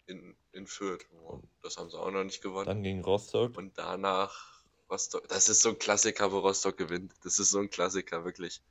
In, 0.07 0.35
in 0.51 0.67
Fürth. 0.67 1.05
Oh, 1.25 1.39
das 1.63 1.77
haben 1.77 1.89
sie 1.89 1.97
auch 1.97 2.11
noch 2.11 2.23
nicht 2.23 2.41
gewonnen. 2.41 2.67
Dann 2.67 2.83
gegen 2.83 3.01
Rostock. 3.01 3.57
Und 3.57 3.77
danach 3.77 4.63
Rostock. 4.89 5.27
Das 5.29 5.49
ist 5.49 5.61
so 5.61 5.69
ein 5.69 5.79
Klassiker, 5.79 6.31
wo 6.31 6.39
Rostock 6.39 6.77
gewinnt. 6.77 7.13
Das 7.23 7.39
ist 7.39 7.51
so 7.51 7.59
ein 7.59 7.69
Klassiker, 7.69 8.25
wirklich. 8.25 8.61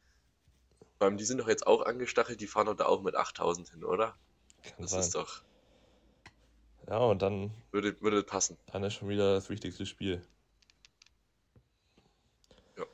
Vor 1.00 1.06
allem, 1.06 1.16
die 1.16 1.24
sind 1.24 1.38
doch 1.38 1.48
jetzt 1.48 1.66
auch 1.66 1.86
angestachelt, 1.86 2.42
die 2.42 2.46
fahren 2.46 2.66
doch 2.66 2.76
da 2.76 2.84
auch 2.84 3.00
mit 3.00 3.16
8000 3.16 3.70
hin, 3.70 3.84
oder? 3.84 4.14
Kann 4.62 4.74
das 4.80 4.90
sein. 4.90 5.00
ist 5.00 5.14
doch. 5.14 5.40
Ja, 6.86 6.98
und 6.98 7.22
dann. 7.22 7.52
Würde, 7.70 7.98
würde 8.02 8.22
passen. 8.22 8.58
Dann 8.70 8.84
ist 8.84 8.96
schon 8.96 9.08
wieder 9.08 9.32
das 9.32 9.48
wichtigste 9.48 9.86
Spiel. 9.86 10.22
Ja, 12.76 12.84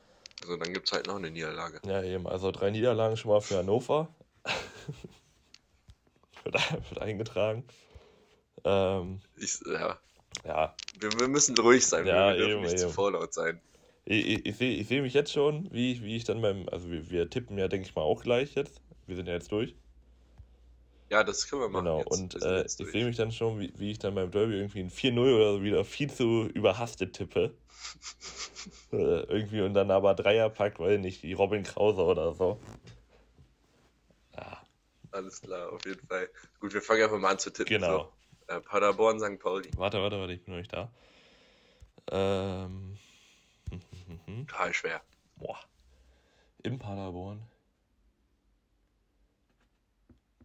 also 0.41 0.57
dann 0.57 0.73
gibt 0.73 0.87
es 0.87 0.93
halt 0.93 1.09
noch 1.09 1.17
eine 1.17 1.33
Niederlage. 1.33 1.81
Ja, 1.85 2.01
eben. 2.01 2.29
Also 2.29 2.53
drei 2.53 2.71
Niederlagen 2.71 3.17
schon 3.17 3.33
mal 3.33 3.41
für 3.41 3.57
Hannover. 3.57 4.15
wird, 6.45 6.55
wird, 6.55 7.01
eingetragen. 7.01 7.65
Ähm, 8.63 9.21
ich, 9.37 9.59
ja. 9.67 9.99
Ja. 10.45 10.77
Wir, 11.01 11.11
wir, 11.19 11.27
müssen 11.27 11.59
ruhig 11.59 11.85
sein, 11.85 12.07
ja, 12.07 12.29
wir 12.29 12.37
dürfen 12.37 12.53
eben, 12.53 12.61
nicht 12.61 12.75
eben. 12.75 12.83
zu 12.83 12.91
vorlaut 12.91 13.35
sein. 13.35 13.61
Ich, 14.07 14.27
ich, 14.27 14.47
ich 14.47 14.57
sehe 14.57 14.75
ich 14.77 14.89
seh 14.89 15.01
mich 15.03 15.15
jetzt 15.15 15.33
schon, 15.33 15.69
wie, 15.73 16.01
wie 16.03 16.17
ich 16.17 16.25
dann 16.25 16.41
beim. 16.41 16.69
Also, 16.71 16.91
wir, 16.91 17.11
wir 17.11 17.29
tippen 17.29 17.59
ja, 17.59 17.69
denke 17.69 17.87
ich 17.87 17.95
mal, 17.95 18.03
auch 18.03 18.23
gleich 18.23 18.55
jetzt. 18.55 18.81
Wir 19.07 19.17
sind 19.17 19.29
ja 19.29 19.35
jetzt 19.35 19.53
durch. 19.53 19.75
Ja, 21.11 21.23
das 21.23 21.49
können 21.49 21.63
wir 21.63 21.69
machen. 21.69 21.85
Genau, 21.85 21.99
jetzt. 21.99 22.19
und 22.19 22.43
äh, 22.43 22.65
ich 22.65 22.73
sehe 22.73 23.05
mich 23.05 23.17
dann 23.17 23.31
schon, 23.31 23.61
wie, 23.61 23.73
wie 23.77 23.91
ich 23.93 23.99
dann 23.99 24.15
beim 24.15 24.31
Derby 24.31 24.55
irgendwie 24.55 24.81
ein 24.81 24.91
4-0 24.91 25.19
oder 25.19 25.53
so 25.53 25.63
wieder 25.63 25.85
viel 25.85 26.11
zu 26.11 26.47
überhastet 26.47 27.15
tippe. 27.15 27.55
äh, 28.93 28.97
irgendwie 28.97 29.61
und 29.61 29.75
dann 29.75 29.91
aber 29.91 30.15
Dreierpack, 30.15 30.81
weil 30.81 30.99
nicht 30.99 31.23
die 31.23 31.35
Robin 31.35 31.63
Krause 31.63 32.03
oder 32.03 32.33
so. 32.33 32.59
Alles 35.17 35.41
klar, 35.41 35.73
auf 35.73 35.85
jeden 35.87 36.07
Fall. 36.07 36.29
Gut, 36.61 36.75
wir 36.75 36.83
fangen 36.83 37.03
einfach 37.03 37.19
mal 37.19 37.31
an 37.31 37.39
zu 37.39 37.51
tippen. 37.51 37.81
Genau. 37.81 38.13
So, 38.49 38.55
äh, 38.55 38.61
Paderborn, 38.61 39.19
St. 39.19 39.39
Pauli. 39.39 39.71
Warte, 39.77 40.01
warte, 40.03 40.19
warte, 40.19 40.35
ich 40.35 40.45
bin 40.45 40.53
noch 40.53 40.59
nicht 40.59 40.73
da. 40.73 40.93
Ähm. 42.11 42.99
Total 44.47 44.73
schwer. 44.73 45.03
Boah. 45.37 45.59
Im 46.63 46.79
Paderborn. 46.79 47.43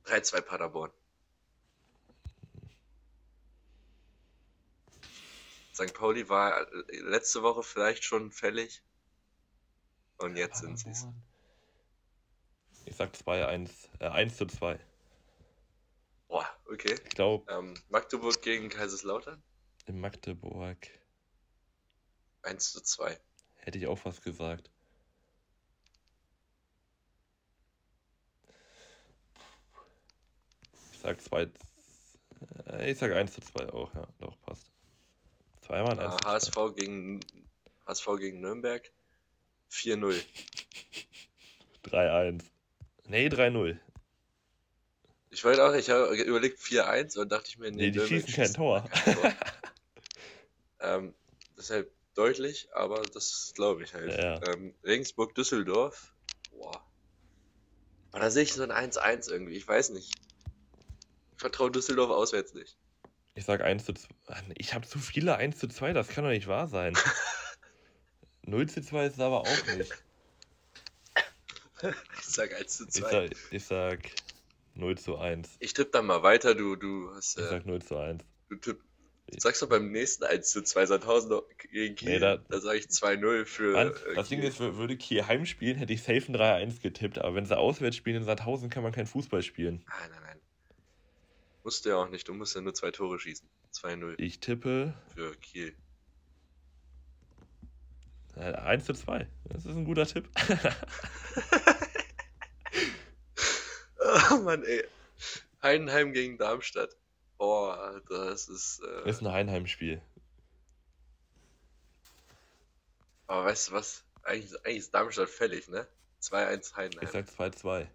3-2 0.05 0.41
Paderborn. 0.41 0.91
St. 5.73 5.93
Pauli 5.93 6.27
war 6.27 6.67
letzte 6.89 7.43
Woche 7.43 7.63
vielleicht 7.63 8.03
schon 8.03 8.31
fällig. 8.31 8.83
Und 10.17 10.35
jetzt 10.35 10.59
sind 10.59 10.77
sie 10.77 10.89
es. 10.89 11.07
Ich 12.85 12.95
sag 12.95 13.15
2, 13.15 13.47
1, 13.47 13.89
äh, 13.99 14.07
1 14.07 14.37
zu 14.37 14.45
2. 14.45 14.79
Boah, 16.27 16.47
Okay. 16.71 16.95
Ich 17.03 17.15
glaube. 17.15 17.51
Ähm, 17.51 17.73
Magdeburg 17.89 18.41
gegen 18.41 18.69
Kaiserslautern? 18.69 19.43
In 19.87 19.99
Magdeburg. 19.99 20.77
1 22.43 22.71
zu 22.71 22.81
2. 22.81 23.19
Hätte 23.61 23.77
ich 23.77 23.87
auch 23.87 23.99
was 24.03 24.21
gesagt. 24.21 24.69
Ich 30.91 30.99
sag 30.99 31.21
2. 31.21 31.49
Äh, 32.67 32.91
ich 32.91 32.97
sag 32.97 33.11
1 33.11 33.33
zu 33.33 33.41
2 33.41 33.69
auch, 33.69 33.93
ja. 33.93 34.07
Doch, 34.19 34.39
passt. 34.41 34.71
Zweimal 35.61 35.99
1 35.99 36.13
ah, 36.13 36.25
HSV 36.25 36.75
gegen 36.75 37.19
HSV 37.85 38.07
gegen 38.19 38.41
Nürnberg 38.41 38.91
4-0. 39.71 40.21
3-1. 41.85 42.43
Nee, 43.07 43.27
3-0. 43.27 43.77
Ich 45.31 45.43
wollte 45.43 45.65
auch, 45.65 45.73
ich 45.73 45.89
habe 45.89 46.15
überlegt 46.15 46.59
4-1 46.59 47.19
und 47.19 47.29
dachte 47.29 47.49
ich 47.49 47.57
mir, 47.57 47.69
nee, 47.71 47.77
nee 47.77 47.91
die 47.91 47.97
Nürnberg 47.97 48.21
schießen 48.21 48.43
kein 48.43 48.53
Tor. 48.53 48.87
Kein 48.89 49.15
Tor. 49.15 49.33
ähm, 50.79 51.13
deshalb 51.57 51.91
deutlich, 52.15 52.67
aber 52.73 53.01
das 53.01 53.53
glaube 53.55 53.83
ich 53.83 53.93
halt. 53.93 54.11
Ja. 54.11 54.41
Ähm, 54.47 54.73
Regensburg-Düsseldorf. 54.83 56.13
Boah. 56.51 56.83
Aber 58.11 58.21
da 58.21 58.29
sehe 58.29 58.43
ich 58.43 58.53
so 58.53 58.63
ein 58.63 58.71
1-1 58.71 59.31
irgendwie. 59.31 59.55
Ich 59.55 59.67
weiß 59.67 59.91
nicht. 59.91 60.11
Ich 61.33 61.39
vertraue 61.39 61.71
Düsseldorf 61.71 62.09
auswärts 62.09 62.53
nicht. 62.53 62.77
Ich 63.35 63.45
sag 63.45 63.61
1 63.61 63.85
zu 63.85 63.93
2. 63.93 64.09
Ich 64.57 64.73
habe 64.73 64.85
zu 64.85 64.99
viele 64.99 65.35
1 65.35 65.57
zu 65.57 65.67
2, 65.67 65.93
das 65.93 66.09
kann 66.09 66.23
doch 66.23 66.31
nicht 66.31 66.47
wahr 66.47 66.67
sein. 66.67 66.93
0 68.43 68.67
zu 68.67 68.81
2 68.81 69.05
ist 69.05 69.13
es 69.13 69.19
aber 69.19 69.41
auch 69.41 69.65
nicht. 69.77 69.91
Ich 72.19 72.25
sag 72.25 72.53
1 72.53 72.77
zu 72.77 72.87
2. 72.87 73.25
Ich 73.25 73.33
sag, 73.33 73.53
ich 73.53 73.65
sag 73.65 73.99
0 74.75 74.97
zu 74.97 75.17
1. 75.17 75.49
Ich 75.59 75.73
tippe 75.73 75.91
dann 75.91 76.05
mal 76.05 76.23
weiter, 76.23 76.55
du, 76.55 76.75
du 76.75 77.13
hast. 77.15 77.39
Ich 77.39 77.45
sag 77.45 77.65
0 77.65 77.81
zu 77.81 77.97
1. 77.97 78.23
Du 78.49 78.55
tipp, 78.57 78.81
sagst 79.39 79.61
doch 79.61 79.69
beim 79.69 79.91
nächsten 79.91 80.23
1 80.23 80.49
zu 80.49 80.63
2 80.63 80.85
Sandhausen 80.85 81.41
gegen 81.71 81.95
Kiel. 81.95 82.09
Nee, 82.09 82.19
da, 82.19 82.37
da 82.37 82.59
sage 82.59 82.79
ich 82.79 82.85
2-0 82.85 83.45
für. 83.45 83.77
An, 83.77 83.87
äh, 83.89 84.15
das 84.15 84.29
Ding 84.29 84.41
ist, 84.41 84.59
würde 84.59 84.97
Kiel 84.97 85.25
heimspielen, 85.25 85.77
hätte 85.77 85.93
ich 85.93 86.01
safe 86.01 86.31
ein 86.31 86.35
3-1 86.35 86.81
getippt, 86.81 87.19
aber 87.19 87.35
wenn 87.35 87.45
sie 87.45 87.57
auswärts 87.57 87.95
spielen 87.95 88.17
in 88.17 88.23
Sandhausen, 88.23 88.69
kann 88.69 88.83
man 88.83 88.91
kein 88.91 89.07
Fußball 89.07 89.41
spielen. 89.41 89.83
Nein, 89.87 90.09
nein, 90.11 90.21
nein. 90.23 90.39
Musst 91.63 91.85
du 91.85 91.89
ja 91.89 91.97
auch 91.97 92.09
nicht, 92.09 92.27
du 92.27 92.33
musst 92.33 92.55
ja 92.55 92.61
nur 92.61 92.73
zwei 92.73 92.91
Tore 92.91 93.19
schießen. 93.19 93.47
2-0. 93.73 94.15
Ich 94.17 94.39
tippe. 94.39 94.93
Für 95.15 95.35
Kiel. 95.37 95.73
1 98.35 98.85
zu 98.85 98.93
2. 98.93 99.27
Das 99.45 99.65
ist 99.65 99.75
ein 99.75 99.85
guter 99.85 100.05
Tipp. 100.05 100.27
oh 104.31 104.37
Mann, 104.37 104.63
ey. 104.63 104.83
Heidenheim 105.61 106.13
gegen 106.13 106.37
Darmstadt. 106.37 106.95
Boah, 107.41 107.99
das 108.07 108.47
ist. 108.49 108.83
Äh... 108.83 109.09
Ist 109.09 109.23
ein 109.23 109.31
Heidenheim-Spiel. 109.31 109.99
Aber 113.25 113.45
weißt 113.45 113.69
du 113.69 113.71
was? 113.71 114.03
Eigentlich, 114.21 114.53
eigentlich 114.63 114.77
ist 114.77 114.93
Darmstadt 114.93 115.27
fällig, 115.27 115.67
ne? 115.67 115.87
2-1 116.21 116.75
Heidenheim. 116.75 117.03
Ich 117.03 117.09
sag 117.09 117.25
2-2. 117.27 117.87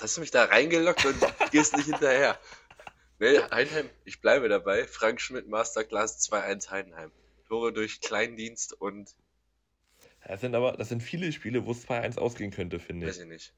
Hast 0.00 0.16
du 0.16 0.20
mich 0.20 0.30
da 0.30 0.44
reingelockt 0.44 1.04
und 1.04 1.16
gehst 1.50 1.76
nicht 1.76 1.86
hinterher? 1.86 2.38
Nee, 3.18 3.40
Heidenheim, 3.50 3.90
ich 4.04 4.20
bleibe 4.20 4.48
dabei. 4.48 4.86
Frank 4.86 5.20
Schmidt 5.20 5.48
Masterclass 5.48 6.20
2-1 6.30 6.70
Heidenheim. 6.70 7.10
Tore 7.48 7.72
durch 7.72 8.00
Kleindienst 8.00 8.74
und. 8.74 9.12
Das 10.24 10.40
sind 10.40 10.54
aber, 10.54 10.76
das 10.76 10.88
sind 10.88 11.02
viele 11.02 11.32
Spiele, 11.32 11.66
wo 11.66 11.72
es 11.72 11.84
2-1 11.84 12.18
ausgehen 12.18 12.52
könnte, 12.52 12.78
finde 12.78 13.06
ich. 13.06 13.14
Weiß 13.16 13.22
ich 13.22 13.28
nicht. 13.28 13.52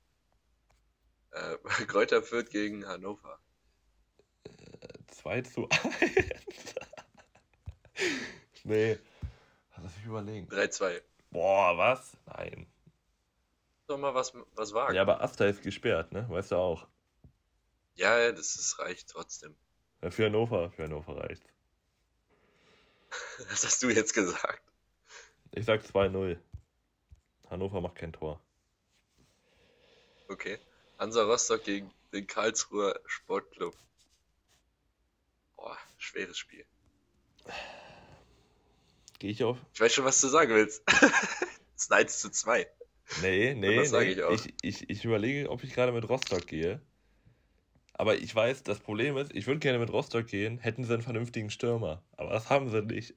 Äh, 1.35 1.57
Kräuter 1.87 2.23
führt 2.23 2.51
gegen 2.51 2.87
Hannover. 2.87 3.39
Äh, 4.45 4.89
2 5.09 5.43
zu 5.43 5.69
1. 5.69 6.75
nee. 8.65 8.99
Lass 9.77 9.97
mich 9.97 10.07
überlegen. 10.07 10.49
3-2. 10.49 11.03
Boah, 11.31 11.77
was? 11.77 12.17
Nein. 12.27 12.67
Doch 13.87 13.99
mal 13.99 14.15
was, 14.15 14.33
was 14.55 14.73
wagen. 14.73 14.95
Ja, 14.95 15.03
aber 15.03 15.21
Asta 15.21 15.45
ist 15.47 15.63
gesperrt, 15.63 16.13
ne? 16.13 16.27
Weißt 16.31 16.53
du 16.53 16.57
auch. 16.57 16.87
Ja, 17.97 18.33
das 18.33 18.57
ist, 18.57 18.79
reicht 18.79 19.11
trotzdem. 19.11 19.55
Ja, 20.03 20.11
für 20.11 20.27
Hannover, 20.27 20.71
für 20.71 20.85
Hannover 20.85 21.19
reicht. 21.19 21.45
Was 23.51 23.65
hast 23.65 23.83
du 23.83 23.91
jetzt 23.91 24.15
gesagt? 24.15 24.63
Ich 25.51 25.65
sag 25.65 25.83
2-0. 25.83 26.39
Hannover 27.51 27.81
macht 27.81 27.97
kein 27.97 28.13
Tor. 28.13 28.41
Okay. 30.29 30.59
Hansa 30.99 31.23
Rostock 31.25 31.65
gegen 31.65 31.91
den 32.13 32.27
Karlsruher 32.27 32.99
Sportclub. 33.07 33.75
Boah, 35.57 35.77
schweres 35.99 36.39
Spiel. 36.39 36.65
Gehe 39.19 39.31
ich 39.31 39.43
auf? 39.45 39.59
Ich 39.73 39.81
weiß 39.81 39.93
schon, 39.93 40.05
was 40.05 40.21
du 40.21 40.29
sagen 40.29 40.55
willst. 40.55 40.83
Es 41.77 41.87
ist 41.87 41.93
1 41.93 42.21
zu 42.21 42.31
2. 42.31 42.69
Nee, 43.21 43.55
nee, 43.55 43.77
das 43.77 43.91
nee. 43.91 44.13
Ich, 44.13 44.23
auch. 44.23 44.33
Ich, 44.33 44.55
ich, 44.63 44.91
ich 44.91 45.05
überlege, 45.05 45.51
ob 45.51 45.65
ich 45.65 45.75
gerade 45.75 45.91
mit 45.91 46.09
Rostock 46.09 46.47
gehe. 46.47 46.81
Aber 47.93 48.17
ich 48.17 48.35
weiß, 48.35 48.63
das 48.63 48.79
Problem 48.79 49.17
ist, 49.17 49.35
ich 49.35 49.47
würde 49.47 49.61
gerne 49.61 49.79
mit 49.79 49.91
Rostock 49.93 50.27
gehen, 50.27 50.59
hätten 50.59 50.85
sie 50.85 50.93
einen 50.93 51.03
vernünftigen 51.03 51.51
Stürmer. 51.51 52.03
Aber 52.17 52.31
das 52.31 52.49
haben 52.49 52.71
sie 52.71 52.83
nicht. 52.83 53.15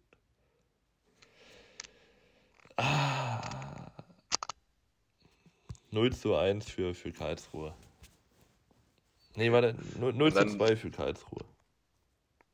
0 5.97 6.13
zu 6.13 6.35
1 6.35 6.69
für, 6.69 6.93
für 6.93 7.11
Karlsruhe. 7.11 7.73
Nee, 9.35 9.51
warte, 9.51 9.75
0, 9.99 10.13
0 10.13 10.31
dann, 10.31 10.49
zu 10.49 10.57
2 10.57 10.75
für 10.75 10.91
Karlsruhe. 10.91 11.43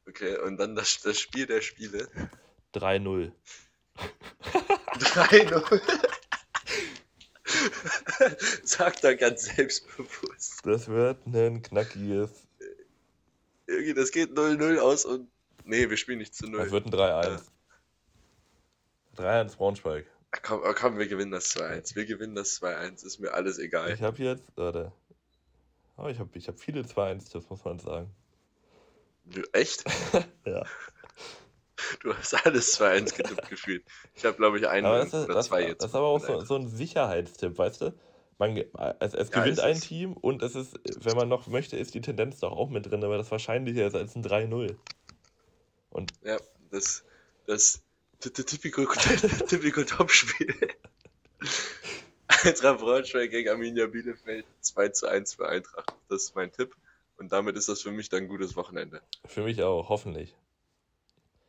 Okay, 0.08 0.38
und 0.38 0.58
dann 0.58 0.76
das, 0.76 1.02
das 1.02 1.20
Spiel 1.20 1.46
der 1.46 1.62
Spiele. 1.62 2.08
3-0. 2.74 3.34
3-0. 4.98 5.82
Sag 8.64 9.02
da 9.02 9.14
ganz 9.14 9.44
selbstbewusst. 9.46 10.66
Das 10.66 10.88
wird 10.88 11.26
ein 11.28 11.62
knackiges. 11.62 12.32
Das 13.96 14.12
geht 14.12 14.32
0-0 14.32 14.80
aus 14.80 15.04
und. 15.04 15.30
Nee, 15.66 15.90
wir 15.90 15.98
spielen 15.98 16.20
nicht 16.20 16.34
zu 16.34 16.48
0. 16.48 16.60
Das 16.62 16.72
wird 16.72 16.86
ein 16.86 16.94
3-1. 16.94 17.42
Ja. 19.18 19.44
3-1 19.44 19.58
Braunschweig. 19.58 20.06
Komm, 20.42 20.62
komm, 20.76 20.98
wir 20.98 21.08
gewinnen 21.08 21.32
das 21.32 21.56
2-1. 21.56 21.96
Wir 21.96 22.06
gewinnen 22.06 22.36
das 22.36 22.62
2-1. 22.62 23.06
Ist 23.06 23.20
mir 23.20 23.34
alles 23.34 23.60
egal. 23.60 23.92
Ich 23.94 24.02
habe 24.02 24.22
jetzt. 24.24 24.44
Warte. 24.56 24.92
Oh, 25.98 26.08
ich 26.08 26.18
habe 26.18 26.30
ich 26.34 26.48
hab 26.48 26.60
viele 26.60 26.82
2-1, 26.82 27.32
das 27.32 27.50
muss 27.50 27.64
man 27.64 27.80
sagen. 27.80 28.10
Echt? 29.54 29.84
ja. 30.46 30.66
Du 32.02 32.16
hast 32.16 32.34
alles 32.46 32.80
2-1 32.80 33.16
getippt 33.18 33.50
gefühlt. 33.50 33.84
Ich 34.16 34.26
habe, 34.26 34.36
glaube 34.36 34.58
ich, 34.58 34.68
einen 34.68 34.88
oder 34.88 35.06
das, 35.06 35.48
zwei 35.48 35.68
jetzt. 35.68 35.84
Das 35.84 35.92
ist 35.92 35.96
aber 35.96 36.08
auch 36.08 36.20
so, 36.20 36.42
so, 36.42 36.56
ein 36.56 36.68
Sicherheitstipp, 36.68 37.58
weißt 37.58 37.82
du? 37.82 37.94
Man, 38.40 38.58
es, 39.00 39.14
es 39.14 39.30
ja, 39.30 39.40
gewinnt 39.40 39.60
ein 39.60 39.80
Team 39.80 40.14
und 40.14 40.42
es 40.42 40.56
ist, 40.56 40.80
wenn 41.06 41.16
man 41.16 41.30
noch 41.30 41.48
möchte, 41.48 41.78
ist 41.78 41.94
die 41.94 42.02
Tendenz 42.02 42.40
doch 42.40 42.52
auch 42.52 42.70
mit 42.70 42.90
drin, 42.90 43.04
aber 43.04 43.18
das 43.18 43.30
wahrscheinlicher 43.30 43.86
ist 43.86 43.96
als 43.96 44.16
ein 44.16 44.24
3-0. 44.24 44.76
Und 45.92 46.12
ja, 46.24 46.38
das, 46.72 47.04
das 47.46 47.84
typical, 48.32 48.88
typical 49.48 49.86
Topspiel. 49.86 50.56
Eintracht 52.28 52.80
Braunschweig 52.80 53.32
gegen 53.32 53.50
Arminia 53.50 53.88
Bielefeld 53.88 54.46
2 54.62 54.90
zu 54.90 55.08
1 55.08 55.36
für 55.36 55.48
Eintracht. 55.48 55.94
Das 56.10 56.24
ist 56.24 56.36
mein 56.36 56.52
Tipp. 56.52 56.76
Und 57.18 57.32
damit 57.32 57.56
ist 57.56 57.70
das 57.70 57.82
für 57.82 57.92
mich 57.92 58.10
dann 58.10 58.24
ein 58.24 58.28
gutes 58.28 58.56
Wochenende. 58.56 59.02
Für 59.26 59.44
mich 59.44 59.62
auch, 59.64 59.90
hoffentlich. 59.90 60.36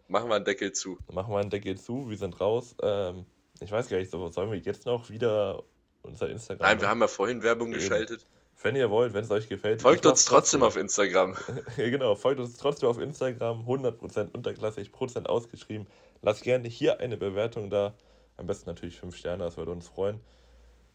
Machen 0.09 0.29
wir 0.29 0.37
einen 0.37 0.45
Deckel 0.45 0.73
zu. 0.73 0.99
Machen 1.13 1.33
wir 1.33 1.39
einen 1.39 1.51
Deckel 1.51 1.79
zu, 1.79 2.11
wir 2.11 2.19
sind 2.19 2.41
raus. 2.41 2.77
Ähm, 2.83 3.25
ich 3.61 3.71
weiß 3.71 3.89
gar 3.89 3.99
nicht, 3.99 4.11
sollen 4.11 4.51
wir 4.51 4.59
jetzt 4.59 4.85
noch 4.85 5.09
wieder 5.09 5.65
unser 6.03 6.29
Instagram. 6.29 6.67
Nein, 6.67 6.81
wir 6.81 6.89
haben 6.89 7.01
ja 7.01 7.09
vorhin 7.09 7.43
Werbung 7.43 7.69
Eben. 7.69 7.79
geschaltet. 7.79 8.27
Wenn 8.63 8.77
ihr 8.77 8.91
wollt, 8.91 9.13
wenn 9.15 9.25
es 9.25 9.31
euch 9.31 9.49
gefällt. 9.49 9.83
Folgt 9.83 10.07
uns 10.07 10.25
trotzdem 10.25 10.63
auf 10.63 10.77
Instagram. 10.77 11.37
genau, 11.77 12.15
folgt 12.15 12.41
uns 12.41 12.57
trotzdem 12.57 12.89
auf 12.89 12.99
Instagram. 12.99 13.67
100% 13.67 14.33
unterklassig, 14.33 14.93
Prozent 14.93 15.29
ausgeschrieben. 15.29 15.87
Lasst 16.25 16.43
gerne 16.43 16.69
hier 16.69 17.01
eine 17.01 17.17
Bewertung 17.17 17.71
da. 17.71 17.95
Am 18.37 18.47
besten 18.47 18.69
natürlich 18.69 18.99
5 18.99 19.15
Sterne, 19.15 19.45
das 19.45 19.57
würde 19.57 19.71
uns 19.71 19.87
freuen. 19.87 20.21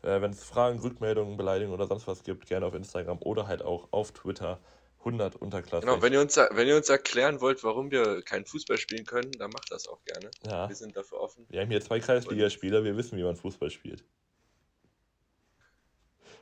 Äh, 0.02 0.22
wenn 0.22 0.32
es 0.32 0.44
Fragen, 0.44 0.80
Rückmeldungen, 0.80 1.38
Beleidigungen 1.38 1.80
oder 1.80 1.88
sonst 1.88 2.08
was 2.08 2.24
gibt, 2.24 2.48
gerne 2.48 2.66
auf 2.66 2.74
Instagram 2.74 3.20
oder 3.22 3.48
halt 3.48 3.62
auch 3.62 3.88
auf 3.92 4.12
Twitter. 4.12 4.60
100 5.00 5.38
unterklassig. 5.38 5.88
Genau, 5.88 6.02
wenn 6.02 6.12
ihr, 6.12 6.20
uns, 6.20 6.36
wenn 6.36 6.68
ihr 6.68 6.76
uns 6.76 6.90
erklären 6.90 7.40
wollt, 7.40 7.64
warum 7.64 7.90
wir 7.90 8.22
keinen 8.22 8.46
Fußball 8.46 8.78
spielen 8.78 9.06
können, 9.06 9.32
dann 9.32 9.50
macht 9.50 9.72
das 9.72 9.88
auch 9.88 10.04
gerne. 10.04 10.30
Ja. 10.46 10.68
Wir 10.68 10.76
sind 10.76 10.98
dafür 10.98 11.22
offen. 11.22 11.46
Wir 11.50 11.62
haben 11.62 11.70
hier 11.70 11.80
zwei 11.80 12.02
Kreisligaspieler, 12.02 12.84
wir 12.84 12.98
wissen, 12.98 13.18
wie 13.18 13.24
man 13.24 13.38
Fußball 13.38 13.70
spielt. 13.70 14.04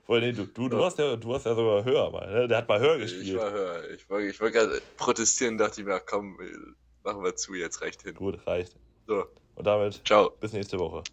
Vor 0.07 0.19
nee, 0.21 0.31
du, 0.31 0.45
du, 0.45 0.69
du, 0.69 0.83
hast 0.83 0.97
ja, 0.97 1.17
du 1.17 1.35
hast 1.35 1.45
ja 1.45 1.53
sogar 1.53 1.83
höher 1.83 2.09
mal, 2.09 2.31
ne? 2.31 2.47
Der 2.47 2.59
hat 2.59 2.67
mal 2.67 2.79
höher 2.79 2.97
gespielt. 2.97 3.27
Ich 3.27 3.35
war 3.35 3.51
höher. 3.51 3.91
Ich 3.91 4.09
wollte 4.09 4.27
ich 4.29 4.39
wollt 4.39 4.53
gerade 4.53 4.81
protestieren, 4.95 5.57
dachte 5.57 5.81
ich 5.81 5.85
mir, 5.85 5.99
komm, 5.99 6.39
machen 7.07 7.23
wir 7.23 7.35
zu, 7.35 7.55
jetzt 7.55 7.81
reicht 7.81 8.03
hin. 8.03 8.15
Gut, 8.15 8.45
reicht. 8.45 8.75
So. 9.07 9.25
Und 9.55 9.65
damit, 9.65 10.01
Ciao. 10.05 10.29
bis 10.29 10.53
nächste 10.53 10.77
Woche. 10.77 11.03